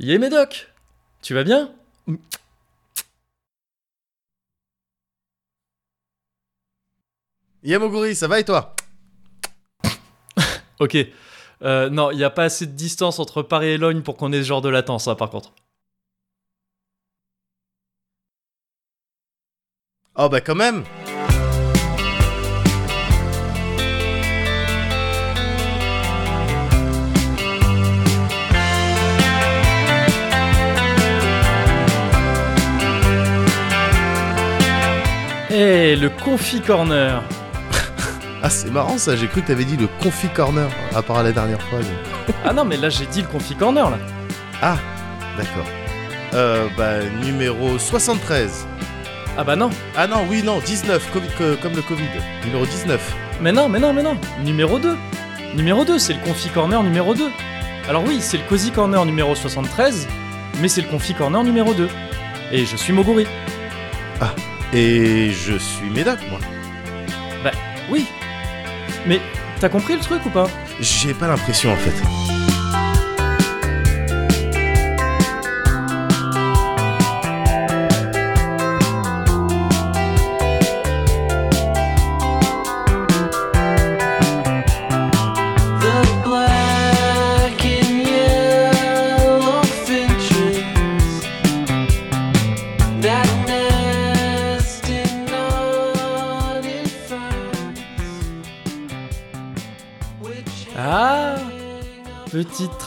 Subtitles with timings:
[0.00, 0.72] Yé Médoc
[1.22, 1.74] Tu vas bien?
[7.64, 8.74] Yamoguri, ça va et toi?
[10.80, 10.96] Ok.
[11.62, 14.32] Euh, non, il n'y a pas assez de distance entre Paris et Logne pour qu'on
[14.32, 15.52] ait ce genre de latence, hein, par contre.
[20.16, 20.84] Oh bah quand même
[35.60, 37.20] Eh, le Confi Corner
[38.44, 41.32] Ah c'est marrant ça, j'ai cru que t'avais dit le Confi Corner, à part la
[41.32, 41.80] dernière fois.
[41.80, 43.98] mais- Ah non, mais là j'ai dit le Confi Corner, là.
[44.62, 44.76] Ah,
[45.36, 45.66] d'accord.
[46.34, 48.66] Euh, bah numéro 73.
[49.36, 49.70] Ah bah non.
[49.96, 52.04] Ah non, oui, non, 19, Covid- que- comme le Covid.
[52.44, 53.00] Numéro 19.
[53.40, 54.16] Mais non, mais non, mais non.
[54.44, 54.96] Numéro 2.
[55.56, 57.30] Numéro 2, c'est le Confi Corner numéro 2.
[57.88, 60.06] Alors oui, c'est le Cozy Corner numéro 73,
[60.60, 61.88] mais c'est le Confi Corner numéro 2.
[62.52, 63.26] Et je suis Moguri.
[64.74, 66.40] Et je suis Médoc, moi.
[67.90, 68.06] Oui.
[69.06, 69.20] Mais
[69.60, 70.48] t'as compris le truc ou pas?
[70.80, 72.37] J'ai pas l'impression en fait.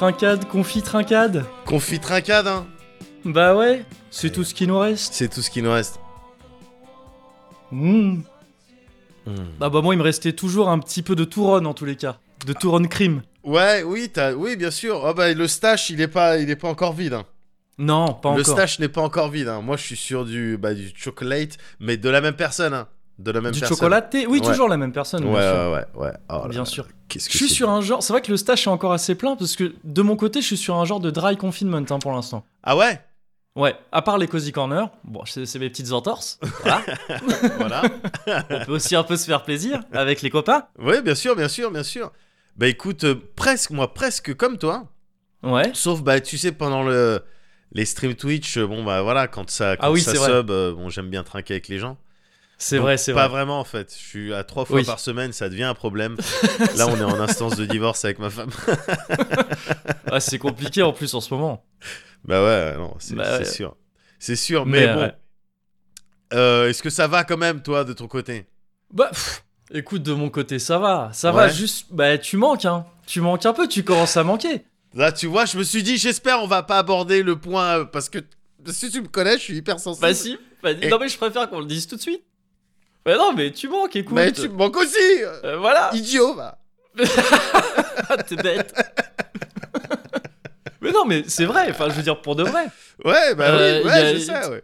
[0.01, 2.65] Trincade, confi trincade Confit trincade, hein
[3.23, 5.13] Bah ouais, c'est tout ce qui nous reste.
[5.13, 5.99] C'est tout ce qui nous reste.
[7.71, 8.23] Mmh.
[9.27, 9.33] Hmm.
[9.59, 11.97] Ah bah moi il me restait toujours un petit peu de Touron en tous les
[11.97, 12.17] cas.
[12.47, 13.21] De Touron crime.
[13.43, 15.05] Ouais, oui, oui, bien sûr.
[15.05, 17.13] Ah bah le stash, il est pas, il est pas encore vide.
[17.13, 17.25] Hein.
[17.77, 18.55] Non, pas le encore.
[18.55, 19.49] stash n'est pas encore vide.
[19.49, 19.61] Hein.
[19.61, 22.73] Moi, je suis sur du, bah, du chocolate, mais de la même personne.
[22.73, 22.87] Hein.
[23.23, 23.77] De la même du personne.
[23.77, 24.47] chocolaté Oui, Ouais.
[24.47, 25.23] toujours la même personne.
[25.25, 25.71] Ouais, bien sûr.
[25.71, 26.13] ouais, ouais, ouais.
[26.29, 26.87] Oh là Bien sûr.
[27.07, 28.01] Que Je suis sur un genre.
[28.03, 30.47] C'est vrai que le stash est encore assez plein parce que de mon côté, je
[30.47, 32.45] suis sur un genre de dry confinement hein, pour l'instant.
[32.63, 32.99] Ah ouais?
[33.57, 36.39] Ouais, à part les cozy corners, bon, c'est mes petites entorses.
[36.61, 36.81] Voilà.
[37.57, 37.81] Voilà.
[38.49, 40.67] On peut aussi un peu se faire plaisir avec les copains.
[40.79, 42.11] oui, bien sûr, bien sûr, bien sûr.
[42.55, 44.85] Bah écoute, euh, presque, moi, presque comme toi.
[45.43, 45.71] Ouais.
[45.73, 47.21] Sauf, bah, tu sais, pendant le,
[47.73, 50.73] les streams Twitch, euh, bon, bah voilà, quand ça, quand Ah oui, ça sub, euh,
[50.73, 51.97] bon, j'aime bien trinquer avec les gens.
[52.63, 53.37] C'est vrai, c'est Pas vrai.
[53.37, 53.91] vraiment, en fait.
[53.91, 54.83] Je suis à trois fois Oui.
[54.85, 56.15] par semaine, ça devient un problème.
[56.77, 58.51] Là, on est en instance de divorce avec ma femme.
[60.13, 61.63] Ah, c'est compliqué en plus en ce moment.
[62.25, 63.75] Bah ouais, non, c'est Bah sûr.
[64.19, 64.99] C'est sûr, mais, Mais, bon.
[65.01, 65.13] ouais.
[66.33, 68.45] Euh, Est-ce que ça va quand même, toi, de ton côté?
[68.93, 69.43] Bah, pff,
[69.73, 71.09] écoute, de mon côté, ça va.
[71.13, 71.87] Ça va juste.
[71.91, 72.85] Bah, tu manques, hein.
[73.07, 74.65] Tu manques un peu, tu commences à manquer.
[74.93, 77.85] Là, tu vois, je me suis dit, j'espère on va pas aborder le point, euh,
[77.85, 78.19] parce que
[78.67, 80.01] si tu me connais, je suis hyper sensible.
[80.05, 80.37] Bah, si.
[80.61, 82.21] Bah, Et- Non, mais je préfère qu'on le dise tout de suite.
[83.05, 84.15] Bah, non, mais tu manques, écoute.
[84.15, 85.89] Mais tu me manques aussi euh, Euh, voilà.
[85.93, 86.57] Idiot, va
[88.27, 88.73] T'es bête.
[90.81, 91.67] mais non, mais c'est vrai.
[91.69, 92.65] Enfin, je veux dire, pour de vrai.
[93.05, 94.63] Ouais, bah Euh, oui, y ouais, a- je sais, ouais.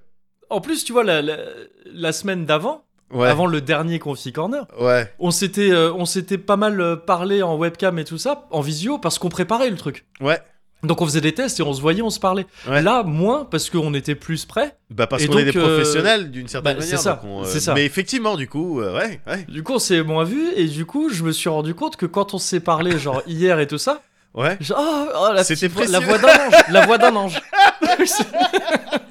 [0.50, 1.38] En plus, tu vois, la, la,
[1.86, 6.38] la semaine d'avant, Ouais, avant le dernier Confi Corner, ouais, on s'était euh, on s'était
[6.38, 9.78] pas mal euh, parlé en webcam et tout ça, en visio, parce qu'on préparait le
[9.78, 10.06] truc.
[10.20, 10.42] ouais.
[10.84, 12.46] Donc on faisait des tests et on se voyait, on se parlait.
[12.68, 12.82] Ouais.
[12.84, 14.76] Là, moins, parce qu'on était plus prêts.
[14.92, 17.02] Bah parce qu'on est des euh, professionnels d'une certaine bah, c'est manière.
[17.02, 17.74] ça, donc on, euh, c'est ça.
[17.74, 20.86] Mais effectivement, du coup, euh, ouais, ouais, Du coup, on s'est moins vu et du
[20.86, 23.80] coup, je me suis rendu compte que quand on s'est parlé, genre hier et tout
[23.80, 24.02] ça,
[24.36, 24.56] ouais.
[24.62, 26.18] genre, oh, oh, la, petite voix- la précieux.
[26.20, 27.42] voix d'un ange, la voix d'un ange.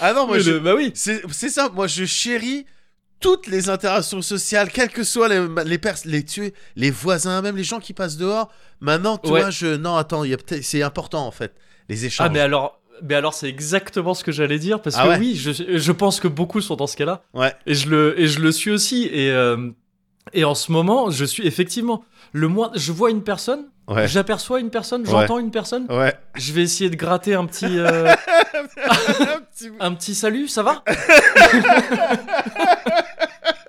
[0.00, 0.90] Ah non, moi, Mais je, le- bah oui.
[0.94, 2.66] C'est c'est ça, moi je chéris
[3.20, 7.64] toutes les interactions sociales, quelles que soient les, les, les tuer, les voisins, même les
[7.64, 8.50] gens qui passent dehors.
[8.80, 9.50] Maintenant, tu Ouais.
[9.50, 9.76] je.
[9.76, 10.22] Non, attends,
[10.62, 11.54] c'est important en fait,
[11.88, 12.26] les échanges.
[12.28, 15.18] Ah mais alors, mais alors c'est exactement ce que j'allais dire parce Ah que ouais
[15.18, 17.22] oui, je, je pense que beaucoup sont dans ce cas-là.
[17.32, 17.54] Ouais.
[17.66, 19.70] Et je le et je le suis aussi et euh,
[20.32, 22.70] et en ce moment, je suis effectivement le moins.
[22.74, 24.08] Je vois une personne, Ouais.
[24.08, 25.10] j'aperçois une personne, Ouais.
[25.10, 25.86] j'entends une personne.
[25.90, 26.14] Ouais.
[26.36, 28.06] Je vais essayer de gratter un petit euh,
[28.54, 29.76] Un petit bout.
[29.80, 30.82] un petit salut, ça va?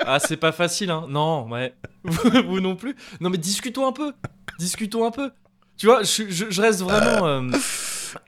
[0.06, 1.06] Ah c'est pas facile hein.
[1.10, 1.74] Non ouais.
[2.04, 2.96] Vous, non plus.
[3.20, 4.14] Non mais discutons un peu.
[4.60, 5.32] Discutons un peu.
[5.78, 7.28] Tu vois, je, je- je reste vraiment.
[7.28, 7.42] euh,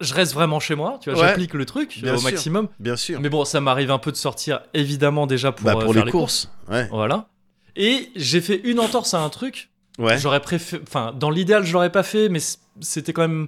[0.02, 1.28] je reste vraiment chez moi, tu vois, Ouais.
[1.30, 2.30] j'applique le truc Bien au sûr.
[2.30, 2.68] maximum.
[2.80, 3.22] Bien sûr.
[3.22, 6.12] Mais bon, ça m'arrive un peu de sortir, évidemment, déjà pour, bah, euh, faire les
[6.12, 6.52] courses.
[6.68, 6.88] Ouais.
[6.92, 7.28] Voilà.
[7.78, 9.70] Et j'ai fait une entorse à un truc.
[9.98, 10.18] Ouais.
[10.18, 10.84] J'aurais préféré.
[10.86, 12.40] Enfin, dans l'idéal, je l'aurais pas fait, mais
[12.82, 13.48] c'était quand même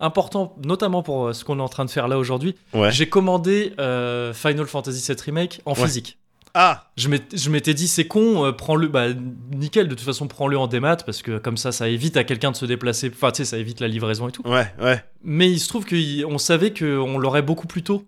[0.00, 2.56] important, notamment pour euh, ce qu'on est en train de faire là aujourd'hui.
[2.74, 2.90] Ouais.
[2.90, 5.82] J'ai commandé euh, Final Fantasy VII Remake en Ouais.
[5.84, 6.18] physique.
[6.58, 9.08] Ah, Je m'étais dit, c'est con, euh, prends-le, bah
[9.54, 12.50] nickel, de toute façon, prends-le en démat, parce que comme ça, ça évite à quelqu'un
[12.50, 14.42] de se déplacer, enfin, tu sais, ça évite la livraison et tout.
[14.48, 15.04] ouais, ouais.
[15.22, 18.06] Mais il se trouve qu'on savait qu'on l'aurait beaucoup plus tôt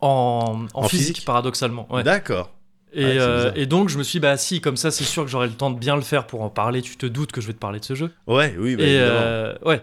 [0.00, 1.92] en, en En physique, physique paradoxalement.
[1.92, 2.04] Ouais.
[2.04, 2.52] D'accord.
[2.92, 5.04] Et, Ouais, c'est euh, et donc, je me suis dit, bah si, comme ça, c'est
[5.04, 6.82] sûr que j'aurai le temps de bien le faire pour en parler.
[6.82, 8.12] Tu te doutes que je vais te parler de ce jeu.
[8.28, 9.82] Ouais, oui, bah, et euh, ouais.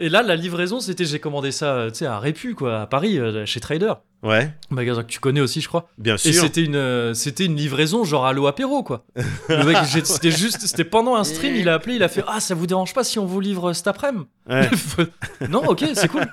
[0.00, 2.86] Et là, la livraison, c'était, j'ai commandé ça, euh, tu sais, à Répu, quoi, à
[2.86, 3.92] Paris, euh, chez Trader,
[4.24, 5.88] Ouais, un magasin que tu connais aussi, je crois.
[5.98, 6.42] bien Et sûr.
[6.42, 9.04] c'était une, euh, c'était une livraison genre à l'eau apéro, quoi.
[9.48, 12.40] Le mec, c'était juste, c'était pendant un stream, il a appelé, il a fait, ah,
[12.40, 14.24] ça vous dérange pas si on vous livre cet après-midi?
[14.48, 14.68] Ouais.
[15.48, 16.26] Non, ok, c'est cool.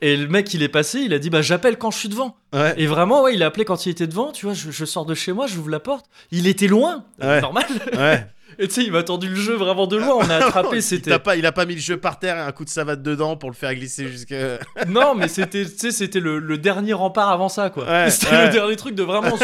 [0.00, 2.36] Et le mec, il est passé, il a dit, bah j'appelle quand je suis devant.
[2.52, 4.84] Ouais, Et vraiment, ouais, il a appelé quand il était devant, tu vois, je, je
[4.84, 7.40] sors de chez moi, j'ouvre la porte, il était loin, Ouais.
[7.40, 7.64] normal.
[7.96, 8.26] ouais.
[8.58, 10.82] Et tu sais, il m'a tendu le jeu vraiment de loin, on a attrapé, il,
[10.82, 11.10] c'était...
[11.10, 13.02] t'a pas, il a pas mis le jeu par terre et un coup de savate
[13.02, 14.34] dedans pour le faire glisser jusque.
[14.88, 17.84] Non, mais c'était, tu sais, c'était le, le dernier rempart avant ça, quoi.
[17.86, 18.46] Ouais, c'était ouais.
[18.46, 19.36] le dernier truc de vraiment, on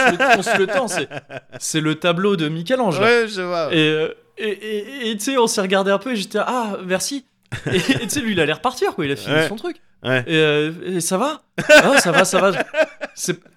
[0.42, 2.98] se le, tend, c'est, le tableau de Michel-Ange.
[2.98, 3.72] Ouais, je vois.
[3.74, 4.08] Et euh,
[4.38, 7.26] et et- tu sais, on s'est regardé un peu et j'étais ah merci.
[7.72, 9.48] Et tu sais, lui, il a l'air repartir quoi, il a fini Ouais.
[9.48, 9.76] son truc.
[10.02, 10.24] Ouais.
[10.26, 11.42] Et, euh, et ça va?
[11.68, 12.52] Ah, ça va, ça va.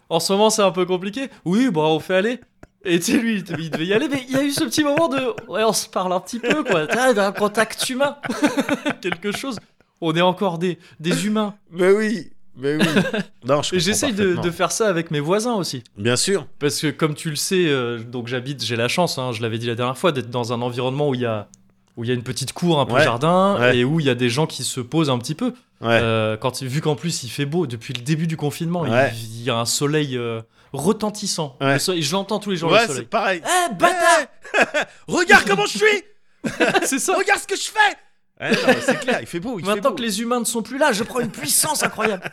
[0.09, 1.29] En ce moment, c'est un peu compliqué.
[1.45, 2.39] Oui, bon, on fait aller.
[2.85, 4.83] Et tu sais, lui, il devait- y aller, mais il y a eu ce petit
[4.83, 5.19] moment de.
[5.47, 6.85] Ouais, on se parle un petit peu, quoi.
[6.89, 8.17] Ah, d'un contact humain.
[9.01, 9.57] Quelque chose.
[10.01, 11.55] On est encore des, des humains.
[11.71, 12.85] Mais oui, mais oui.
[13.45, 15.83] Non, je j'essaye de, de faire ça avec mes voisins aussi.
[15.97, 16.45] Bien sûr.
[16.59, 19.57] Parce que comme tu le sais, euh, donc j'habite, j'ai la chance, hein, je l'avais
[19.57, 21.47] dit la dernière fois, d'être dans un environnement où il y a
[21.95, 23.77] où il y a une petite cour, un peu Ouais, jardin, ouais.
[23.77, 25.53] et où il y a des gens qui se posent un petit peu.
[25.79, 25.99] Ouais.
[26.01, 29.49] Euh, quand, vu qu'en plus il fait beau depuis le début du confinement, il, y
[29.51, 30.41] a un soleil euh,
[30.73, 31.55] retentissant.
[31.61, 31.73] Ouais.
[31.73, 33.05] Le soleil- je l'entends tous les jours ouais, le c'est soleil.
[33.07, 33.41] pareil.
[33.45, 34.25] Eh bâtard
[35.07, 36.03] Regarde comment je suis
[36.83, 37.15] C'est ça.
[37.15, 37.97] Regarde ce que je fais
[38.41, 39.95] Ouais, non, mais c'est clair, il fait beau, il fait Maintenant beau.
[39.95, 42.23] que les humains ne sont plus là, je prends une puissance incroyable.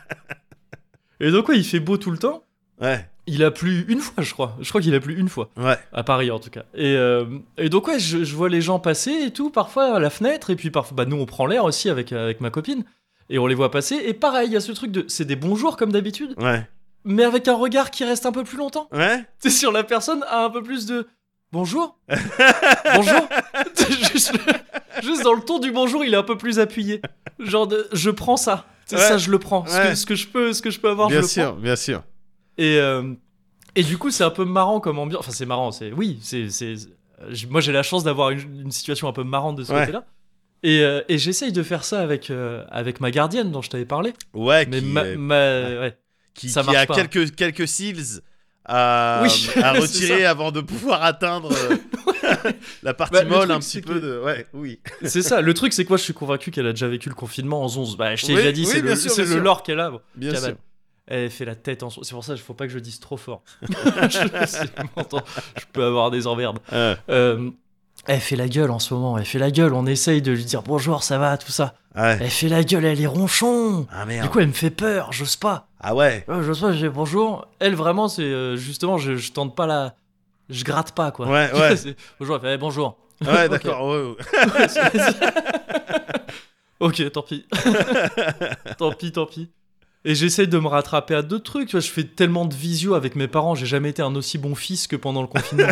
[1.20, 2.42] Et donc ouais, il fait beau tout le temps.
[2.80, 4.56] Ouais, Il a plu une fois, je crois.
[4.60, 5.50] Je crois qu'il a plu une fois.
[5.58, 6.62] ouais, À Paris, en tout cas.
[6.74, 7.26] Et, euh,
[7.58, 10.48] et donc, ouais, je, je vois les gens passer et tout, parfois à la fenêtre.
[10.48, 12.84] Et puis, parfois, bah, nous, on prend l'air aussi avec, avec ma copine.
[13.28, 13.96] Et on les voit passer.
[13.96, 15.04] Et pareil, il y a ce truc de.
[15.08, 16.66] C'est des bonjours comme d'habitude, ouais.
[17.04, 18.88] Mais avec un regard qui reste un peu plus longtemps.
[18.92, 21.06] Ouais Tu sais, sur la personne a un peu plus de.
[21.52, 21.98] Bonjour?
[22.94, 23.28] Bonjour
[24.12, 24.32] juste,
[25.02, 27.00] juste dans le ton du bonjour, il est un peu plus appuyé.
[27.40, 28.66] Genre, de, je prends ça.
[28.92, 28.98] Ouais.
[28.98, 29.64] ça, je le prends.
[29.66, 31.54] Ce, que, ce, que je peux, ce que je peux avoir, Bien je le sûr,
[31.56, 32.02] bien sûr.
[32.58, 33.14] et, euh,
[33.76, 35.20] et du coup, c'est un peu marrant comme ambiance.
[35.20, 35.92] Enfin, c'est marrant, c'est.
[35.92, 36.48] Oui, c'est.
[37.50, 39.80] Moi, j'ai la chance d'avoir une, une situation un peu marrante de ce Ouais.
[39.80, 40.04] côté-là.
[40.62, 43.84] Et, euh, et j'essaye de faire ça avec, euh, avec ma gardienne dont je t'avais
[43.86, 44.12] parlé.
[44.34, 45.34] Ouais, Mais qui, ma, ma-
[45.80, 45.98] ouais.
[46.34, 46.94] Qui, ça qui a pas.
[46.94, 48.22] quelques, quelques seals
[48.64, 53.48] à, Oui, à c'est retirer avant de pouvoir atteindre euh, la partie Bah, le molle
[53.48, 54.20] truc, un petit que- peu de...
[54.24, 54.80] Ouais, oui.
[55.04, 55.40] C'est ça.
[55.40, 57.66] Le truc, c'est que moi, je suis convaincu qu'elle a déjà vécu le confinement en
[57.66, 57.96] 11.
[57.96, 59.44] Bah, je t'ai Oui, déjà dit, oui, c'est le, sûr, c'est bien le sûr.
[59.44, 59.90] lore qu'elle a.
[59.90, 60.00] bon.
[60.14, 60.54] Bien sûr.
[61.12, 61.90] Elle fait la tête en.
[61.90, 63.42] C'est pour ça qu'il faut pas que je dise trop fort.
[63.62, 64.66] je,
[65.72, 66.58] peux avoir des emmerdes.
[66.72, 67.50] Euh, Euh,
[68.06, 69.18] elle fait la gueule en ce moment.
[69.18, 69.74] Elle fait la gueule.
[69.74, 71.74] On essaye de lui dire bonjour, ça va, tout ça.
[71.96, 72.18] ouais.
[72.20, 73.86] Elle fait la gueule, elle est ronchon.
[73.90, 74.24] Ah merde.
[74.26, 75.66] Du coup, elle me fait peur, j'ose pas.
[75.80, 76.24] Ah ouais.
[76.28, 77.46] Ouais, j'ose pas, je dis bonjour.
[77.58, 79.94] Elle, vraiment, c'est euh, justement, je, je tente pas la.
[80.48, 81.26] Je gratte pas, quoi.
[81.28, 81.76] Ouais, ouais.
[81.76, 82.96] C'est- bonjour, elle fait eh, bonjour.
[83.22, 83.50] Ouais, Ok.
[83.50, 83.86] d'accord.
[83.88, 84.58] ouais, ouais.
[84.60, 85.12] Ouais, c'est-
[86.80, 87.46] ok, tant pis.
[88.78, 89.48] tant pis, tant pis.
[90.04, 91.68] Et j'essaye de me rattraper à d'autres trucs.
[91.68, 93.54] Tu vois, je fais tellement de visio avec mes parents.
[93.54, 95.68] J'ai jamais été un aussi bon fils que pendant le confinement.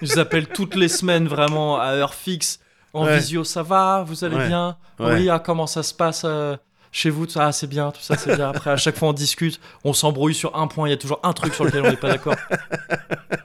[0.00, 2.60] je les appelle toutes les semaines, vraiment, à heure fixe.
[2.94, 3.18] En Ouais.
[3.18, 4.46] visio, ça va Vous allez Ouais.
[4.48, 4.76] bien?
[5.00, 5.14] Ouais.
[5.14, 6.56] Oui, ah, comment ça se passe euh,
[6.92, 8.48] chez vous Tout ça, Ah, c'est bien, tout ça, c'est bien.
[8.50, 9.60] Après, à chaque fois, on discute.
[9.84, 10.88] On s'embrouille sur un point.
[10.88, 12.36] Il y a toujours un truc sur lequel on n'est pas d'accord.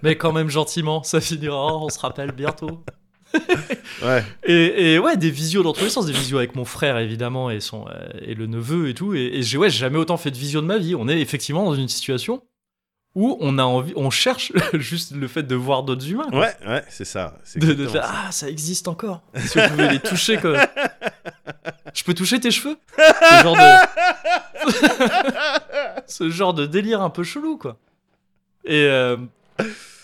[0.02, 1.78] Mais quand même, gentiment, ça finira.
[1.78, 2.84] On se rappelle bientôt.
[4.04, 4.24] Ouais.
[4.44, 7.50] Et, et ouais, des visios dans tous les sens, des visios avec mon frère évidemment
[7.50, 9.16] et son euh, et le neveu et tout.
[9.16, 10.94] Et, et j'ai ouais, jamais autant fait de visio de ma vie.
[10.96, 12.44] On est effectivement dans une situation
[13.16, 16.28] où on a envie, on cherche juste le fait de voir d'autres humains.
[16.30, 16.40] quoi.
[16.40, 17.38] Ouais, ouais, c'est ça.
[17.56, 18.12] De, de faire, ça.
[18.28, 19.22] ah ça existe encore.
[19.38, 20.66] Si vous pouvez les toucher quoi.
[21.94, 22.76] Je peux toucher tes cheveux?
[22.98, 23.62] Ce genre de
[26.08, 27.78] ce genre de délire un peu chelou quoi.
[28.66, 29.18] Et euh,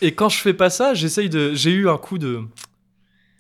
[0.02, 2.42] et quand je fais pas ça, j'essaye de j'ai eu un coup de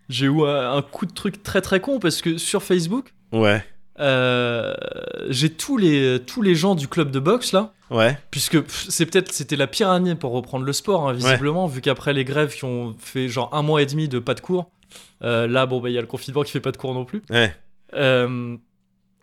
[0.09, 3.63] j'ai eu un, un coup de truc très très con parce que sur Facebook, Ouais,
[3.99, 4.73] euh,
[5.29, 9.31] j'ai tous les tous les gens du club de boxe là ouais, puisque c'est peut-être
[9.31, 12.65] c'était la pire année pour reprendre le sport hein, visiblement vu qu'après les grèves qui
[12.65, 14.69] ont fait genre un mois et demi de pas de cours
[15.24, 17.05] euh, là bon bah il y a le confinement qui fait pas de cours non
[17.05, 17.22] plus.
[17.29, 17.53] Ouais.
[17.93, 18.55] euh,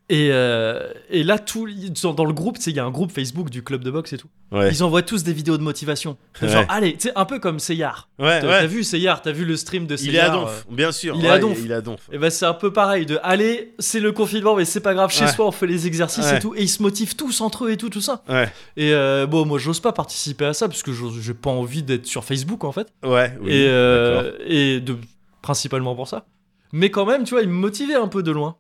[0.09, 1.69] Et, euh, et là, tout,
[2.05, 4.19] dans, dans le groupe, il y a un groupe Facebook du club de boxe et
[4.19, 4.29] tout.
[4.53, 4.71] Ouais.
[4.71, 6.17] Ils envoient tous des vidéos de motivation.
[6.41, 6.49] Ouais.
[6.49, 8.09] Genre, allez, tu un peu comme Seyar.
[8.21, 10.93] Ouais, T'as vu Seyar, t'as vu le stream de Il est Seyar à Donf, bien
[10.93, 11.17] sûr.
[11.19, 11.59] il est à Donf.
[11.61, 12.01] Il est à Donf.
[12.13, 15.11] Et ben c'est un peu pareil de allez, c'est le confinement, mais c'est pas grave,
[15.11, 17.73] chez soi on fait les exercices et tout, et ils se motivent tous entre eux
[17.73, 18.23] et tout, tout ça.
[18.77, 22.07] Et euh, bon, moi j'ose pas participer à ça parce que j'ai pas envie d'être
[22.07, 22.87] sur Facebook en fait.
[23.05, 23.37] ouais.
[23.43, 24.97] Oui, et euh, et de,
[25.43, 26.27] principalement pour ça.
[26.73, 28.57] Mais quand même, tu vois, il me motivait un peu de loin.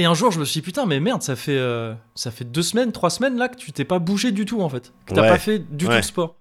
[0.00, 2.44] Et un jour, je me suis dit, putain, mais merde, ça fait, euh, ça fait
[2.44, 4.92] deux semaines, trois semaines là que tu t'es pas bougé du tout en fait.
[5.06, 5.28] Que t'as Ouais.
[5.28, 6.36] pas fait du tout de sport.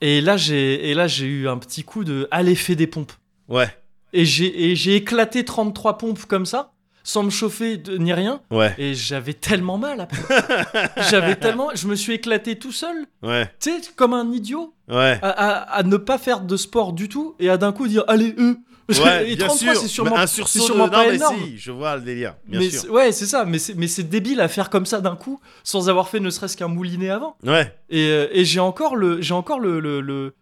[0.00, 3.12] Et là, j'ai et là, j'ai eu un petit coup de aller faire des pompes.
[3.48, 3.68] Ouais,
[4.12, 6.72] Et j'ai et j'ai éclaté 33 pompes comme ça,
[7.02, 8.40] sans me chauffer de- ni rien.
[8.52, 10.22] ouais, Et j'avais tellement mal après.
[11.10, 11.70] j'avais tellement.
[11.74, 15.18] Je me suis éclaté tout seul, ouais, tu sais, comme un idiot, ouais.
[15.22, 18.04] à, à- à ne pas faire de sport du tout et à d'un coup dire
[18.06, 18.58] allez, eux.
[18.98, 19.80] Ouais, et bien 33, sûr.
[19.82, 20.90] c'est sûrement, Mais un sursaut sûrement de...
[20.90, 21.36] pas non, mais énorme.
[21.44, 22.90] si, je vois le délire, bien mais sûr.
[22.92, 23.44] ouais, c'est ça.
[23.44, 26.30] Mais c'est, mais c'est débile à faire comme ça d'un coup, sans avoir fait ne
[26.30, 27.36] serait-ce qu'un moulinet avant.
[27.44, 30.34] Ouais, Et, euh, et j'ai encore le, j'ai encore le, le, le-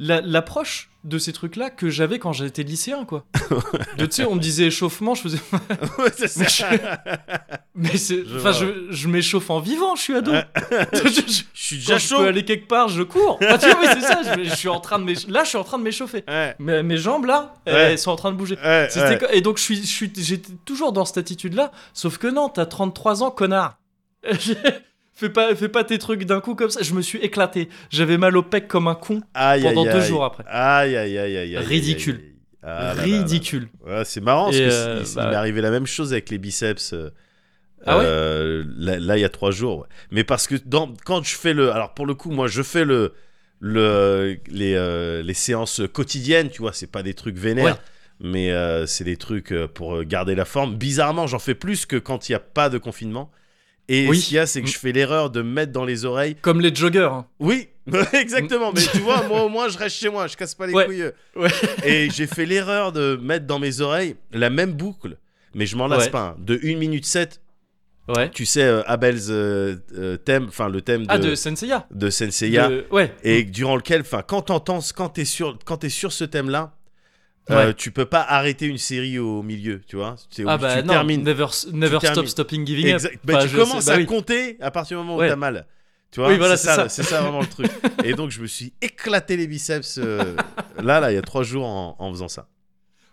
[0.00, 3.24] la- l'approche de ces trucs-là que j'avais quand j'étais lycéen, quoi.
[3.96, 5.38] De, tu sais, on me disait échauffement, je faisais.
[5.98, 6.68] Ouais, c'est ça.
[7.74, 10.32] Mais je- enfin, je, je m'échauffe en vivant, je suis ado.
[10.32, 10.44] Ouais.
[10.92, 12.16] je, je- suis quand déjà je chaud.
[12.18, 13.38] peux aller quelque part, je cours.
[13.42, 14.20] Enfin, tu vois, c'est ça.
[14.42, 16.24] Je, suis en train de là, je suis en train de m'échauffer.
[16.28, 17.72] Ouais, Mais mes jambes là, Ouais.
[17.92, 18.56] elles sont en train de bouger.
[19.32, 21.72] Et donc, je suis, je suis, j'étais toujours dans cette attitude-là.
[21.94, 23.78] Sauf que non, t'as 33 ans, connard.
[25.20, 26.82] Fais, pas, fais pas tes trucs d'un coup comme ça.
[26.82, 27.68] Je me suis éclaté.
[27.90, 30.08] J'avais mal au pec comme un con Aïe, pendant aïe, deux aïe.
[30.08, 30.44] jours après.
[30.48, 31.56] Aïe, aïe, aïe, aïe.
[31.58, 32.20] Ridicule.
[32.62, 32.92] Ah.
[32.92, 33.68] Ridicule.
[33.86, 36.12] Ouais, c'est marrant parce Et, que euh, c'est- il bah- m'est arrivé la même chose
[36.12, 36.92] avec les biceps.
[36.92, 37.10] euh,
[37.86, 39.86] Ah ouais euh, là, là, il y a trois jours.
[40.10, 41.72] Mais parce que dans, quand je fais le.
[41.72, 43.14] Alors, pour le coup, moi, je fais le.
[43.60, 47.64] le les, euh, les séances quotidiennes, tu vois, c'est pas des trucs vénères.
[47.64, 47.72] Ouais.
[48.22, 50.76] Mais euh, c'est des trucs euh, pour euh, garder la forme.
[50.76, 53.30] Bizarrement, j'en fais plus que quand il n'y a pas de confinement.
[53.92, 54.20] Et Oui.
[54.20, 56.36] ce qu'il y a, c'est que je fais l'erreur de me mettre dans les oreilles.
[56.40, 57.08] Comme les joggers.
[57.12, 57.26] hein.
[57.40, 57.68] Oui,
[58.12, 58.72] exactement.
[58.72, 60.86] Mais tu vois, moi au moins, je reste chez moi, je casse pas les Ouais.
[60.86, 61.10] couilles.
[61.34, 61.48] Ouais.
[61.84, 65.16] Et j'ai fait l'erreur de mettre dans mes oreilles la même boucle,
[65.54, 66.10] mais je m'en lasse Ouais.
[66.10, 66.20] pas.
[66.20, 67.40] hein, de 1 minute 7,
[68.08, 68.30] Ouais.
[68.30, 71.86] tu sais, euh, Abel's euh, euh, thème, enfin le thème de, Ah, de Senseiya.
[71.90, 73.12] de Senseiya, De- Ouais.
[73.24, 76.76] et durant lequel, enfin, quand t'entends, quand t'es sur, quand t'es sur ce thème-là,
[77.56, 80.16] euh, tu peux pas arrêter une série au milieu, tu vois.
[80.30, 81.22] C'est- Ah tu bah non, termines.
[81.22, 82.26] never, never tu stop termines.
[82.28, 83.14] stopping giving Exact.
[83.14, 83.20] up.
[83.24, 84.06] Bah, Enfin, tu commences sais- bah à oui.
[84.06, 85.28] compter à partir du moment où Ouais.
[85.28, 85.66] t'as mal.
[86.12, 86.88] Tu vois, Oui, voilà, c'est ça, ça.
[86.88, 87.70] c'est ça vraiment le truc.
[88.04, 90.34] Et donc je me suis éclaté les biceps euh,
[90.82, 92.48] là, là, il y a trois jours en, en faisant ça.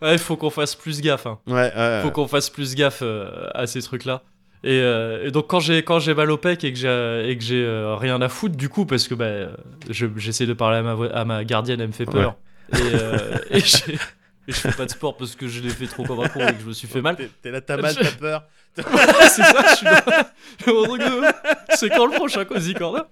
[0.02, 1.26] Ouais, faut qu'on fasse plus gaffe.
[1.28, 1.40] Hein.
[1.48, 4.24] Ouais, ouais, Faut qu'on fasse plus gaffe euh, à ces trucs-là.
[4.64, 7.38] Et, euh, et donc quand j'ai quand j'ai mal au pec et que j'ai et
[7.38, 9.50] que j'ai euh, rien à foutre du coup parce que bah,
[9.88, 12.36] je- j'essaie de parler à ma à ma gardienne elle me fait peur
[12.74, 14.00] et, euh, et, j'ai-
[14.48, 16.40] et je fais pas de sport parce que je l'ai fait trop comme un con
[16.48, 17.16] et que je me suis fait mal.
[17.42, 18.44] T'es- là, t'as mal, t'as peur.
[18.76, 23.04] c'est ça, je suis de- C'est quand le prochain Cozy Corner?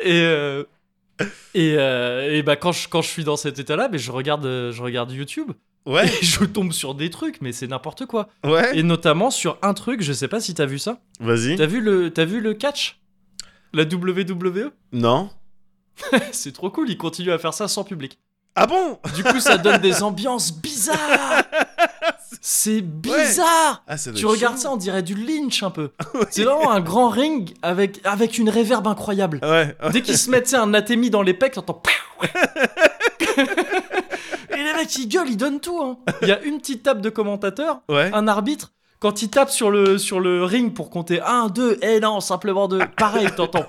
[0.00, 0.64] Et, euh,
[1.54, 4.44] et, euh, et bah quand je, quand je suis dans cet état-là, mais je regarde,
[4.44, 5.52] je regarde YouTube
[5.84, 8.28] Ouais, et je tombe sur des trucs, mais c'est n'importe quoi.
[8.44, 8.76] ouais.
[8.78, 11.00] Et notamment sur un truc, je sais pas si t'as vu ça.
[11.20, 11.56] Vas-y.
[11.56, 13.00] T'as vu le, vu le catch?
[13.72, 15.30] La WWE Non.
[16.32, 18.18] C'est trop cool, ils continuent à faire ça sans public.
[18.54, 18.98] Ah bon?
[19.14, 20.98] Du coup, ça donne des ambiances bizarres.
[22.40, 23.82] C'est bizarre.
[23.86, 25.90] Ah, Tu regardes ça, on dirait du lynch un peu.
[26.30, 29.38] C'est vraiment un grand ring avec, avec une réverbe incroyable.
[29.42, 29.74] Ouais.
[29.92, 31.82] Dès qu'ils se mettent un atémi dans les pecs, t'entends.
[34.50, 35.80] Et les mecs, ils gueulent, ils donnent tout.
[35.80, 35.96] hein.
[36.22, 38.72] Il y a une petite table de commentateur, un arbitre.
[38.98, 42.68] Quand il tape sur le, sur le ring pour compter 1, 2, et non, simplement
[42.68, 43.66] 2, pareil, t'entends.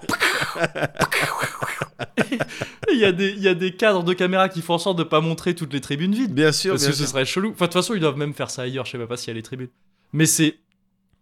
[2.92, 4.98] Il y, a des- il y a des cadres de caméra qui font en sorte
[4.98, 6.34] de pas montrer toutes les tribunes vides.
[6.34, 7.10] Bien sûr, Parce bien que ce sûr.
[7.12, 7.50] serait chelou.
[7.52, 8.86] Enfin, de toute façon, ils doivent même faire ça ailleurs.
[8.86, 9.70] Je sais même pas s'il y a les tribunes.
[10.12, 10.58] Mais c'est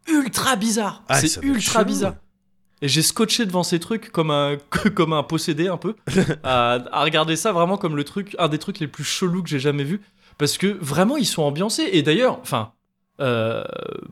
[0.07, 1.03] ultra bizarre.
[1.07, 2.15] Ah, c'est ultra bizarre.
[2.81, 4.57] Et j'ai scotché devant ces trucs comme un,
[4.95, 5.95] comme un possédé un peu.
[6.43, 9.49] à, à regarder ça vraiment comme le truc, un des trucs les plus chelous que
[9.49, 10.01] j'ai jamais vu.
[10.37, 11.87] Parce que vraiment, ils sont ambiancés.
[11.91, 12.71] Et d'ailleurs, enfin,
[13.19, 13.63] euh,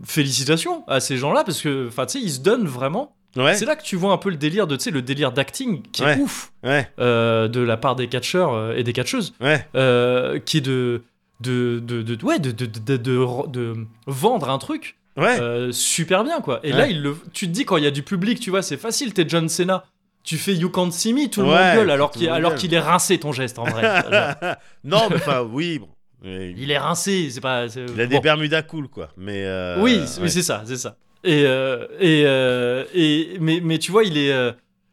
[0.03, 1.43] félicitations à ces gens-là.
[1.43, 3.15] Parce que, enfin, tu sais, ils se donnent vraiment.
[3.35, 3.55] Ouais.
[3.55, 5.83] C'est là que tu vois un peu le délire de, tu sais, le délire d'acting
[5.91, 6.17] qui Ouais.
[6.17, 6.89] est ouf Ouais.
[6.99, 9.33] euh, de la part des catcheurs euh, et des catcheuses
[9.75, 11.03] euh, qui est de
[11.41, 13.75] de de, de, ouais, de, de,
[14.07, 17.77] vendre un truc euh, super bien quoi et là il le, tu te dis quand
[17.77, 19.83] il y a du public tu vois c'est facile t'es John Cena
[20.23, 23.31] tu fais You Can't See Me tout le monde gueule alors qu'il est rincé ton
[23.31, 24.03] geste en vrai
[24.83, 25.79] non, mais enfin, oui.
[25.79, 25.87] Bon.
[26.23, 28.19] Il est rincé c'est pas Il a des.
[28.19, 29.07] Bermudas cool, quoi.
[29.17, 29.43] Mais.
[29.45, 30.25] euh, oui c'est- ouais.
[30.25, 34.17] oui, c'est ça c'est ça et euh, et, euh, et mais mais tu vois il
[34.17, 34.51] est euh,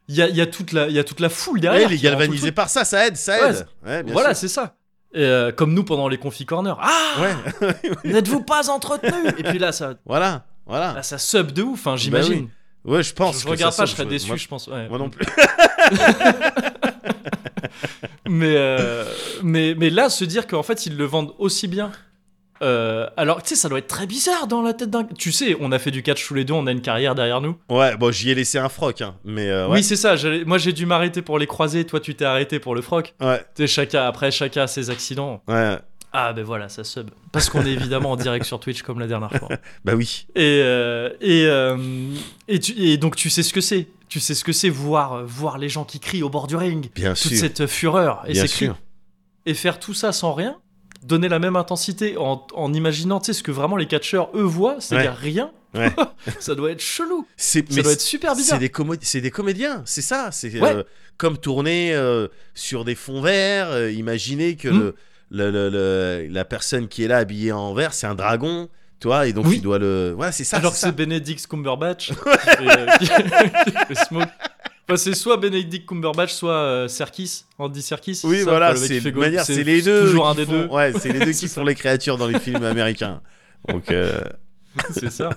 [0.08, 1.60] il y a, il y a toute la il y a toute la foule Ouais,
[1.62, 3.66] derrière il est galvanisé par ça, ça aide, ça Ouais, aide.
[3.86, 4.74] Ouais, bien voilà c'est ça
[5.14, 7.34] Et, euh, comme nous pendant les confi corner ah Ouais,
[8.04, 10.44] n'êtes-vous pas entretenu et puis là ça voilà.
[10.66, 10.92] voilà.
[10.94, 12.48] Là, ça sub de ouf, hein, j'imagine.
[12.84, 13.42] Ouais, je pense.
[13.42, 14.68] je, regarde ça pas, je serais déçu, Moi, je pense.
[14.68, 14.88] ouais.
[14.88, 15.26] moi non plus.
[18.28, 19.04] Mais, euh,
[19.42, 21.92] mais, mais là, se dire qu'en fait, ils le vendent aussi bien.
[22.62, 25.04] Euh, alors, tu sais, ça doit être très bizarre dans la tête d'un.
[25.04, 27.40] Tu sais, on a fait du catch tous les deux, on a une carrière derrière
[27.40, 27.56] nous.
[27.68, 29.14] Ouais, bon, j'y ai laissé un froc, hein.
[29.24, 29.74] Mais euh, ouais.
[29.74, 30.14] Oui, c'est ça.
[30.46, 31.84] Moi, j'ai dû m'arrêter pour les croiser.
[31.84, 33.14] Toi, tu t'es arrêté pour le froc.
[33.20, 35.42] Ouais, Tu chacun, après, chacun a ses accidents.
[35.48, 35.76] ouais.
[36.18, 37.10] Ah, ben voilà, ça sub.
[37.30, 39.48] Parce qu'on est évidemment en direct sur Twitch comme la dernière fois.
[39.84, 40.26] Bah oui.
[40.34, 41.46] Et, euh, et,
[42.48, 43.86] et, tu- et donc, tu sais ce que c'est.
[44.08, 46.90] Tu sais ce que c'est voir, voir les gens qui crient au bord du ring.
[46.94, 47.38] Bien Toute sûr.
[47.38, 48.64] cette fureur et Bien ces cris.
[48.66, 48.78] sûr.
[49.44, 50.56] et faire tout ça sans rien,
[51.06, 54.42] donner la même intensité en, en imaginant tu sais, ce que vraiment les catcheurs eux
[54.42, 55.92] voient, c'est-à-dire rien, Ouais.
[56.40, 57.26] ça doit être chelou.
[57.36, 58.58] Ça doit être super c'est bizarre.
[58.58, 58.70] des,
[59.02, 60.30] c'est des comédiens, c'est ça.
[60.32, 60.74] C'est Ouais.
[60.74, 60.82] euh,
[61.18, 63.68] comme tourner euh, sur des fonds verts.
[63.70, 64.92] euh, imaginez que Hmm.
[65.30, 68.68] le, le- le- le- la personne qui est là habillée en vert, c'est un dragon,
[69.00, 69.56] tu vois, et donc Oui.
[69.56, 70.14] il doit le.
[70.16, 70.56] Ouais, c'est ça.
[70.56, 70.92] Alors que c'est.
[70.92, 73.06] Benedict Cumberbatch qui fait, euh, qui-
[73.70, 74.28] qui fait Smoke.
[74.88, 78.20] Enfin, c'est soit Benedict Cumberbatch, soit euh, Serkis, Andy Serkis.
[78.24, 79.00] Oui, ça, voilà, le c'est
[79.64, 80.02] les deux.
[80.06, 80.66] Toujours un des font- deux.
[80.66, 83.20] Ouais, c'est les deux qui font les créatures dans les films américains.
[83.68, 84.20] Donc, euh,
[84.90, 85.30] c'est ça.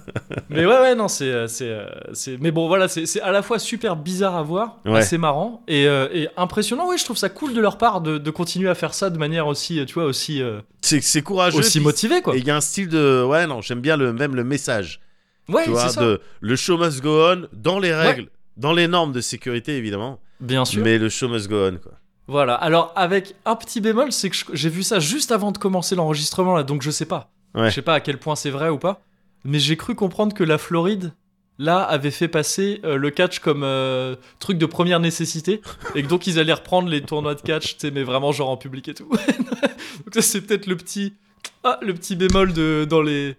[0.50, 2.38] Mais ouais, ouais, non, c'est, euh, c'est.
[2.40, 5.00] Mais bon, voilà, c'est, à la fois super bizarre à voir, Ouais.
[5.00, 6.88] assez marrant et, euh, et impressionnant.
[6.88, 9.18] Oui, je trouve ça cool de leur part de, de continuer à faire ça de
[9.18, 11.58] manière aussi, tu vois, aussi, euh, c'est courageux.
[11.58, 12.36] aussi motivée, quoi.
[12.36, 13.24] Et il y a un style de.
[13.28, 15.00] Ouais, non, j'aime bien le, même le message.
[15.48, 16.02] Ouais, tu vois, c'est ça.
[16.02, 18.28] de le show must go on dans les règles,
[18.60, 20.84] dans les normes de sécurité évidemment, Bien sûr.
[20.84, 21.94] mais le show must go on quoi.
[22.28, 22.54] Voilà.
[22.54, 26.56] Alors, avec un petit bémol, c'est que j'ai vu ça juste avant de commencer l'enregistrement,
[26.56, 27.32] là, donc je sais pas.
[27.56, 27.70] Ouais.
[27.70, 29.02] Je sais pas à quel point c'est vrai ou pas.
[29.44, 31.12] Mais j'ai cru comprendre que la Floride,
[31.58, 35.62] là, avait fait passer euh, le catch comme euh, truc de première nécessité.
[35.96, 38.50] et que donc, ils allaient reprendre les tournois de catch, tu sais, mais vraiment genre
[38.50, 39.10] en public et tout.
[40.06, 41.16] donc, ça, c'est peut-être le petit.
[41.64, 43.38] Ah, le petit bémol de, dans les.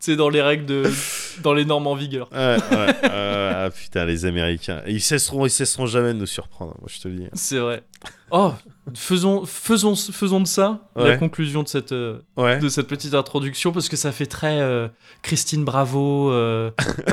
[0.00, 0.82] Tu sais, dans les règles de.
[1.42, 2.28] dans les normes en vigueur.
[2.32, 6.76] Ouais, ouais, euh, ah putain les Américains, ils cesseront, ils cesseront jamais de nous surprendre,
[6.80, 7.28] moi je te le dis.
[7.34, 7.82] C'est vrai.
[8.30, 8.52] Oh,
[8.94, 12.58] faisons, faisons, faisons de ça la conclusion de cette, euh, Ouais.
[12.58, 14.88] de cette petite introduction parce que ça fait très euh,
[15.22, 16.70] Christine Bravo, euh,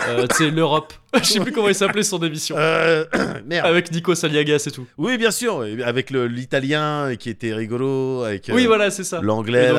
[0.09, 0.93] euh, tu sais, l'Europe.
[1.17, 2.55] Je sais plus comment il s'appelait son émission.
[3.45, 3.65] Merde.
[3.65, 4.85] Avec Nico Saliagas et tout.
[4.97, 9.19] Oui, bien sûr, avec l'italien qui était rigolo, avec oui, voilà, c'est ça.
[9.21, 9.71] l'anglais.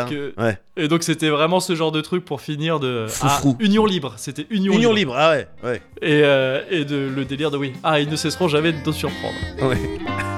[0.76, 1.02] Et donc, Ouais.
[1.02, 3.06] C'était vraiment ce genre de truc pour finir de.
[3.22, 4.14] Ah, Union libre.
[4.16, 5.12] C'était Union, Union libre.
[5.12, 5.82] libre, ah ouais, ouais.
[6.00, 6.18] Et,
[6.76, 7.72] et de, le délire de oui.
[7.82, 9.34] Ah, ils ne cesseront jamais de nous surprendre.
[9.62, 9.78] ouais.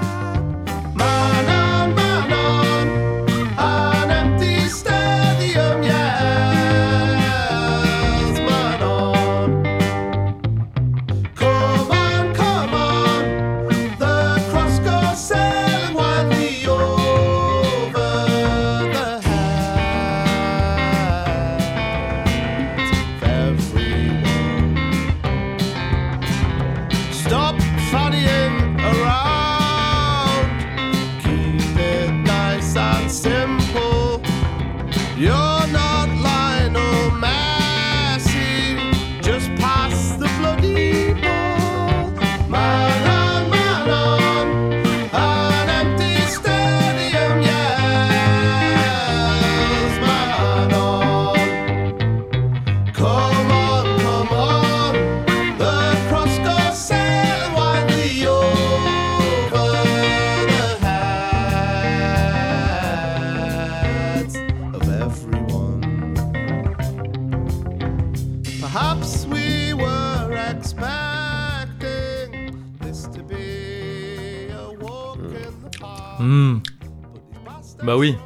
[77.94, 78.16] Bah oui.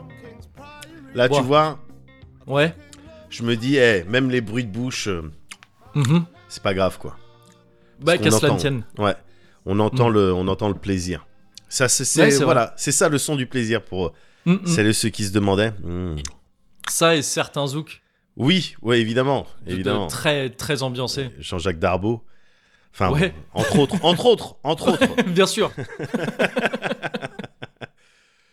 [1.14, 1.78] Là, tu vois,
[2.46, 2.74] Ouais.
[3.28, 3.76] je me dis,
[4.09, 5.31] même les bruits de bouche, euh,
[5.94, 6.24] Mhm.
[6.48, 7.18] c'est pas grave quoi.
[8.00, 8.85] Bah, qu'à cela tienne.
[8.96, 9.14] Ouais,
[9.66, 10.12] on entend Mm.
[10.14, 11.26] le, on entend le plaisir.
[11.68, 14.14] Ça, c'est, Ouais, voilà, c'est ça le son du plaisir pour
[14.46, 14.66] Mm, mm.
[14.66, 15.74] celles et ceux qui se demandaient.
[16.88, 18.00] Ça et certains zouks.
[18.38, 20.07] Oui, ouais, évidemment, de- évidemment.
[20.07, 21.28] Très, très ambiancés.
[21.40, 22.24] Jean-Jacques Darbeau.
[22.94, 23.35] Enfin, Ouais.
[23.52, 25.22] entre autres, entre autres, entre autres.
[25.28, 25.70] Bien sûr.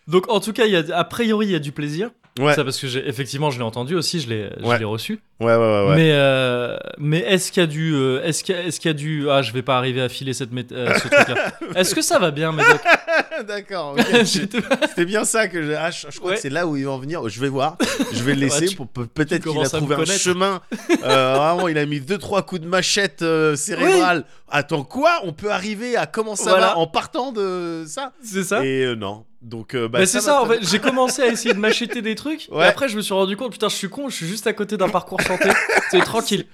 [0.08, 2.10] Donc en tout cas, il y a, a priori, il y a du plaisir.
[2.38, 4.78] Ouais, Ça parce que j'ai, effectivement, je l'ai entendu aussi, je l'ai, je Ouais.
[4.78, 5.20] l'ai reçu.
[5.40, 5.88] ouais, ouais, ouais.
[5.88, 5.96] ouais.
[5.96, 8.90] Mais, euh, mais est-ce qu'il y a du, euh, est-ce qu'il y a, est-ce qu'il
[8.90, 11.54] y a du, ah, je vais pas arriver à filer cette euh, ce truc-là.
[11.76, 12.82] Est-ce que ça va bien, Médoc?
[13.48, 13.96] D'accord.
[13.98, 14.06] ok.
[14.24, 15.72] J'étais- C'était bien ça que je.
[15.74, 16.36] Ah, je, je crois Ouais.
[16.36, 17.28] que c'est là où il va en venir.
[17.30, 17.78] Je vais voir.
[18.14, 20.62] Je vais le laisser Ouais, pour peut- peut-être qu'il a trouvé un chemin.
[21.04, 24.26] Euh, vraiment, il a mis deux trois coups de machette euh, cérébrale.
[24.50, 25.20] Attends quoi?
[25.24, 26.68] On peut arriver à comment ça Voilà.
[26.68, 28.14] va en partant de ça?
[28.24, 29.26] C'est ça Et euh, non.
[29.42, 32.16] Donc euh, bah, Mais c'est ça, en fait, j'ai commencé à essayer de m'acheter des
[32.16, 32.66] trucs, Ouais.
[32.66, 34.54] et après je me suis rendu compte, putain, je suis con, je suis juste à
[34.54, 35.50] côté d'un parcours santé,
[35.92, 36.48] c'est tranquille.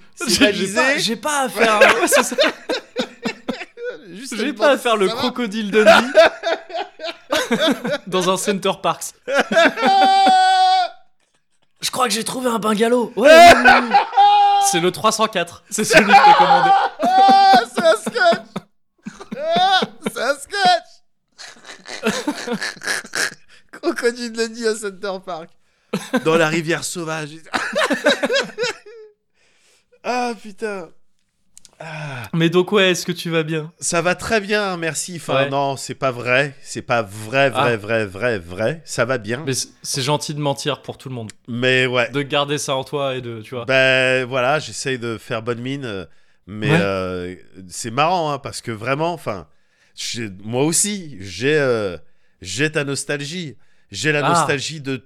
[0.98, 2.36] J'ai pas, à faire, ouais, c'est ça.
[4.12, 6.12] Juste j'ai pas à faire le crocodile Dundee
[8.06, 9.14] dans un Center Parks.
[11.80, 13.12] Je crois que j'ai trouvé un bungalow.
[13.16, 13.96] Ouais, oui, oui, oui.
[14.70, 16.70] C'est le 304, c'est celui que t'as commandé.
[17.02, 18.46] Ah, c'est un sketch
[19.36, 19.80] Ah,
[20.12, 20.90] C'est un sketch
[23.72, 25.50] Crocodile Dundee à Center Park.
[26.24, 27.30] Dans la rivière sauvage.
[30.04, 30.90] ah putain.
[31.84, 33.72] Ah, Mais donc ouais, est-ce que tu vas bien?
[33.80, 35.14] Ça va très bien, merci.
[35.16, 35.50] Enfin, Ouais.
[35.50, 36.54] non, c'est pas vrai.
[36.62, 37.76] C'est pas vrai, vrai, Ah.
[37.76, 38.82] vrai, vrai, vrai.
[38.84, 39.42] Ça va bien.
[39.46, 42.10] Mais c'est- gentil de mentir pour tout le monde, Mais ouais.
[42.10, 43.64] de garder ça en toi et de, tu vois.
[43.64, 46.04] Ben voilà, j'essaye de faire bonne mine, euh,
[46.46, 46.78] mais Ouais.
[46.80, 47.34] euh,
[47.68, 49.48] c'est marrant hein, parce que vraiment, enfin,
[50.44, 51.96] moi aussi, j'ai euh,
[52.40, 53.56] j'ai ta nostalgie,
[53.90, 54.28] j'ai la Ah.
[54.30, 55.04] nostalgie de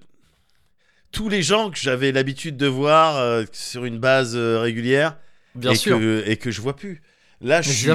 [1.13, 5.17] tous les gens que j'avais l'habitude de voir euh, sur une base régulière
[5.57, 5.99] Bien et sûr.
[5.99, 7.03] que et que je vois plus.
[7.41, 7.91] Là, je suis.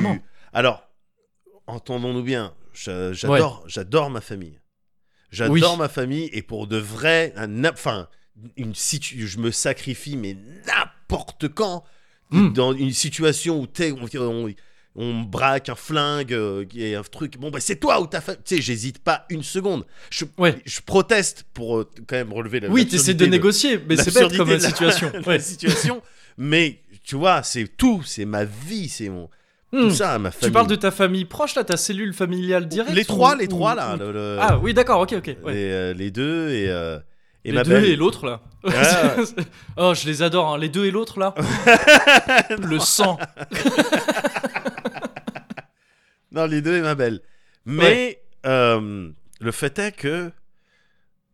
[0.53, 0.87] Alors,
[1.67, 4.59] entendons-nous bien, j'a- j'adore, j'adore ma famille.
[5.31, 5.77] J'adore Oui.
[5.79, 8.09] ma famille et pour de vrai, un, enfin,
[8.57, 10.35] une situ- je me sacrifie mais
[10.67, 11.83] n'importe quand
[12.31, 12.53] Mm.
[12.53, 14.49] dans une situation où t'es, on,
[14.95, 17.37] on, braque un flingue euh, et un truc.
[17.37, 18.41] Bon bah c'est toi ou ta famille.
[18.45, 19.85] Tu sais, j'hésite pas une seconde.
[20.09, 20.57] Je, Ouais.
[20.65, 22.69] je proteste pour euh, quand même relever la.
[22.69, 25.09] Oui, t'essaies de l'absurdité négocier, mais c'est bête comme de la- situation.
[25.11, 25.39] de la Ouais.
[25.39, 26.01] situation.
[26.37, 29.29] Mais tu vois, c'est tout, c'est ma vie, c'est mon
[29.73, 29.83] Hmm.
[29.87, 30.47] tout ça, ma famille.
[30.49, 33.45] Tu parles de ta famille proche là, ta cellule familiale directe les ou- trois, les
[33.45, 33.95] ou- trois là.
[33.95, 35.37] ou- le- le- Ah oui, d'accord, ok, ok.
[35.45, 35.53] ouais.
[35.53, 36.99] les, euh, les deux et euh,
[37.45, 37.85] et les ma deux belle.
[37.85, 38.41] et l'autre là.
[38.65, 38.73] Ouais.
[39.77, 40.57] oh, je les adore, hein.
[40.57, 41.33] les deux et l'autre là.
[42.59, 43.17] Le sang.
[46.33, 47.19] Non, les deux et ma belle.
[47.65, 49.09] Mais euh,
[49.39, 50.31] le fait est que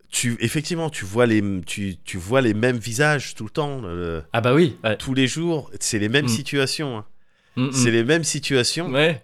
[0.10, 4.24] tu effectivement tu vois les tu, tu vois les mêmes visages tout le temps le-
[4.34, 4.78] Ah bah oui.
[4.84, 4.96] Ouais.
[4.98, 6.30] tous les jours c'est les mêmes Mm.
[6.30, 7.06] situations hein.
[7.58, 7.72] Mm, mm.
[7.74, 9.24] c'est les mêmes situations Ouais.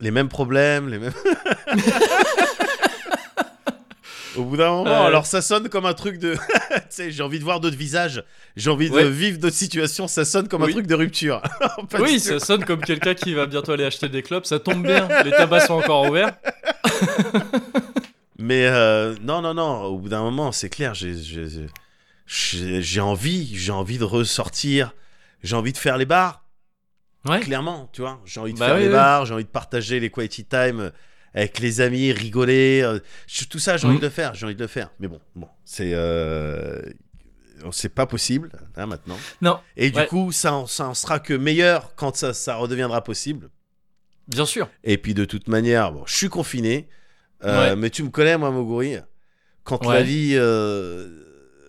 [0.00, 1.12] les mêmes problèmes les mêmes
[4.36, 6.36] au bout d'un moment alors ça sonne comme un truc de
[7.08, 8.22] j'ai envie de voir d'autres visages
[8.54, 11.42] j'ai envie de vivre d'autres situations ça sonne comme un truc de rupture
[11.98, 14.46] Oui, ça sonne comme quelqu'un qui va bientôt aller acheter des clopes.
[14.46, 16.34] Ça tombe bien, les tabacs sont encore ouverts.
[18.46, 21.16] Mais euh, non, non, non, au bout d'un moment, c'est clair, j'ai-
[23.00, 24.94] envie, j'ai envie de ressortir,
[25.42, 26.44] j'ai envie de faire les bars,
[27.24, 27.40] Ouais.
[27.40, 28.20] clairement, tu vois.
[28.24, 28.92] J'ai envie de Bah faire oui, les oui.
[28.92, 30.90] bars, j'ai envie de partager les quality time euh,
[31.34, 32.82] avec les amis, rigoler.
[32.84, 33.00] euh,
[33.50, 34.02] tout ça, j'ai envie Mhm.
[34.02, 34.90] de le faire, j'ai envie de le faire.
[35.00, 35.90] Mais bon, bon, c'est.
[35.92, 36.80] Euh,
[37.72, 39.18] c'est pas possible, là, maintenant.
[39.40, 40.06] Non, Et du Ouais.
[40.06, 43.50] coup, ça en, ça en sera que meilleur quand ça, ça redeviendra possible.
[44.28, 44.68] bien sûr.
[44.84, 46.88] Et puis de toute manière, bon, je suis confiné,
[47.44, 47.76] euh, Ouais.
[47.76, 48.96] mais tu me connais, moi, Moguri.
[49.64, 49.94] Quand Ouais.
[49.96, 51.08] la vie euh,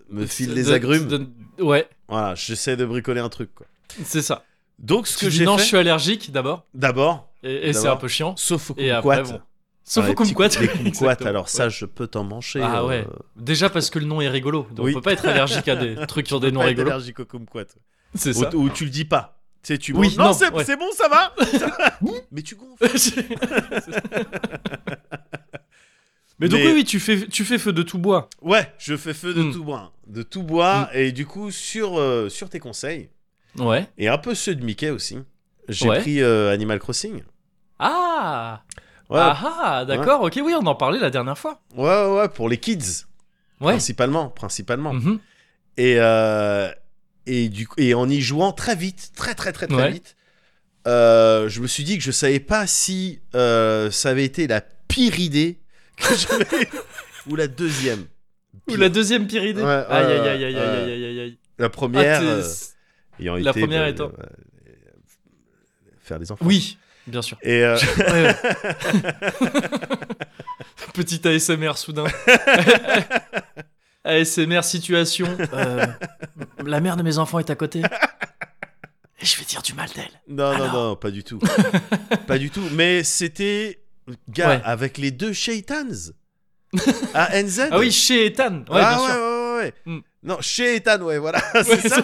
[0.09, 1.27] me file des De- agrumes, de-
[1.59, 3.49] Ouais, voilà, j'essaie de bricoler un truc.
[3.55, 3.65] Quoi.
[4.03, 4.43] c'est ça.
[4.79, 7.87] Donc, ce Tu que j'ai non, fait, je suis allergique d'abord, d'abord, et, et c'est
[7.87, 8.35] un peu chiant.
[8.37, 9.23] sauf au kumquat.
[9.23, 9.41] bon.
[9.83, 10.49] Sauf Ah, au kumquat.
[10.59, 11.69] Les kumquats, alors ça, Ouais.
[11.71, 12.59] je peux t'en manger.
[12.61, 13.07] Ah euh, ouais.
[13.37, 14.67] Déjà parce que le nom est rigolo.
[14.75, 14.91] Donc Oui.
[14.91, 16.89] on peut pas être allergique à des trucs qui ont des noms rigolos.
[16.91, 17.65] allergique au kumquat.
[18.13, 18.53] C'est ça.
[18.55, 19.36] Ou tu le dis pas.
[19.67, 20.17] Tu sais, tu Oui, manges.
[20.17, 20.75] non, non, c'est ouais.
[20.77, 21.33] bon, ça va.
[22.31, 22.87] mais tu gonfles.
[26.39, 28.29] Mais donc oui, oui, tu fais, tu fais feu de tout bois.
[28.41, 29.51] Ouais, je fais feu de Mm.
[29.53, 29.91] tout bois.
[30.05, 30.87] De tout bois.
[30.93, 33.09] Et du coup, sur, euh, sur tes conseils,
[33.57, 33.89] Ouais.
[33.97, 35.17] et un peu ceux de Mickey aussi,
[35.67, 35.99] j'ai Ouais.
[35.99, 37.23] pris euh, Animal Crossing.
[37.79, 38.61] Ah
[39.09, 41.59] Ouais, Ah ah, d'accord, ok, oui, on en parlait la dernière fois.
[41.75, 43.03] ouais, ouais, pour les kids,
[43.59, 43.73] Ouais.
[43.73, 44.93] principalement, principalement.
[44.93, 45.19] Mhm.
[45.77, 46.69] Et, euh,
[47.27, 49.91] et, du, et en y jouant très vite, très très très très Ouais.
[49.91, 50.15] vite,
[50.87, 54.61] euh, je me suis dit que je savais pas si euh, ça avait été la
[54.61, 55.59] pire idée
[55.97, 56.69] que j'avais
[57.27, 58.05] ou la deuxième.
[58.69, 59.61] Ou la deuxième pire idée.
[59.61, 61.37] Ouais, aïe, aïe, aïe, aïe, aïe, aïe.
[61.59, 62.43] La Ah, première t'es- euh,
[63.19, 64.11] ayant la été première étant-
[65.99, 66.45] faire des enfants.
[66.45, 67.37] Oui, bien sûr.
[67.43, 67.61] Et.
[70.93, 72.05] Petit ASMR soudain.
[74.07, 75.27] ASMR situation.
[75.53, 75.85] euh,
[76.65, 77.81] la mère de mes enfants est à côté.
[79.19, 80.05] Et je vais dire du mal d'elle.
[80.27, 81.39] non, non, Alors non, pas du tout,
[82.27, 82.63] pas du tout.
[82.73, 83.79] Mais c'était
[84.29, 84.61] gars Ouais.
[84.63, 86.13] avec les deux Shaitans
[87.13, 87.69] à NZ.
[87.71, 88.59] Ah oui, chez Ethan.
[88.69, 89.15] Ouais, ah bien ouais, sûr.
[89.15, 89.73] ouais, ouais, ouais.
[89.85, 89.99] Mm.
[90.23, 92.01] Non, chez Ethan, ouais, voilà, Ouais, c'est ça.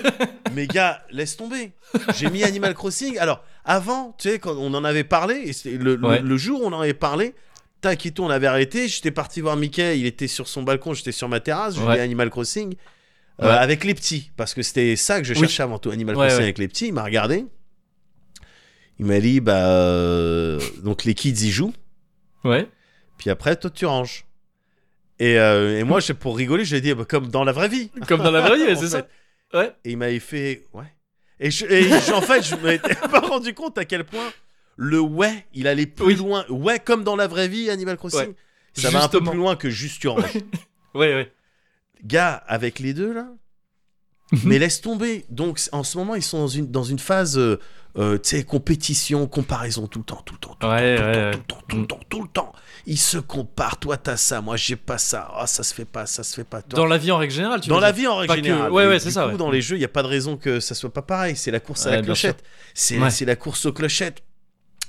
[0.53, 1.73] Mais gars, laisse tomber.
[2.15, 3.17] J'ai mis Animal Crossing.
[3.19, 6.65] Alors, avant, tu sais, quand on en avait parlé, et c'était le, le jour où
[6.65, 7.35] on en avait parlé,
[7.83, 8.87] tac et tout, on avait arrêté.
[8.87, 11.99] J'étais parti voir Mickey, il était sur son balcon, j'étais sur ma terrasse, je Ouais.
[11.99, 12.75] Animal Crossing
[13.41, 13.51] euh, Ouais.
[13.57, 15.39] avec les petits, parce que c'était ça que je Oui.
[15.41, 16.87] cherchais avant tout, Animal Crossing avec les petits.
[16.87, 17.45] Il m'a regardé,
[18.99, 21.73] il m'a dit, bah, euh, donc les kids y jouent,
[22.43, 22.67] Ouais.
[23.17, 24.25] puis après, toi tu ranges.
[25.19, 27.51] Et, euh, et moi, je- pour rigoler, je lui ai dit, bah, comme dans la
[27.51, 27.89] vraie vie.
[28.07, 29.07] Comme dans la vraie vie, c'est ça.
[29.53, 29.71] Ouais.
[29.85, 30.85] Et il m'avait fait ouais.
[31.39, 34.31] Et, je, et je- en fait, je m'étais pas rendu compte à quel point
[34.75, 36.15] le ouais, il allait plus Oui.
[36.15, 36.45] loin.
[36.49, 38.19] Ouais, comme dans la vraie vie, Animal Crossing.
[38.29, 38.35] Ouais.
[38.75, 40.23] Ça va un peu plus loin que juste tu ranges.
[40.95, 41.31] Ouais, ouais.
[42.05, 43.27] Gars, avec les deux là,
[44.31, 44.39] Mhm.
[44.45, 45.25] mais laisse tomber.
[45.29, 47.59] Donc en ce moment, ils sont dans une, dans une phase, euh,
[47.97, 51.01] euh, tu sais, compétition, comparaison tout le temps, tout le temps, tout le Ouais, temps,
[51.03, 51.31] tout, ouais, le ouais.
[51.31, 52.51] temps, tout le temps, tout le temps, tout le temps.
[52.85, 53.77] Ils se comparent.
[53.79, 55.31] Toi, t'as ça, moi, j'ai pas ça.
[55.35, 56.61] Ah, ça se fait pas, ça se fait pas.
[56.61, 58.01] Toi, Dans la vie en règle générale, tu dans la dire.
[58.01, 58.71] vie en règle Pas que- générale.
[58.71, 59.37] ouais, ouais, c'est ça, coup, ouais.
[59.37, 61.35] Dans les jeux, il y a pas de raison que ça soit pas pareil.
[61.35, 62.43] C'est la course à la clochette.
[62.73, 64.23] C'est la course aux clochettes.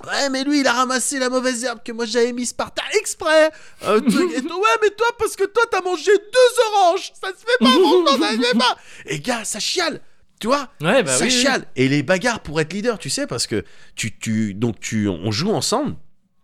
[0.06, 2.88] Ouais, mais lui, il a ramassé la mauvaise herbe que moi j'avais mise par terre
[2.98, 3.50] exprès.
[3.84, 4.54] Euh, truc et tout.
[4.60, 7.12] ouais, mais toi, parce que toi, t'as mangé deux oranges.
[7.20, 8.76] Ça se fait pas, mon sang, ça se fait pas.
[9.06, 10.00] Et gars, ça chiale.
[10.40, 10.68] Tu vois?
[10.80, 11.40] Ouais, bah Ça oui, oui.
[11.40, 11.66] chiale.
[11.76, 13.64] Et les bagarres pour être leader, tu sais, parce que
[13.94, 15.94] tu, tu, donc tu, on joue ensemble.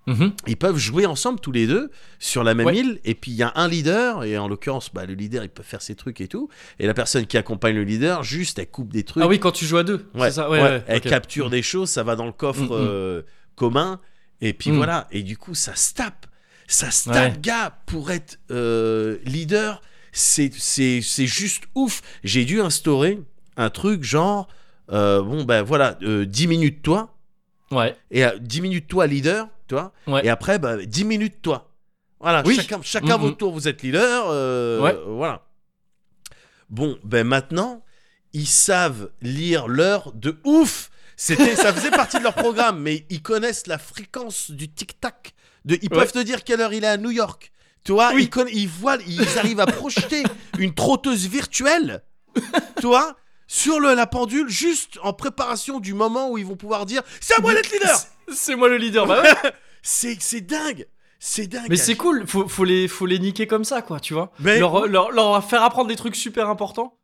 [0.06, 0.32] Mhm.
[0.46, 2.76] Ils peuvent jouer ensemble tous les deux sur la même Ouais.
[2.78, 5.50] île et puis il y a un leader et en l'occurrence bah, le leader il
[5.50, 8.70] peut faire ses trucs et tout et la personne qui accompagne le leader juste elle
[8.70, 10.06] coupe des trucs Ah oui, quand tu joues à deux.
[10.14, 10.48] ouais, ça.
[10.48, 12.68] Ouais, elle capture des choses ça va dans le coffre mm.
[12.72, 13.22] euh,
[13.56, 14.00] commun
[14.40, 14.76] et puis Mm.
[14.76, 16.26] voilà et du coup ça se tape
[16.66, 17.40] ça se tape Ouais.
[17.40, 19.82] gars pour être euh, leader
[20.12, 20.50] c'est
[21.26, 23.20] juste ouf j'ai dû instaurer
[23.56, 24.48] un truc genre
[24.90, 27.16] euh, bon ben voilà euh, 10 minutes toi
[27.70, 27.96] Ouais.
[28.10, 29.92] et à 10 minutes toi leader, tu vois.
[30.08, 30.26] Ouais.
[30.26, 31.70] Et après, bah, 10 minutes toi.
[32.18, 32.56] Voilà, Oui.
[32.56, 33.22] chacun, chacun Mhm.
[33.22, 34.24] votre tour, vous êtes leader.
[34.28, 34.92] euh, Ouais.
[34.92, 35.46] euh, voilà.
[36.68, 37.84] Bon, ben maintenant,
[38.32, 40.89] ils savent lire l'heure de ouf.
[41.22, 45.34] C'était, ça faisait partie de leur programme, mais ils connaissent la fréquence du tic-tac.
[45.66, 45.98] De, ils Ouais.
[45.98, 47.52] peuvent te dire quelle heure il est à New York.
[47.84, 48.22] Tu vois, Oui.
[48.24, 50.22] ils, conna- ils voient, ils arrivent à projeter
[50.58, 52.02] une trotteuse virtuelle.
[52.80, 56.86] Tu vois sur le, la pendule, juste en préparation du moment où ils vont pouvoir
[56.86, 57.98] dire c'est à moi d'être leader.
[58.32, 59.06] C'est- moi le leader.
[59.06, 59.50] Bah ouais.
[59.82, 60.86] C'est c'est dingue.
[61.18, 61.66] C'est dingue.
[61.68, 62.26] Mais c'est cool.
[62.26, 64.00] Faut, faut les, faut les niquer comme ça, quoi.
[64.00, 64.32] Tu vois.
[64.40, 66.96] Mais- Leur, leur, leur faire apprendre des trucs super importants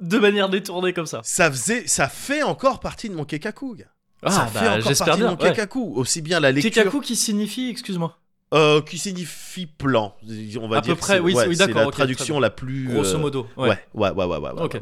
[0.00, 1.20] de manière détournée comme ça.
[1.24, 3.76] Ça faisait, ça fait encore partie de mon kekaku.
[4.22, 5.30] Ah ça fait bah encore j'espère partie bien.
[5.32, 5.50] de mon ouais.
[5.52, 5.92] kekaku.
[5.96, 8.18] Aussi bien la lecture, Kekaku qui signifie, excuse-moi.
[8.54, 10.16] euh, qui signifie plan.
[10.60, 12.88] On va À dire peu près, oui, ouais, oui, c'est d'accord, la traduction la plus.
[12.88, 13.46] Grosso euh, modo.
[13.56, 13.78] Ouais, Ouais.
[13.94, 14.80] ouais, ouais, ouais, ouais,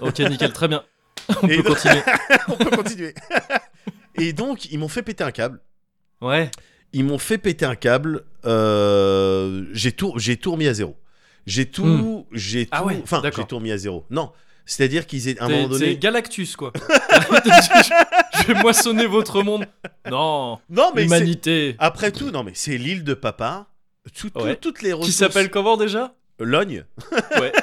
[0.00, 0.18] Ok.
[0.20, 0.84] nickel, très bien.
[1.42, 2.02] On Et- peut continuer.
[2.48, 3.14] On peut continuer.
[4.16, 5.60] Et donc, ils m'ont fait péter un câble.
[6.20, 6.50] Ouais.
[6.92, 8.24] Ils m'ont fait péter un câble.
[8.44, 10.96] euh, j'ai tout, j'ai tout remis à zéro.
[11.48, 12.24] J'ai tout, Hmm.
[12.32, 12.70] j'ai tout.
[12.74, 14.04] Ah ouais, enfin, j'ai tout remis à zéro.
[14.10, 14.32] Non,
[14.66, 15.86] c'est-à-dire qu'ils étaient à un moment donné.
[15.86, 16.72] C'est Galactus, quoi.
[16.76, 16.80] je,
[18.42, 19.64] je vais moissonner votre monde.
[20.10, 20.58] Non.
[20.68, 21.74] Non, mais Humanité.
[21.78, 23.66] après tout, non, mais c'est l'île de papa.
[24.14, 25.08] Tout- tout- toutes les ressources.
[25.10, 26.12] Qui s'appelle comment déjà?
[26.38, 26.84] Logne.
[27.40, 27.52] Ouais.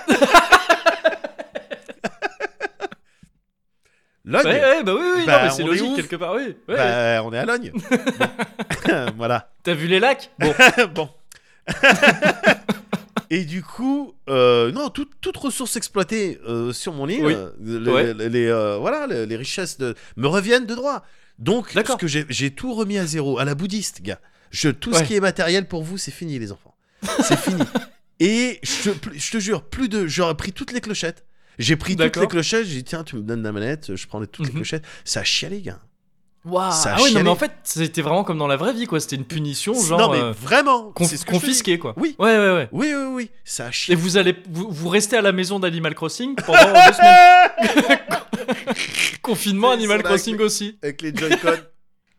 [4.26, 4.44] Logne.
[4.48, 6.56] Ouais, ouais, bah oui, oui, Bah, c'est logique quelque part, oui.
[6.68, 6.76] Ouais.
[6.76, 7.72] Bah, on est à Logne.
[8.88, 9.06] Bon.
[9.18, 9.52] voilà.
[9.64, 10.32] T'as vu les lacs?
[10.40, 10.54] Bon.
[10.96, 11.10] bon.
[13.30, 17.34] Et du coup, euh, non, toute, toute ressource exploitée euh, sur mon île, Oui.
[17.34, 18.14] euh, les, Ouais.
[18.14, 21.04] les- les, euh, voilà, les, les richesses de, me reviennent de droit.
[21.40, 24.20] Donc, que j'ai tout remis à zéro, à la bouddhiste, gars.
[24.52, 26.76] Je, tout ce qui est matériel pour vous, c'est fini, les enfants.
[27.22, 27.62] C'est fini.
[28.22, 31.26] Et je, te- je te jure, plus de, j'aurais pris toutes les clochettes.
[31.60, 32.66] J'ai pris toutes les clochettes.
[32.66, 34.60] J'ai dit tiens, tu me donnes la manette, je prends toutes les Mhm.
[34.60, 34.86] clochettes.
[35.04, 35.82] Ça a chialé, gars.
[36.72, 38.86] Ça a Ah ouais, non, mais en fait, c'était vraiment comme dans la vraie vie,
[38.86, 39.00] quoi.
[39.00, 40.00] C'était une punition, genre.
[40.00, 41.94] non, mais euh, vraiment, conf- c'est ce confisqué, quoi.
[41.98, 42.16] Oui.
[42.20, 42.70] Ouais, ouais, ouais.
[42.72, 45.96] Oui, oui, oui, ça a Et vous allez, vous, vous restez à la maison d'Animal
[45.96, 48.00] Crossing pendant deux semaines.
[49.22, 50.78] Confinement, Animal Crossing aussi.
[50.84, 51.54] Avec les Joy-Con,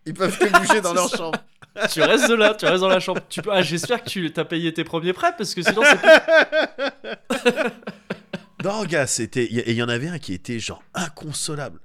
[0.06, 1.16] ils peuvent que bouger dans leur ça.
[1.18, 1.38] chambre.
[1.92, 3.20] Tu restes là, tu restes dans la chambre.
[3.28, 3.50] Tu peux...
[3.52, 7.70] Ah, j'espère que tu t'as payé tes premiers prêts parce que sinon c'est pas-
[8.64, 9.44] Non, gars, c'était.
[9.44, 11.78] Et il y en avait un qui était genre inconsolable.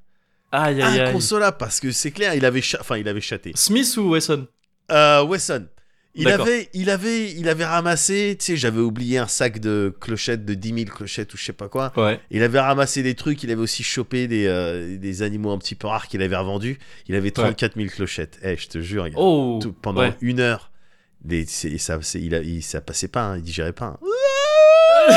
[0.51, 0.99] Aïe aïe.
[1.01, 3.51] Inconsolable parce que c'est clair, il avait, enfin, il avait chaté.
[3.55, 4.47] Smith ou Wesson?
[4.91, 5.67] Euh, Wesson.
[6.13, 10.43] Il avait, il avait, il avait ramassé, tu sais, j'avais oublié un sac de clochettes,
[10.43, 11.93] de 10 000 clochettes ou je sais pas quoi.
[11.95, 12.19] Ouais.
[12.31, 15.73] Il avait ramassé des trucs, il avait aussi chopé des, euh, des animaux un petit
[15.75, 16.79] peu rares qu'il avait revendus.
[17.07, 18.39] Il avait 34 000 clochettes.
[18.43, 19.07] Eh, je te jure.
[19.15, 19.59] Oh.
[19.61, 20.13] Tout- pendant ouais.
[20.19, 20.71] une heure.
[21.23, 23.97] Des, c'est- ça, c'est- il, a- il- ça passait pas, hein, il digérait pas.
[23.97, 23.99] hein.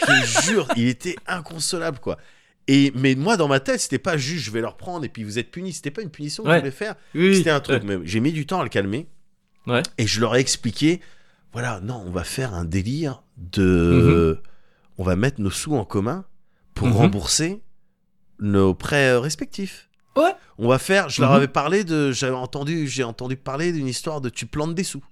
[0.00, 2.18] je te jure, il était inconsolable, quoi.
[2.68, 5.24] Et, mais moi, dans ma tête, c'était pas juste je vais leur prendre et puis
[5.24, 5.72] vous êtes punis.
[5.72, 6.54] C'était pas une punition que Ouais.
[6.56, 6.94] je voulais faire.
[7.14, 7.36] Oui.
[7.36, 7.82] C'était un truc.
[7.82, 7.96] Ouais.
[7.98, 9.08] mais J'ai mis du temps à le calmer.
[9.66, 9.82] Ouais.
[9.98, 11.00] Et je leur ai expliqué
[11.52, 14.40] voilà, non, on va faire un délire de.
[14.96, 16.24] On va mettre nos sous en commun
[16.74, 16.94] pour Mhm.
[16.94, 17.60] rembourser
[18.38, 19.90] nos prêts euh, respectifs.
[20.16, 20.32] Ouais.
[20.56, 21.10] On va faire.
[21.10, 21.36] Je leur Mhm.
[21.36, 22.10] avais parlé de.
[22.10, 22.86] J'avais entendu.
[22.88, 25.04] J'ai entendu parler d'une histoire de tu plantes des sous.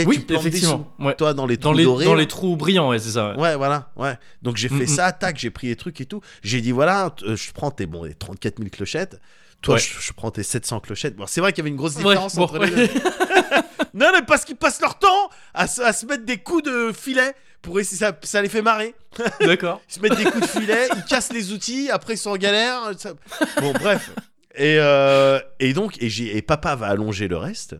[0.00, 0.56] Sais, Oui, tu plantes des sous.
[0.56, 0.94] effectivement.
[0.98, 1.14] Ouais.
[1.14, 2.04] Toi, dans les Dans trous les, dorés.
[2.04, 3.30] dans les trous brillants, ouais, c'est ça.
[3.32, 3.36] ouais.
[3.40, 4.16] Ouais, voilà, ouais.
[4.42, 4.86] Donc j'ai fait Mm, mm.
[4.88, 6.20] ça, tac, j'ai pris les trucs et tout.
[6.42, 9.20] J'ai dit, voilà, euh, je prends tes, bon, les 34 000 clochettes.
[9.60, 9.80] Toi, Ouais.
[9.80, 11.14] je, je prends tes 700 clochettes.
[11.16, 12.88] Bon, c'est vrai qu'il y avait une grosse différence bon, entre les deux.
[13.94, 16.92] Non, mais parce qu'ils passent leur temps à, se- à se mettre des coups de
[16.92, 18.94] filet pour essayer, ça, ça les fait marrer.
[19.40, 19.82] D'accord.
[19.88, 22.36] Ils se mettent des coups de filet, ils cassent les outils, après ils sont en
[22.38, 22.90] galère.
[22.98, 23.12] ça-
[23.60, 24.10] Bon, bref.
[24.54, 27.76] Et, euh, et donc, et, et papa va allonger le reste.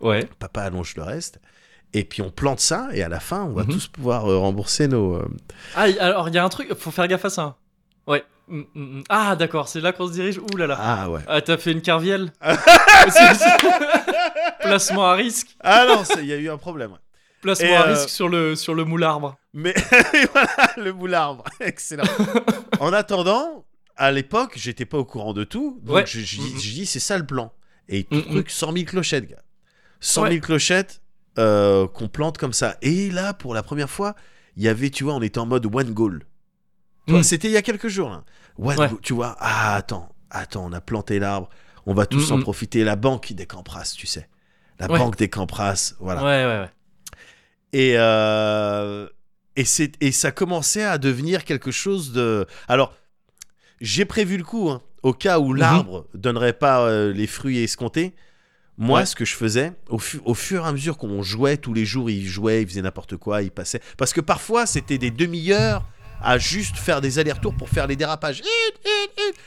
[0.00, 0.26] Ouais.
[0.38, 1.40] Papa allonge le reste.
[1.92, 3.72] Et puis on plante ça, et à la fin, on va Mhm.
[3.72, 5.16] tous pouvoir euh, rembourser nos.
[5.16, 5.28] euh,
[5.74, 7.56] Ah, alors il y a un truc, faut faire gaffe à ça.
[8.06, 8.24] Ouais.
[8.48, 8.64] Mm, mm,
[8.98, 9.02] mm.
[9.08, 10.38] Ah, d'accord, c'est là qu'on se dirige.
[10.38, 10.76] Ouh là là.
[10.80, 11.20] Ah ouais.
[11.28, 12.32] Ah, t'as fait une carvielle
[14.60, 15.56] Placement à risque.
[15.60, 16.92] Ah non, il y a eu un problème.
[17.42, 19.36] Placement Et, à euh, risque sur le, sur le moule arbre.
[19.54, 19.74] Mais
[20.32, 21.44] voilà, le moule arbre.
[21.60, 22.04] Excellent.
[22.80, 23.64] en attendant,
[23.96, 25.78] à l'époque, j'étais pas au courant de tout.
[25.82, 26.06] Donc Ouais.
[26.06, 27.52] je, je, dis- je dis, c'est ça le plan.
[27.88, 29.42] Et tout truc, 100 000 clochettes, gars.
[30.00, 30.40] 100 000 Ouais.
[30.40, 31.00] clochettes
[31.38, 32.76] euh, qu'on plante comme ça.
[32.82, 34.14] Et là, pour la première fois,
[34.56, 36.24] il y avait, tu vois, on était en mode one goal.
[37.06, 37.22] Mm.
[37.22, 38.24] C'était il y a quelques jours, là.
[38.58, 38.88] One Ouais.
[38.88, 39.36] goal, tu vois.
[39.40, 41.48] Ah, attends, attends, on a planté l'arbre.
[41.86, 42.42] On va tous en Mhm.
[42.42, 42.84] profiter.
[42.84, 44.28] La banque des Campras, tu sais.
[44.78, 44.98] La Ouais.
[44.98, 46.22] banque des Campras, voilà.
[46.22, 46.70] Ouais, ouais, ouais.
[47.72, 49.08] Et, euh,
[49.56, 49.64] et,
[50.12, 52.46] ça commençait à devenir quelque chose de...
[52.68, 52.94] Alors,
[53.80, 58.14] j'ai prévu le coup, hein, au cas où l'arbre donnerait pas euh, les fruits escomptés.
[58.82, 59.06] Moi, Ouais.
[59.06, 61.84] ce que je faisais, au, fu- au fur et à mesure qu'on jouait, tous les
[61.84, 63.80] jours, il jouait, il faisait n'importe quoi, il passait.
[63.98, 65.84] Parce que parfois, c'était des demi-heures
[66.22, 68.42] à juste faire des allers-retours pour faire les dérapages.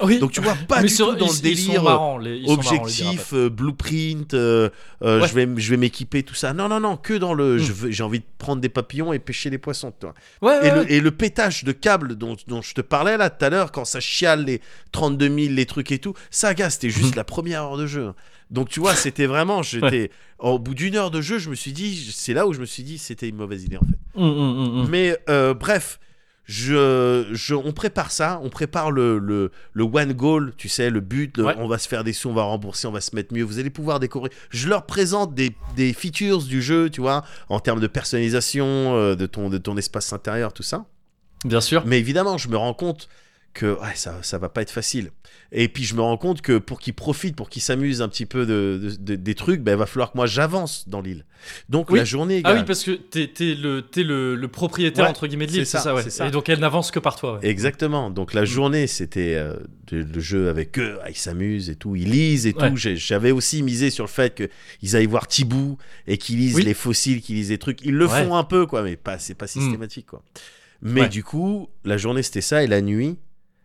[0.01, 0.19] Oui.
[0.19, 1.83] Donc, tu vois, pas Mais du sur- tout dans ils- le délire.
[1.83, 4.69] marrants, les- objectif, euh, blueprint, euh,
[5.03, 5.27] euh, Ouais.
[5.27, 6.53] je vais, m- je vais m'équiper, tout ça.
[6.53, 7.57] Non, non, non, que dans le.
[7.57, 7.91] Mm.
[7.91, 10.13] J'ai envie de prendre des papillons et pêcher les poissons, toi.
[10.41, 10.75] Ouais, Et, ouais.
[10.85, 13.71] le, et le pétage de câbles dont, dont je te parlais là tout à l'heure,
[13.71, 17.15] quand ça chiale les 32 000, les trucs et tout, ça, gars, c'était juste Mhm.
[17.17, 18.13] la première heure de jeu.
[18.51, 19.61] Donc, tu vois, c'était vraiment.
[19.63, 20.11] J'étais.
[20.39, 22.11] Au bout d'une heure de jeu, je me suis dit.
[22.13, 24.19] C'est là où je me suis dit, c'était une mauvaise idée, en fait.
[24.21, 24.87] Hum.
[24.89, 25.17] Mais
[25.59, 25.99] bref,
[26.57, 30.99] je, je, on prépare ça, on prépare le, le, le one goal, tu sais, le
[30.99, 31.55] but, le- Ouais.
[31.57, 33.57] on va se faire des sous, on va rembourser, on va se mettre mieux, vous
[33.59, 34.31] allez pouvoir découvrir.
[34.51, 39.15] Je leur présente des, des features du jeu, tu vois, en termes de personnalisation, euh,
[39.15, 40.85] de, ton, de ton espace intérieur, tout ça.
[41.43, 41.83] Bien sûr.
[41.85, 43.09] Mais évidemment, je me rends compte
[43.53, 45.11] que ouais, ça, ça va pas être facile.
[45.51, 48.25] Et puis je me rends compte que pour qu'ils profitent, pour qu'ils s'amusent un petit
[48.25, 51.25] peu de, de- de- des trucs, ben, il va falloir que moi j'avance dans l'île.
[51.69, 51.99] Donc Oui.
[51.99, 55.27] la journée, Ah gars, oui, parce que t'es t'es le, le, le propriétaire Ouais, entre
[55.27, 56.09] guillemets de l'île, c'est ça, ça, ouais.
[56.09, 56.27] ça.
[56.27, 57.37] Et donc elle n'avance que par toi.
[57.39, 57.47] Ouais.
[57.47, 58.09] Exactement.
[58.09, 58.37] Donc Mm.
[58.37, 59.55] la journée, c'était euh,
[59.91, 60.97] le jeu avec eux.
[61.03, 61.95] Ah, ils s'amusent et tout.
[61.95, 62.75] Ils lisent et tout.
[62.75, 66.63] J'avais aussi misé sur le fait qu'ils aillent voir Thibou et qu'ils lisent Oui.
[66.63, 67.81] les fossiles, qu'ils lisent des trucs.
[67.85, 70.23] Ils le font un peu, quoi, mais pas, c'est pas systématique, quoi.
[70.81, 72.63] Mais du coup, la journée, c'était ça.
[72.63, 73.17] Et la nuit,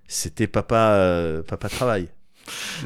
[0.09, 2.09] c'était papa, euh, papa travail.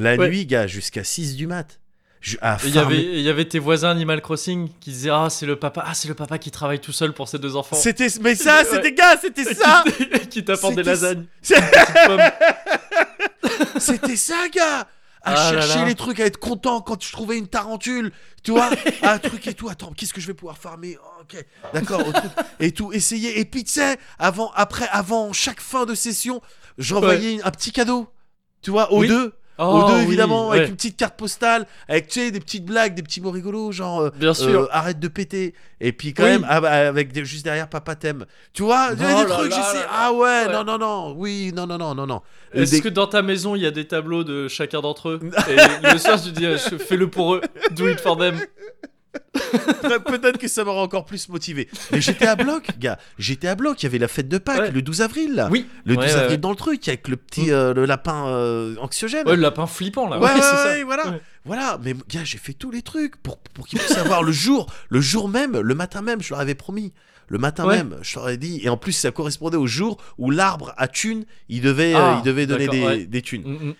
[0.00, 0.28] La Ouais.
[0.28, 1.78] nuit, gars, jusqu'à 6 du mat.
[2.20, 5.44] Je, Il y avait, il y avait tes voisins Animal Crossing qui disaient ah c'est
[5.44, 7.74] le papa ah c'est le papa qui travaille tout seul pour ses deux enfants.
[7.74, 8.64] C'était, mais ça, Ouais.
[8.70, 9.82] c'était gars, c'était ça.
[10.30, 11.24] qui, t'apporte des C'était- lasagnes.
[13.78, 14.86] C'était ça, gars
[15.24, 15.84] À Ah chercher là.
[15.86, 18.70] les trucs, à être content quand je trouvais une tarentule, tu vois
[19.02, 20.96] Un truc et tout, attends, qu'est-ce que je vais pouvoir farmer?
[21.02, 22.02] Oh, Ok, d'accord,
[22.58, 23.38] et tout, essayer.
[23.38, 26.42] Et puis, tu sais, avant, après, avant chaque fin de session,
[26.82, 28.08] j'envoyais un petit cadeau,
[28.62, 29.08] tu vois, aux Oui.
[29.08, 29.32] deux.
[29.58, 30.56] Oh, aux deux, oui, évidemment, ouais.
[30.56, 33.70] avec une petite carte postale, avec, tu sais, des petites blagues, des petits mots rigolos,
[33.70, 34.62] genre, euh, Bien sûr.
[34.62, 35.54] euh, arrête de péter.
[35.78, 36.30] Et puis, quand Oui.
[36.30, 38.24] même, avec des- juste derrière, papa t'aime.
[38.54, 39.84] Tu vois, Oh des trucs, j'essaie.
[39.92, 40.52] Ah ouais, Ouais.
[40.52, 42.22] non, non, non, oui, non, non, non, non, non.
[42.54, 45.20] Est-ce Des- que dans ta maison il y a des tableaux de chacun d'entre eux
[45.48, 47.42] Et le soir tu dis je fais-le pour eux,
[47.72, 48.36] do it for them.
[50.06, 51.68] Peut-être que ça m'aurait encore plus motivé.
[51.90, 52.98] Mais j'étais à bloc, gars.
[53.18, 53.82] J'étais à bloc.
[53.82, 54.70] Il y avait la fête de Pâques Ouais.
[54.70, 55.48] le 12 avril, là.
[55.50, 55.66] Oui.
[55.84, 56.38] Le 12 Ouais, ouais, avril ouais.
[56.38, 57.50] dans le truc, avec le petit Mm.
[57.52, 59.26] euh, le lapin euh, anxiogène.
[59.26, 60.18] Le lapin flippant là.
[60.20, 60.84] Ouais, c'est ça.
[60.84, 61.18] voilà.
[61.44, 64.72] Voilà, mais gars, j'ai fait tous les trucs pour, pour qu'ils puissent avoir le jour,
[64.90, 66.92] le jour même, le matin même, je leur avais promis.
[67.28, 68.60] Le matin même, je leur ai dit.
[68.62, 72.14] Et en plus, ça correspondait au jour où l'arbre à thunes, il devait, Ah, euh,
[72.18, 73.42] il devait donner des thunes.
[73.44, 73.74] Mm, mm.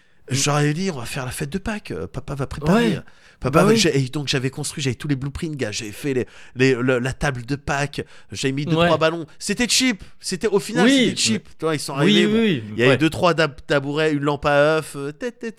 [0.46, 1.90] Leur avais dit, on va faire la fête de Pâques.
[1.90, 2.88] euh, Papa va préparer.
[2.90, 3.00] Ouais.
[3.40, 3.82] Papa Bah oui.
[3.92, 5.72] Et donc j'avais construit, j'avais tous les blueprints, gars.
[5.72, 8.02] J'avais fait les, les- le- la table de Pâques.
[8.30, 8.86] J'avais mis deux Ouais.
[8.86, 9.26] trois ballons.
[9.40, 10.04] C'était cheap.
[10.20, 11.06] C'était au final, Oui.
[11.08, 11.48] c'était cheap.
[11.58, 12.26] Tu vois, ils sont Oui, arrivés.
[12.26, 12.74] oui, bon, oui.
[12.76, 14.94] Il y avait deux trois tab- tabourets, une lampe à œuf.
[14.96, 15.12] euh.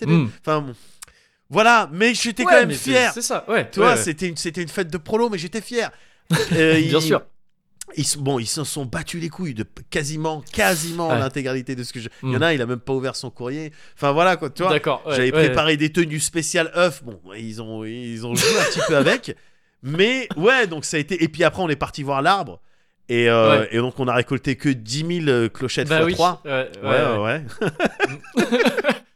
[0.06, 0.28] Mm.
[0.40, 0.74] Enfin bon.
[1.50, 3.12] Voilà, mais j'étais quand même fier.
[3.14, 3.70] C'est ça, ouais.
[3.70, 4.02] Tu ouais, vois, ouais.
[4.02, 5.92] c'était une, c'était une fête de prolo, mais j'étais fier.
[6.54, 7.22] Euh, Bien sûr.
[7.98, 11.20] Ils, bon, ils se sont battus les couilles de quasiment, quasiment Ouais.
[11.20, 12.10] l'intégralité de ce que je.
[12.24, 12.36] Il y Mm.
[12.38, 13.72] en a, il a même pas ouvert son courrier.
[13.96, 14.72] Enfin voilà quoi, tu vois.
[14.72, 15.46] Ouais, J'avais ouais.
[15.48, 17.04] préparé des tenues spéciales œufs.
[17.04, 19.36] Bon, ils ont, ils ont joué un petit peu avec.
[19.84, 21.22] Mais ouais, donc ça a été.
[21.24, 22.62] Et puis après, on est parti voir l'arbre.
[23.10, 23.68] Et, euh, Ouais.
[23.72, 26.14] et donc, on a récolté que 10 000 clochettes Bah x oui.
[26.14, 26.42] 3.
[26.46, 27.44] Ouais, Ouais, ouais, ouais.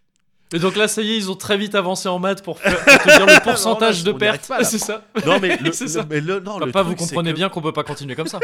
[0.54, 2.78] Et donc là, ça y est, ils ont très vite avancé en maths pour, faire-
[2.84, 4.52] pour te dire le pourcentage Non, là, de pertes.
[4.64, 5.04] c'est ça.
[5.26, 6.06] Non mais le, C'est le- ça.
[6.10, 8.28] mais le non le Papa, truc, vous comprenez que- bien qu'on peut pas continuer comme
[8.28, 8.40] ça.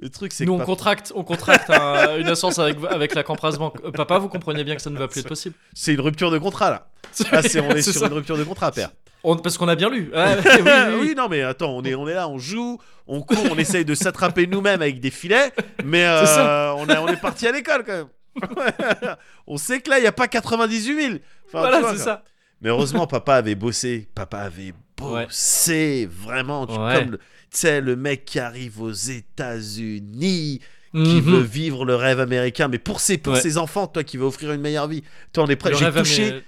[0.00, 3.22] Le truc c'est Nous, que on contracte, on contracte un- une assurance avec, avec la
[3.22, 3.74] Compras Bank.
[3.84, 5.54] Euh, Papa, vous comprenez bien que ça ne va plus être possible.
[5.72, 6.86] c'est une rupture de contrat là.
[7.32, 7.36] On
[7.74, 8.06] est, sur ça.
[8.06, 8.90] une rupture de contrat père.
[9.22, 10.10] On- parce qu'on a bien lu.
[10.14, 10.94] Ah, oui, oui, oui.
[11.00, 13.84] oui, non, mais attends, on est, on est là, on joue, on court, on essaye
[13.84, 15.52] de s'attraper nous-mêmes avec des filets,
[15.84, 18.08] mais euh, a- on est parti à l'école quand même.
[19.46, 20.96] on sait que là, il n'y a pas 98 000.
[21.12, 22.24] Enfin, tu Voilà, c'est ça.
[22.60, 24.08] Mais heureusement, papa avait bossé.
[24.14, 26.66] Papa avait bossé, vraiment.
[26.66, 26.94] tu- Ouais.
[27.04, 27.18] Comme
[27.50, 30.60] sais, le mec qui arrive aux États-Unis,
[30.92, 31.20] qui Mhm.
[31.20, 33.40] veut vivre le rêve américain, mais pour ses, pour Ouais.
[33.40, 35.02] ses enfants, toi qui veux offrir une meilleure vie.
[35.32, 35.72] Toi, on est prêt.
[35.74, 36.30] J'ai rêve, touché.
[36.30, 36.42] amé-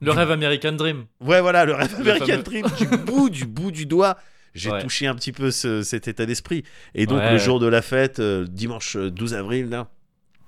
[0.00, 1.06] le rêve American Dream.
[1.20, 2.42] Ouais, voilà, le rêve Le American fameux.
[2.42, 4.16] Dream du bout du bout du doigt.
[4.54, 4.80] J'ai Ouais.
[4.82, 6.64] touché un petit peu ce- cet état d'esprit.
[6.94, 7.32] Et donc, Ouais.
[7.32, 9.88] le jour de la fête, euh, dimanche euh, 12 avril, là,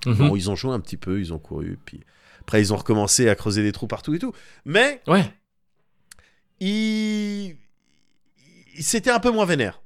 [0.06, 0.14] Mhm.
[0.28, 2.00] bon, ils ont joué un petit peu, ils ont couru, puis
[2.40, 4.32] après, ils ont recommencé à creuser des trous partout et tout.
[4.64, 5.24] Mais Ouais.
[6.60, 7.56] ils.
[8.76, 9.80] ils- C'était un peu moins vénère.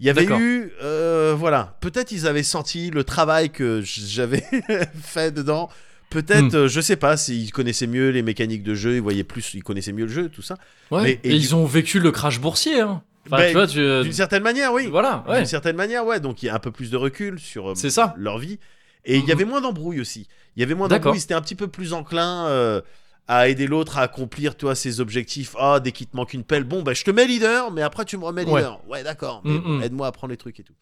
[0.00, 0.70] Il y avait eu.
[0.82, 1.76] euh, voilà.
[1.80, 4.44] Peut-être ils avaient senti le travail que j'avais
[5.02, 5.68] fait dedans.
[6.10, 6.56] Peut-être, Hmm.
[6.56, 9.62] euh, je sais pas, s'ils connaissaient mieux les mécaniques de jeu, ils voyaient plus, ils
[9.62, 10.56] connaissaient mieux le jeu, tout ça.
[10.90, 11.02] Ouais.
[11.02, 12.80] Mais- et et du- ils ont vécu le crash boursier.
[12.80, 13.02] Hein.
[13.26, 14.02] Enfin, Ben, tu tu...
[14.02, 14.88] D'une certaine manière, oui.
[14.88, 15.38] Voilà, ouais.
[15.38, 16.20] D'une certaine manière, ouais.
[16.20, 18.14] Donc il y a un peu plus de recul sur euh, C'est ça.
[18.18, 18.58] leur vie.
[19.04, 19.30] Et il y Mhm.
[19.32, 20.28] avait moins d'embrouilles aussi.
[20.56, 21.20] Il y avait moins d'embrouilles.
[21.20, 22.80] C'était un petit peu plus enclin euh,
[23.28, 25.54] à aider l'autre à accomplir, toi, ses objectifs.
[25.58, 28.04] Ah, dès qu'il te manque une pelle, bon, bah, je te mets leader, mais après
[28.04, 28.80] tu me remets leader.
[28.88, 29.40] Ouais, d'accord.
[29.44, 29.58] Mhm.
[29.60, 30.74] bon, aide-moi à prendre les trucs et tout.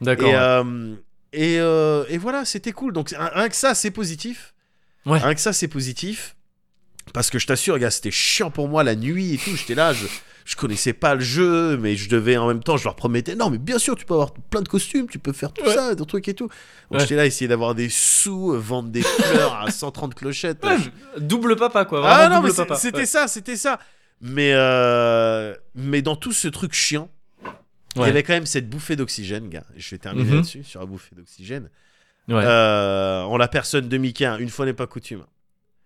[0.00, 0.28] D'accord.
[0.28, 0.94] Et, euh,
[1.32, 2.92] et, euh, et voilà, c'était cool.
[2.92, 4.54] Donc rien rien que ça, c'est positif.
[5.04, 5.18] Ouais.
[5.18, 6.34] Rien que ça, c'est positif.
[7.12, 9.54] Parce que je t'assure, gars, c'était chiant pour moi la nuit et tout.
[9.54, 10.06] J'étais là, je,
[10.46, 13.50] je connaissais pas le jeu, mais je devais en même temps, je leur promettais, non,
[13.50, 15.74] mais bien sûr, tu peux avoir plein de costumes, tu peux faire tout Ouais.
[15.74, 16.46] ça, des trucs et tout.
[16.46, 16.54] Donc
[16.92, 17.00] Ouais.
[17.00, 20.64] j'étais là, essayer d'avoir des sous, euh, vendre des fleurs à 130 clochettes.
[20.64, 22.00] Ouais, Je- double papa, quoi.
[22.08, 23.78] Ah non, mais c'était ça, c'était ça.
[24.22, 27.10] Mais, euh, mais dans tout ce truc chiant,
[27.96, 29.64] il y avait quand même cette bouffée d'oxygène, gars.
[29.76, 30.36] Je vais terminer Mhm.
[30.36, 31.68] là-dessus, sur la bouffée d'oxygène.
[32.30, 35.24] Euh, en la personne de Mickey, une fois n'est pas coutume.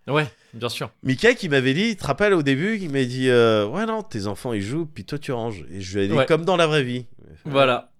[0.07, 0.89] Ouais, bien sûr.
[1.03, 4.01] Mickey qui m'avait dit, tu te rappelles au début, il m'a dit euh, Ouais, non,
[4.03, 5.63] tes enfants ils jouent, puis toi tu ranges.
[5.71, 6.25] Et je lui ai dit Ouais.
[6.25, 7.05] Comme dans la vraie vie.
[7.45, 7.91] Voilà.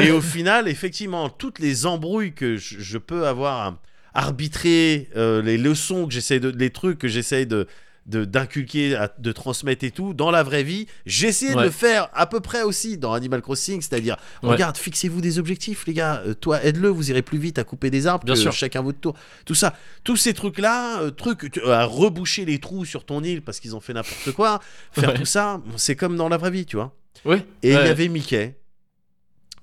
[0.00, 3.80] Et au final, effectivement, toutes les embrouilles que je, je peux avoir à
[4.14, 6.48] arbitrer, euh, les leçons que j'essaie de.
[6.50, 7.66] les trucs que j'essaie de de-
[8.06, 11.64] d'inculquer, de transmettre et tout, dans la vraie vie, j'essaie de Ouais.
[11.64, 14.50] le faire à peu près aussi dans Animal Crossing, c'est-à-dire, Ouais.
[14.50, 17.90] regarde, fixez-vous des objectifs, les gars, Euh, toi, aide-le, vous irez plus vite à couper
[17.90, 18.52] des arbres Bien que sûr.
[18.52, 19.14] chacun votre tour.
[19.46, 19.74] Tout ça,
[20.04, 23.80] tous ces trucs-là, euh, trucs, à reboucher les trous sur ton île parce qu'ils ont
[23.80, 24.60] fait n'importe quoi,
[24.92, 25.14] faire Ouais.
[25.14, 26.94] tout ça, c'est comme dans la vraie vie, tu vois.
[27.26, 28.54] Et il y avait Mickey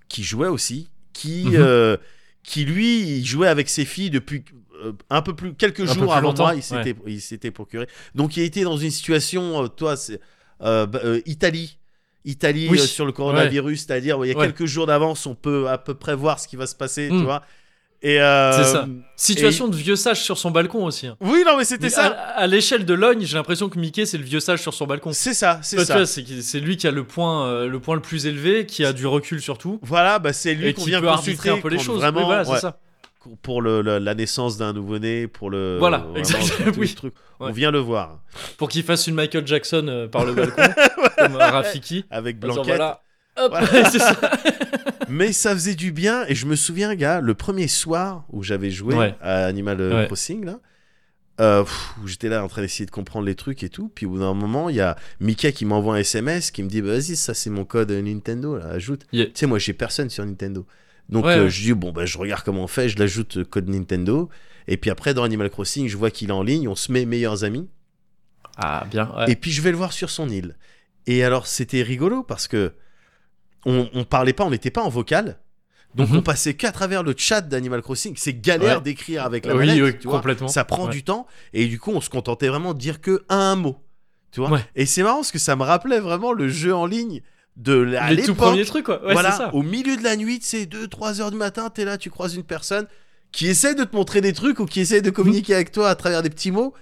[0.10, 1.56] qui jouait aussi, qui, Mhm.
[1.58, 1.98] euh,
[2.44, 4.44] qui lui, il jouait avec ses filles depuis
[5.10, 6.54] un peu plus quelques peu jours plus avant moi.
[6.56, 7.88] Il s'était, il s'était procuré.
[8.16, 10.20] Donc il était dans une situation, euh, toi, c'est
[10.64, 11.78] euh, bah, euh, Italie.
[12.24, 12.80] Italie Oui.
[12.80, 14.46] euh, sur le coronavirus, c'est-à-dire il y a Ouais.
[14.46, 17.16] quelques jours d'avance, on peut à peu près voir ce qui va se passer, tu
[17.16, 17.24] Mm.
[17.24, 17.42] vois.
[18.04, 18.88] Et euh, C'est ça.
[19.16, 21.06] Situation de vieux sage sur son balcon aussi.
[21.06, 21.18] hein.
[21.22, 22.08] Oui, non, mais c'était ça.
[22.08, 24.88] À, à l'échelle de Logne, j'ai l'impression que Mickey, c'est le vieux sage sur son
[24.88, 25.14] balcon.
[25.14, 26.06] C'est ça, c'est Tu ça.
[26.08, 29.06] c'est lui qui a le point, euh, le point le plus élevé, qui a du
[29.06, 31.78] recul surtout, Voilà, bah, c'est lui et qui vient peut consulter arbitrer un peu les
[31.80, 31.98] choses.
[32.00, 32.80] Vraiment, Oui, voilà, c'est ça.
[33.42, 36.96] Pour le, la naissance d'un nouveau-né, pour le Voilà, vraiment, exactement, oui.
[37.40, 38.20] On vient le voir
[38.58, 40.62] Pour qu'il fasse une Michael Jackson euh, par le balcon,
[41.18, 42.06] comme euh, Rafiki.
[42.10, 42.66] avec Blanquette.
[42.66, 43.02] voilà.
[43.38, 43.68] Hop, Voilà.
[43.92, 44.16] c'est ça.
[45.10, 48.70] Mais ça faisait du bien et je me souviens, gars, le premier soir où j'avais
[48.72, 49.16] joué Ouais.
[49.22, 50.06] à Animal Ouais.
[50.08, 50.60] Crossing là.
[51.40, 51.64] euh,
[52.06, 54.34] j'étais là en train d'essayer de comprendre les trucs et tout, puis au bout d'un
[54.34, 57.34] moment, il y a Mickey qui m'envoie un SMS qui me dit bah, Vas-y, ça
[57.34, 59.06] c'est mon code Nintendo, là, ajoute.
[59.12, 59.26] Yeah.
[59.28, 60.66] Tu sais, moi j'ai personne sur Nintendo.
[61.12, 63.44] Donc Ouais, euh, je dis Bon, bah, je regarde comment on fait, je l'ajoute euh,
[63.44, 64.30] code Nintendo.
[64.68, 67.06] Et puis après, dans Animal Crossing, je vois qu'il est en ligne, on se met
[67.06, 67.68] meilleurs amis.
[68.58, 69.12] Ah, bien.
[69.18, 69.32] ouais.
[69.32, 70.56] Et puis je vais le voir sur son île.
[71.08, 72.74] Et alors c'était rigolo parce que
[73.66, 75.40] on, on parlait pas, on n'était pas en vocal.
[75.96, 76.18] Donc Mhm.
[76.18, 78.14] on passait qu'à travers le chat d'Animal Crossing.
[78.18, 78.84] C'est galère Ouais.
[78.84, 80.18] d'écrire avec la Oui, manette, oui, tu vois.
[80.18, 80.48] complètement.
[80.48, 83.56] Ça prend du temps et du coup on se contentait vraiment de dire que un
[83.56, 83.78] mot,
[84.32, 84.60] tu vois.
[84.76, 87.22] Et c'est marrant parce que ça me rappelait vraiment le jeu en ligne
[87.58, 89.04] de la- Les tout premiers trucs, quoi.
[89.06, 89.54] Ouais, voilà, ça.
[89.54, 92.44] au milieu de la nuit, c'est 2-3 heures du matin, t'es là, tu croises une
[92.44, 92.88] personne
[93.32, 95.96] qui essaie de te montrer des trucs ou qui essaie de communiquer avec toi à
[95.96, 96.74] travers des petits mots.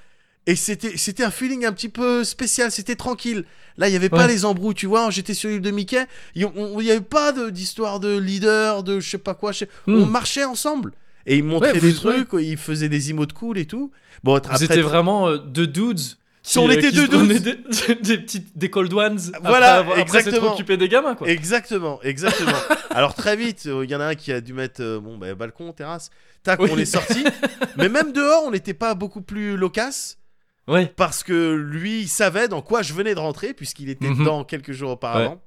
[0.47, 3.45] Et c'était, c'était un feeling un petit peu spécial, c'était tranquille.
[3.77, 5.09] Là, il n'y avait pas les embrouilles, tu vois.
[5.11, 6.47] J'étais sur l'île de Mickey, il
[6.79, 9.51] n'y avait pas de- d'histoire de leader, de je sais pas quoi.
[9.85, 9.95] Hmm.
[9.95, 10.93] On marchait ensemble.
[11.27, 13.91] Et ils montraient Ouais, des trucs, ils faisaient des emotes cool et tout.
[14.23, 15.99] Bon, après, Vous étiez vraiment euh, deux dudes.
[16.41, 17.41] Qui, On euh, était deux dudes.
[17.43, 19.19] Des, des petites des cold ones.
[19.43, 20.53] Voilà, après, après exactement.
[20.53, 21.27] occupé des gamins, quoi.
[21.27, 22.57] Exactement, exactement.
[22.91, 25.17] Alors très vite, euh, il y en a un qui a dû mettre euh, bon
[25.17, 26.09] bah, balcon, terrasse.
[26.43, 26.69] Tac, Oui.
[26.71, 27.23] on est sorti.
[27.77, 30.15] Mais même dehors, on n'était pas beaucoup plus loquace.
[30.67, 30.85] Ouais.
[30.85, 34.19] parce que lui, il savait dans quoi je venais de rentrer, puisqu'il était Mhm.
[34.19, 35.41] dedans quelques jours auparavant.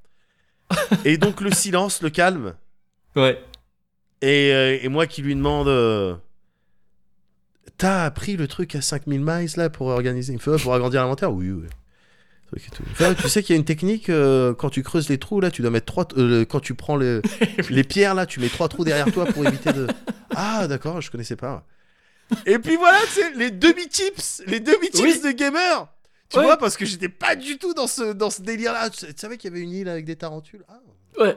[1.04, 2.54] et donc le silence, le calme,
[3.14, 3.40] Ouais.
[4.20, 5.68] et, euh, et moi qui lui demande
[7.82, 11.32] T'as appris le truc à 5000 miles là pour organiser une feu, pour agrandir l'inventaire?
[11.32, 11.66] Oui, oui.
[13.18, 15.62] Tu sais qu'il y a une technique euh, quand tu creuses les trous là, tu
[15.62, 16.06] dois mettre trois.
[16.16, 17.22] euh, quand tu prends le-
[17.70, 19.86] les pierres là, tu mets trois trous derrière toi pour éviter de.
[20.36, 21.66] Ah d'accord, je connaissais pas.
[22.46, 25.20] Et puis voilà, c'est les demi tips, les demi tips Oui.
[25.20, 25.88] de gamer.
[26.30, 26.44] Tu Ouais.
[26.44, 28.88] vois, parce que j'étais pas du tout dans ce dans ce délire là.
[28.90, 30.62] Tu, tu savais qu'il y avait une île avec des tarentules?
[30.68, 30.78] Ah.
[31.20, 31.36] Ouais.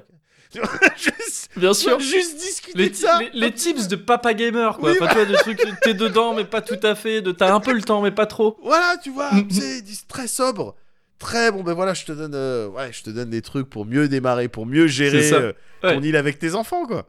[0.97, 1.99] juste, Bien sûr.
[1.99, 3.20] juste discuter Les, de ça.
[3.20, 4.91] les- les tips de papa gamer, quoi.
[4.91, 7.22] Oui, enfin, tu vois, des trucs, t'es dedans, mais pas tout à fait.
[7.22, 8.58] De, t'as un peu le temps, mais pas trop.
[8.64, 9.49] Voilà, tu vois, Mhm.
[9.51, 10.76] c'est très sobre.
[11.20, 13.86] Très bon, ben voilà, je te donne, euh, ouais, je te donne des trucs pour
[13.86, 17.08] mieux démarrer, pour mieux gérer euh, ton île avec tes enfants, quoi.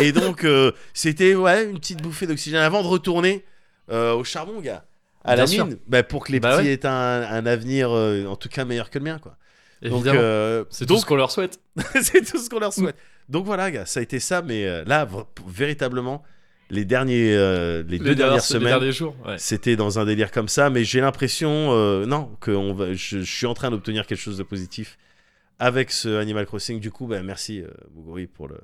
[0.00, 3.44] Et donc, euh, c'était ouais, une petite bouffée d'oxygène avant de retourner
[3.90, 4.84] au charbon, gars,
[5.24, 5.66] à la Bien sûr.
[5.66, 6.72] mine, bah, pour que les Bah petits ouais.
[6.72, 6.90] aient un,
[7.22, 9.36] un avenir, euh, en tout cas meilleur que le mien, quoi.
[9.82, 11.60] Donc, euh, c'est tout donc ce qu'on leur souhaite.
[12.02, 12.96] c'est tout ce qu'on leur souhaite.
[13.28, 15.08] Donc voilà, gars, ça a été ça, mais euh, là,
[15.46, 16.22] véritablement,
[16.68, 18.78] les derniers, euh, les, deux Les dernières semaines.
[18.78, 19.36] Ouais.
[19.38, 23.20] c'était dans un délire comme ça, mais j'ai l'impression, euh, non, que on va, je,
[23.20, 24.98] je suis en train d'obtenir quelque chose de positif
[25.58, 26.80] avec ce Animal Crossing.
[26.80, 27.62] Du coup, bah, merci
[27.94, 28.58] Muguri pour le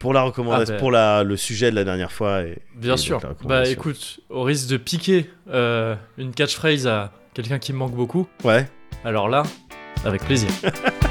[0.00, 0.80] pour la recommandation, Ah, bah.
[0.80, 2.42] pour la, le sujet de la dernière fois.
[2.42, 3.20] Et, Bien et sûr.
[3.44, 8.26] Bah écoute, au risque de piquer euh, une catchphrase à quelqu'un qui me manque beaucoup,
[8.42, 8.68] Ouais.
[9.04, 9.44] alors là,
[10.04, 10.50] avec plaisir.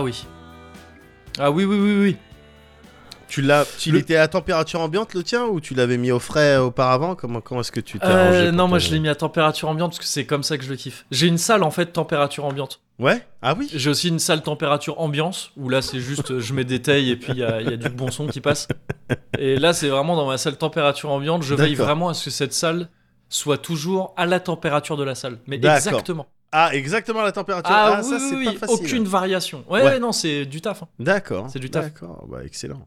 [0.00, 0.24] Ah oui.
[1.38, 2.16] Ah oui, oui, oui, oui.
[3.28, 6.18] Tu l'as, il Le- était à température ambiante le tien ou tu l'avais mis au
[6.18, 7.14] frais auparavant?
[7.14, 9.14] Comment, comment est-ce que tu t'es Euh, arrangé non, moi ton- je l'ai mis à
[9.14, 11.04] température ambiante parce que c'est comme ça que je le kiffe.
[11.10, 12.80] J'ai une salle en fait température ambiante.
[12.98, 13.24] Ouais?
[13.42, 13.70] Ah oui?
[13.72, 17.16] J'ai aussi une salle température ambiance où là c'est juste je mets des tailles et
[17.16, 18.66] puis il y y a du bon son qui passe.
[19.38, 21.42] Et là c'est vraiment dans ma salle température ambiante.
[21.42, 22.88] Je veille vraiment à ce que cette salle
[23.28, 25.38] soit toujours à la température de la salle.
[25.46, 26.26] Mais exactement.
[26.52, 27.70] Ah, exactement la température.
[27.72, 28.84] Ah, Ah, oui, ça oui, c'est oui, pas facile.
[28.86, 29.64] aucune variation.
[29.68, 30.82] Ouais, non, c'est du taf.
[30.82, 30.88] hein.
[30.98, 31.46] D'accord.
[31.52, 31.84] C'est du taf.
[31.84, 32.26] D'accord.
[32.28, 32.86] Bah excellent.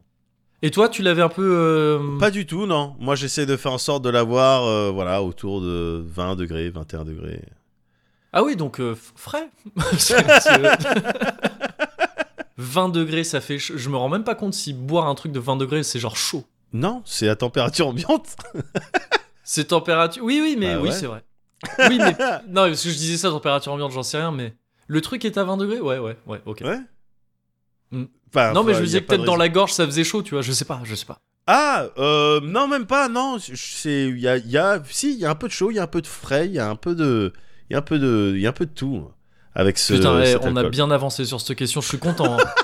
[0.62, 1.42] Et toi, tu l'avais un peu.
[1.56, 2.94] euh, Pas du tout, non.
[2.98, 7.04] Moi, j'essaie de faire en sorte de l'avoir, euh, voilà, autour de 20 degrés, 21
[7.04, 7.42] degrés.
[8.32, 9.48] Ah oui, donc euh, frais.
[9.98, 10.60] C'est- c'est-
[12.56, 13.58] 20 degrés, ça fait.
[13.58, 16.16] Je me rends même pas compte si boire un truc de 20 degrés, c'est genre
[16.16, 16.44] chaud.
[16.72, 18.36] Non, c'est à température ambiante.
[19.46, 20.24] C'est température.
[20.24, 20.94] Oui, oui, mais Bah oui, ouais.
[20.94, 21.22] c'est vrai.
[21.90, 22.12] Oui, mais.
[22.48, 24.54] non, parce que je disais ça, température ambiante, j'en sais rien, mais.
[24.86, 25.80] Le truc est à 20 degrés?
[25.80, 26.60] Ouais, ouais, ouais, ok.
[26.64, 26.78] Ouais.
[27.90, 28.04] Hmm.
[28.28, 30.34] Enfin, non, mais enfin, je me disais peut-être dans la gorge ça faisait chaud, tu
[30.34, 31.18] vois, je sais pas, je sais pas.
[31.46, 33.36] Ah, euh, non, même pas, non.
[33.38, 35.74] C'est, il y a, y a, si, il y a un peu de chaud, il
[35.76, 37.32] y a un peu de frais, il y a un peu de,
[37.70, 39.08] il y a un peu de, il y a un peu de tout
[39.54, 39.94] avec ce.
[39.94, 42.38] Putain, eh, cet on a bien avancé sur cette question, je suis content.
[42.38, 42.44] hein.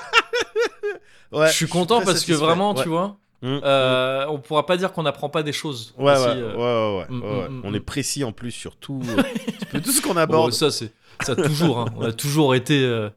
[1.31, 2.83] Ouais, je suis content parce que vraiment, Ouais.
[2.83, 5.93] tu vois, Mm, euh, on pourra pas dire qu'on n'apprend pas des choses.
[5.97, 6.97] Ouais, aussi, ouais, euh.
[6.99, 10.53] ouais, On est précis en plus sur tout, euh, tout ce qu'on aborde.
[10.53, 10.91] ça c'est
[11.23, 11.79] ça toujours.
[11.79, 11.85] hein.
[11.97, 13.09] On a toujours été, euh,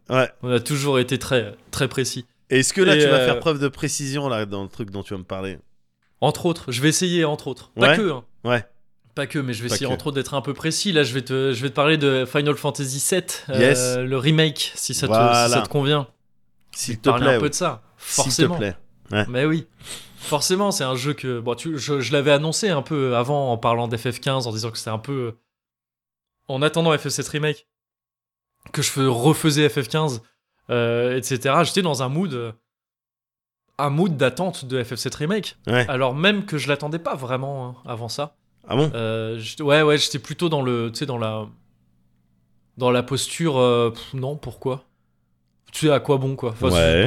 [0.43, 2.25] on a toujours été très très précis.
[2.51, 4.91] Est-ce que là, Et, tu vas euh, faire preuve de précision là dans le truc
[4.91, 5.59] dont tu vas me parler?
[6.20, 7.70] Entre autres, je vais essayer entre autres.
[7.79, 8.11] Pas que.
[8.12, 8.25] hein.
[8.45, 8.64] Ouais.
[9.14, 9.93] Pas que, mais je vais Pas essayer que.
[9.95, 10.91] entre autres d'être un peu précis.
[10.93, 13.97] Là, je vais te, je vais te parler de Final Fantasy VII, euh, Yes.
[13.99, 15.47] le remake, si ça te, Voilà.
[15.49, 16.07] si ça te convient.
[16.72, 17.37] S'il te plaît.
[17.37, 17.83] un peu de ça.
[17.99, 18.57] S'il te Forcément.
[18.57, 18.75] plaît.
[19.29, 19.66] Mais oui.
[20.25, 23.59] Forcément, c'est un jeu que bon, tu, je, je l'avais annoncé un peu avant en
[23.59, 25.37] parlant d'FF15 en disant que c'était un peu
[26.49, 27.66] en attendant FF7 remake
[28.72, 30.20] que je fais- refaisais FF15
[30.70, 31.57] euh, etc.
[31.64, 32.55] J'étais dans un mood
[33.79, 35.85] un mood d'attente de FF7 remake Ouais.
[35.89, 38.37] alors même que je l'attendais pas vraiment hein, avant ça.
[38.66, 38.91] Ah bon?
[38.95, 41.47] Euh, ouais ouais, j'étais plutôt dans le tu sais dans la
[42.79, 44.85] dans la posture, euh, pff, non, pourquoi?
[45.72, 46.51] Tu sais à quoi bon quoi?
[46.51, 47.07] Enfin, Ouais.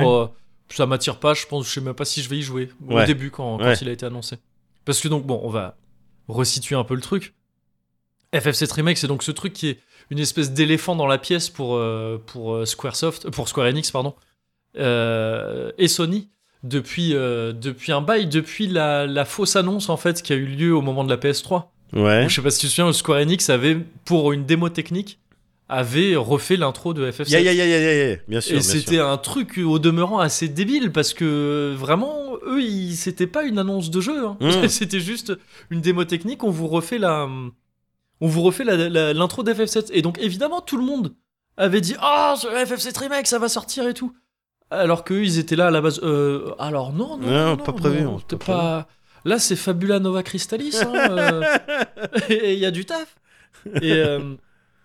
[0.70, 3.02] Ça m'attire pas, je pense, je sais même pas si je vais y jouer au
[3.04, 3.76] début quand, quand Ouais.
[3.82, 4.38] il a été annoncé.
[4.86, 5.78] Parce que donc, bon, on va
[6.28, 7.34] resituer un peu le truc.
[8.34, 11.76] FF7 Remake, c'est donc ce truc qui est une espèce d'éléphant dans la pièce pour,
[11.76, 14.14] euh, pour euh, Squaresoft, pour Square Enix, pardon,
[14.78, 16.30] euh, et Sony
[16.64, 20.46] depuis, euh, depuis un bail, depuis la, la fausse annonce en fait qui a eu
[20.46, 21.66] lieu au moment de la PS3.
[21.94, 22.26] Ouais.
[22.28, 25.20] Je sais pas si tu te souviens, Square Enix avait, pour une démo technique,
[25.70, 27.30] avait refait l'intro de FF7.
[27.30, 28.16] Ya, ya, ya, ya, ya, ya.
[28.28, 28.58] Bien sûr.
[28.58, 32.62] Et c'était un truc au demeurant assez débile parce que vraiment, eux,
[32.94, 34.26] c'était pas une annonce de jeu.
[34.26, 34.38] hein.
[34.40, 34.68] Mm.
[34.70, 35.34] c'était juste
[35.70, 36.44] une démo technique.
[36.44, 37.28] On vous refait la,
[38.22, 39.88] on vous refait la- la- l'intro d'FF7.
[39.92, 41.14] Et donc évidemment, tout le monde
[41.58, 44.14] avait dit ah ce FF7 remake, ça va sortir et tout.
[44.70, 46.00] Alors qu'eux, ils étaient là à la base.
[46.04, 48.88] euh, alors non, non, Non, non, pas prévu, non, pas pas.
[49.26, 50.78] Là, c'est Fabula Nova Crystallis.
[50.82, 51.44] hein, euh,
[52.30, 53.16] et il y a du taf.
[53.82, 54.36] Et, euh,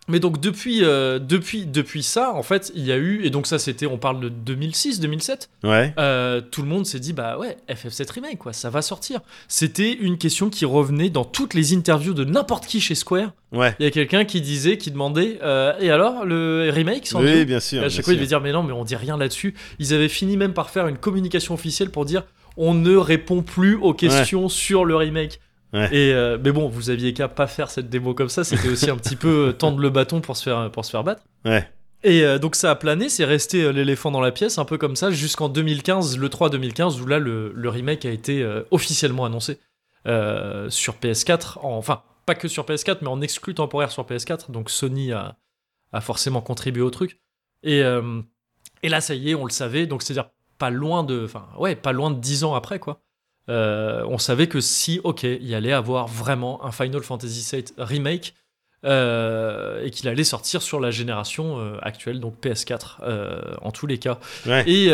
[0.09, 3.47] mais donc depuis, euh, depuis, depuis ça, en fait, il y a eu et donc
[3.47, 5.49] ça c'était, on parle de 2006, 2007.
[5.63, 5.95] Ouais.
[5.99, 9.21] euh, tout le monde s'est dit bah ouais, FF7 remake quoi, ça va sortir.
[9.47, 13.33] C'était une question qui revenait dans toutes les interviews de n'importe qui chez Square.
[13.53, 13.75] Ouais.
[13.79, 17.61] Il y a quelqu'un qui disait, qui demandait euh, et alors le remake, Oui, bien
[17.61, 17.83] sûr.
[17.83, 19.55] et à chaque fois, il devait dire, mais non, mais on dit rien là-dessus.
[19.79, 22.25] Ils avaient fini même par faire une communication officielle pour dire,
[22.57, 25.39] on ne répond plus aux questions sur le remake.
[25.73, 25.89] Ouais.
[25.95, 28.45] Et euh, mais bon, vous aviez qu'à pas faire cette démo comme ça.
[28.45, 31.03] C'était aussi un petit peu euh, tendre le bâton pour se faire pour se faire
[31.05, 31.23] battre.
[31.47, 31.69] Ouais.
[32.05, 34.77] Et euh, donc ça a plané, c'est resté euh, l'éléphant dans la pièce, un peu
[34.77, 38.63] comme ça, jusqu'en 2015, le 3 2015, où là le, le remake a été euh,
[38.73, 39.61] officiellement annoncé
[40.07, 41.59] euh, sur PS4.
[41.65, 44.51] en- enfin, pas que sur PS4, mais en exclu temporaire sur PS4.
[44.51, 45.37] Donc Sony a,
[45.93, 47.21] a forcément contribué au truc.
[47.63, 48.21] Et, euh,
[48.83, 49.87] et là, ça y est, on le savait.
[49.87, 53.01] Donc c'est-à-dire pas loin de, enfin ouais, pas loin de 10 ans après quoi.
[53.49, 57.65] Euh, on savait que si, ok, il y allait avoir vraiment un Final Fantasy VII
[57.79, 58.35] remake
[58.85, 63.87] euh, et qu'il allait sortir sur la génération euh, actuelle, donc PS4 euh, en tous
[63.87, 64.19] les cas.
[64.45, 64.69] Ouais.
[64.69, 64.93] Et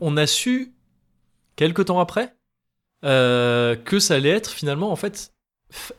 [0.00, 0.72] on a su
[1.54, 2.34] quelques temps après
[3.02, 5.32] que ça allait être finalement en fait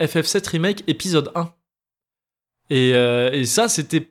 [0.02, 1.54] FF7 remake épisode 1.
[2.70, 4.11] Et, et ça, c'était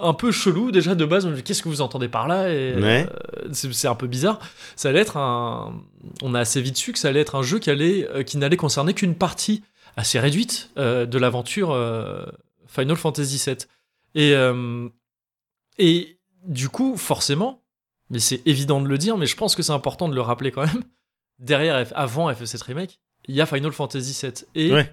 [0.00, 1.28] un peu chelou déjà de base.
[1.44, 3.06] Qu'est-ce que vous entendez par là Et, Ouais.
[3.44, 4.38] euh, c'est un peu bizarre.
[4.76, 5.82] Ça allait être un.
[6.22, 8.36] On a assez vite su que ça allait être un jeu qui allait, euh, qui
[8.38, 9.62] n'allait concerner qu'une partie
[9.96, 11.76] assez réduite euh, de l'aventure
[12.66, 13.56] Final Fantasy VII.
[14.14, 14.34] Et
[15.78, 17.62] et du coup, forcément,
[18.10, 20.50] mais c'est évident de le dire, mais je pense que c'est important de le rappeler
[20.50, 20.82] quand même.
[21.38, 24.92] Derrière, avant FF7 remake, il y a Final Fantasy VII et Ouais.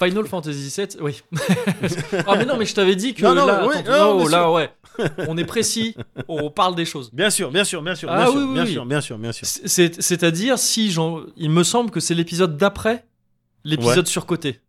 [0.00, 1.22] Final Fantasy VII, oui.
[2.26, 4.28] ah mais non, mais je t'avais dit que Non, non, là, oui, attends, non, oh,
[4.28, 4.70] là, ouais,
[5.28, 5.96] on est précis,
[6.28, 7.10] on parle des choses.
[7.12, 8.72] Bien sûr, bien sûr, bien sûr, Ah bien oui, sûr, oui, bien oui.
[8.72, 9.46] sûr, bien sûr, bien sûr.
[9.46, 13.04] C'est- C'est-à-dire si j'en, il me semble que c'est l'épisode d'après,
[13.64, 14.60] l'épisode surcoté.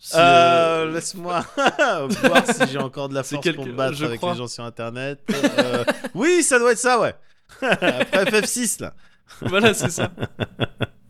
[0.00, 3.96] Si, Euh, euh, laisse-moi voir si j'ai encore de la force quelque- pour me battre
[3.96, 4.32] je avec crois.
[4.32, 5.18] les gens sur internet.
[5.58, 5.84] Euh,
[6.14, 7.14] oui, ça doit être ça, ouais.
[7.60, 8.94] Après FF6 là.
[9.42, 10.10] voilà, c'est ça.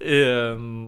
[0.01, 0.87] Et euh,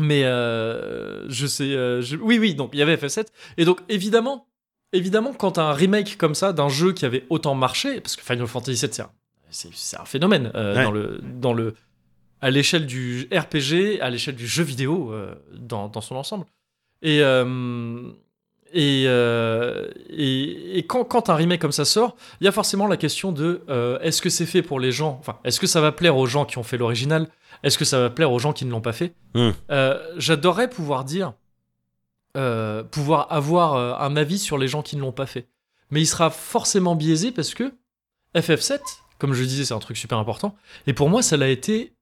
[0.00, 3.26] mais euh, je sais, euh, je- oui, oui, donc il y avait FF7
[3.58, 4.46] et donc évidemment,
[4.92, 8.46] évidemment, quand un remake comme ça d'un jeu qui avait autant marché, parce que Final
[8.46, 9.06] Fantasy VII
[9.52, 10.84] c'est un, phénomène euh, Ouais.
[10.84, 11.74] dans le dans le
[12.40, 15.12] à l'échelle du RPG, à l'échelle du jeu vidéo
[15.52, 16.46] dans, dans son ensemble.
[17.02, 17.20] Et
[18.72, 19.04] et,
[20.10, 23.32] et, et quand, quand un remake comme ça sort, il y a forcément la question
[23.32, 23.62] de
[24.02, 26.44] est-ce que c'est fait pour les gens Enfin, est-ce que ça va plaire aux gens
[26.44, 27.28] qui ont fait l'original
[27.62, 29.14] Est-ce que ça va plaire aux gens qui ne l'ont pas fait.
[29.70, 31.34] Euh, J'adorerais pouvoir dire,
[32.36, 35.48] euh, pouvoir avoir euh, un avis sur les gens qui ne l'ont pas fait.
[35.90, 37.74] Mais il sera forcément biaisé parce que
[38.34, 38.80] FF7,
[39.18, 40.54] comme je disais, c'est un truc super important.
[40.86, 41.92] Et pour moi, ça l'a été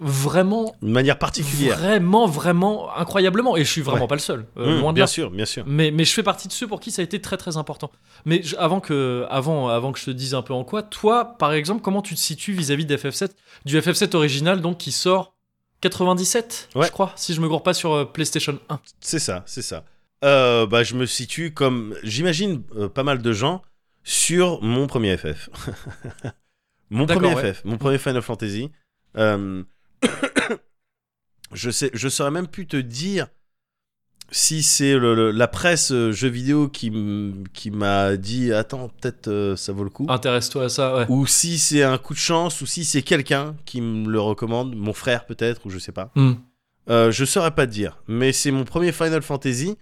[0.00, 1.76] vraiment, De manière particulière.
[1.78, 3.56] vraiment, vraiment incroyablement.
[3.56, 4.08] Et je suis vraiment Ouais.
[4.08, 4.46] pas le seul.
[4.56, 5.08] euh, Mmh, loin de bien là.
[5.08, 5.64] sûr, bien sûr.
[5.66, 7.90] Mais, mais je fais partie de ceux pour qui ça a été très très important.
[8.24, 11.36] Mais je- avant, que, avant, avant que je te dise un peu en quoi, toi,
[11.38, 13.30] par exemple, comment tu te situes vis-à-vis d'FF7
[13.64, 15.34] Du FF7 original, donc qui sort
[15.80, 16.86] 97, Ouais.
[16.86, 18.80] je crois, si je me gourre pas sur euh, PlayStation 1.
[19.00, 19.84] C'est ça, c'est ça.
[20.24, 23.62] Euh, bah, je me situe comme, j'imagine, euh, pas mal de gens
[24.04, 25.48] sur mon premier FF.
[26.90, 27.52] mon premier ouais.
[27.54, 28.70] FF, mon premier Final Fantasy.
[29.16, 29.62] Euh,
[31.52, 33.28] je sais, je saurais même plus te dire
[34.30, 36.92] si c'est la presse euh, jeux vidéo qui,
[37.54, 41.06] qui m'a dit attends peut-être euh, ça vaut le coup Intéresse-toi à ça, ouais.
[41.08, 44.76] ou si c'est un coup de chance ou si c'est quelqu'un qui me le recommande
[44.76, 46.34] mon frère peut-être ou je sais pas Hmm.
[46.90, 49.76] euh, je saurais pas te dire, mais c'est mon premier Final Fantasy.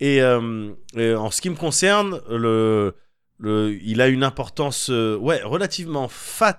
[0.00, 2.96] Et, euh, et en ce qui me concerne, le,
[3.38, 6.58] le, il a une importance ouais, relativement fat.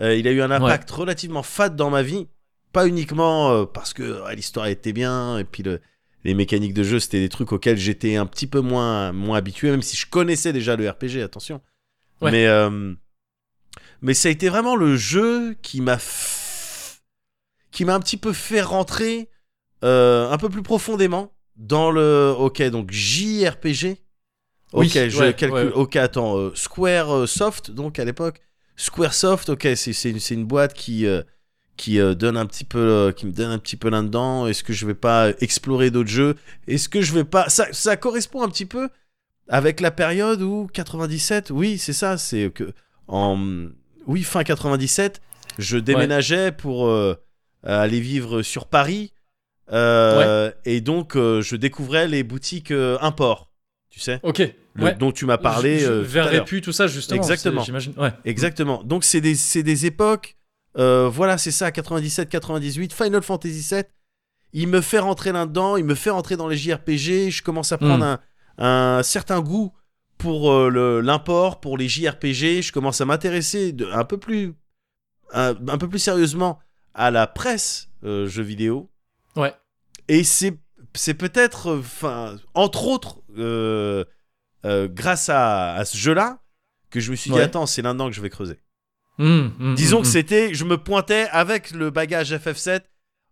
[0.00, 2.26] Euh, il a eu un impact relativement fat dans ma vie.
[2.72, 5.80] Pas uniquement euh, parce que ouais, l'histoire était bien et puis le,
[6.24, 9.70] les mécaniques de jeu, c'était des trucs auxquels j'étais un petit peu moins, moins habitué,
[9.70, 11.60] même si je connaissais déjà le RPG, attention.
[12.20, 12.32] Ouais.
[12.32, 12.94] Mais, euh,
[14.02, 16.98] mais ça a été vraiment le jeu qui m'a f-
[17.70, 19.28] qui m'a un petit peu fait rentrer
[19.84, 22.34] euh, un peu plus profondément dans le.
[22.36, 23.98] Ok, donc JRPG.
[24.72, 25.72] Ok, Oui, je calcule.
[25.74, 26.36] Ok, attends.
[26.38, 28.40] euh, Square euh, Soft, donc à l'époque.
[28.76, 31.06] Squaresoft, ok, c'est une, boîte qui.
[31.06, 31.22] euh,
[31.76, 34.62] qui euh, donne un petit peu euh, qui me donne un petit peu là-dedans est-ce
[34.62, 36.36] que je vais pas explorer d'autres jeux?
[36.68, 38.88] Est-ce que je vais pas ça, ça correspond un petit peu
[39.48, 42.72] avec la période où 97 oui c'est ça c'est que
[43.08, 43.36] en
[44.06, 45.20] oui fin 97
[45.58, 46.88] je déménageais pour
[47.64, 49.12] aller vivre sur Paris
[49.72, 53.50] et donc je découvrais les boutiques import
[53.90, 54.42] tu sais Ok.
[54.74, 54.94] Le- ouais.
[54.94, 56.32] dont tu m'as parlé Je- je- euh, tout vers l'heure.
[56.44, 57.20] Répu, tout ça, justement.
[57.20, 57.62] Exactement.
[57.62, 57.92] J'imagine.
[57.96, 58.12] Ouais.
[58.24, 58.82] Exactement.
[58.84, 60.36] Donc c'est des, des époques,
[60.78, 63.84] euh, voilà, c'est ça, 97, 98, Final Fantasy VII.
[64.52, 67.30] Il me fait rentrer là-dedans, il me fait rentrer dans les JRPG.
[67.30, 68.18] Je commence à prendre Mm.
[68.58, 69.72] un, un certain goût
[70.18, 72.62] pour euh, le- l'import, pour les JRPG.
[72.62, 74.54] Je commence à m'intéresser un peu plus,
[75.32, 76.58] un, un peu plus sérieusement
[76.94, 78.90] à la presse euh, jeux vidéo.
[79.36, 79.52] Ouais.
[80.08, 80.56] Et c'est,
[80.94, 83.22] c'est peut-être, euh, enfin, entre autres,
[84.64, 86.38] euh, grâce à, à ce jeu-là,
[86.90, 87.42] que je me suis dit, Ouais.
[87.42, 88.60] attends, c'est là-dedans que je vais creuser.
[89.18, 92.80] Hum, hum, Disons hum, que c'était, je me pointais avec le bagage FF7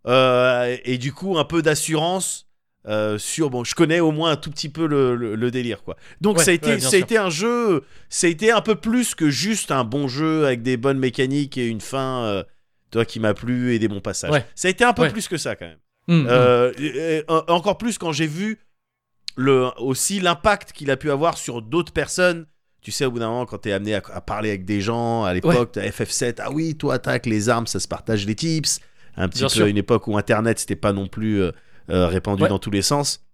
[0.06, 2.46] euh, et du coup un peu d'assurance
[2.88, 5.82] euh, sur bon, je connais au moins un tout petit peu le, le- le délire
[5.84, 5.96] quoi.
[6.20, 8.60] Donc Ouais, ça a été, ouais, ça a été un jeu, ça a été un
[8.60, 12.44] peu plus que juste un bon jeu avec des bonnes mécaniques et une fin,
[12.90, 14.42] toi qui m'a plu et des bons passages.
[14.56, 15.78] Ça a été un peu plus que ça quand même.
[17.28, 18.58] Encore plus quand j'ai vu
[19.36, 22.46] le, aussi l'impact qu'il a pu avoir sur d'autres personnes.
[22.80, 25.24] Tu sais, au bout d'un moment, quand t'es amené à, à parler avec des gens,
[25.24, 28.80] à l'époque, t'as FF7, ah oui, toi, attaque les armes, ça se partage les tips.
[29.16, 29.64] Un petit Bien peu sûr.
[29.66, 31.52] à une époque où Internet, c'était pas non plus euh,
[31.90, 32.48] euh, répandu Ouais.
[32.48, 33.24] dans tous les sens.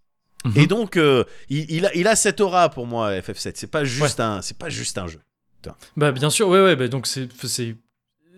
[0.45, 0.53] Mhm.
[0.57, 3.53] Et donc, euh, il, il a, il a cette aura pour moi, FF7.
[3.55, 5.21] C'est pas juste un, c'est pas juste un jeu.
[5.97, 6.77] Bah bien sûr, ouais, ouais.
[6.77, 7.29] Bah, donc c'est,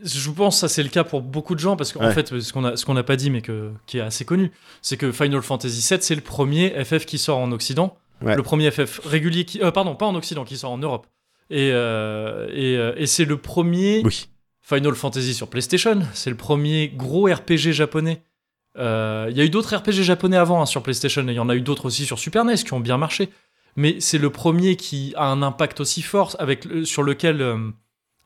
[0.05, 2.13] je pense que ça c'est le cas pour beaucoup de gens parce qu'en Ouais.
[2.15, 4.51] fait, ce qu'on a, ce qu'on n'a pas dit mais que qui est assez connu,
[4.83, 8.37] c'est que Final Fantasy VII c'est le premier FF qui sort en Occident, Ouais.
[8.37, 11.07] le premier FF régulier qui, euh, pardon, pas en Occident, qui sort en Europe.
[11.49, 14.29] Et euh, et, euh, et c'est le premier Oui.
[14.61, 16.01] Final Fantasy sur PlayStation.
[16.15, 18.23] C'est le premier gros RPG japonais.
[18.79, 21.41] Euh, Il y a eu d'autres RPG japonais avant hein, sur PlayStation et il y
[21.41, 23.31] en a eu d'autres aussi sur Super NES qui ont bien marché.
[23.77, 27.41] Mais c'est le premier qui a un impact aussi fort avec sur lequel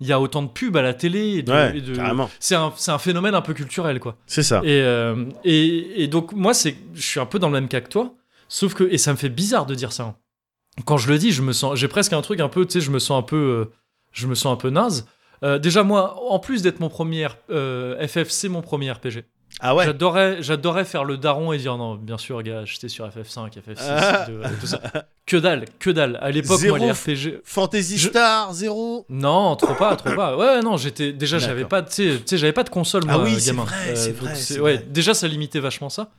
[0.01, 1.37] il y a autant de pubs à la télé.
[1.39, 1.95] Et de- Ouais, de-.
[2.41, 4.17] C'est un, c'est un phénomène un peu culturel quoi.
[4.27, 4.61] C'est ça.
[4.65, 7.81] Et, euh, et, et donc moi c'est, je suis un peu dans le même cas
[7.81, 8.15] que toi,
[8.49, 10.03] sauf que et ça me fait bizarre de dire ça.
[10.05, 10.17] hein.
[10.85, 12.81] Quand je le dis, je me sens, j'ai presque un truc un peu, tu sais,
[12.81, 13.73] je me sens un peu, euh,
[14.13, 15.07] je me sens un peu naze.
[15.45, 19.25] Euh, déjà moi, en plus d'être mon premier FF, c'est mon premier RPG.
[19.61, 19.85] Ah ouais.
[19.87, 23.79] J'adorais, j'adorais faire le daron et dire non, bien sûr gars, j'étais sur FF5, FF6,
[23.81, 24.27] Ah.
[24.29, 24.81] de- tout ça.
[25.27, 26.19] Que dalle, que dalle.
[26.21, 29.07] À l'époque moi les RPG, Fantasy Je- Star, zéro.
[29.09, 30.37] non, trop pas, trop pas.
[30.37, 33.15] Ouais, non, j'étais déjà, j'avais pas, tu sais, tu sais, j'avais pas de console moi,
[33.15, 33.65] Ah oui, gamin.
[33.65, 34.87] vrai, c'est donc vrai, c'est ouais, vrai.
[34.91, 36.11] déjà ça limitait vachement ça.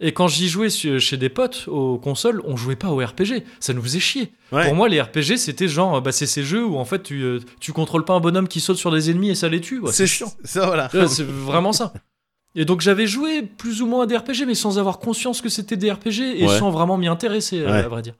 [0.00, 3.42] Et quand j'y jouais chez des potes aux consoles, on jouait pas au RPG.
[3.58, 4.32] Ça nous faisait chier.
[4.52, 4.64] Ouais.
[4.64, 7.40] Pour moi, les RPG, c'était genre, bah, c'est ces jeux où en fait tu, euh,
[7.60, 9.80] tu contrôles pas un bonhomme qui saute sur des ennemis et ça les tue.
[9.80, 10.32] Ouais, c'est chiant.
[10.44, 10.88] Ça voilà.
[10.94, 11.92] Ouais, c'est vraiment ça.
[12.60, 15.48] Et donc j'avais joué plus ou moins à des RPG, mais sans avoir conscience que
[15.48, 16.58] c'était des RPG et Ouais.
[16.58, 17.84] sans vraiment m'y intéresser, euh, Ouais.
[17.84, 18.14] à vrai dire.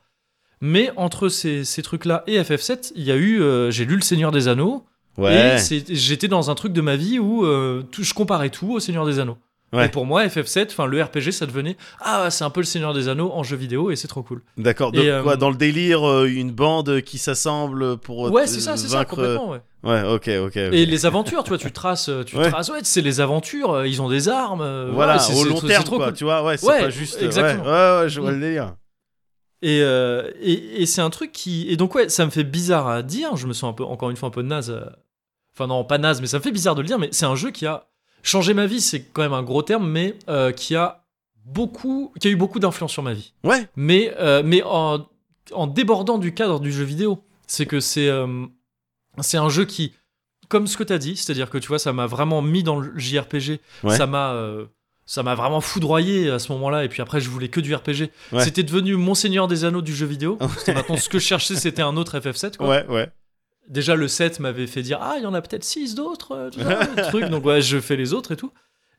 [0.61, 4.01] Mais entre ces, ces trucs-là et FF7, il y a eu, euh, j'ai lu Le
[4.03, 4.85] Seigneur des Anneaux,
[5.17, 5.57] Ouais.
[5.73, 8.79] et j'étais dans un truc de ma vie où euh, tout- je comparais tout au
[8.81, 9.39] Seigneur des Anneaux.
[9.73, 9.85] Ouais.
[9.87, 12.95] Et pour moi, FF7, enfin le RPG, ça devenait ah c'est un peu le Seigneur
[12.95, 14.43] des Anneaux en jeu vidéo et c'est trop cool.
[14.57, 14.93] D'accord.
[14.93, 18.47] Donc Et, euh, quoi, dans le délire, euh, une bande qui s'assemble pour Ouais, euh,
[18.47, 19.51] c'est ça, c'est ça complètement.
[19.51, 19.61] Ouais.
[19.85, 20.57] Ouais, ok, ok.
[20.57, 22.51] Et les aventures, tu vois, tu traces, tu Ouais.
[22.51, 23.85] traces, ouais, c'est les aventures.
[23.85, 24.91] Ils ont des armes.
[24.93, 26.07] Voilà, ouais, c'est- au long terme, trop quoi.
[26.07, 26.15] cool.
[26.15, 27.21] Tu vois, ouais, c'est Ouais, pas juste.
[27.23, 27.65] exactement.
[27.65, 28.35] Ouais, ouais, ouais, je vois Mm.
[28.35, 28.75] le délire.
[29.61, 31.67] Et, euh, et, et c'est un truc qui.
[31.69, 33.37] Et donc, ouais, ça me fait bizarre à dire.
[33.37, 34.75] Je me sens un peu, encore une fois un peu naze.
[35.55, 36.99] Enfin, non, pas naze, mais ça me fait bizarre de le dire.
[36.99, 37.85] Mais c'est un jeu qui a
[38.23, 38.81] changé ma vie.
[38.81, 41.05] C'est quand même un gros terme, mais euh, qui a
[41.45, 42.13] beaucoup.
[42.21, 43.33] qui a eu beaucoup d'influence sur ma vie.
[43.45, 45.07] Ouais, Mais, euh, mais en,
[45.53, 47.23] en débordant du cadre du jeu vidéo.
[47.47, 48.09] C'est que c'est.
[48.09, 48.45] euh,
[49.21, 49.95] c'est un jeu qui.
[50.49, 52.79] Comme ce que tu as dit, c'est-à-dire que tu vois, ça m'a vraiment mis dans
[52.81, 53.61] le JRPG.
[53.85, 53.97] Ouais.
[53.97, 54.35] Ça m'a.
[55.05, 58.11] ça m'a vraiment foudroyé à ce moment-là, et puis après je voulais que du RPG.
[58.33, 58.45] Ouais.
[58.45, 60.39] C'était devenu mon Seigneur des Anneaux du jeu vidéo.
[60.69, 62.57] Maintenant ce que je cherchais, c'était un autre FF7.
[62.57, 62.69] Quoi.
[62.69, 63.11] ouais, ouais.
[63.69, 66.51] Déjà le 7 m'avait fait dire Ah, il y en a peut-être 6 d'autres, euh,
[67.11, 67.25] truc.
[67.27, 68.51] Donc ouais, je fais les autres et tout.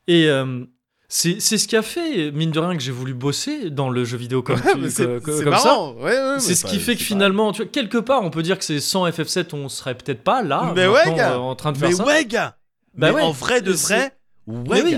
[0.06, 0.64] Et euh,
[1.08, 4.16] c'est ce qui a fait, mine de rien, que j'ai voulu bosser dans le jeu
[4.16, 5.90] vidéo comme, tu- que- ça.
[5.92, 8.56] Ouais, ouais, C'est ce qui fait que finalement, tu vois, quelque part, on peut dire
[8.58, 11.32] que c'est sans FF7, on serait peut-être pas là, Mais ouais, maintenant, gars.
[11.32, 12.04] euh, en train de faire Mais ça.
[12.06, 12.56] ouais, gars.
[12.94, 13.22] Bah mais ouais.
[13.22, 14.12] en vrai de vrai,
[14.46, 14.96] ouais, oui.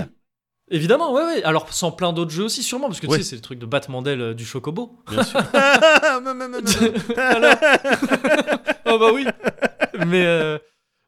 [0.69, 1.43] Évidemment, ouais, ouais.
[1.43, 3.65] Alors, sans plein d'autres jeux aussi, sûrement, parce que tu sais, c'est le truc de
[3.67, 4.97] Batmandel euh, du Chocobo.
[5.11, 5.39] Bien sûr.
[8.93, 9.25] Oh bah oui.
[10.07, 10.57] Mais, euh,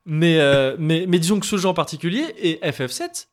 [0.05, 3.27] mais, euh, mais, mais disons que ce jeu en particulier et FF7,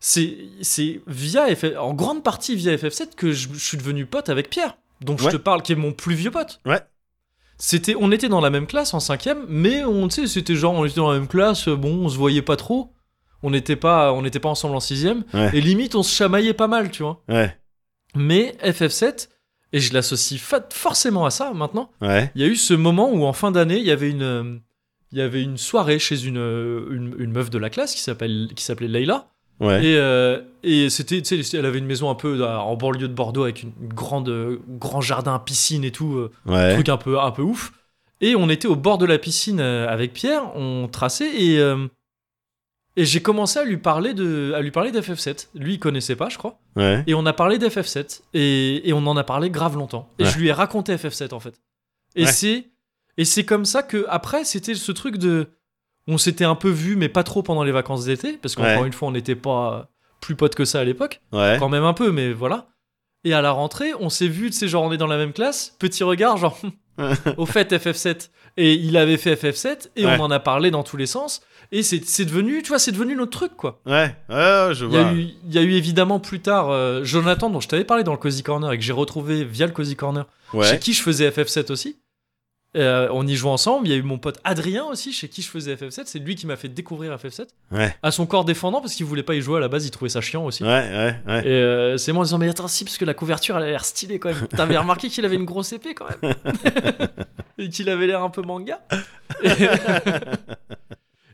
[0.00, 4.50] c'est via FF, en grande partie via FF7 que je, je suis devenu pote avec
[4.50, 6.60] Pierre, dont je te parle, qui est mon plus vieux pote.
[6.66, 6.80] Ouais.
[7.58, 10.74] C'était, on était dans la même classe en cinquième, mais on, tu sais, c'était genre,
[10.74, 12.92] on était dans la même classe, bon, on se voyait pas trop.
[13.42, 15.24] On n'était pas, on n'était pas ensemble en sixième.
[15.32, 15.50] Ouais.
[15.54, 17.22] Et limite, on se chamaillait pas mal, tu vois.
[17.28, 17.56] Ouais,
[18.14, 19.28] Mais FF7,
[19.76, 23.24] et je l'associe forcément à ça maintenant, ouais, il y a eu ce moment où
[23.24, 24.60] en fin d'année, il y avait une,
[25.12, 28.48] il y avait une soirée chez une, une, une meuf de la classe qui s'appelle,
[28.56, 29.28] qui s'appelait Leila.
[29.60, 29.84] ouais.
[29.84, 33.08] Et, euh, et c'était, tu sais, elle avait une maison un peu euh, en banlieue
[33.08, 36.74] de Bordeaux avec une grande, grand jardin, piscine et tout, euh, Ouais.
[36.74, 37.72] truc un peu, un peu ouf.
[38.20, 41.86] Et on était au bord de la piscine euh, avec Pierre, on traçait et, euh,
[42.96, 45.48] et j'ai commencé à lui parler de, à lui parler d'FF7.
[45.54, 46.58] Lui, il connaissait pas, je crois.
[46.76, 47.04] Ouais.
[47.06, 50.08] Et on a parlé d'FF7 et, et on en a parlé grave longtemps.
[50.18, 50.30] Et Ouais.
[50.30, 51.60] je lui ai raconté FF7 en fait.
[52.14, 52.32] Et Ouais.
[52.32, 52.66] c'est
[53.18, 55.48] et c'est comme ça que après c'était ce truc de
[56.06, 58.92] on s'était un peu vu mais pas trop pendant les vacances d'été parce qu'encore une
[58.92, 59.90] fois on n'était pas
[60.20, 61.20] plus potes que ça à l'époque.
[61.32, 61.56] Ouais.
[61.58, 62.68] Quand même un peu mais voilà.
[63.24, 65.32] Et à la rentrée, on s'est vu, tu sais, genre on est dans la même
[65.32, 66.56] classe, petit regard, genre
[67.38, 68.30] au fait FF7.
[68.56, 71.42] Et il avait fait FF7 et on en a parlé dans tous les sens.
[71.72, 73.80] Et c'est c'est devenu, tu vois, c'est devenu notre truc quoi.
[73.86, 74.14] Ouais.
[74.28, 75.12] Ouais, je vois.
[75.12, 78.18] il y a eu évidemment plus tard euh, Jonathan, dont je t'avais parlé dans le
[78.18, 80.26] Cozy Corner et que j'ai retrouvé via le Cozy Corner,
[80.62, 81.96] chez qui je faisais FF7 aussi.
[82.76, 83.86] Euh, on y jouait ensemble.
[83.86, 86.02] Il y a eu mon pote Adrien aussi, chez qui je faisais FF7.
[86.04, 87.96] C'est lui qui m'a fait découvrir FF7 Ouais.
[88.02, 90.10] à son corps défendant parce qu'il voulait pas y jouer à la base, il trouvait
[90.10, 90.62] ça chiant aussi.
[90.62, 91.46] Ouais, ouais, ouais.
[91.46, 93.66] Et euh, c'est moi en disant mais attends si parce que la couverture elle a
[93.68, 94.46] l'air stylée quand même.
[94.50, 96.34] T'avais remarqué qu'il avait une grosse épée quand même
[97.58, 98.78] et qu'il avait l'air un peu manga.
[99.42, 99.48] Et,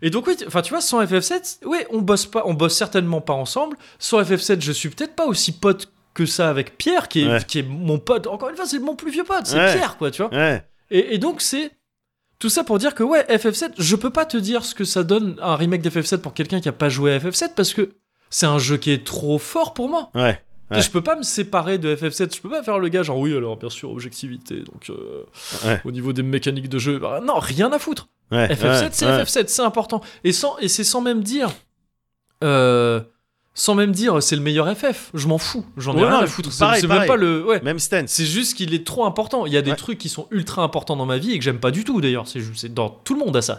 [0.03, 3.21] et donc oui, enfin tu vois sans FF7, ouais on bosse pas, on bosse certainement
[3.21, 3.77] pas ensemble.
[3.99, 7.43] Sans FF7 je suis peut-être pas aussi pote que ça avec Pierre qui est, Ouais.
[7.47, 8.27] qui est mon pote.
[8.27, 9.73] Encore une fois c'est mon plus vieux pote, c'est Ouais.
[9.75, 10.31] Pierre quoi tu vois.
[10.35, 10.63] Ouais.
[10.91, 11.71] Et, et donc c'est
[12.39, 15.05] tout ça pour dire que ouais FF7, je peux pas te dire ce que ça
[15.05, 17.91] donne un remake d'FF7 pour quelqu'un qui a pas joué à FF7 parce que
[18.31, 20.11] c'est un jeu qui est trop fort pour moi.
[20.15, 20.43] Ouais.
[20.75, 23.19] Et Je peux pas me séparer de FF7, je peux pas faire le gars genre
[23.19, 25.25] oui alors bien sûr objectivité donc euh,
[25.67, 25.81] Ouais.
[25.85, 28.09] au niveau des mécaniques de jeu bah, non rien à foutre.
[28.33, 28.49] Ouais.
[28.49, 29.23] FF7 ouais, c'est ouais.
[29.23, 30.01] FF7 c'est important.
[30.25, 31.51] Et sans et c'est sans même dire
[32.43, 33.01] euh,
[33.55, 35.67] sans même dire c'est le meilleur FF je m'en fous.
[35.77, 36.51] J'en ai rien non, à foutre.
[36.53, 38.11] c'est même pas le Même stance.
[38.11, 39.45] c'est juste qu'il est trop important.
[39.45, 41.61] Il y a des trucs qui sont ultra importants dans ma vie et que j'aime
[41.61, 42.27] pas du tout d'ailleurs.
[42.27, 43.59] C'est dans tout le monde a ça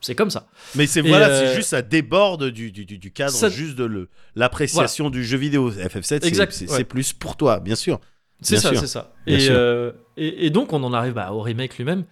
[0.00, 0.46] c'est comme ça.
[0.76, 4.08] Mais c'est voilà, euh, c'est juste ça déborde du, du, du, cadre Ça- juste de
[4.36, 5.70] l'appréciation du jeu vidéo.
[5.70, 8.00] FF7, c'est- plus pour toi, bien sûr.
[8.40, 9.12] C'est ça, c'est ça.
[9.26, 12.04] Et, euh, et, et donc, on en arrive bah, au remake lui-même.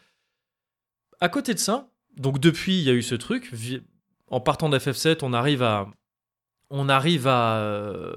[1.21, 1.90] À côté de ça,
[2.21, 3.51] donc depuis, il y a eu ce truc.
[4.29, 5.89] En partant d'FF7, on arrive à.
[6.73, 8.13] On arrive à, euh,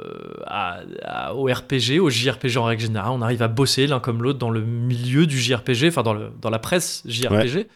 [0.46, 3.10] à- à- au RPG, au JRPG en règle générale.
[3.12, 6.30] On arrive à bosser l'un comme l'autre dans le milieu du JRPG, enfin dans, le,
[6.40, 7.68] dans la presse JRPG,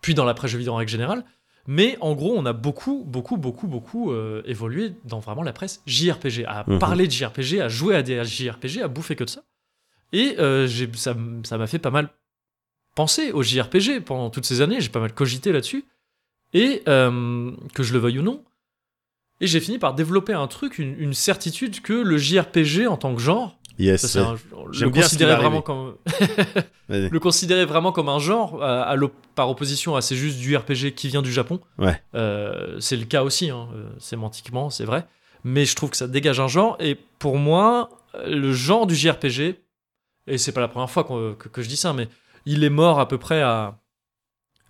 [0.00, 1.24] puis dans la presse jeux vidéo en règle générale.
[1.66, 5.82] Mais en gros, on a beaucoup, beaucoup, beaucoup, beaucoup euh, évolué dans vraiment la presse
[5.86, 6.78] JRPG, à Mhm.
[6.78, 9.42] parler de JRPG, à jouer à des JRPG, à bouffer que de ça.
[10.14, 11.14] Et euh, ça
[11.58, 12.08] m'a fait pas mal
[12.94, 14.80] penser au JRPG pendant toutes ces années.
[14.80, 15.84] J'ai pas mal cogité là-dessus.
[16.52, 18.42] Et euh, que je le veuille ou non.
[19.40, 23.14] Et j'ai fini par développer un truc, une, une certitude que le JRPG en tant
[23.14, 24.14] que genre, Yes.
[24.14, 24.36] un-
[24.72, 25.96] le considérer vraiment comme
[26.88, 30.56] le considérer vraiment comme un genre à- à l'op- par opposition à c'est juste du
[30.56, 31.58] RPG qui vient du Japon.
[31.78, 32.00] Ouais.
[32.14, 35.04] Euh, c'est le cas aussi, hein, euh, sémantiquement, c'est vrai.
[35.42, 36.76] Mais je trouve que ça dégage un genre.
[36.78, 39.56] Et pour moi, euh, le genre du JRPG,
[40.28, 42.08] et c'est pas la première fois que je dis ça, mais
[42.46, 43.78] il est mort à peu près à,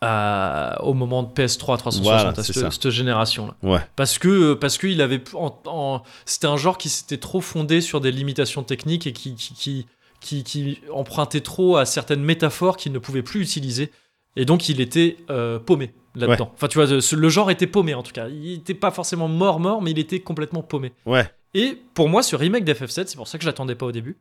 [0.00, 3.56] à- au moment de PS3 360, Voilà, à cette, cette génération-là.
[3.62, 3.80] Ouais.
[3.96, 8.00] Parce que parce qu'il avait en- en- c'était un genre qui s'était trop fondé sur
[8.00, 9.86] des limitations techniques et qui qui, qui
[10.20, 13.90] qui qui empruntait trop à certaines métaphores qu'il ne pouvait plus utiliser
[14.36, 16.50] et donc il était euh, paumé là-dedans.
[16.54, 18.28] Enfin tu vois le genre était paumé en tout cas.
[18.28, 20.92] Il était pas forcément mort mort mais il était complètement paumé.
[21.06, 21.30] Ouais.
[21.54, 24.18] Et pour moi ce remake d'FF7 c'est pour ça que je l'attendais pas au début.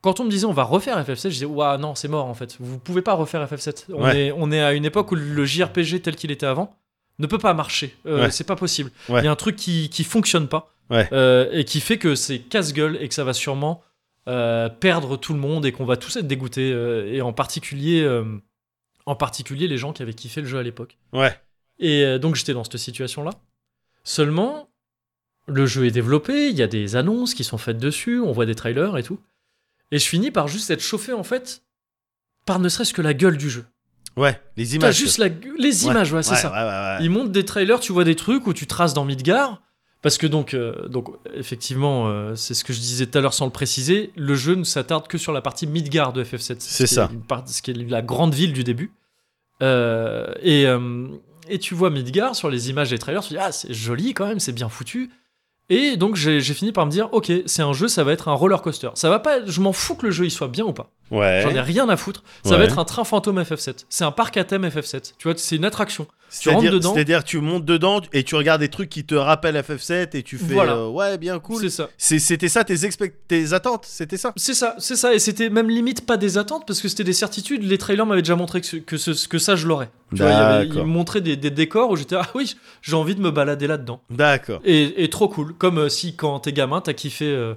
[0.00, 2.34] Quand on me disait on va refaire FF7, je disais waouh non c'est mort en
[2.34, 2.56] fait.
[2.60, 3.86] Vous pouvez pas refaire FF7.
[3.92, 4.26] On Ouais.
[4.26, 6.76] est on est à une époque où le JRPG tel qu'il était avant
[7.18, 7.96] ne peut pas marcher.
[8.06, 8.30] Euh, Ouais.
[8.30, 8.90] C'est pas possible.
[9.08, 10.72] Il y a un truc qui, qui fonctionne pas
[11.12, 13.82] euh, et qui fait que c'est casse-gueule et que ça va sûrement
[14.28, 16.68] euh, perdre tout le monde et qu'on va tous être dégoûtés
[17.12, 18.06] et en particulier
[19.06, 20.96] en particulier les gens qui avaient kiffé le jeu à l'époque.
[21.12, 21.34] Ouais.
[21.80, 23.30] Et donc j'étais dans cette situation-là.
[24.04, 24.68] Seulement,
[25.46, 28.46] le jeu est développé, il y a des annonces qui sont faites dessus, on voit
[28.46, 29.18] des trailers et tout.
[29.92, 31.62] Et je finis par juste être chauffé en fait
[32.46, 33.64] par ne serait-ce que la gueule du jeu.
[34.16, 34.40] Ouais.
[34.56, 34.96] Les T'as images.
[34.96, 35.28] juste la
[35.58, 36.96] les images, ouais, c'est Ouais, ça.
[36.98, 37.04] ouais.
[37.04, 39.62] Ils montent des trailers, tu vois des trucs où tu traces dans Midgar,
[40.02, 43.34] Parce que donc, euh, donc effectivement, euh, c'est ce que je disais tout à l'heure
[43.34, 46.56] sans le préciser, le jeu ne s'attarde que sur la partie Midgard de FF7.
[46.60, 47.08] C'est ce ça.
[47.12, 48.92] une part- ce qui est la grande ville du début.
[49.62, 50.66] Euh, et,
[51.48, 54.14] et tu vois Midgard sur les images des trailers, tu te dis, ah, c'est joli
[54.14, 55.10] quand même, c'est bien foutu.
[55.70, 58.34] Et donc j'ai fini par me dire, ok, c'est un jeu, ça va être un
[58.34, 58.90] roller coaster.
[58.94, 60.90] Ça va pas, je m'en fous que le jeu il soit bien ou pas.
[61.10, 61.40] Ouais.
[61.42, 62.22] J'en ai rien à foutre.
[62.44, 63.84] Ça va être un train fantôme FF7.
[63.88, 65.14] C'est un parc à thème FF7.
[65.18, 66.06] Tu vois, c'est une attraction.
[66.40, 66.92] tu rentres dedans.
[66.94, 70.36] c'est-à-dire, tu montes dedans et tu regardes des trucs qui te rappellent FF7 et tu
[70.36, 70.74] fais Voilà.
[70.74, 71.62] euh, ouais, bien cool.
[71.62, 71.88] C'est ça.
[71.96, 72.76] C'était ça tes,
[73.28, 74.32] tes attentes, c'était ça?
[74.36, 75.14] C'est ça, c'est ça.
[75.14, 77.62] Et c'était même limite pas des attentes parce que c'était des certitudes.
[77.62, 79.88] Les trailers m'avaient déjà montré que, ce- que, ce- que ça, je l'aurais.
[80.14, 82.54] Tu vois, il y avait- Ils me montraient des, des décors où j'étais, ah oui,
[82.82, 84.02] j'ai envie de me balader là-dedans.
[84.10, 84.60] D'accord.
[84.64, 85.54] Et, et trop cool.
[85.54, 87.54] Comme euh, si quand t'es gamin, t'as kiffé, euh,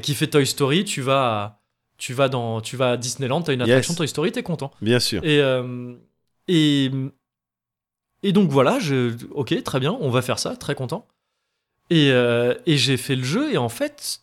[0.00, 1.58] kiffé Toy Story, tu vas, à,
[2.02, 3.68] tu vas dans, tu vas à Disneyland, t'as une Yes.
[3.70, 4.72] attraction Toy Story, t'es content.
[4.80, 5.22] Bien sûr.
[5.24, 5.94] Et, euh,
[6.48, 6.90] et,
[8.24, 11.06] et donc voilà, je, ok, très bien, on va faire ça, très content.
[11.90, 14.22] Et, euh, et j'ai fait le jeu, et en fait,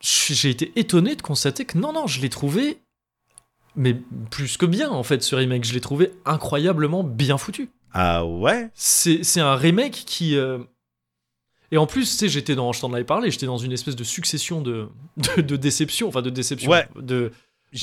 [0.00, 2.78] j'ai été étonné de constater que non, non, je l'ai trouvé,
[3.76, 3.94] mais
[4.32, 7.70] plus que bien, en fait, ce remake, je l'ai trouvé incroyablement bien foutu.
[7.92, 8.68] Ah ouais?
[8.74, 10.36] C'est c'est un remake qui.
[10.36, 10.58] euh,
[11.72, 13.96] Et en plus, tu sais, j'étais dans, je t'en avais parlé, j'étais dans une espèce
[13.96, 14.88] de succession de,
[15.36, 16.86] de, de déceptions, enfin de déceptions, Ouais.
[16.96, 17.32] de,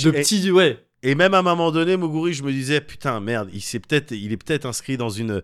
[0.03, 3.49] de petits, ouais, Et même à un moment donné, Moguri, je me disais, putain, merde,
[3.53, 5.41] il, s'est peut-être, il est peut-être inscrit dans une,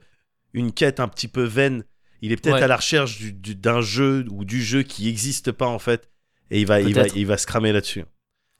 [0.53, 1.83] une quête un petit peu vaine.
[2.21, 2.63] Il est peut-être Ouais.
[2.63, 6.09] à la recherche du- du- d'un jeu ou du jeu qui n'existe pas en fait.
[6.51, 8.03] Et il va, il va, il va se cramer là-dessus.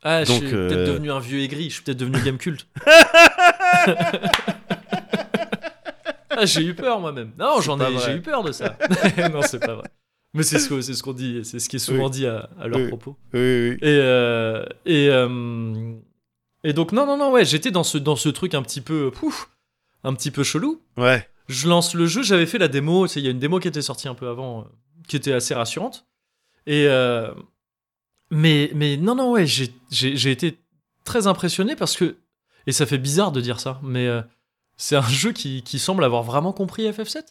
[0.04, 2.38] Ah, Donc, je suis euh, peut-être devenu un vieux aigri, je suis peut-être devenu game
[2.38, 2.68] culte.
[6.42, 7.32] ah, j'ai eu peur moi-même.
[7.38, 8.78] Non, j'en ai, j'ai eu peur de ça.
[9.32, 9.90] non, c'est pas vrai.
[10.34, 12.12] Mais c'est ce c'est ce qu'on dit, c'est ce qui est souvent Oui.
[12.12, 12.88] dit à, à leur Oui.
[12.88, 13.16] propos.
[13.34, 13.78] Oui, oui.
[13.82, 15.94] Et euh, et euh,
[16.64, 19.10] et donc non non non ouais, j'étais dans ce dans ce truc un petit peu
[19.12, 19.50] pouf,
[20.04, 20.82] un petit peu chelou.
[20.98, 21.28] Ouais.
[21.48, 23.82] Je lance le jeu, j'avais fait la démo, il y a une démo qui était
[23.82, 24.64] sortie un peu avant, euh,
[25.08, 26.06] qui était assez rassurante.
[26.68, 26.88] Et
[28.32, 30.60] mais mais non non ouais, j'ai été
[31.04, 32.18] très impressionné parce que
[32.68, 34.08] et ça fait bizarre de dire ça, mais
[34.80, 37.22] c'est un jeu qui, qui semble avoir vraiment compris FF7.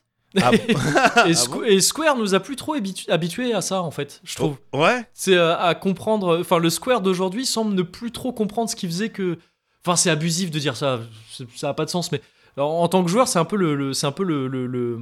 [0.42, 3.90] Ah, et, ah bon et Square nous a plus trop habitu- habitués à ça en
[3.90, 4.56] fait, je trouve.
[4.74, 5.08] Ouais.
[5.14, 6.38] C'est euh, à comprendre.
[6.40, 9.38] Enfin, le Square d'aujourd'hui semble ne plus trop comprendre ce qu'il faisait que.
[9.84, 11.00] Enfin, c'est abusif de dire ça.
[11.56, 12.20] Ça a pas de sens, mais
[12.58, 14.66] en, en tant que joueur, c'est un peu le, le- c'est un peu le, le-
[14.66, 15.00] le-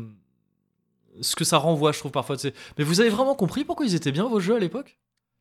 [1.22, 2.36] ce que ça renvoie, je trouve parfois.
[2.78, 4.96] Mais vous avez vraiment compris pourquoi ils étaient bien vos jeux à l'époque?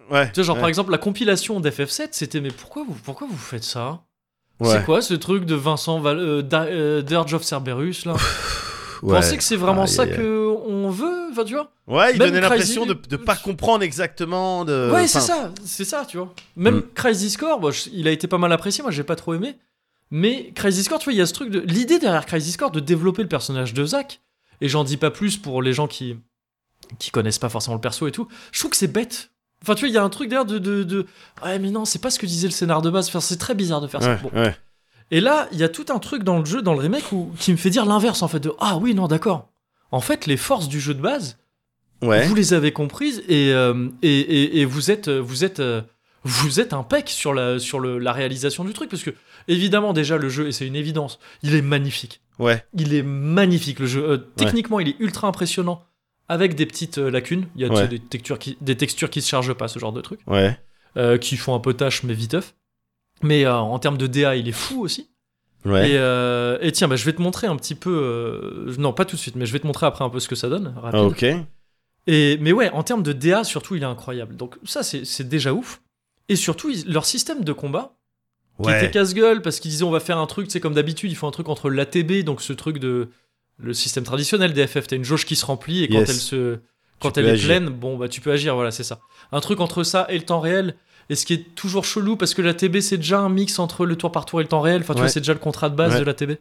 [0.09, 0.27] Ouais.
[0.31, 0.61] Tu vois, genre ouais.
[0.61, 4.03] par exemple la compilation d'FF7, c'était mais pourquoi vous pourquoi vous faites ça?
[4.59, 4.69] Ouais.
[4.71, 8.13] C'est quoi ce truc de Vincent Val- euh, euh, Dirge of Cerberus là?
[9.03, 9.15] Ouais.
[9.15, 10.15] pensez que c'est vraiment ça aïe.
[10.15, 11.27] que on veut?
[11.31, 11.69] Enfin, tu vois?
[11.87, 14.63] Ouais, il Même donnait l'impression de ne pas comprendre exactement.
[14.65, 14.89] De...
[14.93, 16.33] Ouais, c'est ça, c'est ça, tu vois.
[16.55, 16.83] Même Mm.
[16.95, 19.57] Crazy Score, bon, je- il a été pas mal apprécié, moi j'ai pas trop aimé.
[20.11, 21.59] Mais Crazy Score, tu vois, il y a ce truc de.
[21.59, 24.21] L'idée derrière Crazy Score de développer le personnage de Zack,
[24.61, 26.15] et j'en dis pas plus pour les gens qui,
[26.97, 29.31] qui connaissent pas forcément le perso et tout, je trouve que c'est bête.
[29.63, 31.05] Enfin, tu vois, il y a un truc derrière de, de, de-
[31.43, 33.07] Ouais, mais non, c'est pas ce que disait le scénar de base.
[33.07, 34.11] Enfin, c'est très bizarre de faire ça.
[34.13, 34.29] Ouais, Bon.
[34.39, 34.55] ouais.
[35.11, 37.31] Et là, il y a tout un truc dans le jeu, dans le remake, où,
[37.39, 39.49] qui me fait dire l'inverse, en fait, de Ah oui, non, d'accord.
[39.91, 41.37] En fait, les forces du jeu de base,
[42.01, 42.25] Ouais.
[42.27, 45.81] vous les avez comprises et, euh, et, et, et vous êtes vous êtes euh,
[46.23, 49.11] vous êtes impec sur la sur le, la réalisation du truc parce que
[49.47, 52.63] évidemment déjà le jeu et c'est une évidence il est magnifique Ouais.
[52.73, 55.83] il est magnifique le jeu Euh, techniquement il est ultra impressionnant
[56.27, 57.87] avec des petites euh, lacunes il y a Ouais.
[57.87, 60.57] des textures qui des textures qui se chargent pas ce genre de truc Ouais.
[60.97, 62.55] euh, qui font un peu tâche mais viteuf
[63.21, 65.09] mais euh, en termes de DA il est fou aussi
[65.65, 65.89] Ouais.
[65.91, 69.15] et, euh, et tiens bah, je vais te montrer un petit peu non pas tout
[69.15, 70.99] de suite mais je vais te montrer après un peu ce que ça donne rapide.
[70.99, 71.25] Ah, ok.
[72.07, 74.35] Et, mais ouais, en termes de DA, surtout, il est incroyable.
[74.35, 75.81] Donc ça, c'est déjà ouf.
[76.29, 77.95] Et surtout, ils- leur système de combat,
[78.61, 81.15] qui était casse-gueule, parce qu'ils disaient on va faire un truc, c'est comme d'habitude, ils
[81.15, 83.09] font un truc entre l'ATB, donc ce truc de...
[83.57, 86.09] Le système traditionnel des FF, t'as une jauge qui se remplit, et quand Yes.
[86.09, 86.59] elle se...
[86.99, 87.47] Quand Tu elle est agir.
[87.47, 88.99] pleine, bon, bah tu peux agir, voilà, c'est ça.
[89.31, 90.75] Un truc entre ça et le temps réel,
[91.09, 93.95] et ce qui est toujours chelou, parce que l'ATB, c'est déjà un mix entre le
[93.95, 95.05] tour par tour et le temps réel, enfin, tu Ouais.
[95.05, 95.99] vois, c'est déjà le contrat de base Ouais.
[95.99, 96.31] de l'ATB.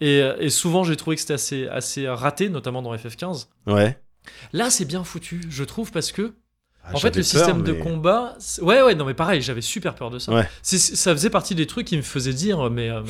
[0.00, 3.46] Et, euh, et souvent, j'ai trouvé que c'était assez, assez raté, notamment dans FF15.
[3.68, 3.96] Ouais.
[4.52, 6.34] Là, c'est bien foutu, je trouve, parce que
[6.86, 8.36] Ah, en fait, le système de combat.
[8.60, 10.32] Ouais, ouais, non, mais pareil, j'avais super peur de ça.
[10.32, 10.46] Ouais.
[10.62, 12.90] Ça faisait partie des trucs qui me faisaient dire, mais.
[12.90, 13.00] euh,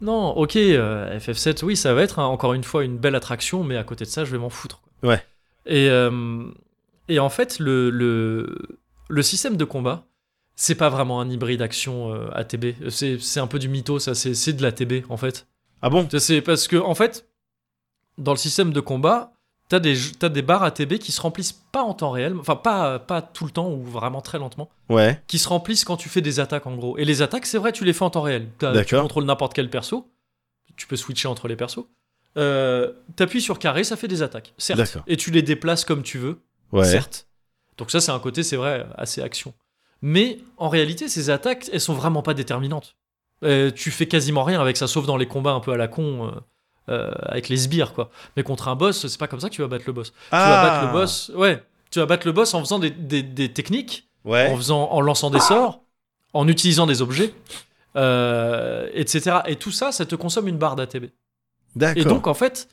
[0.00, 3.64] non, ok, euh, FF7, oui, ça va être hein, encore une fois une belle attraction,
[3.64, 4.80] mais à côté de ça, je vais m'en foutre.
[5.00, 5.10] quoi.
[5.10, 5.24] Ouais.
[5.66, 6.44] Et, euh,
[7.08, 8.56] et en fait, le, le,
[9.08, 10.06] le système de combat,
[10.54, 12.88] c'est pas vraiment un hybride action euh, ATB.
[12.88, 15.46] C'est un peu du mytho, ça, c'est c'est de l'ATB, en fait.
[15.82, 16.08] Ah bon?
[16.18, 17.28] C'est parce que, en fait,
[18.18, 19.32] dans le système de combat,
[19.68, 22.98] t'as des, t'as des barres ATB qui se remplissent pas en temps réel, enfin pas,
[22.98, 25.20] pas tout le temps ou vraiment très lentement, Ouais.
[25.26, 26.96] qui se remplissent quand tu fais des attaques en gros.
[26.98, 28.48] Et les attaques, c'est vrai, tu les fais en temps réel.
[28.58, 30.08] T'as- Tu contrôles n'importe quel perso,
[30.76, 31.84] tu peux switcher entre les persos.
[32.36, 34.98] Euh, T'appuies sur carré, ça fait des attaques, certes.
[35.06, 36.40] Et tu les déplaces comme tu veux,
[36.72, 36.84] Ouais.
[36.84, 37.26] certes.
[37.78, 39.54] Donc ça, c'est un côté, c'est vrai, assez action.
[40.02, 42.96] Mais en réalité, ces attaques, elles sont vraiment pas déterminantes.
[43.42, 45.88] Euh, tu fais quasiment rien avec ça, sauf dans les combats un peu à la
[45.88, 46.30] con, euh,
[46.88, 48.10] euh, avec les sbires, quoi.
[48.36, 50.12] Mais contre un boss, c'est pas comme ça que tu vas battre le boss.
[50.12, 50.68] Tu vas Ah.
[50.70, 51.62] battre le boss, ouais.
[51.90, 54.48] Tu vas battre le boss en faisant des, des- des techniques, Ouais.
[54.50, 55.80] en faisant, en lançant des sorts,
[56.32, 57.32] en utilisant des objets,
[57.96, 59.38] euh, etc.
[59.46, 61.06] Et tout ça, ça te consomme une barre d'ATB.
[61.74, 62.02] D'accord.
[62.02, 62.68] Et donc, en fait,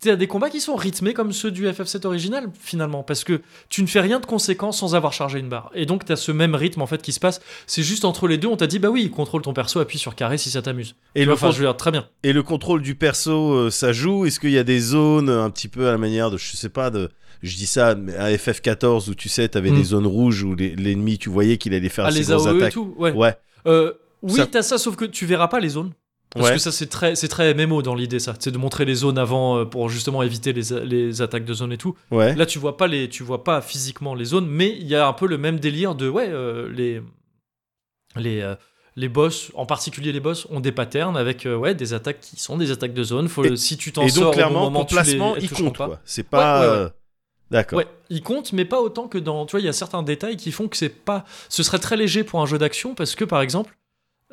[0.00, 3.82] t'as des combats qui sont rythmés comme ceux du FF7 original, finalement, parce que tu
[3.82, 5.70] ne fais rien de conséquent sans avoir chargé une barre.
[5.74, 7.40] Et donc, t'as ce même rythme, en fait, qui se passe.
[7.66, 10.14] C'est juste entre les deux, on t'a dit, bah oui, contrôle ton perso, appuie sur
[10.14, 10.94] carré si ça t'amuse.
[11.14, 12.06] et, le Enfin, je veux très bien.
[12.22, 14.24] et le contrôle du perso, euh, ça joue?
[14.26, 16.56] Est-ce qu'il y a des zones euh, un petit peu à la manière de, je
[16.56, 17.10] sais pas, de.
[17.42, 21.16] Je dis ça, mais à FF14 où tu sais, t'avais des zones rouges où l'ennemi,
[21.16, 22.72] tu voyais qu'il allait faire Ah, ses les AOE et attaques.
[22.74, 23.12] tout, ouais.
[23.12, 23.34] Ouais.
[23.66, 23.92] Euh,
[24.22, 25.92] oui, Ça- t'as ça, sauf que tu verras pas les zones.
[26.34, 26.52] Parce Ouais.
[26.54, 28.34] que ça, c'est très, c'est très MMO dans l'idée, ça.
[28.38, 31.72] C'est de montrer les zones avant euh, pour justement éviter les, les attaques de zone
[31.72, 31.96] et tout.
[32.12, 32.36] Ouais.
[32.36, 35.08] Là, tu vois pas les, tu vois pas physiquement les zones, mais il y a
[35.08, 37.02] un peu le même délire de ouais, euh, les
[38.16, 38.54] les euh,
[38.96, 42.38] les boss, en particulier les boss, ont des patterns avec euh, ouais des attaques qui
[42.40, 43.28] sont des attaques de zone.
[43.28, 45.76] Faut Et- si tu t'en sors donc, au bon clairement, moment, ton placement, il compte,
[45.78, 46.00] pas.
[46.04, 46.60] C'est pas.
[46.60, 46.66] Ouais.
[46.66, 46.88] euh,
[47.50, 47.78] D'accord.
[47.78, 49.46] Ouais, il compte, mais pas autant que dans.
[49.46, 51.24] Tu vois, il y a certains détails qui font que c'est pas.
[51.48, 53.76] Ce serait très léger pour un jeu d'action parce que par exemple,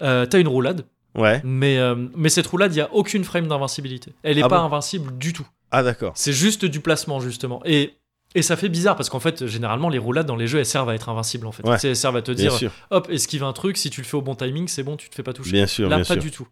[0.04, 0.86] euh, t'as une roulade,
[1.18, 1.42] Ouais.
[1.44, 4.14] mais euh, mais cette roulade, il y a aucune frame d'invincibilité.
[4.24, 5.48] Elle est Ah pas bon invincible du tout.
[5.72, 6.14] Ah, d'accord.
[6.16, 7.62] C'est juste du placement, justement.
[7.66, 7.96] Et,
[8.36, 10.90] et ça fait bizarre parce qu'en fait, généralement, les roulades dans les jeux, elles servent
[10.90, 11.68] à être invincibles, en fait.
[11.68, 11.78] Ouais.
[11.84, 12.72] Elles servent à te dire, sûr.
[12.92, 15.16] hop, esquive un truc, si tu le fais au bon timing, c'est bon, tu te
[15.16, 15.52] fais pas toucher.
[15.52, 16.22] Bien sûr, Là, bien pas sûr.
[16.24, 16.48] du tout.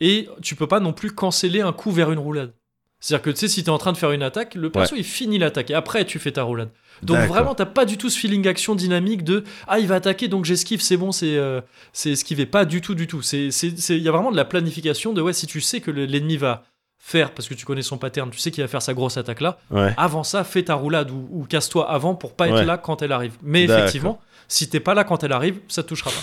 [0.00, 2.52] Et tu peux pas non plus canceller un coup vers une roulade.
[3.00, 5.04] C'est-à-dire que tu sais, si t'es en train de faire une attaque, le perso il
[5.04, 6.70] finit l'attaque et après tu fais ta roulade.
[7.02, 10.28] Donc vraiment, t'as pas du tout ce feeling action dynamique de ah il va attaquer
[10.28, 11.60] donc j'esquive, c'est bon, c'est euh,
[11.92, 12.46] c'est esquivé.
[12.46, 13.22] Pas du tout, du tout.
[13.22, 15.80] C'est c'est c'est- il y a vraiment de la planification de ouais si tu sais
[15.80, 16.64] que le- l'ennemi va
[17.00, 19.40] faire parce que tu connais son pattern, tu sais qu'il va faire sa grosse attaque
[19.40, 19.58] là.
[19.70, 19.94] Ouais.
[19.96, 23.12] Avant ça, fais ta roulade ou, ou casse-toi avant pour pas être là quand elle
[23.12, 23.34] arrive.
[23.42, 26.16] Mais effectivement, si t'es pas là quand elle arrive, ça te touchera pas.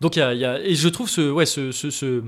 [0.00, 2.22] Donc il y a, il y a- et je trouve ce ouais ce ce, ce,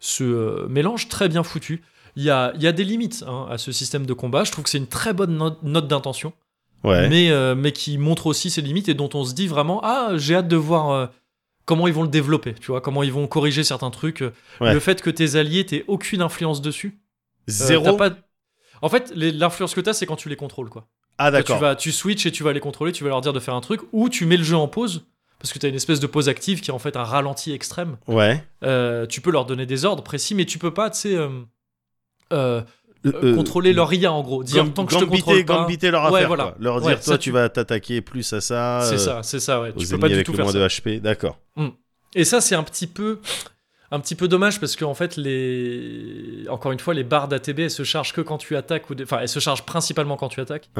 [0.00, 1.82] ce, euh, mélange très bien foutu.
[2.18, 4.42] Il y a, y a des limites hein, à ce système de combat.
[4.42, 6.32] Je trouve que c'est une très bonne note, note d'intention,
[6.82, 7.08] Ouais.
[7.08, 10.10] mais, euh, mais qui montre aussi ses limites et dont on se dit vraiment ah
[10.16, 11.06] j'ai hâte de voir euh,
[11.64, 12.54] comment ils vont le développer.
[12.54, 14.24] Tu vois comment ils vont corriger certains trucs.
[14.60, 14.74] Ouais.
[14.74, 16.98] Le fait que tes alliés t'aient aucune influence dessus.
[17.48, 17.96] Euh, Zéro.
[17.96, 18.10] pas-
[18.82, 20.86] En fait, l'influence que t'as, c'est quand tu les contrôles, quoi.
[21.18, 21.56] Ah, d'accord.
[21.56, 23.54] Tu, vas, tu switches et tu vas les contrôler, tu vas leur dire de faire
[23.54, 25.04] un truc, ou tu mets le jeu en pause,
[25.40, 27.96] parce que t'as une espèce de pause active qui est en fait un ralenti extrême.
[28.06, 28.44] Ouais.
[28.62, 31.28] Euh, tu peux leur donner des ordres précis, mais tu peux pas, tu sais, euh,
[32.32, 32.62] euh,
[33.06, 34.42] Euh, euh, contrôler leur IA en gros.
[34.42, 35.58] Dire tant que je te contrôle pas.
[35.58, 36.42] gambiter leur Ouais, affaire, voilà.
[36.44, 36.54] quoi.
[36.58, 38.80] Leur Ouais, dire, toi, tu- vas t'attaquer plus à ça.
[38.82, 39.72] C'est euh, ça, c'est ça, ouais.
[39.78, 40.58] Tu peux pas du tout faire moins ça.
[40.58, 41.00] de HP.
[41.00, 41.38] D'accord.
[42.14, 43.20] Et ça, c'est un petit peu,
[43.92, 47.70] un petit peu dommage parce qu'en fait, les, encore une fois, les barres d'ATB, elles
[47.70, 50.40] se chargent que quand tu attaques ou, des- enfin, elles se chargent principalement quand tu
[50.40, 50.70] attaques.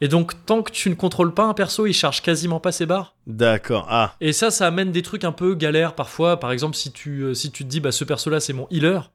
[0.00, 2.86] Et donc, tant que tu ne contrôles pas un perso, il charge quasiment pas ses
[2.86, 3.16] barres.
[3.26, 3.86] D'accord.
[3.90, 4.14] Ah.
[4.20, 6.38] Et ça, ça amène des trucs un peu galères parfois.
[6.38, 9.10] Par exemple, si tu, euh, si tu te dis, bah, ce perso-là, c'est mon healer.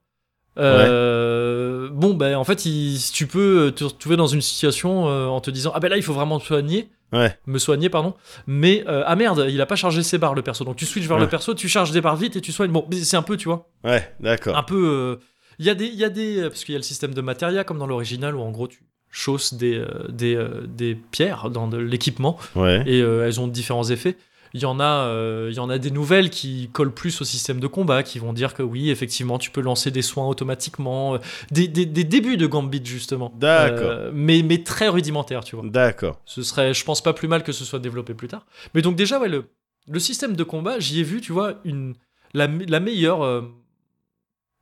[0.60, 5.42] Euh, Bon, bah, en fait, il- tu peux te retrouver dans une situation euh, en
[5.42, 6.90] te disant, ah, ben là, il faut vraiment me soigner.
[7.12, 7.36] Ouais.
[7.48, 8.14] Me soigner, pardon.
[8.46, 10.64] Mais, euh, ah merde, il a pas chargé ses barres, le perso.
[10.64, 11.24] Donc, tu switches vers Ouais.
[11.24, 12.72] le perso, tu charges des barres vite et tu soignes.
[12.72, 14.08] Bon, c'est un peu, tu vois, Ouais.
[14.20, 14.56] D'accord.
[14.56, 15.18] un peu.
[15.58, 15.88] Il y a des.
[15.88, 18.36] Il y a des parce qu'il y a le système de matéria, comme dans l'original,
[18.36, 18.80] où en gros, tu
[19.12, 22.84] chausses des, des, des pierres dans de l'équipement Ouais.
[22.86, 24.16] et elles ont différents effets.
[24.54, 27.24] Il y en a, euh, il y en a des nouvelles qui collent plus au
[27.26, 31.16] système de combat, qui vont dire que oui, effectivement, tu peux lancer des soins automatiquement,
[31.16, 31.18] euh,
[31.52, 33.32] des, des- des débuts de Gambit justement.
[33.38, 33.78] D'accord.
[33.92, 35.66] Euh, mais mais très rudimentaire, tu vois.
[35.68, 36.20] D'accord.
[36.26, 38.46] Ce serait, je pense pas plus mal que ce soit développé plus tard.
[38.74, 39.46] Mais donc déjà, ouais, le,
[39.88, 41.94] le système de combat, j'y ai vu, tu vois, une
[42.34, 43.42] la, la meilleure euh,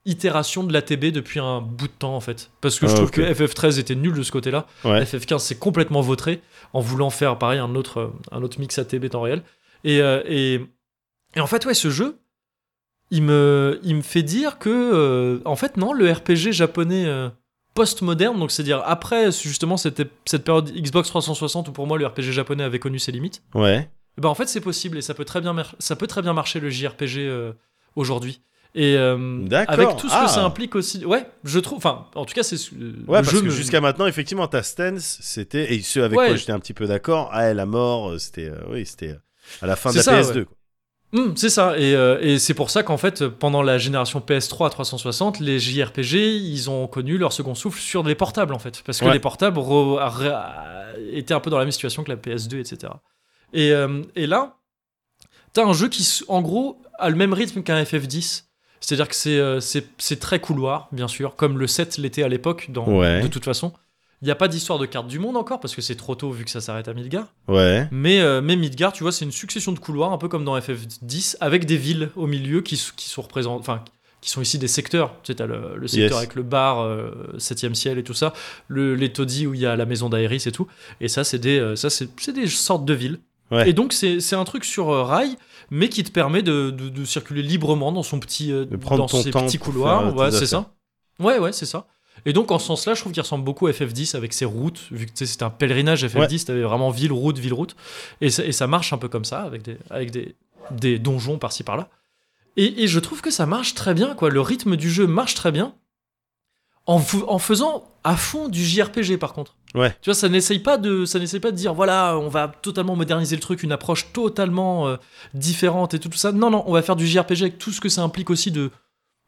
[0.06, 2.50] itération de l'ATB depuis un bout de temps en fait.
[2.62, 4.66] Parce que je Ah, trouve que FF13 était nul de ce côté-là.
[4.86, 5.04] Ouais.
[5.04, 6.42] FF15 c'est complètement vautré
[6.74, 9.44] en voulant faire pareil un autre, un autre mix ATB temps réel.
[9.84, 10.60] Et, euh, et,
[11.36, 12.18] et en fait, ouais, ce jeu,
[13.12, 17.30] il me, il me fait dire que, euh, en fait, non, le RPG japonais euh,
[17.74, 22.32] post-moderne, donc c'est-à-dire après justement cette, cette période Xbox 360 où pour moi le RPG
[22.32, 23.88] japonais avait connu ses limites, Ouais.
[24.18, 26.34] eh ben en fait c'est possible et ça peut très bien, ça peut très bien
[26.34, 27.54] marcher le JRPG euh,
[27.96, 28.42] aujourd'hui.
[28.74, 29.74] Et euh, D'accord.
[29.76, 30.28] avec tout ce que Ah.
[30.28, 33.30] ça implique aussi, ouais, je trouve, enfin, en tout cas, c'est euh, Ouais, le parce
[33.32, 35.74] jeu que me- jusqu'à maintenant, effectivement, ta stance, c'était.
[35.74, 36.28] Et ce avec Ouais.
[36.28, 37.30] quoi j'étais un petit peu d'accord.
[37.32, 38.52] Ah, la mort, c'était.
[38.70, 39.16] oui, c'était
[39.62, 40.38] à la fin de la ça, PS2.
[40.40, 40.46] ouais.
[40.46, 40.54] quoi.
[41.14, 44.68] Hum, c'est ça, et, euh, et c'est pour ça qu'en fait, pendant la génération PS3
[44.68, 48.84] à 360, les JRPG, ils ont connu leur second souffle sur les portables, en fait.
[48.86, 49.14] Parce que Ouais.
[49.14, 50.02] les portables re-
[51.14, 52.92] étaient un peu dans la même situation que la PS2, etc.
[53.54, 54.58] Et, euh, et là,
[55.54, 58.44] t'as un jeu qui, en gros, a le même rythme qu'un FF10.
[58.82, 62.70] C'est-à-dire que c'est euh, c'est très couloir, bien sûr, comme le 7 l'était à l'époque,
[62.76, 63.22] Ouais.
[63.22, 63.72] de toute façon.
[64.22, 66.32] Il n'y a pas d'histoire de carte du monde encore, parce que c'est trop tôt
[66.32, 67.28] vu que ça s'arrête à Midgar.
[67.48, 67.88] Ouais.
[67.92, 70.58] Mais, euh, mais Midgar, tu vois, c'est une succession de couloirs, un peu comme dans
[70.58, 73.60] FF10, avec des villes au milieu qui, qui sont représentées.
[73.60, 73.84] Enfin,
[74.20, 75.14] qui sont ici des secteurs.
[75.22, 76.18] Tu sais, t'as le, le secteur Yes.
[76.18, 78.34] avec le bar, euh, 7ème ciel et tout ça.
[78.68, 80.68] Le, les taudis où il y a la maison d'Aéris et tout.
[81.00, 83.20] Et ça, c'est des, euh, ça, c'est, c'est des sortes de villes.
[83.52, 83.70] Ouais.
[83.70, 85.38] Et donc, c'est, un truc sur euh, rail,
[85.70, 89.04] mais qui te permet de, de- de circuler librement dans son petit, euh, De prendre
[89.04, 90.16] dans ton ses temps petits couloirs.
[90.16, 90.72] Ouais, c'est ça.
[91.20, 91.86] Ouais, ouais, c'est ça.
[92.26, 94.82] Et donc, en ce sens-là, je trouve qu'il ressemble beaucoup à FF10 avec ses routes,
[94.92, 97.76] vu que c'était un pèlerinage FF10, t'avais vraiment ville-route, ville-route.
[98.22, 100.36] Et ça, et ça marche un peu comme ça, avec des, avec des,
[100.72, 101.90] des donjons par-ci par-là.
[102.58, 104.30] Et, et je trouve que ça marche très bien, quoi.
[104.30, 105.74] Le rythme du jeu marche très bien.
[106.88, 109.58] En, faisant à fond du JRPG, par contre.
[109.76, 109.94] Ouais.
[110.02, 112.96] Tu vois, ça n'essaye pas de, ça n'essaye pas de dire, voilà, on va totalement
[112.96, 114.96] moderniser le truc, une approche totalement euh,
[115.34, 116.32] différente et tout, tout ça.
[116.32, 118.72] Non, non, on va faire du JRPG avec tout ce que ça implique aussi de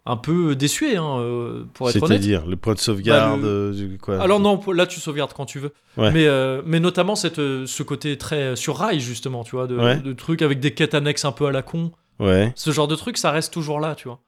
[0.05, 2.07] un peu désuet, hein, euh, pour être honnête.
[2.21, 4.19] C'est-à-dire le point de sauvegarde, Bah, le- euh, quoi.
[4.21, 5.73] Alors non, là tu sauvegardes quand tu veux.
[5.97, 6.11] Ouais.
[6.11, 9.97] Mais, euh, mais notamment cette, ce côté très sur rail justement, tu vois, de, Ouais.
[9.99, 11.91] de trucs avec des quêtes annexes un peu à la con.
[12.19, 12.51] Ouais.
[12.55, 14.21] Ce genre de truc, ça reste toujours là, tu vois.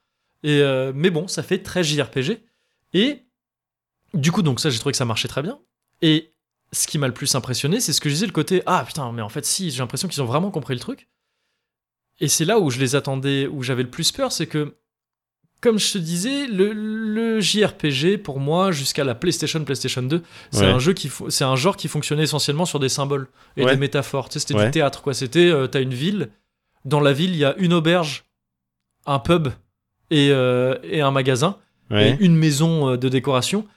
[0.44, 2.40] Et euh, mais bon, ça fait très JRPG.
[2.94, 3.24] Et
[4.14, 5.60] du coup, donc ça, j'ai trouvé que ça marchait très bien.
[6.02, 6.34] Et
[6.74, 9.12] ce qui m'a le plus impressionné, c'est ce que je disais, le côté ah putain,
[9.12, 11.08] mais en fait si, j'ai l'impression qu'ils ont vraiment compris le truc.
[12.20, 14.76] Et c'est là où je les attendais, où j'avais le plus peur, c'est que
[15.62, 20.22] comme je te disais, le, le JRPG pour moi jusqu'à la PlayStation, PlayStation 2,
[20.52, 20.66] c'est Ouais.
[20.66, 23.28] un jeu qui, c'est un genre qui fonctionnait essentiellement sur des symboles
[23.58, 23.72] et Ouais.
[23.74, 24.28] des métaphores.
[24.30, 24.66] Tu sais, c'était Ouais.
[24.66, 25.14] du théâtre quoi.
[25.14, 26.30] C'était, euh, t'as une ville,
[26.84, 28.26] dans la ville il y a une auberge,
[29.06, 29.50] un pub
[30.10, 31.58] et, euh, et un magasin
[31.92, 32.12] Ouais.
[32.20, 33.68] et une maison euh, de décoration.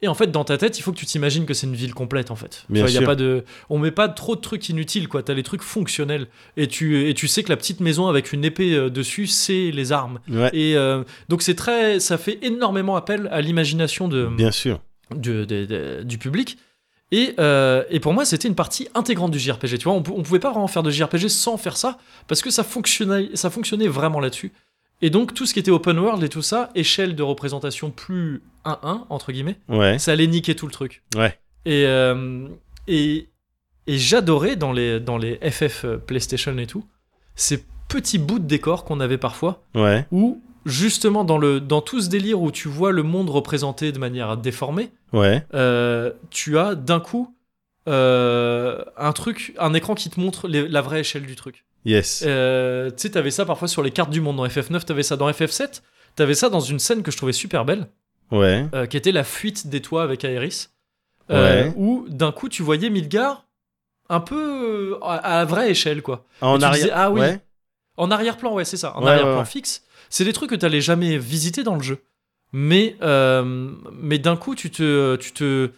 [0.00, 1.92] Et en fait, dans ta tête, il faut que tu t'imagines que c'est une ville
[1.92, 2.64] complète, en fait.
[2.70, 3.06] Bien vois, il y a sûr.
[3.06, 5.24] pas de, on met pas trop de trucs inutiles, quoi.
[5.24, 6.28] T'as les trucs fonctionnels.
[6.56, 9.72] Et tu, et tu sais que la petite maison avec une épée euh, dessus, c'est
[9.72, 10.20] les armes.
[10.30, 10.50] Ouais.
[10.52, 14.80] Et euh, donc c'est très, ça fait énormément appel à l'imagination de, Bien sûr.
[15.16, 16.58] de- de- de- du public.
[17.10, 19.78] Et, euh, et pour moi, c'était une partie intégrante du JRPG.
[19.78, 21.98] Tu vois, on, on pouvait pas vraiment faire de JRPG sans faire ça,
[22.28, 24.52] parce que ça fonctionnait, ça fonctionnait vraiment là-dessus.
[25.00, 28.42] Et donc, tout ce qui était open world et tout ça, échelle de représentation plus
[28.64, 29.98] 1-1, entre guillemets, Ouais.
[29.98, 31.02] ça allait niquer tout le truc.
[31.16, 31.38] Ouais.
[31.64, 32.48] Et, euh,
[32.88, 33.28] et,
[33.86, 36.84] et j'adorais dans les, dans les FF PlayStation et tout,
[37.36, 40.04] ces petits bouts de décor qu'on avait parfois, Ouais.
[40.10, 43.98] où justement dans, le, dans tout ce délire où tu vois le monde représenté de
[43.98, 45.46] manière déformée, Ouais.
[45.54, 47.34] euh, tu as d'un coup
[47.88, 51.64] euh, un truc, un écran qui te montre les- la vraie échelle du truc.
[51.84, 52.22] Yes.
[52.26, 55.16] Euh, tu sais, t'avais ça parfois sur les cartes du monde dans FF9, t'avais ça
[55.16, 55.82] dans FF7,
[56.16, 57.86] t'avais ça dans une scène que je trouvais super belle,
[58.30, 58.66] Ouais.
[58.74, 60.66] euh, qui était la fuite des toits avec Aerys,
[61.30, 61.72] euh, Ouais.
[61.76, 63.46] où d'un coup tu voyais Midgar
[64.10, 66.24] un peu euh, à, à la vraie échelle, quoi.
[66.40, 66.90] En tu arrière.
[66.94, 67.20] ah oui.
[67.20, 67.40] Ouais.
[67.96, 68.96] En arrière-plan, ouais, c'est ça.
[68.96, 69.82] En Ouais, arrière-plan fixe.
[70.10, 71.98] C'est des trucs que t'allais jamais visiter dans le jeu.
[72.52, 72.96] Mais,
[73.92, 75.70] mais d'un coup, tu te, tu te,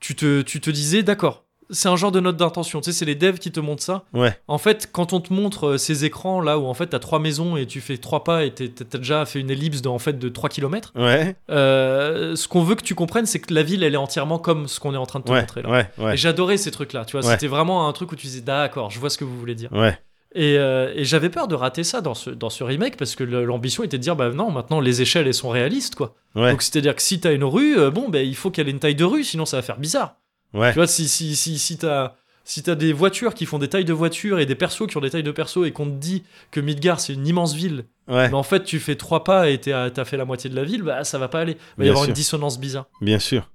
[0.00, 2.80] tu te, tu te disais, d'accord, c'est un genre de note d'intention.
[2.80, 4.04] Tu sais, c'est les devs qui te montrent ça.
[4.12, 4.36] Ouais.
[4.48, 7.18] En fait, quand on te montre euh, ces écrans là où en fait t'as trois
[7.18, 10.18] maisons et tu fais trois pas et t'as déjà fait une ellipse de, en fait,
[10.18, 11.36] de 3 km, Ouais.
[11.48, 14.80] ce qu'on veut que tu comprennes, c'est que la ville elle est entièrement comme ce
[14.80, 15.40] qu'on est en train de te Ouais.
[15.40, 15.86] montrer là.
[15.98, 16.14] Ouais.
[16.14, 18.90] Et j'adorais ces trucs là, tu vois, c'était vraiment un truc où tu disais, d'accord,
[18.90, 19.70] je vois ce que vous voulez dire.
[19.72, 19.98] Ouais.
[20.34, 23.24] Et, euh, et j'avais peur de rater ça dans ce, dans ce remake parce que
[23.24, 26.14] l'ambition était de dire bah non maintenant les échelles elles sont réalistes quoi.
[26.36, 26.52] Ouais.
[26.52, 28.68] Donc c'est à dire que si t'as une rue euh, bon ben il faut qu'elle
[28.68, 30.14] ait une taille de rue sinon ça va faire bizarre.
[30.54, 30.70] Ouais.
[30.72, 32.14] Tu vois si si si si t'as
[32.44, 35.00] si t'as des voitures qui font des tailles de voitures et des persos qui ont
[35.00, 38.28] des tailles de persos et qu'on te dit que Midgar c'est une immense ville Ouais.
[38.28, 40.82] mais en fait tu fais trois pas et t'as fait la moitié de la ville
[40.82, 41.56] bah ça va pas aller.
[41.78, 42.08] Il va y avoir sûr.
[42.10, 42.86] une dissonance bizarre.
[43.00, 43.50] Bien sûr.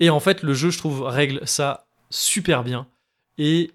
[0.00, 2.88] Et en fait, le jeu, je trouve, règle ça super bien.
[3.38, 3.70] Et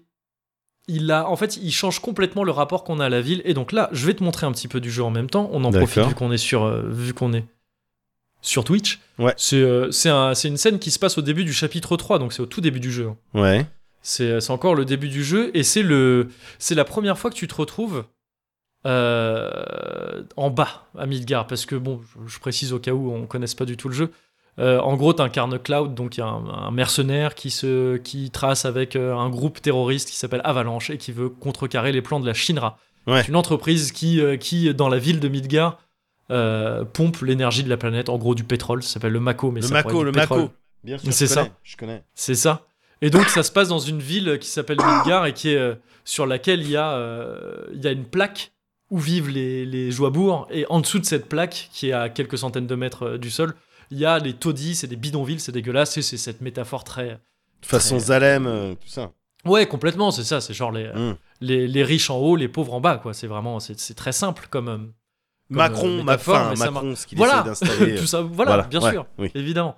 [0.86, 3.40] il a, en fait, il change complètement le rapport qu'on a à la ville.
[3.46, 5.48] Et donc là, je vais te montrer un petit peu du jeu en même temps.
[5.52, 7.44] On en profite vu qu'on est sur, euh, vu qu'on est
[8.42, 9.00] sur Twitch.
[9.18, 9.34] Ouais.
[9.36, 12.18] C'est, euh, c'est un- c'est une scène qui se passe au début du chapitre 3,
[12.18, 13.08] donc c'est au tout début du jeu.
[13.08, 13.16] hein.
[13.40, 13.66] Ouais.
[14.00, 18.04] C'est, encore le début du jeu et c'est la première fois que tu te retrouves
[18.86, 23.26] euh, en bas à Midgar parce que bon, je, je précise au cas où on
[23.26, 24.10] connaisse pas du tout le jeu.
[24.58, 28.30] Euh, en gros, t'incarnes Cloud, donc il y a un, un mercenaire qui se, qui
[28.30, 32.26] trace avec un groupe terroriste qui s'appelle Avalanche et qui veut contrecarrer les plans de
[32.26, 32.78] la Shinra.
[33.06, 33.22] Ouais.
[33.22, 35.78] C'est une entreprise qui, qui dans la ville de Midgar
[36.30, 38.82] euh, pompe l'énergie de la planète, en gros du pétrole.
[38.82, 40.40] Ça s'appelle le Mako, mais Le ça Mako, le pétrole.
[40.42, 40.52] Mako.
[40.84, 41.12] Bien sûr.
[41.12, 41.40] C'est je ça.
[41.42, 42.04] connais, Je connais.
[42.14, 42.66] C'est ça.
[43.00, 45.74] Et donc ça se passe dans une ville qui s'appelle Midgar et qui est euh,
[46.04, 48.52] sur laquelle il y a euh, il y a une plaque
[48.90, 52.38] où vivent les les Joabours et en dessous de cette plaque qui est à quelques
[52.38, 53.54] centaines de mètres du sol,
[53.90, 57.20] il y a les taudis, c'est des bidonvilles, c'est dégueulasse, et c'est cette métaphore très
[57.62, 59.12] Façon Très- Zalem, tout ça.
[59.44, 61.16] Ouais, complètement, c'est ça, c'est genre les, Mm.
[61.40, 63.14] les, les riches en haut, les pauvres en bas, quoi.
[63.14, 64.92] C'est vraiment, c'est c'est très simple comme,
[65.50, 67.42] Macron, euh, ma métaphore, fin, Macron, ce qu'il Voilà.
[67.42, 67.92] d'installer.
[67.96, 69.30] euh, tout ça, voilà, voilà, bien ouais, sûr, oui.
[69.34, 69.76] évidemment.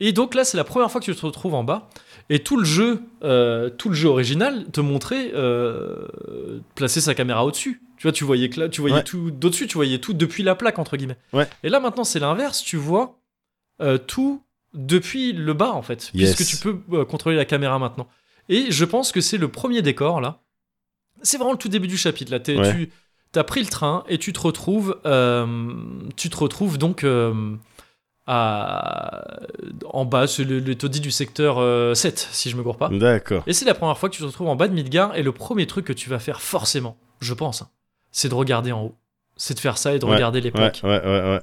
[0.00, 1.88] Et donc là, c'est la première fois que tu te retrouves en bas,
[2.30, 6.06] et tout le jeu, euh, tout le jeu original te montrait euh,
[6.74, 7.82] placer sa caméra au-dessus.
[7.96, 9.02] Tu vois, tu voyais que là, tu voyais Ouais.
[9.02, 11.16] tout d'au-dessus, tu voyais tout depuis la plaque entre guillemets.
[11.32, 11.48] Ouais.
[11.64, 12.62] Et là maintenant, c'est l'inverse.
[12.62, 13.18] Tu vois
[13.80, 14.42] euh, tout
[14.74, 16.36] depuis le bas en fait, Yes.
[16.36, 18.06] puisque tu peux contrôler la caméra maintenant.
[18.48, 20.42] Et je pense que c'est le premier décor là.
[21.22, 22.38] C'est vraiment le tout début du chapitre là.
[22.38, 22.72] Ouais.
[22.72, 22.90] Tu
[23.38, 25.46] as pris le train et tu te retrouves, euh,
[26.16, 27.32] tu te retrouves donc euh,
[28.26, 29.24] à,
[29.86, 32.88] en bas, c'est le, le taudis du secteur euh, 7, si je me gourre pas.
[32.90, 33.42] D'accord.
[33.46, 35.32] Et c'est la première fois que tu te retrouves en bas de Midgar, et le
[35.32, 37.68] premier truc que tu vas faire forcément, je pense, hein,
[38.12, 38.94] c'est de regarder en haut.
[39.36, 40.80] C'est de faire ça et de Ouais, regarder les plaques.
[40.82, 41.40] ouais, ouais, ouais.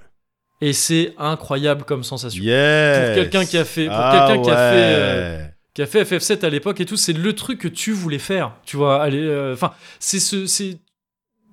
[0.62, 2.44] Et c'est incroyable comme sensation.
[2.44, 3.08] Yes.
[3.08, 5.46] Pour quelqu'un qui a fait- pour Ah quelqu'un qui a fait, euh.
[5.74, 8.54] Qui a fait FF7 à l'époque et tout, c'est le truc que tu voulais faire.
[8.66, 9.22] Tu vois, aller.
[9.22, 10.46] euh, Enfin, c'est ce.
[10.46, 10.78] C'est,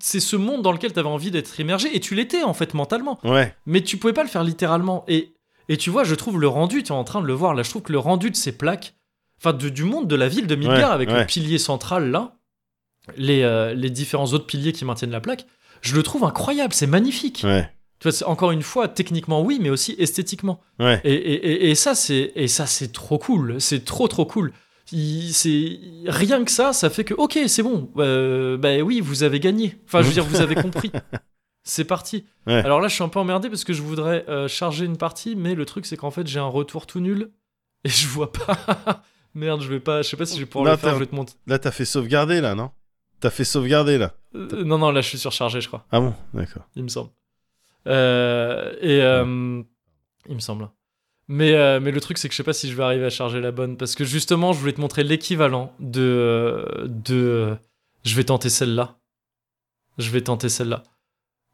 [0.05, 2.74] c'est ce monde dans lequel tu avais envie d'être immergé et tu l'étais en fait
[2.74, 5.05] mentalement Ouais, mais tu pouvais pas le faire littéralement.
[5.07, 5.33] Et,
[5.69, 7.62] et tu vois, je trouve le rendu, tu es en train de le voir là,
[7.62, 8.95] je trouve que le rendu de ces plaques,
[9.39, 11.20] enfin de- du monde de la ville de Midgar, Ouais, avec ouais.
[11.20, 12.35] le pilier central là,
[13.16, 15.47] les, euh, les différents autres piliers qui maintiennent la plaque,
[15.83, 17.43] je le trouve incroyable, c'est magnifique.
[17.45, 17.69] ouais,
[18.01, 20.61] Tu vois, encore une fois, techniquement oui, mais aussi esthétiquement.
[20.79, 21.01] ouais.
[21.05, 21.35] Et, et,
[21.66, 24.53] et, et ça, c'est et ça c'est trop cool, c'est trop trop cool.
[24.93, 27.90] C'est rien que ça, ça fait que ok, c'est bon.
[27.97, 29.78] Euh, bah oui, vous avez gagné.
[29.86, 30.93] Enfin, je veux dire, vous avez compris.
[31.64, 32.27] C'est parti.
[32.48, 32.55] Ouais.
[32.55, 35.36] Alors là, je suis un peu emmerdé parce que je voudrais euh, charger une partie,
[35.36, 37.31] mais le truc c'est qu'en fait, j'ai un retour tout nul
[37.85, 38.59] et je vois pas.
[39.35, 40.02] Merde, je vais pas.
[40.02, 40.94] Je sais pas si je vais pouvoir Là, le faire.
[40.94, 41.36] Je vais te montrer.
[41.47, 42.73] Là, t'as fait sauvegarder, là, non?
[43.20, 44.12] T'as fait sauvegarder, là.
[44.35, 45.86] Euh, non, non, là, je suis surchargé, je crois.
[45.93, 46.14] Ah bon?
[46.35, 46.64] D'accord.
[46.74, 47.10] il me semble.
[47.86, 48.98] Et
[50.28, 50.69] il me semble.
[51.28, 53.11] Mais, euh, mais le truc, c'est que je sais pas si je vais arriver à
[53.11, 53.77] charger la bonne.
[53.77, 56.01] Parce que justement, je voulais te montrer l'équivalent de.
[56.03, 57.55] euh, de euh,
[58.05, 58.97] je vais tenter celle-là.
[59.99, 60.82] Je vais tenter celle-là.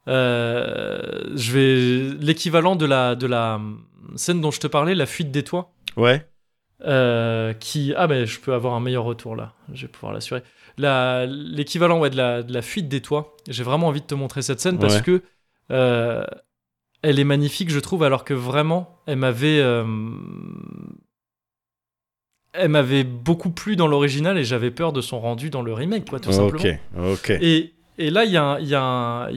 [0.08, 2.14] Euh, je vais.
[2.24, 3.60] L'équivalent de la, de la
[4.16, 5.72] scène dont je te parlais, la fuite des toits.
[5.96, 6.26] Ouais.
[6.86, 10.44] Euh, qui ah ben je peux avoir un meilleur retour là je vais pouvoir l'assurer
[10.76, 14.14] La- l'équivalent ouais, de, la, de la fuite des toits j'ai vraiment envie de te
[14.14, 15.02] montrer cette scène parce Ouais.
[15.02, 15.22] que
[15.72, 16.22] euh,
[17.02, 19.84] elle est magnifique je trouve alors que vraiment elle m'avait euh,
[22.52, 26.08] elle m'avait beaucoup plu dans l'original et j'avais peur de son rendu dans le remake
[26.08, 27.30] quoi tout simplement Ok, ok.
[27.40, 28.68] et, et là, il y, a un- y,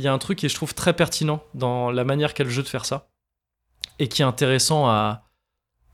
[0.01, 2.67] y a truc qui je trouve très pertinent dans la manière qu'a le jeu de
[2.67, 3.09] faire ça.
[3.97, 5.23] Et qui est intéressant à,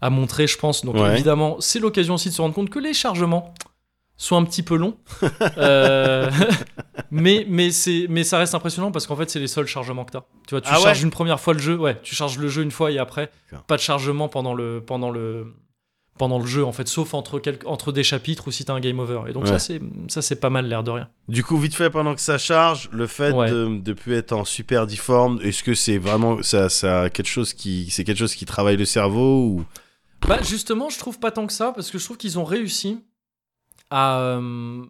[0.02, 0.84] à montrer, je pense.
[0.84, 1.14] Donc Ouais.
[1.14, 3.54] évidemment, c'est l'occasion aussi de se rendre compte que les chargements
[4.18, 4.98] sont un petit peu longs.
[5.58, 6.30] Euh,
[7.12, 7.70] mais, mais,
[8.10, 10.26] mais ça reste impressionnant parce qu'en fait, c'est les seuls chargements que tu as.
[10.48, 12.48] Tu vois, tu Ah ouais charges une première fois le jeu, ouais, tu charges le
[12.48, 13.32] jeu une fois et après,
[13.68, 15.54] pas de chargement pendant le, pendant le,
[16.18, 18.76] pendant le jeu, en fait, sauf entre, quelques, entre des chapitres ou si tu as
[18.76, 19.22] un game over.
[19.30, 19.58] Et donc Ouais.
[19.60, 21.08] ça, c'est, pas mal l'air de rien.
[21.28, 23.50] Du coup, vite fait, pendant que ça charge, le fait Ouais.
[23.50, 27.54] de ne plus être en super difforme, est-ce que c'est vraiment ça, ça quelque chose
[27.54, 29.66] qui, c'est quelque chose qui travaille le cerveau ou?
[30.28, 33.00] Bah justement, je trouve pas tant que ça parce que je trouve qu'ils ont réussi
[33.90, 34.82] à euh,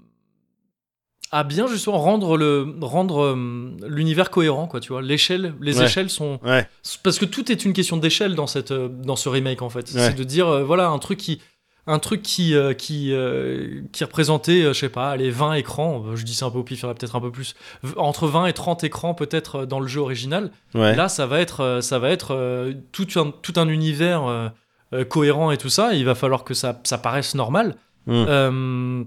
[1.31, 5.01] à bien justement rendre le rendre euh, l'univers cohérent quoi, tu vois.
[5.01, 5.85] L'échelle, les Ouais.
[5.85, 6.67] échelles sont Ouais,
[7.03, 9.91] parce que tout est une question d'échelle dans cette euh, dans ce remake en fait.
[9.93, 9.99] Ouais.
[10.07, 11.41] C'est de dire voilà un truc qui
[11.89, 16.23] un truc qui euh, qui euh, qui représentait je sais pas les 20 écrans, je
[16.23, 17.55] dis ça un peu au pif, il y en a peut-être un peu plus
[17.97, 20.51] entre 20 et 30 écrans peut-être dans le jeu original.
[20.73, 24.51] Là, ça va être, ça va être euh, tout, un, tout un univers
[25.09, 25.93] cohérent et tout ça.
[25.93, 27.75] Et il va falloir que ça, ça paraisse normal.
[28.07, 28.25] Mm.
[28.27, 29.03] Euh,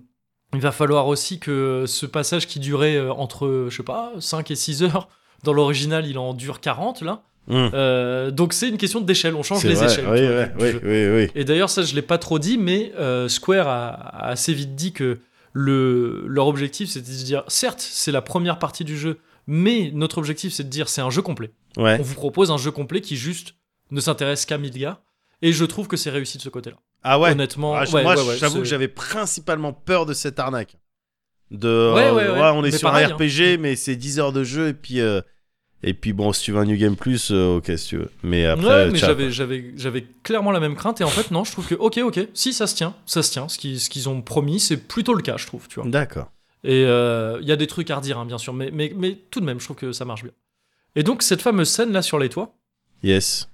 [0.54, 4.50] il va falloir aussi que ce passage qui durait euh, entre, je sais pas, 5
[4.50, 5.08] et 6 heures,
[5.44, 7.22] dans l'original, il en dure 40 là.
[7.48, 7.70] Hum.
[7.74, 10.06] Euh, donc c'est une question d'échelle, on change les vrai, échelles.
[10.08, 10.80] Oui, tu vois, ouais, du oui, jeu.
[10.84, 11.30] oui, oui.
[11.34, 14.74] Et d'ailleurs, ça, je l'ai pas trop dit, mais euh, Square a, a assez vite
[14.74, 15.18] dit que
[15.52, 20.18] le, leur objectif, c'était de dire, certes, c'est la première partie du jeu, mais notre
[20.18, 21.96] objectif, c'est de dire, c'est un jeu complet Ouais.
[22.00, 23.54] on vous propose un jeu complet qui juste
[23.92, 25.00] ne s'intéresse qu'à Midgar.
[25.42, 26.76] Et je trouve que c'est réussi de ce côté-là.
[27.02, 27.30] Ah ouais.
[27.32, 30.76] Honnêtement, Ah, ouais, moi, ouais, j'avoue que j'avais principalement peur de cette arnaque.
[31.50, 32.50] De, Ouais, euh, ouais, ouais.
[32.54, 33.14] on est Mais sur pareil, un hein.
[33.16, 35.00] RPG, mais c'est 10 heures de jeu et puis.
[35.00, 35.20] euh,
[35.82, 38.10] et puis bon, si tu veux un New Game Plus, euh, ok, si tu veux.
[38.22, 41.00] Mais après, ouais, mais j'avais, j'avais, j'avais clairement la même crainte.
[41.00, 43.32] Et en fait, non, je trouve que, ok, ok, si ça se tient, ça se
[43.32, 43.48] tient.
[43.48, 45.66] Ce qu'ils, ce qu'ils ont promis, c'est plutôt le cas, je trouve.
[45.68, 45.88] Tu vois.
[45.88, 46.30] D'accord.
[46.64, 49.16] Et euh, il y a des trucs à redire, hein, bien sûr, mais, mais, mais
[49.30, 50.32] tout de même, je trouve que ça marche bien.
[50.96, 52.54] Et donc, cette fameuse scène là sur les toits,
[53.02, 53.48] Yes.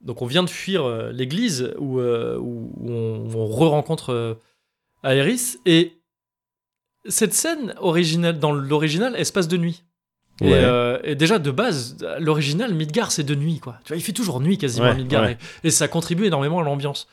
[0.00, 4.34] Donc on vient de fuir euh, l'église où, euh, où on, on re-rencontre euh,
[5.04, 5.56] Aerys.
[5.66, 5.92] Et
[7.08, 9.84] cette scène originale, dans l'original, elle se passe de nuit.
[10.42, 13.78] Et, euh, déjà de base, l'original Midgar c'est de nuit quoi.
[13.84, 15.36] Tu vois, il fait toujours nuit quasiment à Ouais, Midgar ouais.
[15.62, 17.08] et, et ça contribue énormément à l'ambiance.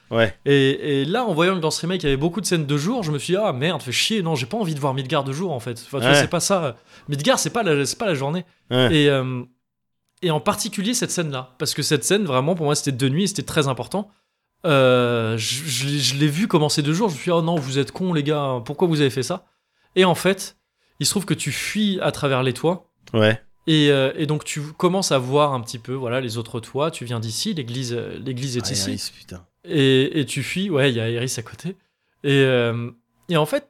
[0.46, 2.66] Et, et là, en voyant que dans ce remake il y avait beaucoup de scènes
[2.66, 4.80] de jour, je me suis dit ah merde, fait chier, non j'ai pas envie de
[4.80, 5.84] voir Midgar de jour en fait.
[5.92, 6.78] Enfin, c'est pas ça.
[7.10, 8.46] Midgar c'est pas la, c'est pas la journée.
[8.72, 9.44] Et, euh,
[10.22, 13.24] et en particulier cette scène-là, parce que cette scène, vraiment, pour moi, c'était de nuit
[13.24, 14.10] et c'était très important.
[14.66, 17.42] Euh, je je l'ai- je l'ai vu commencer deux jours, je me suis dit, oh
[17.42, 19.46] non, vous êtes cons, les gars, pourquoi vous avez fait ça?
[19.96, 20.58] Et en fait,
[21.00, 23.40] il se trouve que tu fuis à travers les toits, Ouais.
[23.68, 26.90] et, euh, et donc tu commences à voir un petit peu voilà, les autres toits,
[26.90, 29.46] tu viens d'ici, l'église euh, l'église est Ah, ici, Iris, putain.
[29.64, 31.78] et, et tu fuis, ouais, il y a Iris à côté.
[32.24, 32.90] Et, euh,
[33.30, 33.70] et en fait,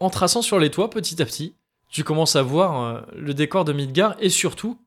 [0.00, 1.54] en traçant sur les toits, petit à petit,
[1.88, 4.78] tu commences à voir le décor de Midgard et surtout,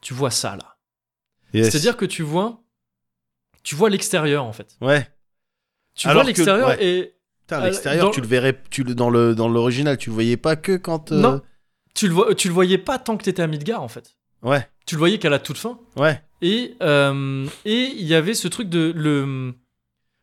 [0.00, 0.76] tu vois ça là.
[1.52, 1.68] Yes.
[1.70, 2.62] C'est-à-dire que tu vois,
[3.62, 4.76] tu vois l'extérieur en fait.
[4.80, 5.08] Ouais.
[5.94, 6.84] Tu Alors vois l'extérieur ouais.
[6.84, 7.14] et
[7.46, 10.36] Putain, l'extérieur, dans- tu le verrais, tu le, dans le dans l'original, tu le voyais
[10.36, 11.10] pas que quand.
[11.10, 11.42] euh, Non.
[11.94, 14.16] tu le, vois, tu le voyais pas tant que t'étais à Midgard en fait.
[14.42, 14.66] Ouais.
[14.86, 15.78] Tu le voyais qu'à la toute fin.
[15.96, 16.22] Ouais.
[16.42, 19.52] Et euh, et il y avait ce truc de le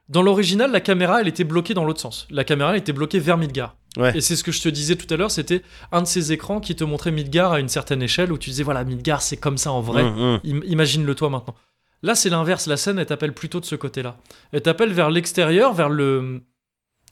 [0.10, 2.26] dans l'original, la caméra elle était bloquée dans l'autre sens.
[2.30, 3.76] La caméra elle était bloquée vers Midgard.
[3.96, 4.16] Ouais.
[4.18, 5.62] Et c'est ce que je te disais tout à l'heure, c'était
[5.92, 8.64] un de ces écrans qui te montrait Midgard à une certaine échelle où tu disais
[8.64, 10.04] voilà Midgard c'est comme ça en vrai.
[10.04, 10.40] Hum, hum.
[10.46, 11.56] Im- Imagine-le toi maintenant.
[12.04, 12.68] Là, c'est l'inverse.
[12.68, 14.18] La scène, elle t'appelle plutôt de ce côté-là.
[14.52, 16.42] Elle t'appelle vers l'extérieur, vers le.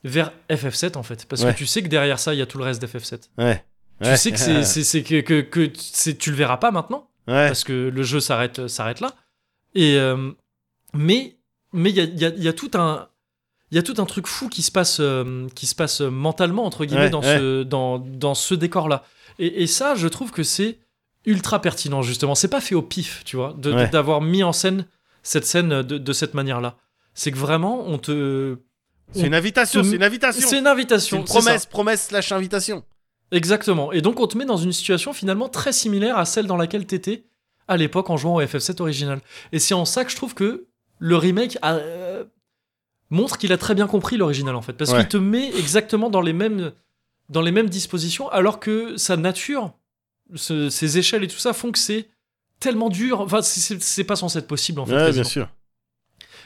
[0.03, 1.26] vers FF7 en fait.
[1.27, 1.53] Parce Ouais.
[1.53, 3.30] que tu sais que derrière ça, il y a tout le reste d'FF7.
[3.39, 3.64] Ouais.
[4.03, 5.65] Tu sais que c'est, c'est, c'est que, que, que
[6.11, 7.10] tu le verras pas maintenant.
[7.26, 9.15] Parce que le jeu s'arrête, s'arrête là.
[9.73, 9.97] Et.
[9.97, 10.31] euh,
[10.93, 11.35] mais
[11.73, 13.07] mais il y a, il y, a, il y a tout un.
[13.76, 16.64] Il y a tout un truc fou qui se passe, euh, qui se passe mentalement,
[16.65, 17.38] entre guillemets, Ouais, dans, ouais.
[17.38, 19.03] ce, dans, dans ce décor-là.
[19.38, 20.80] Et, et ça, je trouve que c'est
[21.26, 22.35] ultra pertinent, justement.
[22.35, 23.89] C'est pas fait au pif, tu vois, Ouais.
[23.89, 24.85] d'avoir mis en scène
[25.23, 26.77] cette scène de, de cette manière-là.
[27.15, 28.56] C'est que vraiment, on te.
[29.11, 29.81] C'est une invitation.
[29.81, 30.47] te- C'est une invitation.
[30.47, 31.18] C'est une invitation.
[31.18, 31.39] une c'est ça.
[31.39, 32.84] promesse, promesse slash invitation.
[33.31, 33.91] Exactement.
[33.91, 36.85] Et donc, on te met dans une situation finalement très similaire à celle dans laquelle
[36.85, 37.26] t'étais
[37.68, 39.19] à l'époque en jouant au FF7 original.
[39.52, 40.68] Et c'est en ça que je trouve que
[40.99, 42.23] le remake a, euh,
[43.10, 44.73] montre qu'il a très bien compris l'original en fait.
[44.73, 44.99] Parce Ouais.
[44.99, 46.72] qu'il te met exactement dans les mêmes,
[47.30, 49.73] dans les mêmes dispositions, alors que sa nature,
[50.36, 52.10] ce- ses échelles et tout ça font que c'est
[52.60, 53.22] tellement dur.
[53.22, 54.95] Enfin, c'est- pas censé être possible en fait.
[54.95, 55.49] Ouais, bien sûr.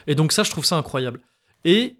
[0.06, 1.20] Et donc ça, je trouve ça incroyable.
[1.64, 1.96] Et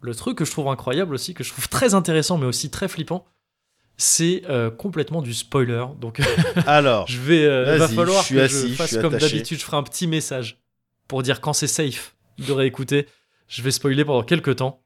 [0.00, 2.88] le truc que je trouve incroyable aussi, que je trouve très intéressant, mais aussi très
[2.88, 3.26] flippant,
[3.96, 5.84] c'est euh, complètement du spoiler.
[6.00, 6.20] Donc
[6.66, 7.06] Alors.
[7.06, 9.58] je vais, euh, va falloir je que assis, je je fasse suis comme d'habitude.
[9.58, 10.58] Je ferai un petit message
[11.06, 13.06] pour dire quand c'est safe de réécouter.
[13.50, 14.80] Je vais spoiler pendant quelques temps.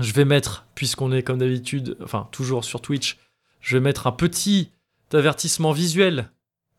[0.00, 3.16] Je vais mettre, puisqu'on est comme d'habitude, enfin toujours sur Twitch,
[3.60, 4.70] je vais mettre un petit
[5.12, 6.30] avertissement visuel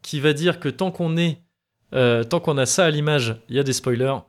[0.03, 1.41] qui va dire que tant qu'on est,
[1.95, 4.19] euh, tant qu'on a ça à l'image, il y a des spoilers.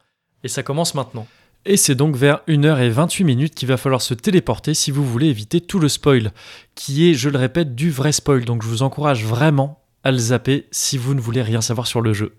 [0.42, 1.26] Et ça commence maintenant.
[1.66, 5.60] Et c'est donc vers 1h28 minutes qu'il va falloir se téléporter si vous voulez éviter
[5.60, 6.32] tout le spoil,
[6.74, 8.46] qui est, je le répète, du vrai spoil.
[8.46, 12.00] Donc je vous encourage vraiment à le zapper si vous ne voulez rien savoir sur
[12.00, 12.34] le jeu.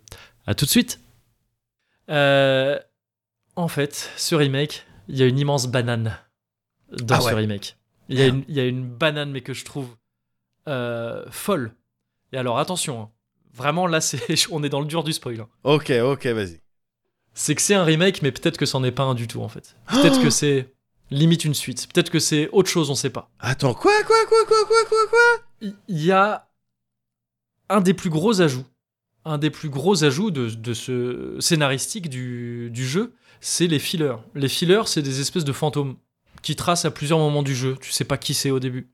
[0.48, 1.00] A tout de suite
[2.10, 2.80] Euh,
[3.60, 6.18] En fait, ce remake, il y a une immense banane
[6.94, 7.76] dans Ah ce remake.
[8.08, 9.98] Il y, a une, il y a une banane, mais que je trouve
[10.70, 11.74] euh, folle.
[12.32, 13.10] Et alors attention, hein.
[13.54, 14.22] vraiment là, c'est,
[14.52, 15.42] on est dans le dur du spoil.
[15.42, 15.50] hein.
[15.66, 16.62] Ok, ok, vas-y.
[17.34, 19.50] C'est que c'est un remake, mais peut-être que c'en est pas un du tout en
[19.50, 19.76] fait.
[19.90, 20.74] Peut-être que c'est
[21.12, 21.92] limite une suite.
[21.94, 23.30] Peut-être que c'est autre chose, on sait pas.
[23.40, 25.46] Attends, quoi, quoi, quoi, quoi, quoi, quoi, quoi?
[25.60, 26.48] Il il y a
[27.68, 28.66] un des plus gros ajouts,
[29.26, 34.18] un des plus gros ajouts de, de ce scénaristique du, du jeu, c'est les fillers.
[34.36, 35.98] Les fillers, c'est des espèces de fantômes
[36.42, 37.78] qui tracent à plusieurs moments du jeu.
[37.82, 38.92] Tu sais pas qui c'est au début.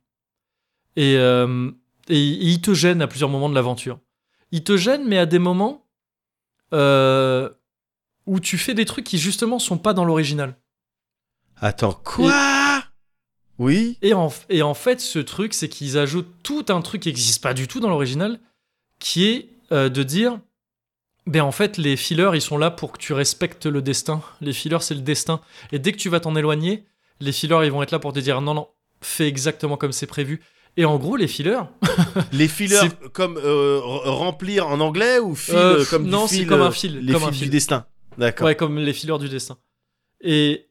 [0.95, 1.71] Et, euh,
[2.07, 3.99] et ils te gênent à plusieurs moments de l'aventure.
[4.51, 5.85] Ils te gênent, mais à des moments
[6.73, 7.49] euh,
[8.25, 10.57] où tu fais des trucs qui justement sont pas dans l'original.
[11.57, 12.83] Attends, quoi?
[13.57, 13.97] Oui?
[14.01, 17.41] Et en, et en fait, ce truc, c'est qu'ils ajoutent tout un truc qui n'existe
[17.41, 18.39] pas du tout dans l'original,
[18.99, 20.39] qui est euh, de dire,
[21.27, 24.21] ben en fait, les fillers, ils sont là pour que tu respectes le destin.
[24.41, 25.41] Les fillers, c'est le destin.
[25.71, 26.85] Et dès que tu vas t'en éloigner,
[27.19, 28.67] les fillers, ils vont être là pour te dire, non, non,
[29.01, 30.41] fais exactement comme c'est prévu.
[30.77, 31.61] Et en gros, les fillers,
[32.33, 36.67] Les fillers comme euh, remplir en anglais ou fil Euh, comme non, c'est comme un
[36.67, 37.47] euh, fil, Les comme un fils fil.
[37.47, 37.85] du destin.
[38.17, 38.45] D'accord.
[38.45, 39.57] ouais, comme les fillers du destin.
[40.21, 40.67] Et,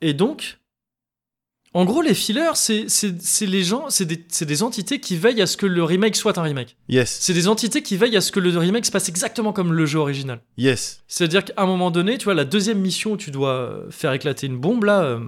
[0.00, 0.57] et donc,
[1.74, 2.86] en gros, les fillers, c'est
[3.46, 4.16] les gens, c'est des,
[4.46, 6.76] des entités qui veillent à ce que le remake soit un remake.
[6.88, 9.72] Yes, C'est des entités qui veillent à ce que le remake se passe exactement comme
[9.72, 10.40] le jeu original.
[10.56, 11.02] yes.
[11.08, 14.12] C'est-à-dire qu'à un moment donné, tu vois, la deuxième mission où tu dois euh, faire
[14.12, 15.02] éclater une bombe, là.
[15.02, 15.20] euh,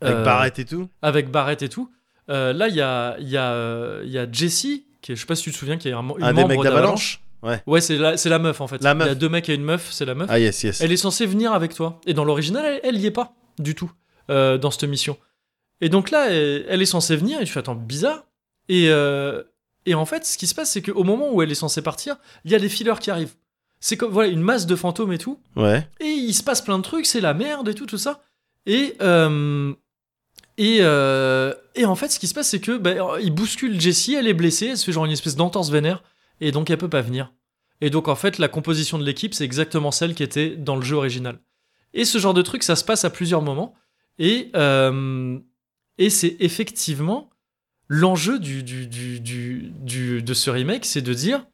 [0.00, 0.88] Avec euh, Barrett et tout.
[1.00, 1.90] Avec Barrett et tout.
[2.28, 5.36] euh, là, il y a, y, a, y a Jessie, qui est, je sais pas
[5.36, 7.20] si tu te souviens, qui est un, une Un des membre mecs d'Avalanche
[7.66, 8.82] Ouais, c'est la, c'est la meuf en fait.
[8.84, 9.18] La Il y a meuf.
[9.18, 10.28] deux mecs et une meuf, c'est la meuf.
[10.30, 10.80] Ah yes, yes.
[10.80, 12.00] Elle est censée venir avec toi.
[12.06, 13.90] Et dans l'original, elle, elle y est pas du tout
[14.28, 15.16] dans cette mission.
[15.82, 18.24] Et donc là, elle, elle est censée venir et tu fais attends bizarre.
[18.70, 19.42] Et euh,
[19.84, 22.16] et en fait, ce qui se passe, c'est qu'au moment où elle est censée partir,
[22.44, 23.34] il y a les fillers qui arrivent.
[23.80, 25.40] C'est comme voilà une masse de fantômes et tout.
[25.56, 25.86] Ouais.
[26.00, 28.22] Et il se passe plein de trucs, c'est la merde et tout tout ça.
[28.64, 29.74] Et euh,
[30.56, 34.14] et, euh, et en fait, ce qui se passe, c'est que ben, il bouscule Jessie,
[34.14, 36.02] elle est blessée, elle se fait genre une espèce d'entorse vénère,
[36.40, 37.32] et donc elle peut pas venir.
[37.80, 40.82] Et donc en fait, la composition de l'équipe, c'est exactement celle qui était dans le
[40.82, 41.40] jeu original.
[41.94, 43.74] Et ce genre de truc, ça se passe à plusieurs moments.
[44.18, 45.38] Et, euh,
[46.04, 47.30] et c'est effectivement
[47.88, 51.46] l'enjeu du, du, du, du, du- de ce remake, c'est de dire.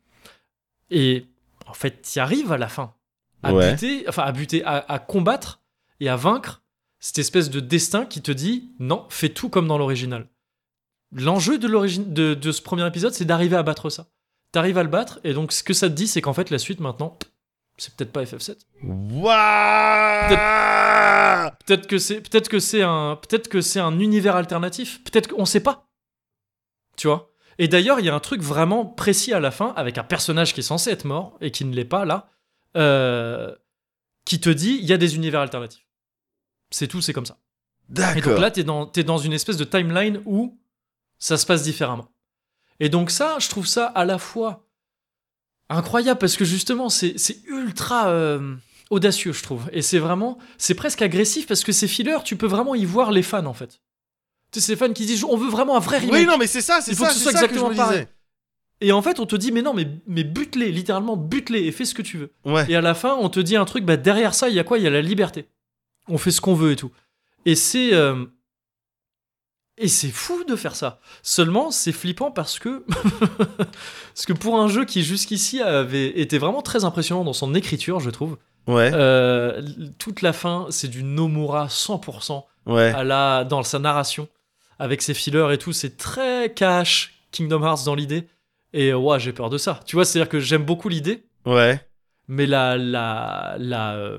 [0.90, 1.26] Et
[1.66, 2.94] en fait, tu arrives à la fin.
[3.42, 3.72] À Ouais.
[3.72, 5.60] buter, enfin à buter, à, à combattre
[6.00, 6.62] et à vaincre
[7.00, 10.26] cette espèce de destin qui te dit non, fais tout comme dans l'original.
[11.12, 14.08] L'enjeu de, de ce premier épisode, c'est d'arriver à battre ça.
[14.52, 16.58] T'arrives à le battre, et donc ce que ça te dit, c'est qu'en fait, la
[16.58, 17.16] suite maintenant,
[17.78, 18.59] c'est peut-être pas FF7.
[18.82, 20.28] Waouh
[21.64, 25.02] Peut-être que c'est peut-être que c'est un peut-être que c'est un univers alternatif.
[25.05, 25.88] Peut-être qu'on sait pas.
[26.96, 27.30] Tu vois?
[27.59, 30.55] Et d'ailleurs, il y a un truc vraiment précis à la fin avec un personnage
[30.55, 32.30] qui est censé être mort et qui ne l'est pas là,
[32.76, 33.55] euh,
[34.24, 35.86] qui te dit il y a des univers alternatifs.
[36.70, 37.38] C'est tout, c'est comme ça.
[37.90, 38.40] Et donc D'accord.
[38.40, 40.60] là, t'es dans t'es dans une espèce de timeline où
[41.18, 42.09] ça se passe différemment.
[42.80, 44.68] Et donc ça, je trouve ça à la fois
[45.69, 47.15] incroyable parce que justement, c'est
[47.47, 48.55] ultra euh,
[48.90, 49.69] audacieux, je trouve.
[49.73, 53.11] Et c'est vraiment, c'est presque agressif parce que ces fillers, tu peux vraiment y voir
[53.11, 53.81] les fans en fait.
[54.51, 56.15] Tu sais, ces fans qui disent on veut vraiment un vrai remake.
[56.15, 57.77] Oui, non, mais c'est ça, c'est Il faut ça, que ce soit ça exactement me
[57.77, 58.07] pareil.
[58.81, 61.85] Et en fait, on te dit mais non, mais, mais bute-les, littéralement bute-les et fais
[61.85, 62.32] ce que tu veux.
[62.45, 62.65] Ouais.
[62.70, 64.65] Et à la fin, on te dit un truc, bah, derrière ça, il y a
[64.65, 64.78] quoi?
[64.78, 65.49] Il y a la liberté.
[66.09, 66.90] On fait ce qu'on veut et tout.
[67.45, 67.93] Et c'est.
[67.93, 68.24] euh,
[69.80, 70.98] Et c'est fou de faire ça.
[71.22, 72.84] Seulement, c'est flippant parce que.
[73.56, 78.00] parce que pour un jeu qui jusqu'ici avait été vraiment très impressionnant dans son écriture,
[78.00, 78.36] je trouve,
[78.66, 78.90] Ouais.
[78.92, 79.62] euh,
[79.98, 82.92] toute la fin, c'est du Nomura 100% Ouais.
[82.92, 84.28] à la, dans sa narration,
[84.78, 85.72] avec ses fillers et tout.
[85.72, 88.28] C'est très cash Kingdom Hearts dans l'idée.
[88.74, 89.80] Et ouais, j'ai peur de ça.
[89.86, 91.80] Tu vois, c'est-à-dire que j'aime beaucoup l'idée, Ouais.
[92.26, 94.18] mais la la la euh,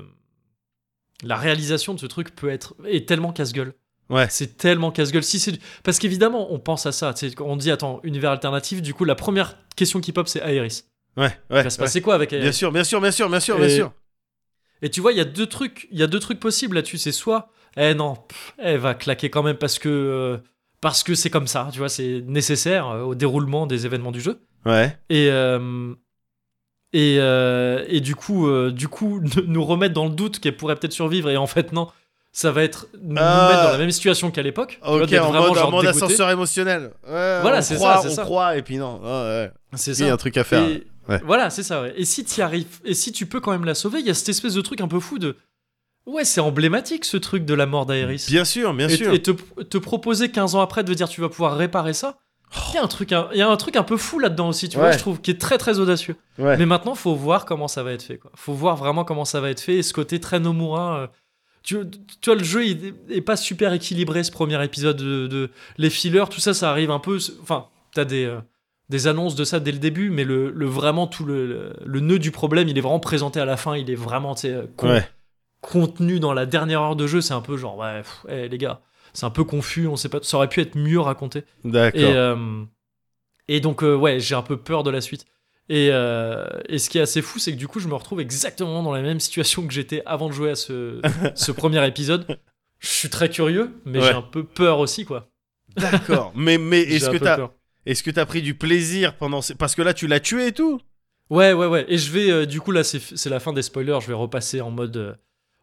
[1.22, 3.74] la réalisation de ce truc peut être est tellement casse-gueule.
[4.10, 4.26] Ouais.
[4.28, 5.22] C'est tellement casse-gueule.
[5.22, 7.14] Si c'est parce qu'évidemment, on pense à ça.
[7.40, 8.82] On dit attends, univers alternatif.
[8.82, 10.82] Du coup, la première question qui pop, c'est Aeris.
[11.16, 11.24] Ouais.
[11.24, 11.32] Ouais.
[11.50, 11.84] Il va se ouais.
[11.84, 13.92] passer quoi avec Aeris Bien sûr, bien sûr, bien sûr, bien sûr, bien Et- sûr.
[14.82, 16.98] Et tu vois, il y a deux trucs, il y a deux trucs possibles là-dessus.
[16.98, 20.38] C'est soit, eh non, pff, elle va claquer quand même parce que euh,
[20.80, 21.68] parce que c'est comme ça.
[21.72, 24.40] Tu vois, c'est nécessaire euh, au déroulement des événements du jeu.
[24.66, 24.96] Ouais.
[25.10, 25.94] Et euh,
[26.92, 30.92] et, euh, et du coup, du coup, nous remettre dans le doute qu'elle pourrait peut-être
[30.92, 31.28] survivre.
[31.30, 31.88] Et en fait, non,
[32.32, 33.48] ça va être nous Ah.
[33.50, 34.78] mettre dans la même situation qu'à l'époque.
[34.82, 36.92] vois, Ok, en vraiment mode, en genre ascenseur émotionnel.
[37.06, 38.22] Ouais, Voilà, c'est ça, on ça.
[38.22, 39.00] croit, et puis non.
[39.02, 39.50] Ouais.
[39.74, 40.14] C'est Il y a ça.
[40.14, 40.62] un truc à faire.
[40.64, 41.20] Et- Ouais.
[41.24, 41.82] Voilà, c'est ça.
[41.82, 41.92] ouais.
[41.96, 44.14] Et si tu arrives, et si tu peux quand même la sauver, il y a
[44.14, 45.36] cette espèce de truc un peu fou de.
[46.06, 48.26] Ouais, c'est emblématique ce truc de la mort d'Aeris.
[48.28, 49.12] Bien sûr, bien et, sûr.
[49.12, 49.32] et te,
[49.62, 52.18] te proposer 15 ans après de dire tu vas pouvoir réparer ça.
[52.70, 54.48] Il y a un truc, un, il y a un truc un peu fou là-dedans
[54.48, 56.16] aussi, tu vois, je trouve, qui est très très audacieux.
[56.38, 56.56] Ouais.
[56.56, 58.18] Mais maintenant, faut voir comment ça va être fait.
[58.18, 58.30] Quoi.
[58.34, 59.74] Faut voir vraiment comment ça va être fait.
[59.76, 61.10] Et ce côté très Nomura.
[61.62, 61.76] Tu,
[62.20, 64.96] tu vois, le jeu il est pas super équilibré ce premier épisode.
[64.96, 67.18] De, de- les fillers, tout ça, ça arrive un peu.
[67.42, 68.38] Enfin, t'as des, euh,
[68.88, 72.00] des annonces de ça dès le début, mais le, le vraiment tout le, le, le
[72.00, 73.76] nœud du problème, il est vraiment présenté à la fin.
[73.76, 75.08] Il est vraiment euh, con- Ouais.
[75.60, 77.20] contenu dans la dernière heure de jeu.
[77.20, 78.80] C'est un peu genre, ouais, pff, eh, les gars,
[79.12, 79.86] c'est un peu confus.
[79.86, 81.44] On sait pas, ça aurait pu être mieux raconté.
[81.64, 82.00] D'accord.
[82.00, 82.64] Et, euh,
[83.48, 85.26] et donc, euh, ouais, j'ai un peu peur de la suite.
[85.72, 88.20] Et, euh, et ce qui est assez fou, c'est que du coup, je me retrouve
[88.20, 91.00] exactement dans la même situation que j'étais avant de jouer à ce,
[91.36, 92.26] ce premier épisode.
[92.80, 94.06] Je suis très curieux, mais Ouais.
[94.08, 95.28] j'ai un peu peur aussi, quoi.
[95.76, 96.32] D'accord.
[96.36, 97.50] mais mais est-ce que t'as
[97.86, 99.54] est-ce que t'as pris du plaisir pendant ces...
[99.54, 100.80] parce que là tu l'as tué et tout?
[101.30, 101.84] Ouais, ouais, ouais.
[101.88, 103.98] Et je vais, euh, du coup, là, c'est c'est la fin des spoilers.
[104.02, 105.14] Je vais repasser en mode, euh,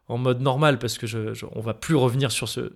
[0.08, 2.72] en mode normal parce que je, je- on va plus revenir sur ce,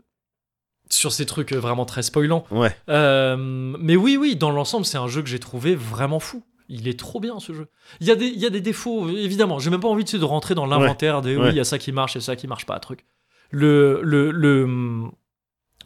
[0.90, 2.44] sur ces trucs vraiment très spoilants.
[2.50, 2.76] Ouais.
[2.90, 6.44] Euh, mais oui, oui, dans l'ensemble, c'est un jeu que j'ai trouvé vraiment fou.
[6.68, 7.66] Il est trop bien ce jeu.
[8.00, 9.58] Il y a des, il y a des défauts, évidemment.
[9.58, 11.50] J'ai même pas envie sais, de rentrer dans l'inventaire des oui, Ouais.
[11.50, 13.04] il y a ça qui marche et ça qui marche pas, truc.
[13.50, 14.66] Le, le, le,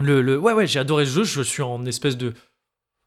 [0.01, 1.25] le, le- ouais, ouais, j'ai adoré ce jeu.
[1.25, 2.35] Je suis en espèce de,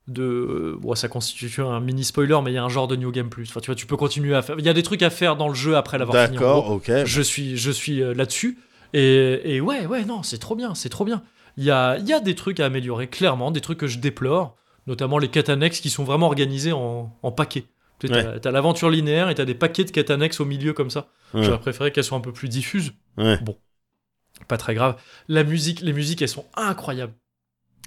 [0.07, 3.11] de, bon, ça constitue un mini spoiler, mais il y a un genre de New
[3.11, 3.47] Game Plus.
[3.49, 4.55] Enfin, tu vois, tu peux continuer à faire.
[4.59, 6.37] Il y a des trucs à faire dans le jeu après l'avoir fini.
[6.37, 6.91] D'accord, ok.
[7.05, 8.57] Je suis, je suis euh, là-dessus.
[8.93, 11.21] Et, et ouais, ouais, non, c'est trop bien, c'est trop bien.
[11.57, 13.99] Il y a, il y a des trucs à améliorer, clairement, des trucs que je
[13.99, 14.55] déplore,
[14.87, 17.65] notamment les quêtes annexes qui sont vraiment organisées en, en paquets.
[17.99, 20.89] Tu sais, t'as l'aventure linéaire et t'as des paquets de quêtes annexes au milieu comme
[20.89, 21.09] ça.
[21.33, 21.43] Ouais.
[21.43, 22.93] J'aurais préféré qu'elles soient un peu plus diffuses.
[23.17, 23.37] Ouais.
[23.41, 23.57] Bon,
[24.47, 24.95] pas très grave.
[25.27, 27.13] La musique, les musiques, elles sont incroyables.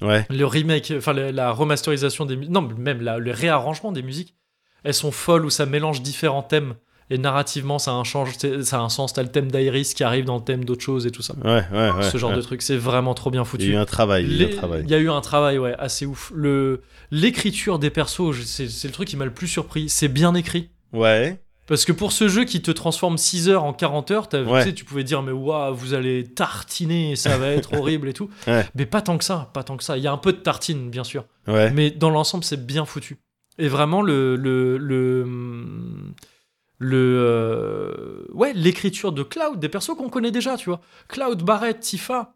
[0.03, 0.27] Ouais.
[0.29, 4.37] Le remake, enfin la, la remasterisation des musiques, non, même la- le réarrangement des musiques,
[4.85, 6.75] elles sont folles où ça mélange différents thèmes.
[7.11, 9.13] Et narrativement, ça a un, change, ça a un sens.
[9.13, 11.35] T'as le thème d'Iris qui arrive dans le thème d'autre chose et tout ça.
[11.45, 12.03] Ouais, ouais, ouais.
[12.11, 12.37] Ce genre ouais.
[12.37, 13.67] de truc, c'est vraiment trop bien Il y a foutu.
[13.73, 14.83] eu un travail, il y a eu Les- un travail.
[14.87, 16.33] Il y a eu un travail, ouais, assez ouf.
[16.35, 19.89] Le l'écriture des persos, c'est c'est le truc qui m'a le plus surpris.
[19.89, 20.71] C'est bien écrit.
[20.93, 21.39] Ouais.
[21.69, 24.63] Parce que pour ce jeu qui te transforme 6 heures en 40 heures, Ouais.
[24.63, 28.13] tu, sais, tu pouvais dire, mais waouh, vous allez tartiner, ça va être horrible et
[28.13, 28.29] tout.
[28.47, 28.67] Ouais.
[28.75, 29.97] Mais pas tant que ça, pas tant que ça.
[29.97, 31.25] Il y a un peu de tartine, bien sûr.
[31.47, 31.71] Ouais.
[31.71, 33.19] Mais dans l'ensemble, c'est bien foutu.
[33.59, 35.25] Et vraiment, le, le, le,
[36.83, 40.81] le euh, ouais l'écriture de Cloud, des persos qu'on connaît déjà, tu vois.
[41.09, 42.35] Cloud, Barrett, Tifa,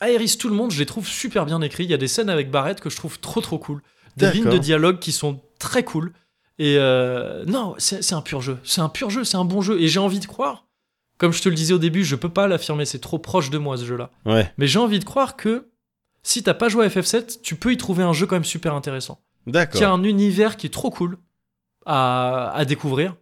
[0.00, 1.84] Aeris, tout le monde, je les trouve super bien écrits.
[1.84, 3.82] Il y a des scènes avec Barrett que je trouve trop trop cool.
[4.16, 4.42] Des D'accord.
[4.42, 6.12] lignes de dialogue qui sont très cool.
[6.58, 8.58] Et euh, non, c'est un pur jeu.
[8.64, 9.80] C'est un pur jeu, c'est un bon jeu.
[9.80, 10.66] Et j'ai envie de croire,
[11.16, 13.58] comme je te le disais au début, je peux pas l'affirmer, c'est trop proche de
[13.58, 14.10] moi ce jeu-là.
[14.26, 15.68] Ouais, Mais j'ai envie de croire que
[16.24, 18.74] si t'as pas joué à FF7, tu peux y trouver un jeu quand même super
[18.74, 19.20] intéressant.
[19.44, 19.92] Qui a d'accord.
[19.92, 21.18] un univers qui est trop cool
[21.86, 23.14] à, à découvrir,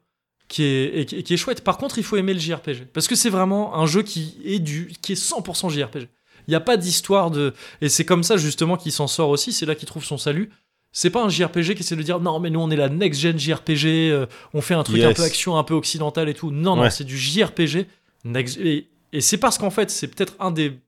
[0.49, 1.63] qui est, et qui, est chouette.
[1.65, 2.87] Par contre, il faut aimer le JRPG.
[2.93, 6.09] Parce que c'est vraiment un jeu qui est, du, qui est 100% JRPG.
[6.47, 7.53] Il n'y a pas d'histoire de.
[7.81, 10.51] Et c'est comme ça justement qu'il s'en sort aussi, c'est là qu'il trouve son salut.
[10.93, 13.39] C'est pas un JRPG qui essaie de dire non, mais nous on est la next-gen
[13.39, 15.17] JRPG, euh, on fait un truc un Yes.
[15.17, 16.51] peu action, un peu occidental et tout.
[16.53, 17.87] Non, non, c'est du JRPG.
[18.25, 20.79] next- Et, et c'est parce qu'en fait, c'est peut-être un des,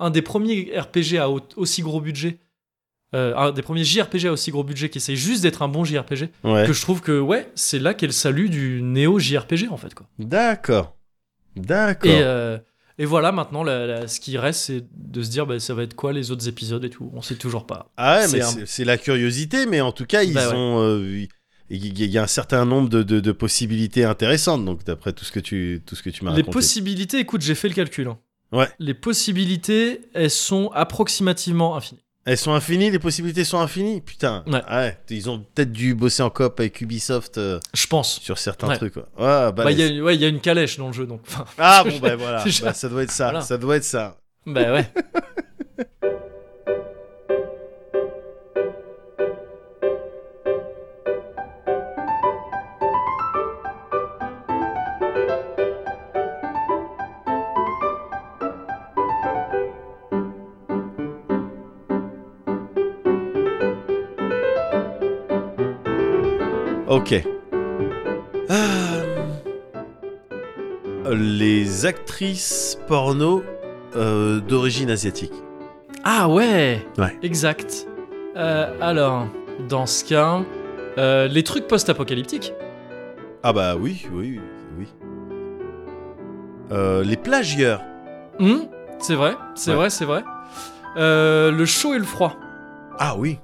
[0.00, 2.38] un des premiers RPG à au- aussi gros budget,
[3.14, 5.84] euh, un des premiers JRPG à aussi gros budget qui essaye juste d'être un bon
[5.84, 6.66] JRPG, Ouais.
[6.66, 9.94] que je trouve que ouais, c'est là qu'est le salut du néo JRPG en fait
[9.94, 10.06] quoi.
[10.18, 10.96] D'accord.
[11.56, 12.10] D'accord.
[12.10, 12.58] Et, euh,
[12.98, 15.82] et voilà, maintenant, la- la- ce qui reste, c'est de se dire, bah, ça va
[15.84, 17.10] être quoi les autres épisodes et tout.
[17.14, 17.90] On sait toujours pas.
[17.96, 20.54] Ah ouais, c'est mais un- c'est la curiosité, mais en tout cas, ils Bah ouais.
[20.56, 20.80] ont.
[20.82, 21.28] euh, il
[21.70, 25.32] il y a un certain nombre de, de- de possibilités intéressantes, donc d'après tout ce
[25.32, 26.52] que tu, tout ce que tu m'as Les raconté.
[26.52, 28.06] possibilités, écoute, j'ai fait le calcul.
[28.08, 28.18] hein.
[28.52, 28.68] Ouais.
[28.78, 32.02] Les possibilités, elles sont approximativement infinies.
[32.26, 34.00] Elles sont infinies, les possibilités sont infinies.
[34.00, 34.42] Putain.
[34.46, 34.62] Ouais.
[34.66, 38.18] Ah ouais, ils ont peut-être dû bosser en coop avec Ubisoft euh, Je pense.
[38.20, 38.76] sur certains Ouais.
[38.78, 38.94] trucs.
[38.94, 39.08] Quoi.
[39.18, 40.00] Ouais, Bah, il y, balèze.
[40.00, 41.20] a, ouais, il y a une calèche dans le jeu, donc.
[41.58, 42.42] Ah bon, bah voilà.
[42.62, 43.24] Bah, ça doit être ça.
[43.24, 43.40] Voilà.
[43.42, 44.16] Ça doit être ça.
[44.46, 44.90] bah ouais.
[66.94, 67.12] Ok.
[68.50, 69.04] Euh,
[71.10, 73.42] Les actrices porno
[73.96, 75.32] euh, d'origine asiatique.
[76.04, 77.18] Ah ouais Ouais.
[77.22, 77.88] Exact.
[78.36, 79.26] Euh, alors,
[79.68, 80.42] dans ce cas,
[81.26, 82.54] les trucs post-apocalyptiques.
[83.42, 84.40] Ah bah oui, oui,
[84.78, 84.86] oui.
[87.04, 87.82] Les plagieurs.
[88.38, 88.66] Hmm,
[89.00, 89.76] c'est vrai, c'est Ouais.
[89.76, 90.22] vrai, c'est vrai.
[90.96, 92.34] Le chaud et le froid.
[93.00, 93.40] Ah oui.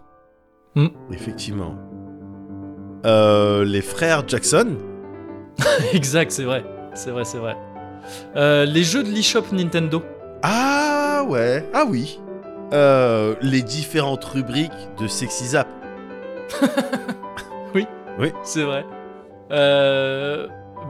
[0.77, 0.87] Hmm.
[1.13, 1.75] Effectivement.
[3.07, 4.77] Euh, les frères Jackson.
[5.93, 6.65] exact, c'est vrai.
[6.95, 7.57] C'est vrai, c'est vrai.
[8.37, 10.03] Euh, les jeux de l'eShop Nintendo.
[10.43, 11.65] Ah ouais.
[11.75, 12.21] Ah oui.
[12.73, 14.71] Euh, les différentes rubriques
[15.01, 15.69] de Sexy Zap.
[18.43, 18.85] C'est vrai.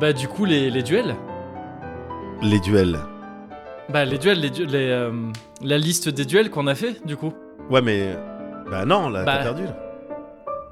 [0.01, 1.15] Bah du coup les, les duels.
[2.43, 2.99] Les duels.
[3.89, 5.11] Bah les duels, les, du- les,
[5.63, 7.33] la liste des duels qu'on a fait du coup.
[7.71, 8.17] Ouais mais...
[8.71, 9.65] Bah non, là, Bah, t'as perdu.
[9.65, 9.77] Là.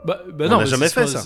[0.09, 0.59] Bah, bah On non.
[0.61, 1.23] mais jamais fait, ça.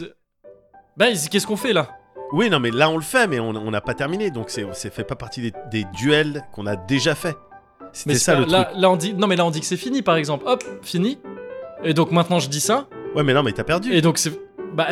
[0.97, 1.89] Bah qu'est-ce qu'on fait là?
[2.33, 4.33] Oui, non mais là on le fait, mais on n'a pas terminé.
[4.33, 7.37] Donc c'est fait pas partie des, des duels qu'on a déjà fait.
[7.93, 8.81] C'était ça le là, truc.
[8.81, 10.45] là on dit non mais là on dit que c'est fini par exemple.
[10.49, 11.21] Hop, fini.
[11.85, 12.89] Et donc maintenant je dis ça.
[13.15, 13.93] Ouais mais non mais t'as perdu.
[13.93, 14.33] Et donc c'est
[14.75, 14.89] bah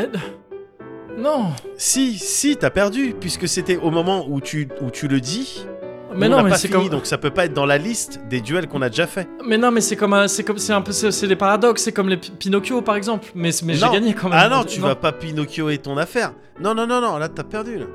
[1.19, 1.51] non.
[1.77, 5.67] Si, si, t'as perdu, puisque c'était au moment où tu, où tu le dis.
[6.15, 7.79] Mais on non mais pas c'est fini, comme donc ça peut pas être dans la
[7.79, 9.29] liste des duels qu'on a déjà fait.
[9.47, 11.93] mais non mais c'est comme un- c'est comme c'est un peu c'est les paradoxes c'est
[11.93, 13.29] comme les Pi- Pinocchio par exemple.
[13.35, 13.93] Mais mais j'ai Non.
[13.93, 14.39] gagné quand même.
[14.41, 16.33] Ah non, tu vas pas Pinocchio et ton affaire.
[16.61, 17.79] Non, non, non, non, là t'as perdu.
[17.79, 17.87] Là.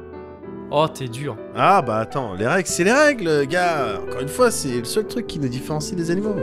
[0.71, 1.37] Oh t'es dur.
[1.55, 3.99] Ah bah attends, les règles, c'est les règles, gars.
[4.01, 6.35] Encore une fois, c'est le seul truc qui nous différencie des animaux.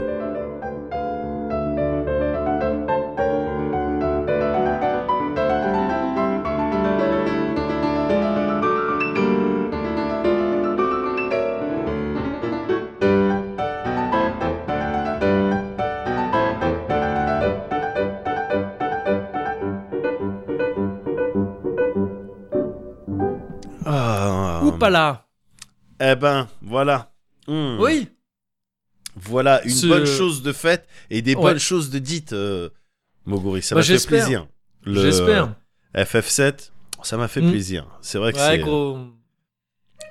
[24.83, 25.27] Pas là.
[26.01, 27.11] Eh ben, voilà.
[27.47, 27.77] Hmm.
[27.79, 28.07] Oui.
[29.15, 31.41] Voilà une Ce- bonne chose de faite et des Ouais.
[31.41, 32.69] bonnes choses de dites, euh,
[33.25, 33.61] Moguri.
[33.61, 34.47] Ça Bah, m'a fait plaisir.
[34.83, 35.53] Le J'espère.
[35.95, 36.71] FF7,
[37.03, 37.49] ça m'a fait Mm.
[37.51, 37.87] plaisir.
[38.01, 38.59] C'est vrai que Ouais c'est.
[38.59, 38.97] gros.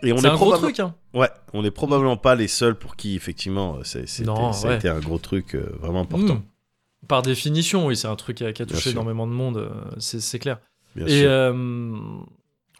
[0.05, 0.95] Et on est un gros truc hein.
[1.15, 4.23] Ouais, on n'est probablement pas les seuls pour qui, effectivement, euh, c'est- ça
[4.71, 6.37] a été un gros truc euh, vraiment important.
[6.37, 7.07] Mm.
[7.09, 9.57] Par définition, oui, c'est un truc qui a, qui a Bien touché énormément de monde,
[9.59, 10.59] euh, c'est c'est clair.
[10.95, 11.31] Bien Et sûr.
[11.31, 11.53] euh,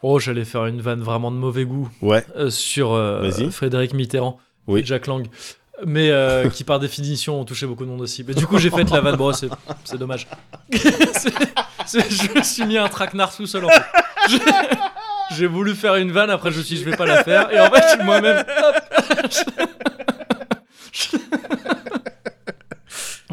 [0.03, 3.29] oh, j'allais faire une vanne vraiment de mauvais goût Ouais, euh, sur euh.
[3.49, 4.81] Frédéric Mitterrand Oui.
[4.81, 5.25] et Jack Lang,
[5.85, 8.23] mais euh, qui par définition ont touché beaucoup de monde aussi.
[8.27, 9.15] Mais du coup, j'ai fait la vanne.
[9.15, 9.49] Bon, c'est
[9.97, 10.27] dommage.
[10.71, 13.83] Je me suis mis un traquenard tout seul en fait.
[15.35, 17.51] J'ai voulu faire une vanne, après je me suis dit je vais pas la faire,
[17.51, 18.75] et en fait moi-même, hop,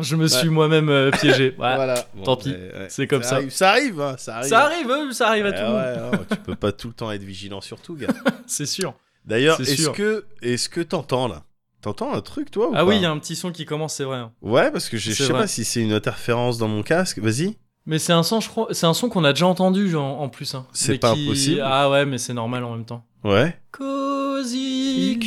[0.03, 1.51] je, me suis moi-même euh, piégé.
[1.59, 1.75] Ouais.
[1.77, 2.07] Voilà.
[2.15, 2.51] Bon, tant pis.
[2.51, 2.87] ouais.
[2.89, 3.37] C'est comme ça.
[3.37, 4.49] Arrive, ça arrive, hein, ça arrive.
[4.49, 5.77] Ça arrive, ça arrive à Ouais, tout le monde.
[6.13, 8.09] ouais, ouais, tu peux pas tout le temps être vigilant sur tout, gars.
[8.47, 8.95] C'est sûr.
[9.25, 11.43] D'ailleurs, est-ce que, est-ce que t'entends là?
[11.83, 13.95] T'entends un truc, toi ou Ah oui, il y a un petit son qui commence,
[13.95, 14.19] c'est vrai.
[14.19, 14.33] hein.
[14.43, 17.19] Ouais, parce que je sais pas si c'est une interférence dans mon casque.
[17.19, 17.57] Vas-y.
[17.87, 20.29] Mais c'est un son, je crois, c'est un son qu'on a déjà entendu genre, en
[20.29, 20.55] plus.
[20.55, 20.67] hein.
[20.73, 21.63] C'est pas qui- impossible.
[21.65, 23.05] Ah ouais, mais c'est normal en même temps.
[23.25, 23.59] Ouais.
[23.73, 25.19] Cozy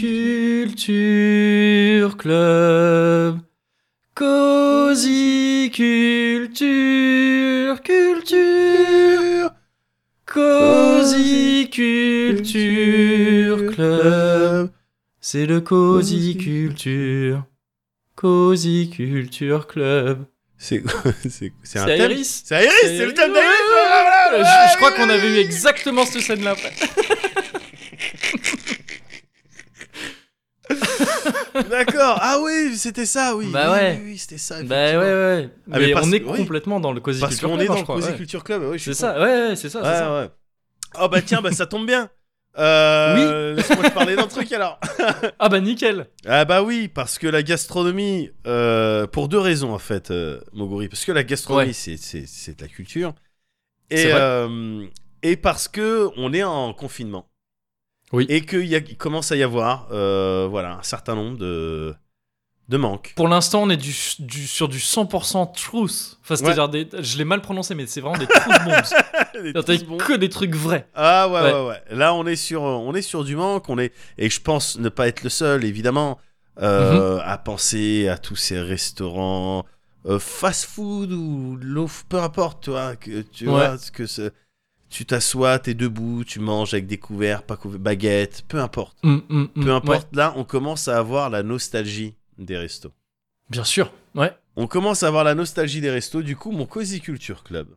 [0.84, 3.40] Culture Club.
[4.16, 9.50] Cozy Culture Culture.
[10.28, 14.70] Cozy Culture Club.
[15.20, 17.44] C'est le Cozy Culture.
[18.16, 20.26] Cozy Culture Club.
[20.60, 20.84] C'est
[21.28, 21.88] c'est c'est un.
[21.88, 23.48] Iris C'est Iris, c'est le thème d'Iris.
[24.32, 26.72] Je, je crois qu'on avait eu exactement cette scène-là après.
[31.70, 32.18] D'accord.
[32.22, 33.50] Ah oui, c'était ça, oui.
[33.52, 34.00] Bah Oui, ouais.
[34.02, 34.64] Oui, oui, c'était ça.
[34.64, 35.50] Bah ouais, ouais.
[35.72, 36.38] Ah, mais mais parce- on est oui.
[36.38, 38.18] complètement dans le Cozy Parce Culture qu'on Club, est dans le crois, Cozy ouais.
[38.18, 38.62] Culture Club.
[38.64, 39.82] ouais, je suis C'est ça, ouais, ouais, c'est ça.
[39.84, 40.14] c'est Ouais, ça.
[40.22, 40.30] ouais.
[41.02, 42.10] Oh bah tiens, bah ça tombe bien.
[42.58, 44.80] Euh, Laisse-moi te parler d'un truc alors.
[45.40, 46.08] Ah bah nickel.
[46.28, 50.88] Ah bah oui, parce que la gastronomie, euh, pour deux raisons en fait, euh, Moguri.
[50.88, 51.74] Parce que la gastronomie, Ouais.
[51.74, 53.14] c'est, c'est, c'est de la culture.
[53.90, 54.22] Et, C'est vrai.
[54.22, 54.86] euh,
[55.24, 57.28] et parce que on est en confinement.
[58.14, 58.26] Oui.
[58.30, 61.94] Et qu'il commence à y avoir euh, voilà, un certain nombre de,
[62.70, 63.14] de manques.
[63.16, 66.18] Pour l'instant, on est du, du- sur du 100% truth.
[66.22, 68.74] Enfin, c'est-à-dire, des- je l'ai mal prononcé, mais c'est vraiment des truth bombs.
[69.66, 70.88] Des que des trucs vrais.
[70.94, 71.68] Ah ouais, ouais, Ouais.
[71.70, 73.68] ouais, Là, on est sur, on est sur du manque.
[73.68, 76.20] On est, et je pense ne pas être le seul, évidemment,
[76.62, 79.66] euh, à penser à tous ces restaurants
[80.06, 83.52] euh, fast-food ou low, peu importe, toi, que tu Ouais.
[83.52, 84.30] vois, ce que ce-
[84.94, 88.96] tu t'assois, t'es debout, tu manges avec des couverts, pas couverts, baguettes, peu importe.
[89.04, 89.76] Hum, hum, hum, Peu ouais.
[89.76, 90.16] importe.
[90.16, 92.92] Là, on commence à avoir la nostalgie des restos.
[93.50, 94.32] Bien sûr, ouais.
[94.56, 96.22] On commence à avoir la nostalgie des restos.
[96.22, 97.68] Du coup, mon Cozy Culture Club.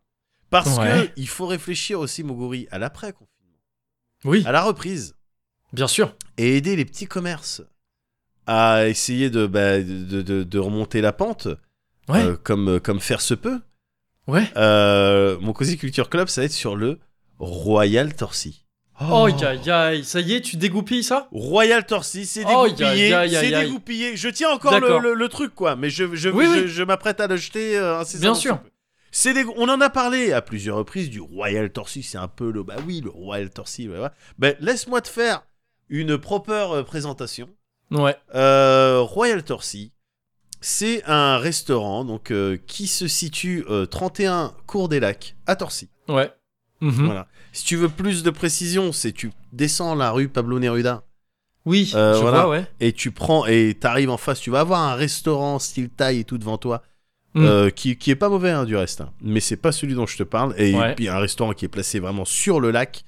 [0.50, 1.06] Parce Ouais.
[1.08, 3.58] que il faut réfléchir aussi, Moguri, à l'après-confinement,
[4.24, 5.14] Oui, à la reprise.
[5.72, 6.14] bien sûr.
[6.36, 7.62] et aider les petits commerces
[8.46, 11.48] à essayer de, bah, de, de- de remonter la pente,
[12.08, 13.60] Ouais, euh, comme, comme faire se peut.
[14.28, 14.48] ouais.
[14.56, 17.00] Euh, mon Cozy Culture Club, ça va être sur le
[17.38, 18.64] Royal Torsi.
[18.98, 21.28] Oh, aïe, aïe, ça y est, tu dégoupilles ça?
[21.30, 24.16] Royal Torsi, c'est Oh, dégoupillé, aïe, c'est dégoupillé.
[24.16, 26.68] Je tiens encore le, le- le truc, quoi, mais je, je, Oui, je, oui.
[26.68, 28.58] je m'apprête à le jeter euh, Bien sûr.
[29.10, 32.50] C'est des- On en a parlé à plusieurs reprises du Royal Torsi, c'est un peu
[32.50, 32.62] le...
[32.62, 34.08] Bah oui, le Royal Torsi, ouais, ouais.
[34.38, 35.42] Ben, laisse-moi te faire
[35.90, 37.48] une proper euh, présentation.
[37.90, 39.92] Ouais, Euh, Royal Torsi,
[40.62, 45.90] c'est un restaurant donc euh, qui se situe euh, 31 Cours des Lacs à Torcy.
[46.08, 46.32] ouais.
[46.80, 47.06] Mhm.
[47.06, 47.26] Voilà.
[47.52, 51.02] Si tu veux plus de précision, c'est tu descends la rue Pablo Neruda
[51.64, 52.42] Oui, Euh, je voilà.
[52.42, 52.66] vois, ouais.
[52.80, 54.40] et tu prends et t'arrives en face.
[54.40, 56.82] Tu vas avoir un restaurant style taille et tout devant toi.
[57.34, 57.44] Mm.
[57.44, 59.12] euh, qui, qui est pas mauvais hein, du reste, hein.
[59.20, 60.54] mais c'est pas celui dont je te parle.
[60.56, 60.94] Et Ouais.
[60.94, 63.04] puis un restaurant qui est placé vraiment sur le lac.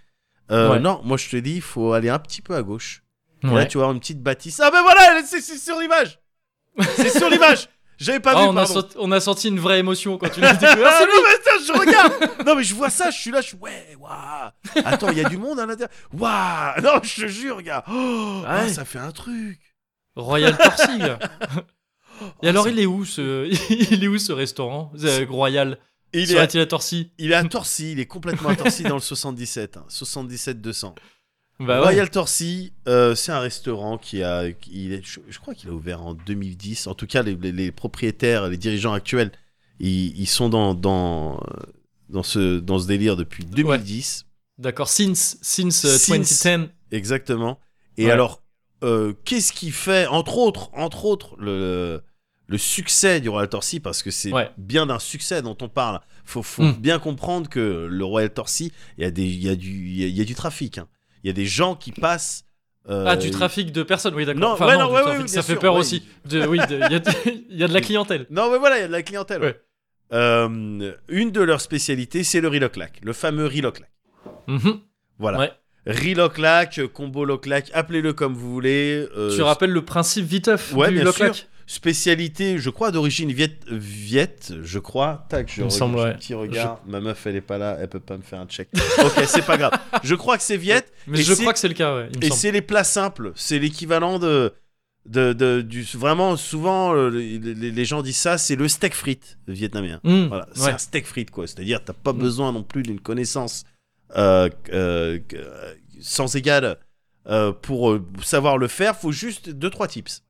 [0.51, 0.81] Euh, Ouais.
[0.81, 3.03] Non, moi je te dis, il faut aller un petit peu à gauche.
[3.43, 3.69] Et là, Ouais.
[3.69, 4.61] tu avoir une petite bâtisse.
[4.61, 6.19] Ah ben voilà, c'est sur l'image.
[6.97, 7.69] C'est sur l'image.
[7.99, 8.49] J'avais pas Ah, vu.
[8.49, 10.87] on, a on a senti une vraie émotion quand tu l'as découvert.
[10.89, 12.47] Ah C'est non mais je regarde.
[12.47, 14.51] non mais je vois ça, je suis là, je suis ouais, waouh.
[14.85, 15.91] Attends, il y a du monde à l'intérieur.
[16.13, 16.81] Waouh.
[16.83, 17.85] Non, je te jure, gars.
[17.91, 18.69] Oh, ah, Ouais.
[18.69, 19.59] ça fait un truc.
[20.17, 21.01] Royal Torsi.
[21.03, 23.49] Et Oh, alors, ça- il est où ce,
[23.93, 25.79] il est où ce restaurant euh, Royal?
[26.13, 28.83] Il est, à, Serait-il à Torsi il est à Torcy, il est complètement à Torcy
[28.83, 30.95] dans le 77, hein, 77 200.
[31.61, 31.87] Bah ouais.
[31.87, 35.69] Royal Torcy, euh, c'est un restaurant qui a, qui- il est, je, je crois qu'il
[35.71, 36.87] a ouvert en 2010.
[36.87, 39.33] En tout cas, les, les- les propriétaires, les dirigeants actuels,
[39.81, 41.41] ils, ils sont dans, dans, euh,
[42.11, 44.27] dans, ce, dans ce délire depuis 2010.
[44.59, 46.43] D'accord, since, since, euh, Since.
[46.45, 46.71] 2010.
[46.93, 47.59] Exactement.
[47.97, 48.13] Et Ouais.
[48.13, 48.43] alors,
[48.85, 52.03] euh, qu'est-ce qui fait, entre autres, entre autres, le,
[52.47, 54.49] le succès du Royal Torcy, parce que c'est Ouais.
[54.59, 56.01] bien d'un succès dont on parle.
[56.25, 56.73] Faut, faut Mm.
[56.75, 60.09] bien comprendre que le Royal Torcy, il y a des, il y a du, a-
[60.09, 60.79] y a du trafic.
[60.79, 60.87] hein.
[61.29, 62.45] Il y a des gens qui passent.
[62.89, 64.41] euh, Ah, du trafic de personnes, oui, d'accord.
[64.41, 66.03] Non, Enfin, ouais, non, non, du ouais, trafic, ouais, ça fait sûr, peur aussi.
[66.25, 67.11] De- oui, il y, a de-
[67.51, 68.27] il y a de la clientèle.
[68.31, 69.57] Non, mais voilà, il y a de la clientèle.
[70.15, 73.83] Euh, une de leurs spécialités, c'est le riz lac, le fameux riz lac.
[74.47, 74.81] Mhm.
[75.19, 75.39] Voilà.
[75.39, 75.53] Ouais.
[75.87, 79.07] Riz lac, combo lac, appelez-le comme vous voulez.
[79.17, 81.47] euh, Tu rappelles le principe viteuf Ouais, du Loclac.
[81.69, 85.27] Spécialité, je crois, d'origine viet, viet, je crois.
[85.29, 86.15] Tac, je me semble, ouais.
[86.15, 86.81] petit regard.
[86.87, 88.69] Ma meuf, elle est pas là, elle peut pas me faire un check.
[89.05, 89.73] ok, c'est pas grave.
[90.03, 90.85] Je crois que c'est viet.
[91.07, 92.09] Mais je crois que c'est le cas, ouais.
[92.13, 93.33] il me Et c'est les plats simples.
[93.37, 94.55] C'est l'équivalent de,
[95.05, 95.83] de, de- du.
[95.95, 100.01] Vraiment, souvent, euh, les, gens disent ça, c'est le steak frites vietnamien.
[100.05, 101.47] Hmm, Voilà, c'est un steak frites, quoi.
[101.47, 102.19] C'est-à-dire, t'as pas Mm.
[102.19, 103.65] besoin non plus d'une connaissance
[104.17, 105.19] euh, euh,
[106.01, 106.79] sans égale
[107.61, 108.97] pour savoir le faire.
[108.97, 110.23] Faut juste deux trois tips.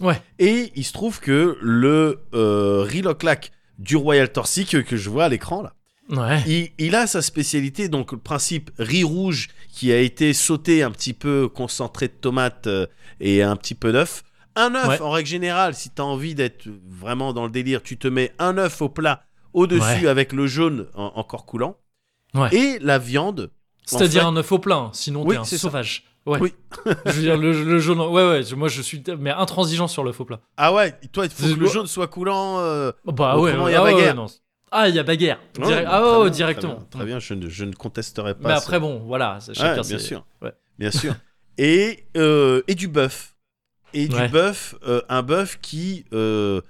[0.00, 0.20] Ouais.
[0.38, 5.24] Et il se trouve que le euh, riz Loclac du Royal Torcy que, je vois
[5.24, 5.72] à l'écran là,
[6.08, 6.40] Ouais.
[6.46, 10.90] il, il a sa spécialité, donc le principe riz rouge qui a été sauté un
[10.92, 12.86] petit peu concentré de tomates euh,
[13.20, 14.22] et un petit peu d'œuf.
[14.54, 15.00] Un œuf, Ouais.
[15.02, 18.32] en règle générale, si tu as envie d'être vraiment dans le délire, tu te mets
[18.38, 20.06] un œuf au plat au-dessus Ouais.
[20.06, 21.76] avec le jaune en- encore coulant.
[22.52, 23.50] Et la viande.
[23.92, 25.68] en C'est-à-dire fait- un œuf au plein, sinon Oui, t'es un c'est ça.
[26.26, 26.38] Ouais.
[26.40, 26.54] Oui.
[27.06, 28.00] je veux dire, le, le jaune.
[28.00, 30.40] Ouais, ouais, moi je suis mais intransigeant sur l'œuf au plat.
[30.56, 32.58] Ah ouais, toi, il faut que le jaune soit coulant.
[32.58, 34.08] euh, Bah ouais, il y a ah ouais, bagarre.
[34.08, 34.26] ouais, non.
[34.72, 35.38] Ah, il y a bagarre.
[35.54, 36.74] Direct- ah bien, directement.
[36.74, 38.48] Très bien, très bien, je, ne, je ne contesterai pas.
[38.48, 38.62] Mais ça.
[38.62, 40.26] après, bon, voilà, c'est- Ouais, chacun bien sûr.
[40.42, 40.52] Ouais.
[40.78, 41.14] Bien sûr.
[41.58, 43.34] Et, euh, et du bœuf.
[43.94, 44.26] Et Ouais.
[44.26, 46.60] du bœuf, euh, un bœuf qui, euh,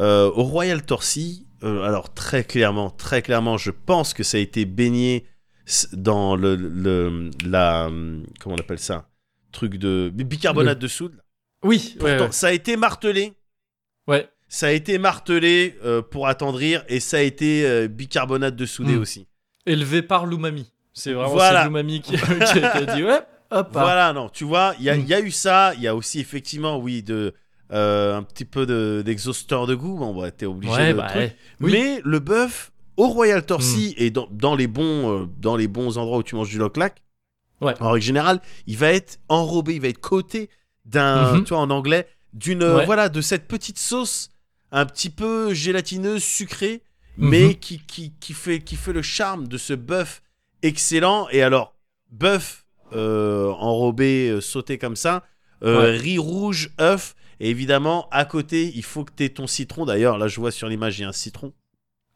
[0.00, 4.40] euh, au Royal Torcy, euh, alors très clairement, très clairement, je pense que ça a
[4.40, 5.26] été baigné
[5.92, 7.88] dans le, le la,
[8.40, 9.08] comment on appelle ça,
[9.52, 11.22] truc de bicarbonate de soude.
[11.64, 12.32] Oui, Pourtant, ouais.
[12.32, 13.32] ça a été martelé.
[14.08, 14.28] ouais.
[14.48, 18.88] Ça a été martelé euh, pour attendrir et ça a été euh, bicarbonate de soude
[18.88, 18.98] Mm.
[18.98, 19.26] aussi.
[19.64, 20.70] Élevé par l'umami.
[20.92, 21.64] C'est vraiment Voilà.
[21.64, 22.12] l'umami qui,
[22.52, 23.24] qui a, dit ouais, hop.
[23.50, 23.62] ah.
[23.72, 25.00] Voilà, non, tu vois, il y, a- Mm.
[25.00, 27.32] il y a eu ça, il y a aussi effectivement, oui, de,
[27.72, 30.98] euh, un petit peu de- d'exhausteur de, goût, bon, bah, t'es obligé Ouais, de...
[30.98, 31.10] bah.
[31.60, 31.70] Oui.
[31.72, 33.44] Mais le bœuf au Royal.
[33.44, 36.58] Torcy et dans, dans les bons, euh, dans les bons endroits où tu manges du
[36.58, 37.02] loc-lac,
[37.60, 37.74] Ouais.
[37.80, 40.50] en règle générale, il va être enrobé, il va être coté
[40.84, 41.44] d'un, Mhm.
[41.44, 42.84] tu vois, en anglais, d'une, Ouais.
[42.86, 44.30] voilà, de cette petite sauce
[44.72, 46.82] un petit peu gélatineuse, sucrée,
[47.18, 47.28] Mhm.
[47.28, 50.22] mais qui, qui, qui, fait, qui fait le charme de ce bœuf
[50.62, 51.28] excellent.
[51.30, 51.74] Et alors,
[52.10, 52.64] bœuf
[52.94, 55.22] euh, enrobé, euh, sauté comme ça,
[55.62, 55.96] euh, Ouais.
[55.96, 59.86] riz rouge, œuf, et évidemment, à côté, il faut que tu aies ton citron.
[59.86, 61.52] D'ailleurs, là, je vois sur l'image, il y a un citron.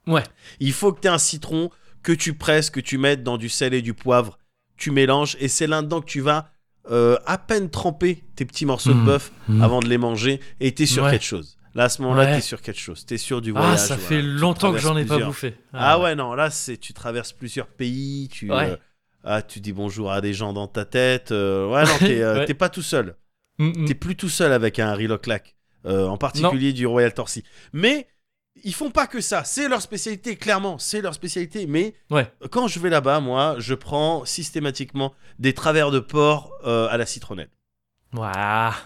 [0.06, 0.22] Ouais.
[0.60, 1.70] Il faut que tu aies un citron
[2.02, 4.38] que tu presses, que tu mettes dans du sel et du poivre.
[4.76, 6.50] Tu mélanges, et c'est là-dedans que tu vas
[6.88, 9.04] euh, à peine tremper tes petits morceaux de Mhm.
[9.06, 9.60] bœuf Mhm.
[9.62, 11.10] avant de les manger, et tu es sur Ouais.
[11.10, 11.56] quelque chose.
[11.74, 12.32] Là, à ce moment-là, Ouais.
[12.34, 13.04] tu es sur quelque chose.
[13.04, 13.70] Tu es sur du voyage.
[13.72, 14.08] Ah, ça voilà.
[14.08, 15.56] fait longtemps que j'en ai pas bouffé.
[15.72, 18.76] ah ouais, non, là, c'est tu traverses plusieurs pays, tu, euh,
[19.24, 21.32] ah, tu dis bonjour à des gens dans ta tête.
[21.32, 23.16] euh, ouais, non, t'es euh, t'es pas tout seul.
[23.58, 23.84] Mm, mm.
[23.86, 25.56] T'es plus tout seul avec un Riloclac,
[25.86, 27.42] euh, en particulier du Royal Torcy.
[27.72, 28.06] Mais
[28.66, 29.44] ils font pas que ça.
[29.44, 31.66] C'est leur spécialité, clairement, c'est leur spécialité.
[31.66, 32.26] Mais Ouais.
[32.50, 37.06] quand je vais là-bas, moi, je prends systématiquement des travers de porc euh, à la
[37.06, 37.48] citronnelle.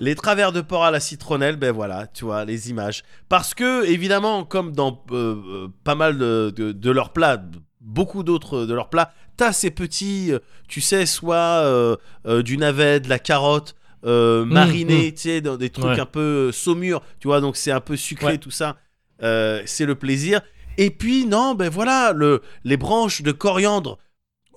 [0.01, 3.05] Les travers de porc à la citronnelle, ben voilà, tu vois, les images.
[3.29, 7.41] Parce que, évidemment, comme dans euh, euh, pas mal de, de, de leurs plats,
[7.81, 10.33] beaucoup d'autres de leurs plats, t'as ces petits,
[10.69, 11.97] tu sais, soit euh,
[12.27, 16.01] euh, du navet, de la carotte, euh, marinés, tu sais, dans des trucs Mmh, Ouais.
[16.01, 18.39] un peu saumure, tu vois, donc c'est un peu sucré, Ouais.
[18.39, 18.77] tout ça.
[19.23, 20.41] Euh, c'est le plaisir.
[20.79, 23.99] Et puis, non, ben voilà, le, les branches de coriandre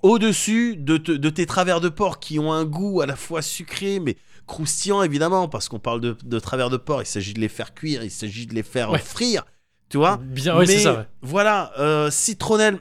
[0.02, 3.41] au-dessus de, te- de tes travers de porc qui ont un goût à la fois
[3.41, 4.18] sucré, mais
[4.48, 7.73] croustillant évidemment, parce qu'on parle de, de travers de porc, il s'agit de les faire
[7.73, 8.99] cuire, il s'agit de les faire Ouais.
[8.99, 9.45] euh, frire,
[9.90, 10.18] tu vois.
[10.22, 10.94] Bien, ouais, c'est ça.
[10.94, 11.06] ouais.
[11.22, 12.80] Voilà, euh, citronnelle,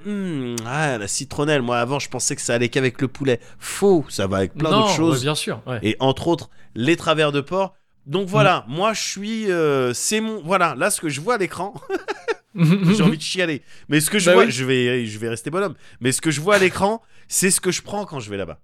[0.67, 3.39] ah, la citronnelle, moi avant je pensais que ça allait qu'avec le poulet.
[3.61, 5.23] Faux, ça va avec plein d'autres ouais, choses.
[5.23, 5.63] bien sûr.
[5.67, 5.79] Ouais.
[5.83, 7.75] Et entre autres, les travers de porc.
[8.07, 9.51] Donc voilà, moi je suis.
[9.51, 10.43] euh, c'est mon.
[10.43, 11.75] Voilà, là ce que je vois à l'écran,
[12.55, 13.63] j'ai envie de chialer.
[13.89, 14.51] Mais ce que je Bah vois, oui.
[14.51, 15.75] je, vais, je vais rester bonhomme.
[16.01, 18.37] Mais ce que je vois à l'écran, c'est ce que je prends quand je vais
[18.37, 18.61] là-bas.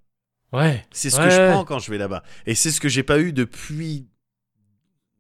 [0.53, 0.85] Ouais.
[0.91, 1.25] C'est ce Ouais.
[1.25, 2.23] que je prends quand je vais là-bas.
[2.47, 4.09] Et c'est ce que j'ai pas eu depuis.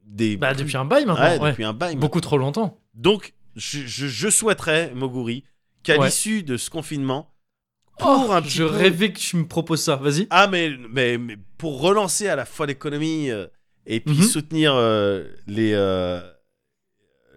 [0.04, 0.36] Des.
[0.36, 1.22] Bah, depuis un bail maintenant.
[1.24, 1.50] Ouais, ouais.
[1.50, 1.94] depuis un bail.
[1.96, 2.80] Beaucoup trop longtemps.
[2.94, 5.44] Donc, je, je- je souhaiterais, Moguri,
[5.82, 7.34] qu'à l'issue de ce confinement,
[7.98, 9.96] pour Oh, un petit je peu- rêvais que tu me proposes ça.
[9.96, 10.26] Vas-y.
[10.30, 13.46] Ah, mais, mais, mais pour relancer à la fois l'économie euh,
[13.88, 14.22] et puis Mhm.
[14.22, 16.20] soutenir euh, les, euh,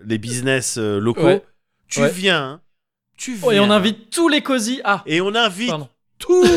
[0.06, 1.44] les business euh, locaux, Ouais.
[1.88, 2.11] tu Ouais.
[2.11, 2.44] viens.
[2.44, 2.61] hein.
[3.18, 3.48] Tu viens.
[3.48, 4.82] Oh, et on invite tous les cosy.
[4.84, 5.90] Ah, Et on invite pardon.
[6.19, 6.44] tout.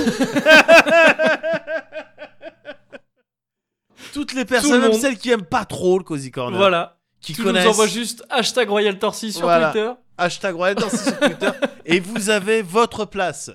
[4.12, 6.98] Toutes les personnes, même celles qui aiment pas trop le Cozy Corner, Voilà.
[7.20, 9.70] qui Tu connaissent nous envoies juste hashtag Royal Torsi sur Voilà.
[9.72, 9.90] Twitter.
[10.18, 11.50] hashtag Royal Dancy sur Twitter
[11.84, 13.50] et vous avez votre place.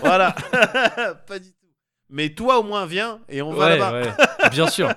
[0.00, 0.32] Voilà.
[1.26, 1.66] pas du tout.
[2.10, 4.14] Mais toi au moins viens et on va là-bas.
[4.50, 4.92] Bien sûr.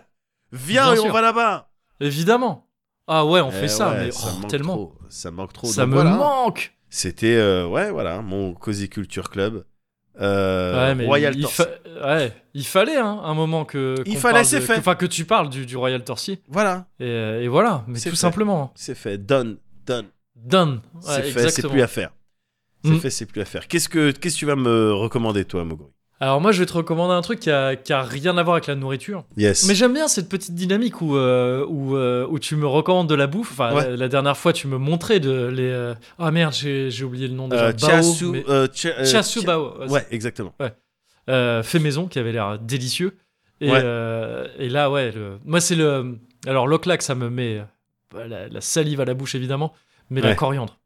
[0.52, 1.69] Viens Bien et on va là-bas.
[1.99, 2.68] Évidemment.
[3.07, 4.74] Ah ouais, on fait Eh ça, ouais, mais ça oh, manque tellement.
[4.76, 4.94] trop.
[5.10, 5.68] Ça manque trop.
[5.68, 6.11] Ça Donc me voilà.
[6.11, 6.74] manque.
[6.90, 9.65] C'était euh, ouais voilà mon Cozy Culture Club.
[10.19, 11.68] Euh, ouais, mais Royal il, fa-
[12.03, 13.95] ouais, il fallait hein, un moment que.
[14.06, 14.74] Il qu'on fallait, parle c'est de- fait.
[14.76, 16.40] que- Enfin, que tu parles du, du Royal Torsi.
[16.48, 18.22] Voilà, Et, euh, et voilà, mais C'est tout fait.
[18.22, 18.72] simplement.
[18.76, 19.18] c'est fait.
[19.19, 20.07] Done, done.
[20.36, 20.82] Done.
[20.95, 21.74] Ouais, c'est fait, c'est exactement.
[21.74, 22.11] plus à faire.
[22.84, 22.99] C'est Mm.
[22.99, 23.68] fait, c'est plus à faire.
[23.68, 25.90] Qu'est-ce que qu'est-ce que tu vas me recommander toi, Moguri?
[26.19, 28.56] Alors moi, je vais te recommander un truc qui a, qui a rien à voir
[28.56, 29.23] avec la nourriture.
[29.38, 29.68] Yes.
[29.68, 33.14] Mais j'aime bien cette petite dynamique où, euh, où, euh, où tu me recommandes de
[33.15, 33.52] la bouffe.
[33.52, 33.89] Enfin, Ouais.
[33.91, 35.69] la, la dernière fois, tu me montrais de les.
[35.69, 37.72] euh, Ah merde, j'ai oublié le nom déjà.
[37.77, 39.77] Chiasu, mais- Chia- Chiasu Chia- Bao.
[39.81, 40.53] ouais, Ouais, exactement.
[41.30, 43.15] euh, fait maison qui avait l'air délicieux.
[43.61, 43.84] Et, Ouais.
[44.60, 45.38] et là, ouais, le...
[45.45, 46.18] moi, c'est le,
[46.48, 47.61] Alors, Loclac, ça me met
[48.15, 49.73] la, la salive à la bouche, évidemment,
[50.10, 50.35] mais la Ouais.
[50.35, 50.80] coriandre.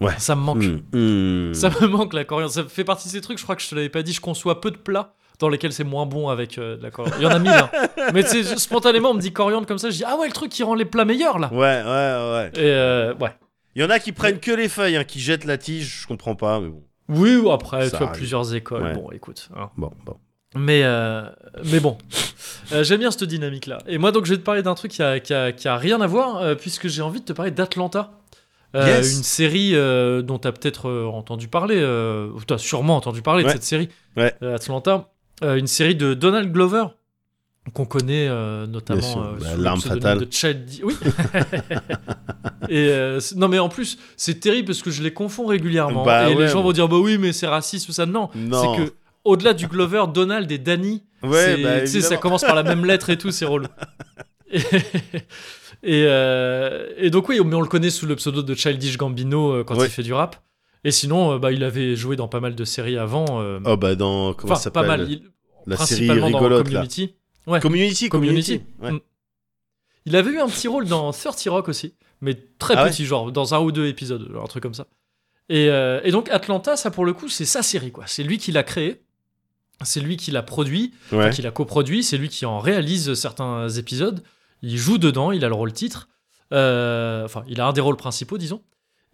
[0.00, 0.12] Ouais.
[0.18, 0.62] Ça me manque.
[0.64, 1.54] Hmm, hmm.
[1.54, 2.52] Ça me manque la coriandre.
[2.52, 4.20] Ça fait partie de ces trucs, je crois que je te l'avais pas dit, je
[4.20, 7.16] conçois peu de plats dans lesquels c'est moins bon avec euh, de la coriandre.
[7.20, 7.70] Il y en a mille, hein.
[8.14, 10.62] Mais spontanément, on me dit coriandre comme ça, je dis ah ouais, le truc qui
[10.62, 11.48] rend les plats meilleurs là.
[11.52, 12.50] Ouais, ouais, ouais.
[12.54, 13.30] Et euh, ouais.
[13.74, 16.06] Il y en a qui prennent que les feuilles, hein, qui jettent la tige, je
[16.06, 16.82] comprends pas, mais bon.
[17.08, 18.82] Oui, ou après, Ça tu vois, plusieurs écoles.
[18.82, 18.94] Ouais.
[18.94, 19.48] Bon, écoute.
[19.56, 19.70] hein.
[19.76, 20.16] Bon, bon.
[20.56, 21.22] Mais, euh,
[21.70, 21.98] mais bon,
[22.72, 23.78] Euh, j'aime bien cette dynamique-là.
[23.86, 25.76] Et moi, donc, je vais te parler d'un truc qui a, qui a, qui a
[25.76, 28.10] rien à voir, euh, puisque j'ai envie de te parler d'Atlanta.
[28.74, 29.16] Euh, Yes.
[29.16, 33.22] Une série euh, dont tu as peut-être euh, entendu parler, ou tu as sûrement entendu
[33.22, 34.34] parler de cette série, Ouais.
[34.42, 35.08] Atlanta.
[35.42, 36.84] Une série de Donald Glover,
[37.72, 38.28] qu'on connaît
[38.66, 40.26] notamment Bah, L'arme fatale.
[40.26, 40.94] de Child D- Oui.
[42.68, 42.92] Et
[43.36, 46.04] non, mais en plus, c'est terrible parce que je les confonds régulièrement.
[46.04, 48.04] Bah et ouais, les gens vont dire, bah oui, mais c'est raciste ou ça.
[48.06, 48.74] Non, Non.
[48.76, 48.92] c'est que
[49.24, 53.30] au-delà du Glover, Donald et Danny, bah, ça commence par la même lettre et tout,
[53.30, 53.66] c'est relou.
[55.82, 59.52] Et, euh, et donc oui, mais on le connaît sous le pseudo de Childish Gambino
[59.52, 59.86] euh, quand Ouais.
[59.86, 60.36] il fait du rap.
[60.84, 63.40] Et sinon, euh, bah, il avait joué dans pas mal de séries avant.
[63.42, 64.32] euh, Oh, bah, dans.
[64.34, 65.10] Comment ça pas s'appelle mal.
[65.10, 65.22] il-
[65.66, 66.80] La série dans rigolote, là.
[66.80, 67.14] Community.
[67.46, 67.60] Ouais.
[67.60, 68.58] Community, Community.
[68.58, 68.62] Community.
[68.80, 68.92] Ouais.
[68.92, 69.00] Mm.
[70.06, 73.04] Il avait eu un petit rôle dans 30 Rock aussi, mais très Ah ouais petit,
[73.04, 74.86] genre dans un ou deux épisodes, genre un truc comme ça.
[75.50, 78.04] Et, euh, et donc Atlanta, ça pour le coup, c'est sa série, quoi.
[78.06, 79.02] C'est lui qui l'a créé,
[79.82, 80.92] c'est lui qui l'a produit,
[81.32, 84.22] qui l'a coproduit, c'est lui qui en réalise certains épisodes.
[84.62, 86.08] Il joue dedans, il a le rôle titre.
[86.52, 88.62] Euh, enfin, il a un des rôles principaux, disons.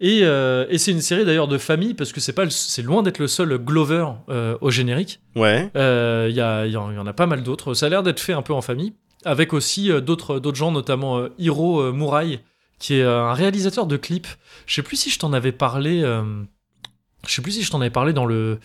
[0.01, 2.81] Et, euh, et c'est une série d'ailleurs de famille parce que c'est pas, le- c'est
[2.81, 5.21] loin d'être le seul Glover euh, au générique.
[5.35, 5.69] Ouais.
[5.75, 7.73] Il y, a- il y en il y en a pas mal d'autres.
[7.73, 8.93] Ça a l'air d'être fait un peu en famille,
[9.23, 12.41] avec aussi d'autres d'autres gens, notamment Hiro Murai,
[12.79, 14.27] qui est un réalisateur de clips.
[14.65, 16.01] Je sais plus si je t'en avais parlé.
[16.01, 18.59] je sais plus si je t'en avais parlé dans le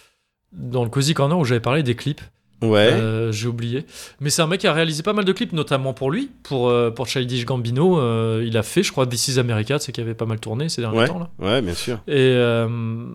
[0.52, 2.22] dans le Cozy Corner où j'avais parlé des clips.
[2.62, 2.90] Ouais.
[2.92, 3.86] Euh, J'ai oublié.
[4.20, 6.68] Mais c'est un mec qui a réalisé pas mal de clips, notamment pour lui, pour,
[6.68, 7.98] euh, pour Childish Gambino.
[7.98, 10.68] Euh, il a fait, je crois, This is America, c'est qui avait pas mal tourné
[10.68, 11.06] ces derniers Ouais.
[11.08, 11.18] temps.
[11.18, 11.30] Là.
[11.38, 12.02] Ouais, bien sûr.
[12.06, 13.06] Et, euh,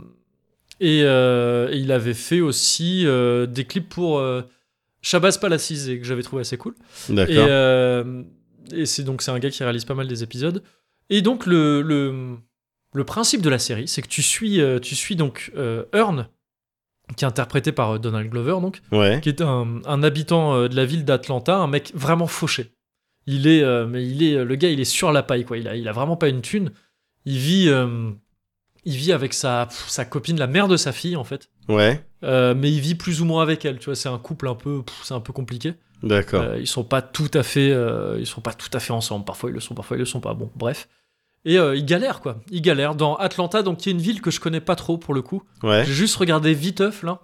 [0.79, 4.21] et, et il avait fait aussi des clips pour
[5.01, 6.73] Shabazz Palaces, et que j'avais trouvé assez cool.
[7.09, 7.35] Et, D'accord.
[7.47, 8.23] euh,
[8.73, 10.63] et c'est donc c'est un gars qui réalise pas mal des épisodes.
[11.11, 12.35] Et donc le, le,
[12.95, 15.51] le principe de la série, c'est que tu suis, tu suis donc
[15.93, 16.27] Earn,
[17.17, 19.19] qui est interprété par euh, Donald Glover, donc, Ouais.
[19.21, 22.71] qui est un, un habitant euh, de la ville d'Atlanta, un mec vraiment fauché.
[23.27, 25.57] Il est, euh, mais il est, le gars, il est sur la paille, quoi.
[25.57, 26.71] Il a, il a vraiment pas une thune.
[27.25, 28.11] Il vit, euh,
[28.83, 31.49] il vit avec sa, pff, sa copine, la mère de sa fille, en fait.
[31.67, 32.03] Ouais.
[32.23, 33.79] Euh, mais il vit plus ou moins avec elle.
[33.79, 35.73] Tu vois, c'est un couple un peu, c'est un peu compliqué.
[36.03, 36.55] D'accord.
[36.57, 37.73] Ils sont pas tout à fait,
[38.19, 39.25] ils sont pas tout à fait ensemble.
[39.25, 40.33] Parfois ils le sont, parfois ils le sont pas.
[40.35, 40.87] Bon, bref.
[41.45, 42.41] Et euh, ils galèrent quoi.
[42.51, 45.13] Ils galèrent dans Atlanta, donc qui est une ville que je connais pas trop pour
[45.13, 45.43] le coup.
[45.63, 45.83] Ouais.
[45.85, 47.19] J'ai juste regardé viteuf là.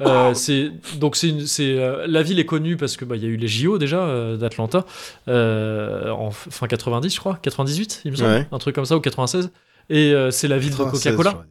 [0.00, 3.22] Euh, c'est donc c'est une- c'est euh, la ville est connue parce que bah il
[3.22, 4.84] y a eu les JO déjà euh, d'Atlanta
[5.28, 8.48] euh, en f- fin 90 je crois 98 il me semble Ouais.
[8.50, 9.50] un truc comme ça ou 96
[9.90, 11.50] et euh, c'est la ville de 96, Coca-Cola j'aurais dit.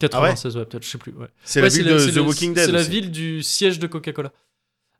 [0.00, 1.26] 96 ouais, peut-être je sais plus ouais.
[1.42, 2.66] C'est Ouais, la ville de The le- Walking Dead.
[2.66, 4.30] c'est la ville du siège de Coca-Cola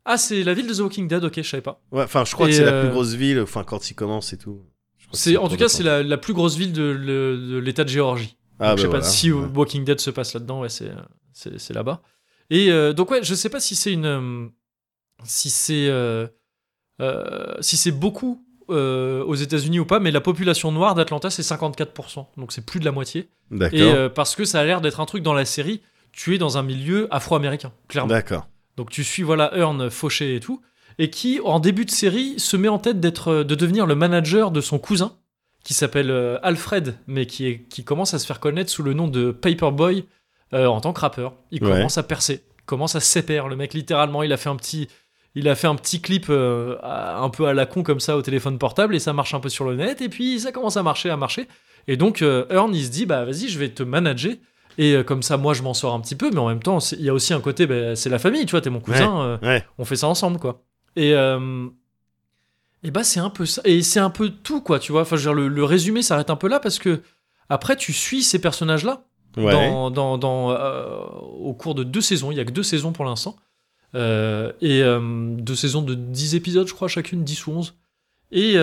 [0.05, 2.33] ah c'est la ville de The Walking Dead ok je savais pas Ouais, enfin, je
[2.33, 4.59] crois Et, que c'est la plus grosse ville, enfin, quand il commence et tout.
[5.13, 8.37] C'est en tout cas c'est la, la plus grosse ville de, l'État de Géorgie.
[8.59, 9.47] Ah, Donc, je sais bah pas si Ouais.
[9.55, 12.01] Walking Dead se passe là-dedans, ouais, c'est là-bas.
[12.49, 14.47] Et euh, donc ouais, je sais pas si c'est une euh,
[15.23, 16.27] si c'est euh,
[17.01, 22.27] euh, si c'est beaucoup aux États-Unis ou pas, mais la population noire d'Atlanta c'est 54%,
[22.37, 23.27] donc c'est plus de la moitié.
[23.49, 23.77] D'accord.
[23.77, 25.81] Et parce que ça a l'air d'être un truc dans la série,
[26.13, 28.07] tu es dans un milieu afro-américain, clairement.
[28.07, 28.47] D'accord.
[28.77, 30.61] Donc tu suis voilà Earn fauché et tout,
[30.99, 33.95] et qui en début de série se met en tête d'être, euh, de devenir le
[33.95, 35.13] manager de son cousin,
[35.63, 38.93] qui s'appelle euh, Alfred, mais qui, est, qui commence à se faire connaître sous le
[38.93, 40.05] nom de Paperboy
[40.53, 41.33] euh, en tant que rappeur.
[41.51, 41.71] Il Ouais.
[41.71, 43.47] commence à percer, commence à s'épaire.
[43.47, 44.87] Le mec littéralement, il a fait un petit,
[45.35, 48.21] il a fait un petit clip euh, un peu à la con comme ça au
[48.21, 50.83] téléphone portable et ça marche un peu sur le net et puis ça commence à
[50.83, 51.47] marcher, à marcher.
[51.87, 54.33] Et donc Earn, il se dit bah vas-y, je vais te manager.
[54.77, 57.01] Et comme ça, moi, je m'en sors un petit peu, mais en même temps, il
[57.01, 59.63] y a aussi un côté, bah, c'est la famille, tu vois, t'es mon cousin, Ouais.
[59.77, 60.63] on fait ça ensemble, quoi.
[60.95, 61.67] Et, euh,
[62.83, 63.61] et bah, c'est un peu ça.
[63.65, 65.01] Et c'est un peu tout, quoi, tu vois.
[65.01, 67.01] Enfin, je veux dire, le, le résumé s'arrête un peu là parce que
[67.49, 69.03] après, tu suis ces personnages-là
[69.37, 69.51] Ouais.
[69.53, 71.05] dans, dans, dans, euh,
[71.39, 72.31] au cours de deux saisons.
[72.31, 73.37] Il y a que deux saisons pour l'instant.
[73.95, 74.81] Euh, et
[75.41, 77.75] deux saisons de 10 épisodes, je crois, chacune, 10 ou 11.
[78.33, 78.55] Et,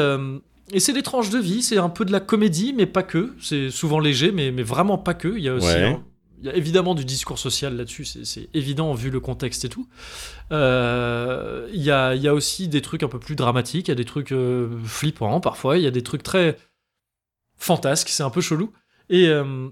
[0.72, 3.34] et c'est des tranches de vie, c'est un peu de la comédie, mais pas que.
[3.40, 5.28] C'est souvent léger, mais, mais vraiment pas que.
[5.38, 5.66] Il y a aussi.
[5.68, 5.84] Ouais.
[5.84, 6.02] un-
[6.40, 9.88] il y a évidemment du discours social là-dessus, c'est- évident vu le contexte et tout.
[10.52, 13.90] Euh, Il y, a, il y a aussi des trucs un peu plus dramatiques, il
[13.90, 16.56] y a des trucs euh, flippants parfois, il y a des trucs très
[17.56, 18.72] fantasques, c'est un peu chelou.
[19.10, 19.68] Et, euh,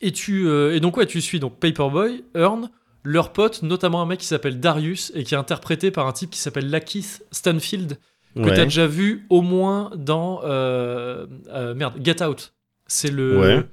[0.00, 2.70] et, tu, et donc, ouais, tu suis donc Paperboy, Earn,
[3.02, 6.30] leur pote, notamment un mec qui s'appelle Darius et qui est interprété par un type
[6.30, 7.98] qui s'appelle Lakeith Stanfield,
[8.36, 8.54] que Ouais.
[8.54, 10.40] t'as déjà vu au moins dans
[11.74, 12.52] merde Get Out.
[12.86, 13.68] C'est le Ouais.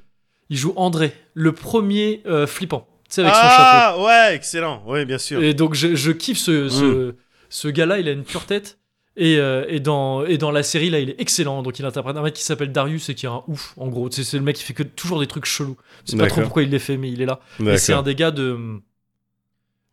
[0.50, 2.88] Il joue André, le premier euh, flippant.
[3.10, 3.54] Tu sais avec son chapeau.
[3.58, 4.84] ah, ouais, excellent.
[4.88, 5.44] Oui, bien sûr.
[5.44, 7.16] Et donc je, je kiffe ce, ce,
[7.50, 8.78] ce gars-là, il a une pure tête.
[9.18, 11.64] Et, euh, et, dans, et dans la série, là, il est excellent.
[11.64, 14.12] Donc il interprète un mec qui s'appelle Darius et qui est un ouf, en gros.
[14.12, 15.78] C'est c'est le mec qui fait que toujours des trucs chelous.
[16.06, 17.40] Je sais pas trop pourquoi il les fait, mais il est là.
[17.62, 18.58] Et c'est un des gars de.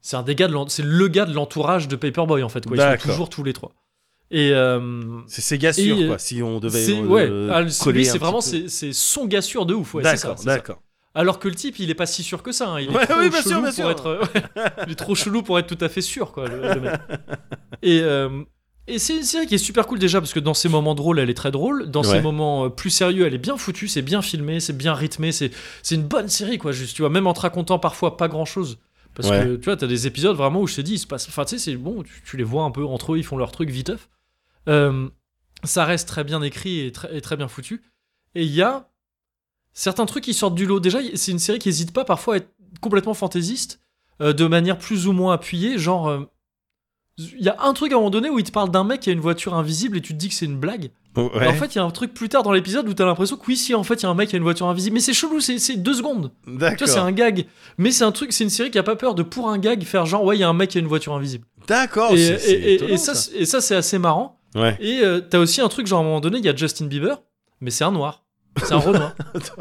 [0.01, 2.67] C'est un des gars de c'est le gars de l'entourage de Paperboy en fait.
[2.67, 2.77] Quoi.
[2.77, 3.73] Ils sont toujours tous les trois.
[4.35, 7.99] Et euh, C'est ses gars sûrs, euh, quoi, si on devait c'est euh, ouais, coller
[8.01, 9.95] lui c'est vraiment c'est son gars sûr de ouf.
[9.95, 10.81] Ouais, D'accord, d'accord.
[11.15, 12.71] Alors que le type, il est pas si sûr que ça.
[12.71, 12.81] hein.
[12.81, 14.19] Il est Ouais, trop oui, bien chelou sûr, bien pour être.
[14.35, 14.43] ouais,
[14.87, 16.49] il est trop chelou pour être tout à fait sûr, quoi.
[16.49, 17.01] Le, le mec.
[17.83, 18.43] Et euh,
[18.89, 21.19] et c'est une série qui est super cool déjà parce que dans ses moments drôles,
[21.19, 21.91] elle est très drôle.
[21.91, 22.23] Dans ses Ouais.
[22.23, 25.51] moments euh, plus sérieux, elle est bien foutue, c'est bien filmé, c'est bien rythmé, c'est
[25.83, 26.73] c'est une bonne série, quoi.
[26.73, 28.79] Juste, tu vois, même en te racontant parfois pas grand chose.
[29.15, 29.45] Parce Ouais.
[29.45, 31.29] que tu vois, t'as des épisodes vraiment où je te dis, il se passe.
[31.29, 33.37] Enfin, tu sais, c'est bon, tu, tu les vois un peu entre eux, ils font
[33.37, 34.09] leur truc viteuf.
[34.69, 35.09] Euh,
[35.65, 37.83] ça reste très bien écrit et très, et très bien foutu.
[38.35, 38.89] Et il y a
[39.73, 40.81] certains trucs qui sortent du lot.
[40.81, 43.81] Déjà, c'est une série qui hésite pas parfois à être complètement fantaisiste,
[44.21, 45.79] euh, de manière plus ou moins appuyée.
[45.79, 46.21] Genre, euh,
[47.19, 49.01] il y a un truc à un moment donné où il te parle d'un mec
[49.01, 50.91] qui a une voiture invisible et tu te dis que c'est une blague.
[51.15, 51.47] Ouais.
[51.47, 53.45] En fait, il y a un truc plus tard dans l'épisode où t'as l'impression que
[53.47, 54.95] oui, si, en fait, il y a un mec qui a une voiture invisible.
[54.95, 56.33] Mais c'est chelou, c'est deux secondes.
[56.47, 57.05] Tu vois, c'est D'accord.
[57.05, 57.47] un gag.
[57.77, 59.85] Mais c'est un truc, c'est une série qui a pas peur de, pour un gag,
[59.85, 61.45] faire genre, ouais, il y a un mec qui a une voiture invisible.
[61.69, 62.15] D'accord.
[62.15, 64.41] et, ça, et ça, c'est assez marrant.
[64.55, 64.77] Ouais.
[64.81, 66.87] Et euh, t'as aussi un truc, genre, à un moment donné, il y a Justin
[66.87, 67.23] Bieber,
[67.61, 68.23] mais c'est un noir.
[68.59, 69.15] C'est un Renoir.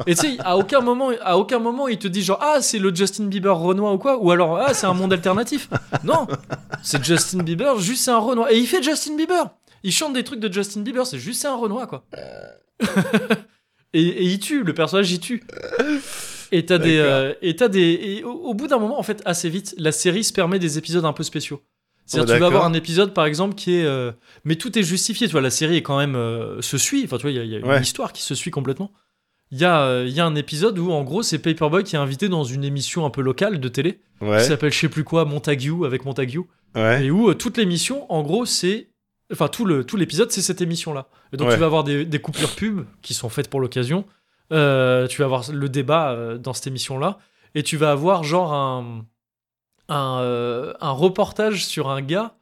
[0.05, 2.79] et tu sais, à aucun moment, à aucun moment, il te dit genre ah c'est
[2.79, 5.69] le Justin Bieber Renoir ou quoi, ou alors ah c'est un monde alternatif.
[6.03, 6.27] Non,
[6.83, 8.49] c'est Justin Bieber, juste c'est un Renoir.
[8.51, 9.45] Et il fait Justin Bieber.
[9.83, 12.05] Il chante des trucs de Justin Bieber, c'est juste c'est un Renoir quoi.
[13.93, 15.43] et, et il tue, le personnage il tue.
[16.51, 19.21] Et t'as des, euh, et t'as des, et au, au bout d'un moment en fait
[19.23, 21.61] assez vite, la série se permet des épisodes un peu spéciaux.
[22.11, 24.11] C'est-à-dire tu vas avoir un épisode par exemple qui est, euh,
[24.43, 25.27] mais tout est justifié.
[25.27, 27.03] Tu vois la série est quand même euh, se suit.
[27.05, 27.77] Enfin tu vois il y a, il y a Ouais.
[27.77, 28.91] une histoire qui se suit complètement.
[29.51, 31.99] Il y a, euh, y a un épisode où en gros c'est Paperboy qui est
[31.99, 35.25] invité dans une émission un peu locale de télé qui s'appelle je sais plus quoi
[35.25, 36.39] Montague avec Montague
[36.75, 38.87] et où euh, toute l'émission, en gros, c'est.
[39.31, 41.07] Enfin, tout le tout l'épisode, c'est cette émission-là.
[41.33, 44.05] Et donc, tu vas avoir des, des coupures pub qui sont faites pour l'occasion.
[44.49, 47.17] Tu vas avoir le débat dans cette émission-là.
[47.55, 49.05] Et tu vas avoir, genre, un.
[49.93, 52.35] Un, euh, un reportage sur un gars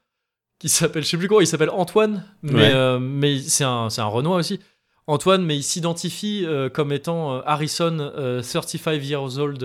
[0.60, 2.72] qui s'appelle, je sais plus quoi, il s'appelle Antoine, mais, Ouais.
[2.74, 4.60] euh, mais c'est un, un Renoir aussi.
[5.08, 9.64] Antoine, mais il s'identifie euh, comme étant euh, Harrison, euh, 35 years old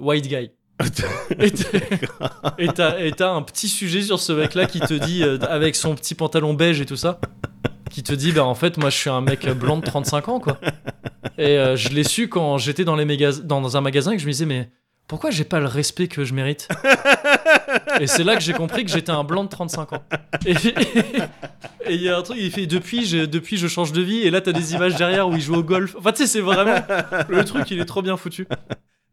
[0.00, 0.50] white guy.
[2.58, 2.68] Et
[3.12, 6.80] t'as- un petit sujet sur ce mec-là qui te dit, avec son petit pantalon beige
[6.80, 7.20] et tout ça,
[7.90, 10.40] qui te dit, bah en fait, moi je suis un mec blanc de 35 ans,
[10.40, 10.58] quoi.
[11.36, 13.04] Et je l'ai su quand j'étais dans, les
[13.44, 14.70] dans un magasin et que je me disais, mais
[15.08, 16.68] pourquoi j'ai pas le respect que je mérite
[18.00, 20.02] Et c'est là que j'ai compris que j'étais un blanc de 35 ans.
[20.46, 24.18] Et il y a un truc, il fait, depuis, je, depuis je change de vie,
[24.20, 25.96] et là t'as des images derrière où il joue au golf.
[25.98, 26.76] Enfin, tu sais, c'est vraiment.
[27.28, 28.46] Le truc, il est trop bien foutu.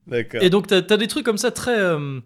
[0.07, 0.43] D'accord.
[0.43, 1.77] Et donc, t'as as des trucs comme ça très.
[1.79, 2.19] euh,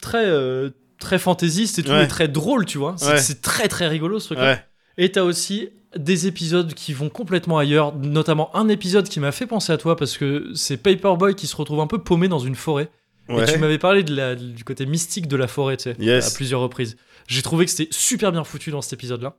[0.00, 0.24] très.
[0.26, 2.04] euh, très fantaisiste et tout, Ouais.
[2.04, 2.94] et très drôle, tu vois.
[2.98, 3.40] C'est Ouais.
[3.42, 4.62] très très rigolo ce truc Ouais.
[4.98, 9.46] Et t'as aussi des épisodes qui vont complètement ailleurs, notamment un épisode qui m'a fait
[9.46, 12.54] penser à toi parce que c'est Paperboy qui se retrouve un peu paumé dans une
[12.54, 12.88] forêt.
[13.28, 13.42] Ouais.
[13.48, 16.32] Et tu m'avais parlé de la- du côté mystique de la forêt, tu sais, Yes.
[16.32, 16.96] à plusieurs reprises.
[17.28, 19.36] J'ai trouvé que c'était super bien foutu dans cet épisode-là.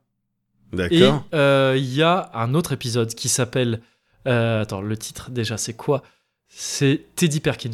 [0.73, 1.25] Et D'accord.
[1.33, 3.81] euh, il y a un autre épisode qui s'appelle.
[4.27, 6.03] euh, attends, le titre déjà, c'est quoi?
[6.47, 7.71] C'est Teddy Perkins.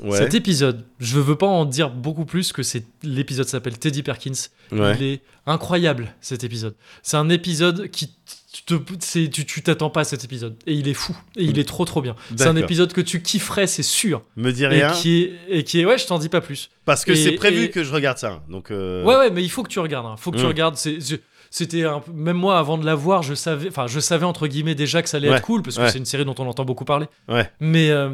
[0.00, 0.16] Ouais.
[0.18, 4.32] Cet épisode, je veux pas en dire beaucoup plus que c'est l'épisode s'appelle Teddy Perkins.
[4.72, 4.96] Ouais.
[4.98, 6.74] Il est incroyable cet épisode.
[7.02, 8.10] C'est un épisode qui
[8.52, 11.64] tu te tu t'attends pas à cet épisode et il est fou et il est
[11.68, 12.16] trop trop bien.
[12.36, 14.22] C'est un épisode que tu kifferais, c'est sûr.
[14.36, 14.92] Me dis Et rien.
[14.92, 16.70] qui est et qui est ouais, je t'en dis pas plus.
[16.84, 18.42] Parce que et- c'est prévu et- que je regarde ça.
[18.48, 18.70] Donc.
[18.70, 20.06] euh, Ouais ouais, mais il faut que tu regardes.
[20.06, 20.16] hein.
[20.16, 20.48] Faut que tu Mm.
[20.48, 20.76] regardes.
[20.76, 20.98] C'est
[21.50, 25.02] c'était même moi avant de la voir, je savais enfin je savais entre guillemets déjà
[25.02, 25.90] que ça allait Ouais, être cool parce que ouais.
[25.90, 27.06] c'est une série dont on entend beaucoup parler.
[27.28, 27.50] Ouais.
[27.60, 28.10] Mais euh,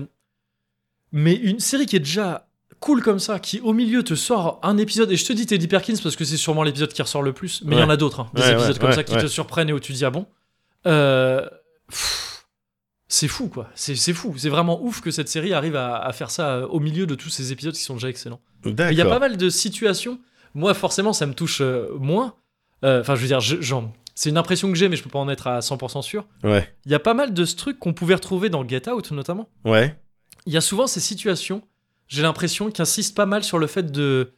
[1.13, 2.47] mais une série qui est déjà
[2.81, 5.67] cool comme ça, qui au milieu te sort un épisode, et je te dis Teddy
[5.67, 7.97] Perkins parce que c'est sûrement l'épisode qui ressort le plus, mais il y en a
[7.97, 10.05] d'autres, hein, des Ouais, épisodes ouais, comme ça qui te surprennent et où tu dis
[10.05, 10.27] ah bon.
[10.87, 11.49] Euh,
[13.11, 16.31] c'est fou quoi, c'est fou, c'est vraiment ouf que cette série arrive à, à faire
[16.31, 18.41] ça euh, au milieu de tous ces épisodes qui sont déjà excellents.
[18.65, 20.21] Il y a pas mal de situations,
[20.55, 22.35] moi forcément ça me touche euh, moins,
[22.85, 25.11] Euh, enfin je veux dire, je- genre, c'est une impression que j'ai mais je peux
[25.11, 26.27] pas en être à 100% sûr.
[26.45, 29.49] Il y a pas mal de ce truc qu'on pouvait retrouver dans Get Out notamment
[29.65, 29.99] Ouais.
[30.49, 31.63] Il y a souvent ces situations,
[32.09, 34.33] j'ai l'impression, qui insistent pas mal sur le fait de.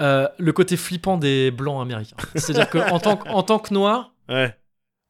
[0.00, 2.14] euh, le côté flippant des blancs américains.
[2.36, 4.56] C'est-à-dire qu'en tant, que- en tant que noir, Ouais.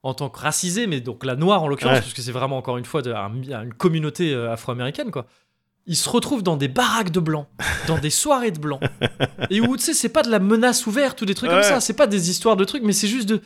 [0.02, 2.00] en tant que racisé, mais donc la noire en l'occurrence, Ouais.
[2.00, 5.26] parce que c'est vraiment encore une fois de- un- une communauté euh, afro-américaine, quoi.
[5.90, 7.46] ils se retrouvent dans des baraques de blancs,
[7.86, 8.80] dans des soirées de blancs,
[9.50, 11.80] et où tu sais, c'est pas de la menace ouverte ou des trucs comme ça,
[11.80, 13.40] c'est pas des histoires de trucs, mais c'est juste de.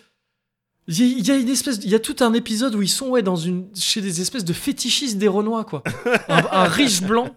[0.88, 2.82] Il y, a- il y a une espèce, il y a tout un épisode où
[2.82, 5.82] ils sont ouais dans une chez des espèces de fétichistes des Renois quoi,
[6.28, 7.36] un, un riche blanc,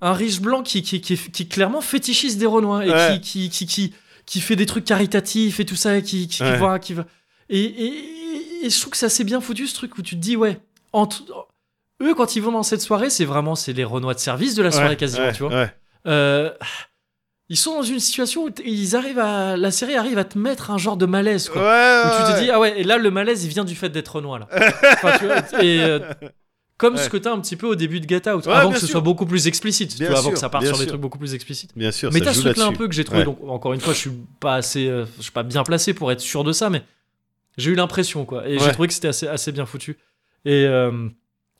[0.00, 3.20] un riche blanc qui qui, qui, est- qui est clairement fétichiste des Renois et Ouais.
[3.22, 3.94] qui, qui qui qui
[4.24, 7.06] qui fait des trucs caritatifs et tout ça, et qui qui, voit, qui va.
[7.50, 10.20] Et, et, et je trouve que c'est assez bien foutu ce truc où tu te
[10.20, 10.58] dis ouais
[10.92, 11.22] entre
[12.02, 14.62] eux quand ils vont dans cette soirée c'est vraiment c'est les Renois de service de
[14.62, 15.68] la soirée Ouais, quasiment tu vois.
[16.06, 16.50] Euh,
[17.50, 20.70] ils sont dans une situation où ils arrivent à la série arrive à te mettre
[20.70, 22.44] un genre de malaise quoi Ouais, où tu te ouais.
[22.44, 24.48] dis ah ouais et là le malaise il vient du fait d'être Renoir là
[24.92, 26.00] Enfin, tu vois, et euh,
[26.76, 27.02] comme Ouais.
[27.02, 28.86] ce que t'as un petit peu au début de Get Out Ouais, avant que ce
[28.86, 30.88] soit beaucoup plus explicite tu vois, avant que ça parte sur des sûr.
[30.92, 33.04] trucs beaucoup plus explicites Bien sûr, mais t'as ce truc là un peu que j'ai
[33.04, 33.24] trouvé Ouais.
[33.24, 36.12] donc encore une fois je suis pas assez euh, je suis pas bien placé pour
[36.12, 36.82] être sûr de ça mais
[37.56, 38.72] j'ai eu l'impression quoi et j'ai Ouais.
[38.72, 39.96] trouvé que c'était assez assez bien foutu
[40.44, 41.08] et euh,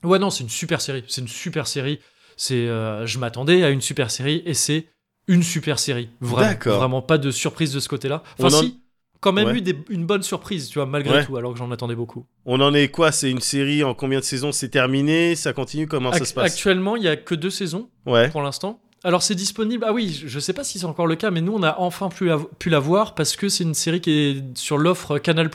[0.05, 1.99] ouais non c'est une super série c'est une super série
[2.37, 4.87] c'est je m'attendais à une super série et c'est
[5.29, 8.81] une super série vraiment vraiment pas de surprise de ce côté là enfin en- si
[9.21, 9.59] quand même Ouais.
[9.59, 11.25] eu des- une bonne surprise tu vois malgré Ouais.
[11.27, 13.11] tout alors que j'en attendais beaucoup On en est quoi?
[13.13, 14.53] C'est une série en combien de saisons?
[14.53, 15.35] C'est terminé?
[15.37, 15.87] Ça continue?
[15.87, 16.53] Comment ça se passe?
[16.53, 18.29] actuellement il y a que deux saisons Ouais.
[18.31, 18.81] pour l'instant.
[19.05, 19.85] Alors c'est disponible.
[19.87, 22.09] Ah oui, je sais pas si c'est encore le cas, mais nous on a enfin
[22.09, 25.51] pu la, pu la voir parce que c'est une série qui est sur l'offre Canal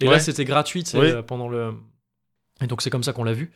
[0.00, 1.00] Et là c'était gratuit Oui.
[1.10, 1.72] euh, pendant le.
[2.62, 3.50] Et donc c'est comme ça qu'on l'a vu.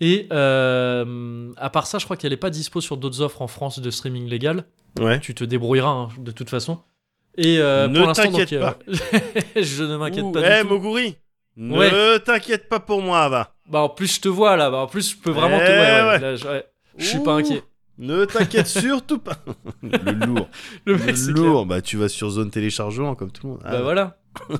[0.00, 3.48] Et euh, à part ça, je crois qu'elle est pas dispo sur d'autres offres en
[3.48, 4.64] France de streaming légal.
[5.00, 5.18] Ouais.
[5.20, 6.78] Tu te débrouilleras hein, de toute façon.
[7.36, 8.92] Et euh, Ne pour l'instant, t'inquiète donc, euh,
[9.62, 10.74] je ne m'inquiète pas Eh, du tout.
[10.74, 11.16] Moguri
[11.56, 12.20] Ne Ouais.
[12.20, 13.54] t'inquiète pas pour moi, va.
[13.68, 14.70] Bah en plus je te vois là.
[14.70, 15.64] Bah, en plus je peux vraiment te.
[15.64, 16.36] Eh Ouais, ouais, ouais.
[16.36, 16.64] je, ouais.
[16.96, 17.62] Je suis pas inquiet.
[17.98, 19.38] Ne t'inquiète surtout pas.
[19.82, 20.48] Le lourd.
[20.86, 21.14] Le clair.
[21.34, 21.66] lourd.
[21.66, 23.62] Bah, tu vas sur zone téléchargement comme tout le monde.
[23.64, 24.16] Ah, Bah voilà.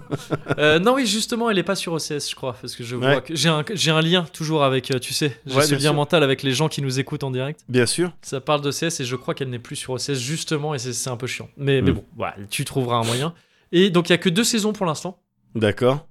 [0.59, 3.12] Euh, non oui justement elle est pas sur OCS je crois parce que je Ouais.
[3.12, 5.94] vois que j'ai un lien toujours avec euh, tu sais j'ai Ouais, ce lien sûr.
[5.94, 8.12] mental avec les gens qui nous écoutent en direct Bien sûr.
[8.23, 11.16] ça parle d'OCS et je crois qu'elle n'est plus sur OCS justement et c'est un
[11.16, 11.94] peu chiant mais, mais Mm.
[11.94, 12.05] bon
[12.51, 13.35] tu trouveras un moyen
[13.70, 15.20] et donc il y a que deux saisons pour l'instant
[15.55, 16.09] D'accord.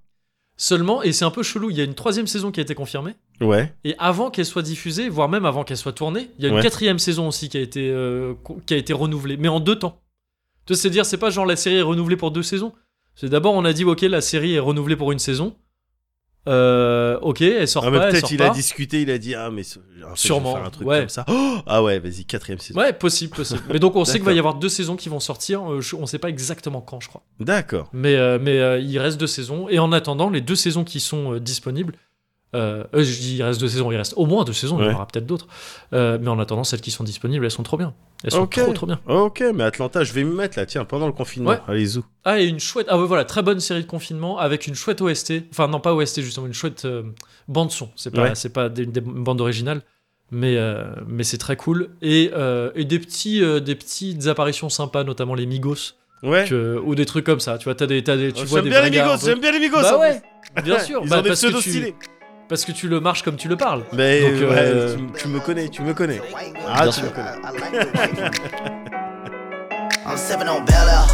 [0.55, 2.73] seulement et c'est un peu chelou il y a une troisième saison qui a été
[2.75, 3.73] confirmée Ouais.
[3.83, 6.55] et avant qu'elle soit diffusée voire même avant qu'elle soit tournée il y a une
[6.55, 6.61] Ouais.
[6.63, 8.33] quatrième saison aussi qui a été euh,
[8.65, 10.01] qui a été renouvelée mais en deux temps
[10.65, 12.73] tu c'est dire c'est pas genre la série est renouvelée pour deux saisons
[13.15, 15.55] c'est d'abord on a dit ok la série est renouvelée pour une saison
[16.47, 19.49] euh, ok elle sort Ah, pas peut-être il pas a discuté, il a dit Ah,
[19.51, 20.99] mais en fait, je vais Sûrement, faire un truc ouais.
[20.99, 21.25] comme ça.
[21.27, 22.79] Oh ah ouais, vas-y, quatrième saison.
[22.79, 25.19] ouais possible possible mais donc on sait qu'il va y avoir deux saisons qui vont
[25.19, 27.89] sortir euh, on sait pas exactement quand je crois D'accord.
[27.91, 31.35] mais euh, mais il reste deux saisons et en attendant les deux saisons qui sont
[31.37, 31.95] disponibles
[32.55, 34.85] euh, euh, je dis il reste deux saisons il reste au moins deux saisons il
[34.85, 35.47] y en aura peut-être d'autres
[35.93, 37.93] Euh, mais en attendant celles qui sont disponibles elles sont trop bien
[38.23, 41.05] elles sont trop trop bien Ok, mais Atlanta, je vais me mettre là, tiens, pendant
[41.05, 41.51] le confinement.
[41.51, 41.59] Ouais.
[41.67, 42.03] Allez, zou.
[42.25, 42.87] Ah, et une chouette.
[42.89, 45.43] Ah, ouais, voilà, très bonne série de confinement avec une chouette OST.
[45.51, 47.03] Enfin, non, pas OST, justement, une chouette euh,
[47.47, 47.89] bande-son.
[47.95, 49.83] C'est pas, c'est pas des, des bandes originales,
[50.31, 51.89] mais, euh, mais c'est très cool.
[52.01, 52.31] Et,
[52.73, 55.93] et des, petits, des petites apparitions sympas, notamment les Migos,
[56.23, 56.45] Ouais.
[56.49, 57.59] que- ou des trucs comme ça.
[57.59, 59.39] Tu vois, t'as des, t'as des, tu Oh, vois J'aime des bien les Migos, j'aime
[59.39, 59.81] bien les Migos.
[59.81, 60.21] Bah ouais,
[60.63, 61.01] bien sûr.
[61.03, 61.93] Ils bah, ont des pseudos tu, stylés.
[62.47, 63.83] Parce que tu le marches comme tu le parles.
[63.93, 66.21] Mais Donc, ouais, euh, tu, tu me connais, tu me connais.
[66.67, 67.03] Ah, Bien tu sûr.
[67.05, 68.31] me connais.
[70.05, 71.05] I'm sipping on Bel Air,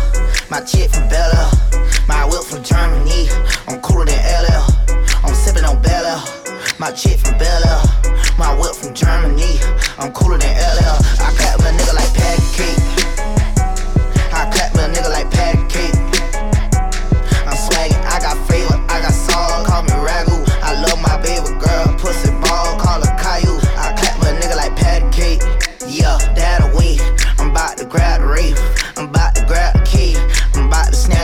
[0.52, 1.50] my chick from Bel Air,
[2.08, 3.28] my from Germany.
[3.68, 4.64] I'm cooler than LL.
[5.26, 6.22] I'm sipping on Bel Air,
[6.78, 7.82] my chick from Bel Air,
[8.38, 9.58] my whip from Germany.
[9.98, 10.98] I'm cooler than LL.
[11.20, 12.80] I clap with a nigga like patty cake.
[14.32, 15.93] I clap with a nigga like patty cake.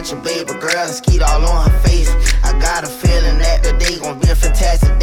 [0.10, 2.10] To baby girl and skeet all on her face.
[2.44, 4.99] I got a feeling that the day gon' be a fantastic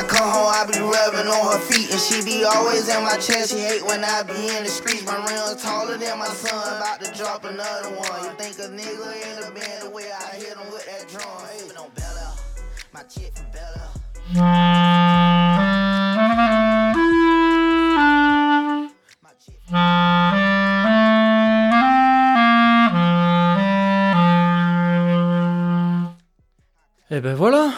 [0.00, 0.48] I come home.
[0.48, 1.90] I be rubbing on her feet.
[1.92, 3.52] And she be always in my chest.
[3.52, 5.04] She hate when I be in the streets.
[5.04, 6.76] My rims taller than my son.
[6.76, 8.24] About to drop another one.
[8.24, 11.28] You think a nigga in the band the way I hit him with that drum.
[11.52, 11.76] Hey.
[11.76, 12.32] On Bella.
[12.94, 13.88] My chick from Bella.
[27.12, 27.70] Et ben voilà.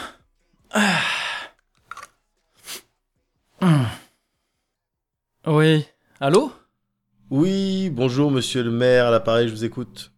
[0.71, 1.22] Ah.
[3.63, 3.85] Hum.
[5.47, 5.85] Oui.
[6.19, 6.51] Allô?
[7.29, 10.11] Oui, bonjour monsieur le maire, à l'appareil, je vous écoute.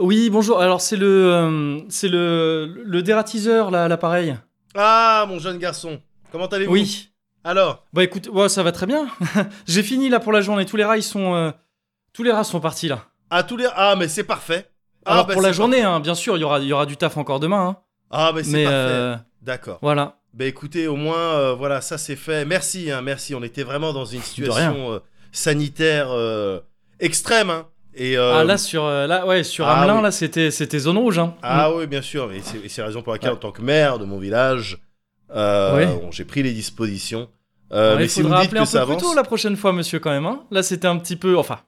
[0.00, 0.60] Oui, bonjour.
[0.60, 4.36] Alors c'est le euh, c'est le le dératiseur là à l'appareil.
[4.74, 6.00] Ah, mon jeune garçon,
[6.32, 6.72] comment allez-vous?
[6.72, 7.10] Oui.
[7.44, 9.06] Alors, Bah écoute, ouais, ça va très bien.
[9.66, 10.66] J'ai fini là pour la journée.
[10.66, 11.36] Tous les rats, ils sont.
[11.36, 11.52] euh,
[12.12, 13.04] Tous les rats sont partis là.
[13.30, 13.68] à tous les.
[13.76, 14.68] Ah, mais c'est parfait.
[15.04, 16.86] Ah, Alors bah, pour la journée, hein, bien sûr, il y aura, il y aura
[16.86, 17.64] du taf encore demain.
[17.64, 17.76] hein.
[18.10, 18.76] Ah, mais c'est parfait.
[18.76, 19.78] euh, D'accord.
[19.82, 20.16] voilà.
[20.34, 22.44] Bah écoutez, au moins, euh, voilà, ça c'est fait.
[22.44, 23.34] Merci, hein, merci.
[23.34, 24.98] On était vraiment dans une situation euh,
[25.30, 26.60] sanitaire euh,
[27.00, 27.50] extrême.
[27.50, 27.66] Hein.
[27.94, 30.02] Et, Ah là sur, là, ouais, sur ah, Hamelin, oui.
[30.04, 31.18] là, c'était, c'était zone rouge.
[31.18, 31.34] Hein.
[31.42, 32.32] Ah oui, bien sûr.
[32.32, 33.36] Et c'est la raison pour laquelle, Ouais.
[33.36, 34.78] en tant que maire de mon village,
[35.34, 35.86] Ouais.
[35.86, 37.28] bon, j'ai pris les dispositions.
[37.70, 39.02] Ouais, mais il si vous faudra me dites que un ça peu plus avance.
[39.02, 40.26] tôt la prochaine fois, monsieur, quand même.
[40.26, 40.42] Hein.
[40.50, 41.58] Là, c'était un petit peu, enfin,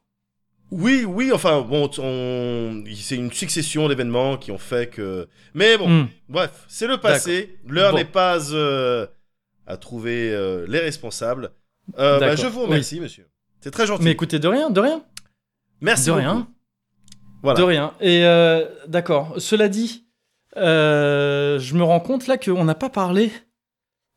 [0.71, 2.85] Oui, oui, enfin, bon, on...
[2.97, 5.29] c'est une succession d'événements qui ont fait que.
[5.55, 6.09] Mais bon, hmm.
[6.29, 7.59] bref, c'est le passé.
[7.67, 7.99] L'heure Bon.
[7.99, 9.07] n'est pas euh,
[9.67, 11.51] à trouver euh, les responsables.
[11.99, 13.29] Euh, bah, je vous remercie, monsieur.
[13.61, 14.05] C'est très gentil.
[14.05, 15.03] mais écoutez, de rien, de rien,
[15.81, 16.23] Merci de beaucoup.
[16.23, 16.49] rien.
[17.43, 17.59] Voilà.
[17.59, 17.95] De rien.
[18.01, 19.35] Et euh, d'accord.
[19.39, 20.07] Cela dit,
[20.57, 23.31] je me rends compte là qu'on n'a pas parlé.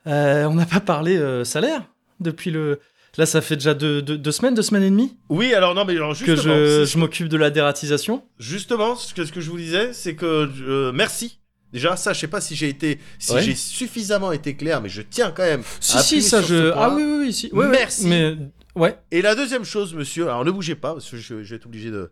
[0.05, 1.83] on n'a pas parlé salaire
[2.19, 2.79] depuis le.
[3.17, 5.85] Là, ça fait déjà deux, deux- deux semaines, deux semaines et demie Oui, alors non,
[5.85, 8.23] mais alors que justement, je, c'est- je m'occupe de la dératisation.
[8.37, 10.25] justement, ce que, ce que je vous disais, c'est que
[10.61, 11.39] euh, merci.
[11.73, 13.41] Déjà, ça, je sais pas si j'ai été, si Ouais.
[13.41, 15.63] j'ai suffisamment été clair, mais je tiens quand même.
[15.81, 16.67] Si, à si, ça, sur je.
[16.67, 16.81] ce point.
[16.81, 17.33] Ah oui, oui, oui.
[17.33, 17.49] Si.
[17.51, 18.07] Ouais, Merci.
[18.07, 18.37] mais
[18.75, 21.55] ouais, Et la deuxième chose, monsieur, alors ne bougez pas, parce que je, je vais
[21.57, 22.11] être obligé de,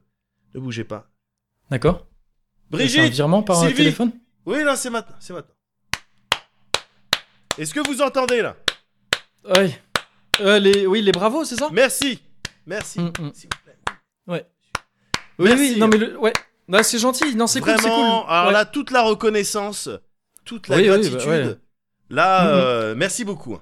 [0.56, 1.08] ne bougez pas.
[1.70, 2.06] d'accord.
[2.72, 3.76] C'est un Brigitte, virement par Sylvie.
[3.76, 4.12] téléphone?
[4.46, 5.54] oui, là, c'est maintenant, c'est maintenant.
[7.58, 8.58] Est-ce que vous entendez là?
[9.56, 9.80] Ouais.
[10.42, 11.70] Euh, les, oui, les bravos, c'est ça?
[11.72, 12.20] Merci,
[12.66, 13.00] merci.
[13.00, 13.32] Mm, mm.
[13.34, 14.46] S'il vous plaît.
[15.38, 15.74] Oui, Merci.
[15.74, 15.80] oui.
[15.80, 16.34] Non, mais le, ouais.
[16.68, 17.36] Bah, c'est gentil.
[17.36, 17.94] Non, c'est cool, c'est cool.
[18.28, 18.54] Alors Ouais.
[18.54, 19.90] là, toute la reconnaissance,
[20.46, 21.30] toute la Oui, oui, bah, gratitude.
[21.30, 21.56] ouais.
[22.10, 22.50] Là, Mhm.
[22.54, 23.58] euh, merci beaucoup.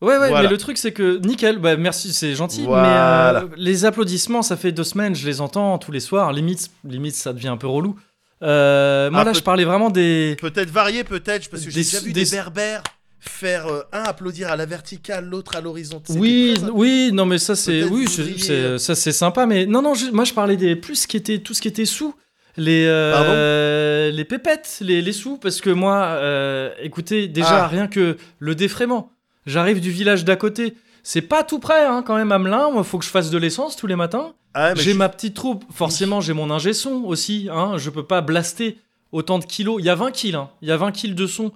[0.00, 0.42] Ouais, ouais, Voilà.
[0.42, 3.42] mais le truc, c'est que nickel, bah merci, c'est gentil, Voilà.
[3.42, 6.70] mais euh, les applaudissements, ça fait deux semaines, je les entends tous les soirs, limite,
[6.84, 7.96] limite ça devient un peu relou.
[8.44, 10.36] Euh, moi, Ah, là, je parlais vraiment des.
[10.40, 12.84] Peut-être varié, peut-être, parce que j'ai déjà vu des- des berbères
[13.28, 16.16] faire euh, un applaudir à la verticale, l'autre à l'horizontale.
[16.18, 17.84] Oui, oui, non, mais ça, c'est.
[17.84, 20.74] Oui, c'est- ça, c'est sympa, mais non, non, je- moi, je parlais des.
[20.76, 22.14] Plus ce qui était, tout ce qui était sous.
[22.56, 27.68] Les, euh, les pépettes, les, les sous, parce que moi, euh, écoutez, déjà, Ah.
[27.68, 29.12] rien que le défraiement,
[29.46, 30.74] j'arrive du village d'à côté,
[31.04, 33.38] c'est pas tout près, hein, quand même, à Melun, moi, faut que je fasse de
[33.38, 34.32] l'essence tous les matins.
[34.54, 38.02] Ah, J'ai je- ma petite troupe, forcément j'ai mon ingé son aussi, hein, je peux
[38.02, 38.78] pas blaster
[39.12, 40.50] autant de kilos, il y a 20 kills, hein.
[40.62, 41.52] il y a 20 kills de son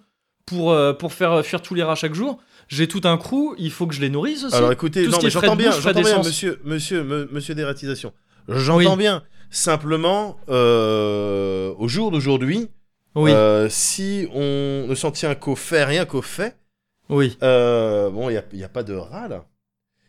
[0.52, 2.38] pour, euh, pour faire fuir tous les rats chaque jour.
[2.68, 4.54] J'ai tout un crew, il faut que je les nourrisse aussi.
[4.54, 8.12] Alors écoutez, mais j'entends bien, j'entends bien, monsieur, monsieur, me- monsieur dératisation.
[8.48, 8.96] J'entends Oui.
[8.96, 9.22] bien.
[9.50, 12.68] Simplement, euh, au jour d'aujourd'hui,
[13.14, 16.56] oui, euh, si on ne s'en tient qu'au fait, rien qu'au fait,
[17.10, 17.36] oui.
[17.42, 19.44] euh, bon, il n'y a, pas de rat là.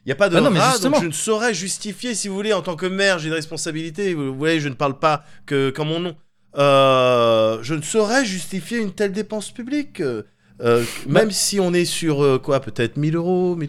[0.06, 0.96] Il n'y a pas de Ah non, mais rat, justement.
[0.98, 4.14] donc je ne saurais justifier, si vous voulez, en tant que maire, j'ai une responsabilité,
[4.14, 6.16] vous voyez, je ne parle pas que qu'en mon nom.
[6.58, 10.00] Euh, je ne saurais justifier une telle dépense publique.
[10.02, 10.24] euh,
[10.64, 13.68] euh, Bah- même si on est sur euh, quoi, peut-être 1000 euros, mais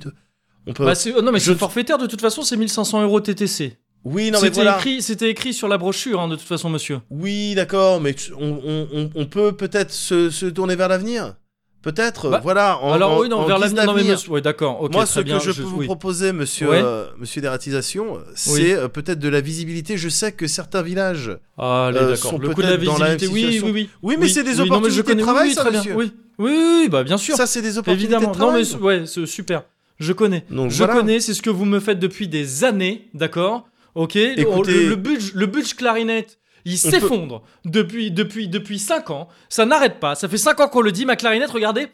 [0.66, 0.84] on peut.
[0.84, 3.76] Bah, oh non mais je- c'est forfaitaire de toute façon c'est 1500 euros TTC.
[4.04, 4.76] oui, non mais C'était voilà.
[4.76, 7.00] écrit, c'était écrit sur la brochure hein, de toute façon monsieur.
[7.10, 11.34] Oui, d'accord, mais on, on- on- on peut peut-être se, se tourner vers l'avenir.
[11.82, 12.78] Peut-être, Bah, voilà.
[12.78, 14.14] En, Alors en- oui non en vers l'avenir, non mais d'avenir.
[14.14, 15.36] monsieur, ouais d'accord, Moi, ce bien.
[15.38, 15.84] que je, peux vous oui.
[15.84, 16.80] proposer, monsieur, Ouais.
[16.82, 19.98] euh, monsieur Dératisation, c'est peut-être de la visibilité.
[19.98, 21.36] Je sais que certains villages.
[21.58, 23.90] Allez euh, sont peut-être dans la visibilité, oui oui oui.
[24.02, 25.70] Oui, mais c'est des oui, non, mais je opportunités de oui, travail, oui, ça, très
[25.72, 25.80] bien.
[25.80, 25.94] monsieur.
[25.94, 26.12] Oui.
[26.38, 26.52] Oui
[26.82, 27.36] oui bah bien sûr.
[27.36, 29.62] Ça, c'est des opportunités Évidemment, de non mais ouais, c'est super.
[29.98, 30.44] Je connais.
[30.50, 30.94] Donc, je voilà.
[30.94, 33.68] connais, c'est ce que vous me faites depuis des années, d'accord?
[33.94, 34.16] Ok.
[34.16, 39.28] Écoutez- le, le budge, le budge clarinette, il On s'effondre depuis depuis depuis 5 ans.
[39.48, 40.14] Ça n'arrête pas.
[40.16, 41.04] Ça fait 5 ans qu'on le dit.
[41.06, 41.88] Ma clarinette, regardez,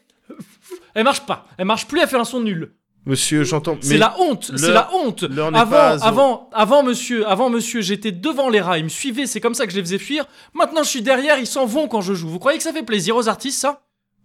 [0.94, 1.46] elle marche pas.
[1.58, 2.00] Elle marche plus.
[2.00, 2.72] Elle fait un son nul.
[3.06, 3.76] Monsieur, j'entends.
[3.80, 4.52] C'est mais la honte.
[4.56, 5.24] C'est la honte.
[5.54, 8.78] Avant, avant, avant, monsieur, avant, monsieur, j'étais devant les rats.
[8.78, 9.26] Ils me suivaient.
[9.26, 10.26] C'est comme ça que je les faisais fuir.
[10.54, 11.38] Maintenant, je suis derrière.
[11.38, 12.28] Ils s'en vont quand je joue.
[12.28, 13.82] Vous croyez que ça fait plaisir aux artistes, ça?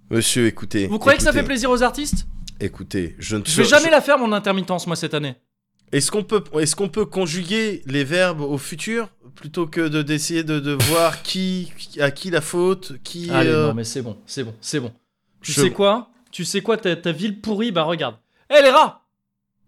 [0.09, 0.87] Monsieur, écoutez.
[0.87, 2.27] Vous croyez que ça fait plaisir aux artistes?
[2.59, 5.35] Écoutez, je ne Je vais jamais la faire mon intermittence moi cette année.
[5.91, 6.43] Est-ce qu'on peut,
[6.75, 11.71] qu'on peut conjuguer les verbes au futur plutôt que de d'essayer de, de voir qui,
[11.99, 13.29] à qui la faute, qui.
[13.29, 14.91] Allez, euh, non, mais c'est bon, c'est bon, c'est bon.
[15.41, 16.09] Tu je- sais quoi?
[16.31, 16.77] Tu sais quoi?
[16.77, 18.15] Ta, ta ville pourrie, bah regarde.
[18.49, 19.05] Eh les rats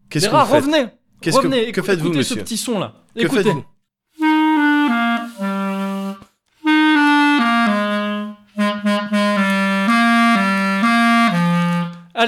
[0.09, 0.85] Qu'est-ce Les que rats, revenez
[1.22, 2.35] Qu'est-ce que- que faites-vous, écoutez monsieur?
[2.38, 2.93] ce petit son là.
[3.15, 3.53] Que Écoutez.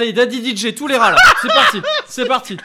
[0.00, 1.18] Allez, Daddy DJ, tous les rats là.
[1.42, 2.56] C'est parti, c'est parti.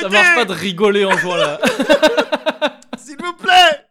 [0.00, 1.60] Ça marche pas de rigoler en jouant là.
[2.96, 3.84] S'il vous plaît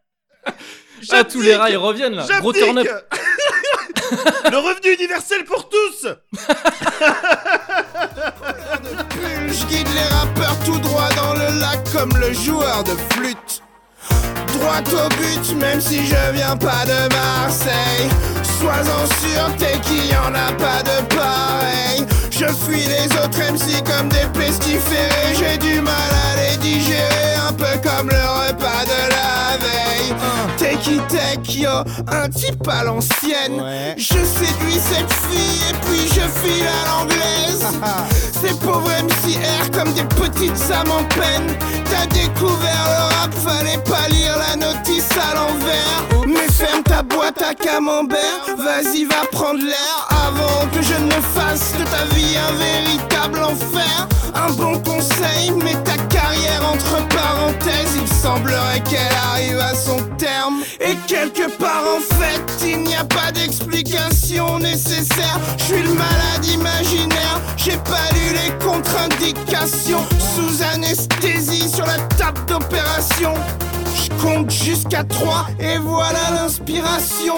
[1.11, 2.25] Ah, tous les rats ils reviennent là.
[2.39, 2.87] Gros turn up.
[4.49, 6.07] Le revenu universel pour tous
[9.49, 13.61] Je guide les rappeurs tout droit dans le lac comme le joueur de flûte.
[14.53, 18.09] Droit au but, même si je viens pas de Marseille.
[18.59, 22.05] Sois-en sûr, t'es qu'il y en a pas de pareil.
[22.31, 25.35] Je fuis les autres MC comme des pestiférés.
[25.37, 28.76] J'ai du mal à les digérer, un peu comme le repas.
[30.89, 31.69] Yo,
[32.07, 33.61] un type à l'ancienne.
[33.97, 37.65] Je séduis cette fille et puis je file à l'anglaise.
[38.41, 41.57] Ces pauvres MCR comme des petites âmes en peine.
[41.89, 46.26] T'as découvert le rap, fallait pas lire la notice à l'envers.
[46.57, 48.17] Ferme ta boîte à camembert,
[48.57, 54.07] vas-y va prendre l'air avant que je ne fasse de ta vie un véritable enfer.
[54.33, 57.95] Un bon conseil, mets ta carrière entre parenthèses.
[58.01, 60.63] Il semblerait qu'elle arrive à son terme.
[60.79, 65.39] Et quelque part en fait, il n'y a pas d'explication nécessaire.
[65.59, 70.03] Je suis le malade imaginaire, j'ai pas lu les contre-indications.
[70.35, 73.35] Sous anesthésie sur la table d'opération.
[74.03, 77.35] Je compte jusqu'à 3 et voilà l'inspiration.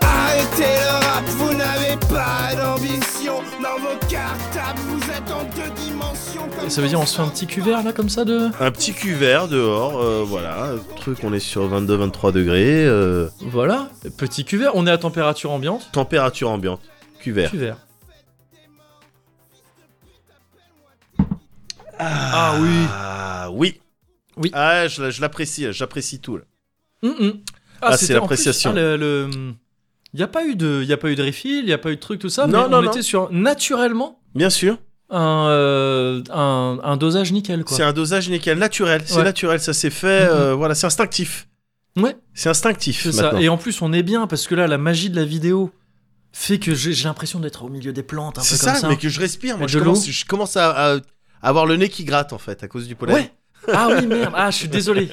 [0.00, 3.34] Arrêtez le rap, vous n'avez pas d'ambition.
[3.62, 6.48] Dans vos cartables, vous êtes en deux dimensions.
[6.58, 8.50] comme Ça veut dire on se fait un petit cuvert là comme ça de.
[8.60, 10.70] Un petit cuvert dehors, euh, voilà.
[10.96, 12.84] Truc, on est sur 22-23 degrés.
[12.84, 14.72] euh, Voilà, petit cuvert.
[14.74, 15.88] On est à température ambiante.
[15.92, 16.80] température ambiante.
[17.20, 17.50] Cuvert.
[17.50, 17.76] Cuvert.
[21.98, 22.68] Ah oui.
[22.92, 23.80] Ah oui.
[24.42, 24.50] Oui.
[24.54, 26.36] Ah, je, je l'apprécie, j'apprécie tout.
[26.38, 26.44] Là.
[27.02, 27.32] Hum, hum.
[27.80, 28.70] Ah, c'était c'est l'appréciation.
[28.70, 29.30] ah, le, le-
[30.12, 31.72] Il n'y a pas eu de, il y a pas eu de refill, il n'y
[31.72, 32.46] a pas eu de truc tout ça.
[32.46, 32.90] Non, mais non, on non.
[32.90, 34.78] était sur naturellement Bien sûr.
[35.10, 37.76] un, euh, un, un dosage nickel quoi.
[37.76, 39.02] C'est un dosage nickel, naturel.
[39.06, 39.22] C'est Ouais.
[39.24, 40.24] naturel, ça s'est fait.
[40.24, 40.30] Mhm.
[40.32, 41.46] euh, voilà, c'est instinctif.
[41.96, 43.32] Ouais, C'est instinctif ça.
[43.40, 45.72] Et en plus on est bien parce que là la magie de la vidéo
[46.32, 48.88] fait que j'ai l'impression d'être au milieu des plantes C'est ça, ça.
[48.88, 49.56] mais que je respire.
[49.58, 50.12] Moi, je commence, l'eau.
[50.12, 50.98] je commence à, à
[51.42, 53.14] avoir le nez qui gratte en fait à cause du pollen.
[53.16, 53.32] Ouais.
[53.72, 54.32] Ah oui merde.
[54.36, 55.08] Ah je suis désolé.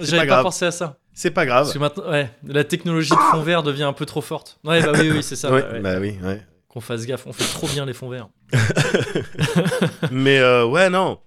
[0.00, 0.98] J'avais pas pas, pensé à ça.
[1.12, 1.62] C'est pas grave.
[1.64, 4.58] Parce que maintenant, ouais, la technologie de fond vert devient un peu trop forte.
[4.64, 5.52] Ouais, bah oui, oui, c'est ça.
[5.52, 5.80] Ouais, ouais, ouais.
[5.80, 6.42] bah oui, ouais.
[6.68, 8.28] Qu'on fasse gaffe, on fait trop bien les fonds verts.
[10.10, 11.20] Mais euh, ouais, non.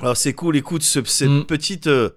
[0.00, 1.44] Alors c'est cool, écoute, ce- cette Mm.
[1.44, 2.10] petite euh,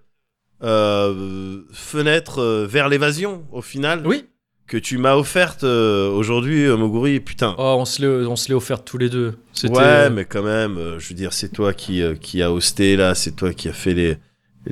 [0.63, 4.25] euh, fenêtre vers l'évasion, au final, Oui.
[4.67, 7.19] Que tu m'as offerte euh, aujourd'hui, euh, Moguri.
[7.19, 7.55] Putain.
[7.57, 9.37] Oh, on se l'est, on se l'est offert tous les deux.
[9.63, 13.15] Ouais, euh, mais quand même, je veux dire, c'est toi qui, qui a hosté là,
[13.15, 14.17] c'est toi qui a fait les.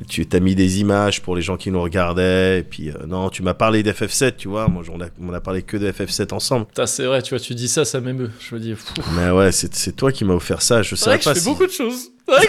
[0.08, 3.30] Tu t'as mis des images pour les gens qui nous regardaient, et puis euh, non,
[3.30, 4.68] tu m'as parlé d'FF7, tu vois.
[4.68, 6.66] Moi, on a, on a parlé que de FF7 ensemble.
[6.84, 8.30] c'est vrai, tu vois, tu dis ça, ça m'émeut.
[8.38, 8.74] Je me dis.
[8.74, 8.92] pfff.
[9.16, 10.82] Mais ouais, c'est c'est toi qui m'as offert ça.
[10.82, 12.10] Je vrai que je pas fais si, beaucoup de choses.
[12.28, 12.42] Si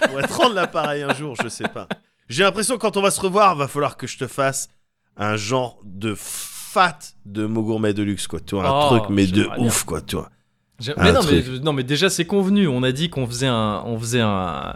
[0.00, 1.88] je pourrais te rendre l'appareil un jour, je sais pas.
[2.28, 4.68] J'ai l'impression que quand on va se revoir, va falloir que je te fasse
[5.16, 8.40] un genre de fat de Mogourmet Deluxe, quoi.
[8.40, 9.58] Tu vois, un Oh, truc, mais de bien.
[9.58, 10.30] ouf, quoi, tu vois.
[10.98, 11.62] Mais non, mais, truc.
[11.62, 12.66] non, mais déjà, c'est convenu.
[12.66, 14.74] On a dit qu'on faisait un, on faisait un,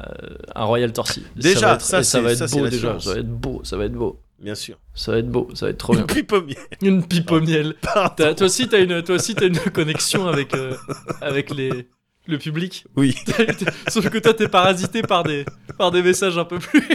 [0.55, 1.25] un Royal Torsi.
[1.35, 3.01] Déjà, ça va être, ça, va être ça, beau déjà.
[3.01, 4.21] Ça va être beau, ça va être beau.
[4.41, 4.79] Bien sûr.
[4.95, 6.03] Ça va être beau, ça va être trop bien.
[6.03, 6.57] Une pipe au miel.
[6.83, 7.75] Une pipe au miel.
[8.17, 10.77] Toi aussi, t'as une, toi aussi, t'as une connexion avec, euh,
[11.21, 11.89] avec les,
[12.27, 12.85] le public.
[12.95, 13.17] Oui.
[13.89, 15.45] Sauf que toi, t'es parasité par des,
[15.77, 16.87] par des messages un peu plus.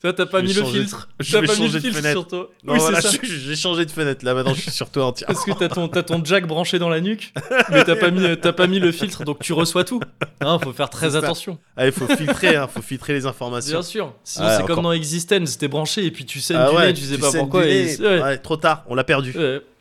[0.00, 1.08] Toi, t'as pas mis le filtre.
[1.20, 2.50] je T'as pas mis le filtre sur toi.
[2.64, 3.10] Non, oui, voilà, ça.
[3.22, 4.24] j'ai changé de fenêtre.
[4.24, 5.26] Là, maintenant, je suis sur toi entière.
[5.26, 7.32] Parce que t'as ton, ton jack branché dans la nuque,
[7.70, 10.00] mais t'as pas mis, pas mis le filtre, donc tu reçois tout.
[10.40, 11.18] Hein, faut faire très ça.
[11.18, 11.58] attention.
[11.76, 13.72] Ah, il faut filtrer, hein, faut filtrer les informations.
[13.78, 14.14] Bien sûr.
[14.24, 16.94] Sinon, c'est comme dans Existence, t'es branché et puis tu saignes Ah du ouais, nez,
[16.94, 17.66] tu sais pas pourquoi.
[17.66, 18.22] et ouais.
[18.22, 19.34] Ouais, trop tard, on l'a perdu.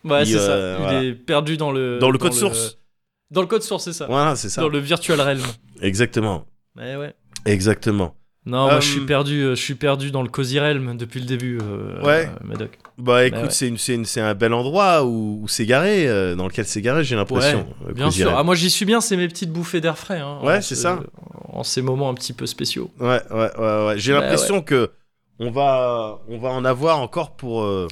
[0.06, 0.82] Ouais, c'est euh, ça.
[0.82, 1.02] voilà.
[1.02, 2.00] Il est perdu dans le.
[2.00, 2.78] Dans le code source.
[3.32, 4.06] Dans le code source, c'est ça.
[4.06, 4.62] Voilà, c'est ça.
[4.62, 5.42] Dans le virtual realm.
[5.82, 6.46] Exactement.
[6.78, 7.14] Ouais, ouais.
[7.46, 8.16] Exactement.
[8.48, 11.20] Non, moi Euh, je suis perdu, euh, je suis perdu dans le cozy realm depuis
[11.20, 11.58] le début.
[11.64, 12.28] euh, Ouais.
[12.30, 12.78] euh, Médoc.
[13.00, 13.50] Bah écoute, ouais.
[13.50, 15.48] c'est une- une- un bel endroit où,
[16.08, 17.68] euh, dans lequel garé, j'ai l'impression.
[17.90, 18.32] euh, Bien sûr.
[18.38, 20.20] Ah, moi j'y suis bien, c'est mes petites bouffées d'air frais.
[20.20, 21.00] hein, Ouais, c'est ce- ça.
[21.50, 22.92] En ces moments un petit peu spéciaux.
[23.00, 23.94] Ouais, ouais, ouais, ouais.
[23.98, 24.92] J'ai Bah, l'impression que
[25.40, 27.88] on va, on va en avoir encore pour, euh,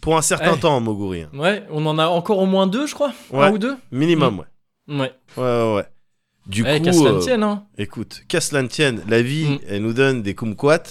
[0.00, 0.58] pour un certain Ouais.
[0.58, 1.26] temps, Moguri.
[1.32, 3.12] Ouais, on en a encore au moins deux, je crois.
[3.30, 3.46] Ouais.
[3.46, 3.76] Un ou deux.
[3.92, 4.96] Minimum, ouais.
[4.98, 5.12] Ouais.
[5.36, 5.84] Ouais, ouais, ouais.
[6.50, 7.66] Du Ouais, coup, qu'à cela ne euh, tienne, hein.
[7.78, 9.58] écoute, qu'à cela ne tienne, la vie, Mm.
[9.68, 10.82] elle nous donne des kumquats,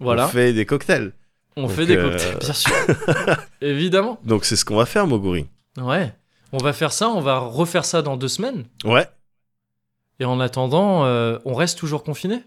[0.00, 0.26] Voilà.
[0.26, 1.12] on fait des cocktails.
[1.56, 2.72] On Donc, fait des euh, cocktails, bien sûr.
[3.60, 4.18] Évidemment.
[4.24, 5.46] Donc c'est ce qu'on va faire, Moguri.
[5.78, 6.12] Ouais.
[6.52, 8.64] On va faire ça, on va refaire ça dans deux semaines.
[8.84, 9.06] Ouais.
[10.20, 12.42] Et en attendant, euh, on reste toujours confiné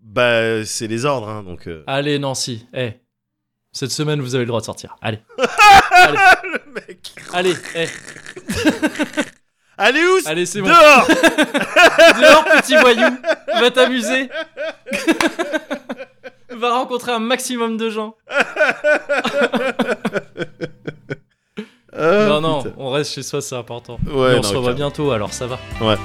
[0.00, 1.66] Bah, c'est les ordres, hein, donc.
[1.66, 1.82] euh.
[1.88, 2.92] Allez, Nancy, eh.
[3.72, 4.96] Cette semaine, vous avez le droit de sortir.
[5.00, 5.18] Allez.
[5.38, 7.14] Le mec.
[7.32, 7.86] Allez, eh.
[9.78, 10.68] Allez où Allez, c'est bon.
[10.68, 11.06] Dehors
[12.20, 13.08] Dehors, petit voyou.
[13.60, 14.28] Va t'amuser.
[16.50, 18.14] Va rencontrer un maximum de gens.
[21.94, 22.74] Ah, non, non, putain.
[22.78, 23.98] on reste chez soi, c'est important.
[24.06, 25.58] Ouais, on non, se revoit bientôt, alors ça va.
[25.82, 25.96] Ouais.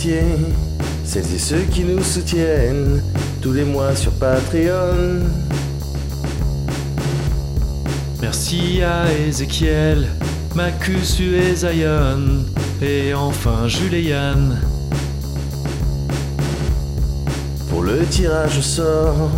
[0.00, 0.22] Remercier
[1.04, 3.02] celles et ceux qui nous soutiennent
[3.42, 5.26] tous les mois sur Patreon.
[8.22, 10.08] Merci à Ezekiel,
[10.54, 12.46] Macusu et Zion,
[12.80, 14.58] et enfin Jules et Yann.
[17.68, 19.28] Pour le tirage au sort,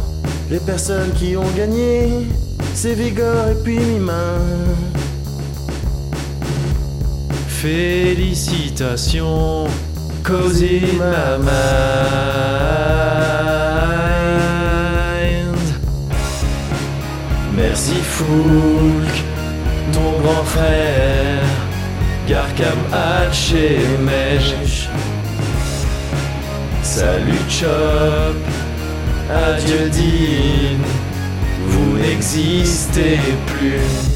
[0.50, 2.28] les personnes qui ont gagné,
[2.74, 4.38] c'est Vigor et puis Mima.
[7.48, 9.66] Félicitations,
[17.54, 19.24] Merci Foulk,
[19.92, 21.42] ton grand frère,
[22.28, 24.88] Garkam Hatchemesh.
[26.82, 28.36] Salut Chop,
[29.30, 30.78] adieu Dean,
[31.66, 34.11] vous n'existez plus.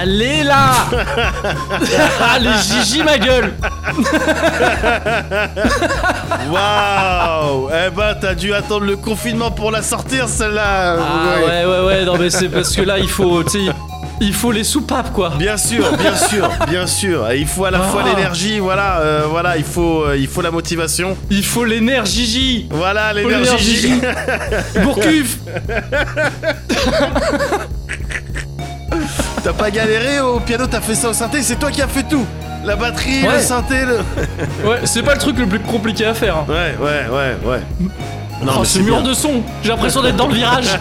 [0.00, 0.72] Allez là
[2.34, 3.52] Allez Gigi ma gueule
[6.50, 11.80] Waouh Eh ben, t'as dû attendre le confinement pour la sortir, celle-là Ah ouais ouais
[11.86, 13.58] ouais non mais c'est parce que là il faut tu
[14.22, 17.30] il faut les soupapes quoi Bien sûr, bien sûr, bien sûr.
[17.30, 18.08] Et il faut à la fois Ah.
[18.14, 21.16] l'énergie, voilà, euh, voilà, il faut, euh, il faut la motivation.
[21.30, 23.82] Il faut l'énergie Voilà l'énergie.
[23.82, 24.00] l'énergie.
[29.50, 32.04] T'as pas galéré au piano, t'as fait ça au synthé, c'est toi qui as fait
[32.04, 32.24] tout.
[32.64, 33.96] La batterie, le synthé, le.
[34.68, 36.44] Ouais c'est pas le truc le plus compliqué à faire hein.
[36.48, 37.60] Ouais, ouais, ouais, ouais.
[38.44, 39.08] Non, Oh, ce mur bien.
[39.10, 40.66] de son J'ai l'impression d'être dans le virage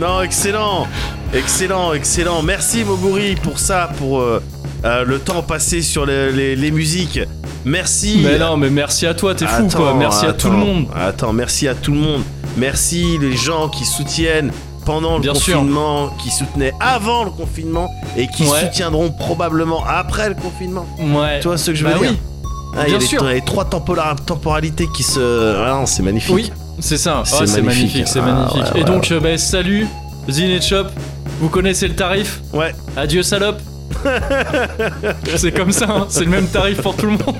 [0.00, 0.88] Non, excellent,
[1.32, 2.42] excellent, excellent.
[2.42, 4.42] Merci Moguri pour ça, pour euh,
[4.84, 7.20] euh, le temps passé sur les, les- les musiques.
[7.64, 8.20] Merci.
[8.24, 10.86] Mais non mais merci à toi t'es fou quoi Attends, Merci à tout le monde
[10.96, 12.22] Attends, merci à tout le monde.
[12.56, 14.50] Merci les gens qui soutiennent
[14.84, 15.58] pendant le Bien sûr.
[15.58, 18.60] confinement, qui soutenaient avant le confinement et qui Ouais.
[18.60, 20.86] soutiendront probablement après le confinement.
[20.98, 22.08] Ouais Tu vois ce que je Bah veux oui.
[22.08, 22.18] dire
[22.76, 23.22] Ah, Il y a les, sûr.
[23.24, 25.56] les trois tempora- temporalités qui se.
[25.66, 26.34] Ah c'est magnifique.
[26.34, 27.22] Oui, c'est ça.
[27.24, 28.08] C'est c'est magnifique.
[28.08, 28.74] c'est Ah, magnifique.
[28.74, 29.86] ouais, Et donc, euh, bah, salut,
[30.30, 30.88] Zine et Chop.
[31.40, 32.74] Vous connaissez le tarif Ouais.
[32.96, 33.60] Adieu, salope.
[35.36, 37.36] c'est comme ça, hein, c'est le même tarif pour tout le monde.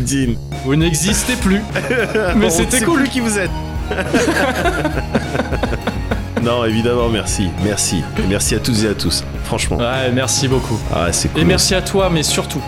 [0.00, 0.34] Dean.
[0.64, 1.60] Vous n'existez plus.
[2.36, 3.00] Mais c'était cool.
[3.00, 3.50] plus qui vous êtes.
[6.42, 7.48] non, évidemment, merci.
[7.64, 8.02] Merci.
[8.18, 9.24] Et merci à toutes et à tous.
[9.44, 9.78] Franchement.
[9.78, 10.78] Ouais, merci beaucoup.
[10.94, 11.40] Ah ouais, c'est cool.
[11.40, 12.62] Et merci à toi, mais surtout.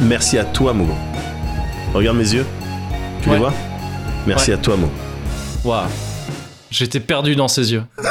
[0.00, 0.94] Merci à toi, Mogo.
[1.94, 2.46] Regarde mes yeux.
[3.22, 3.52] Tu les vois?
[4.26, 4.56] Merci Ouais.
[4.56, 4.92] à toi, Mogo.
[5.64, 5.86] Waouh.
[6.70, 7.84] J'étais perdu dans ses yeux.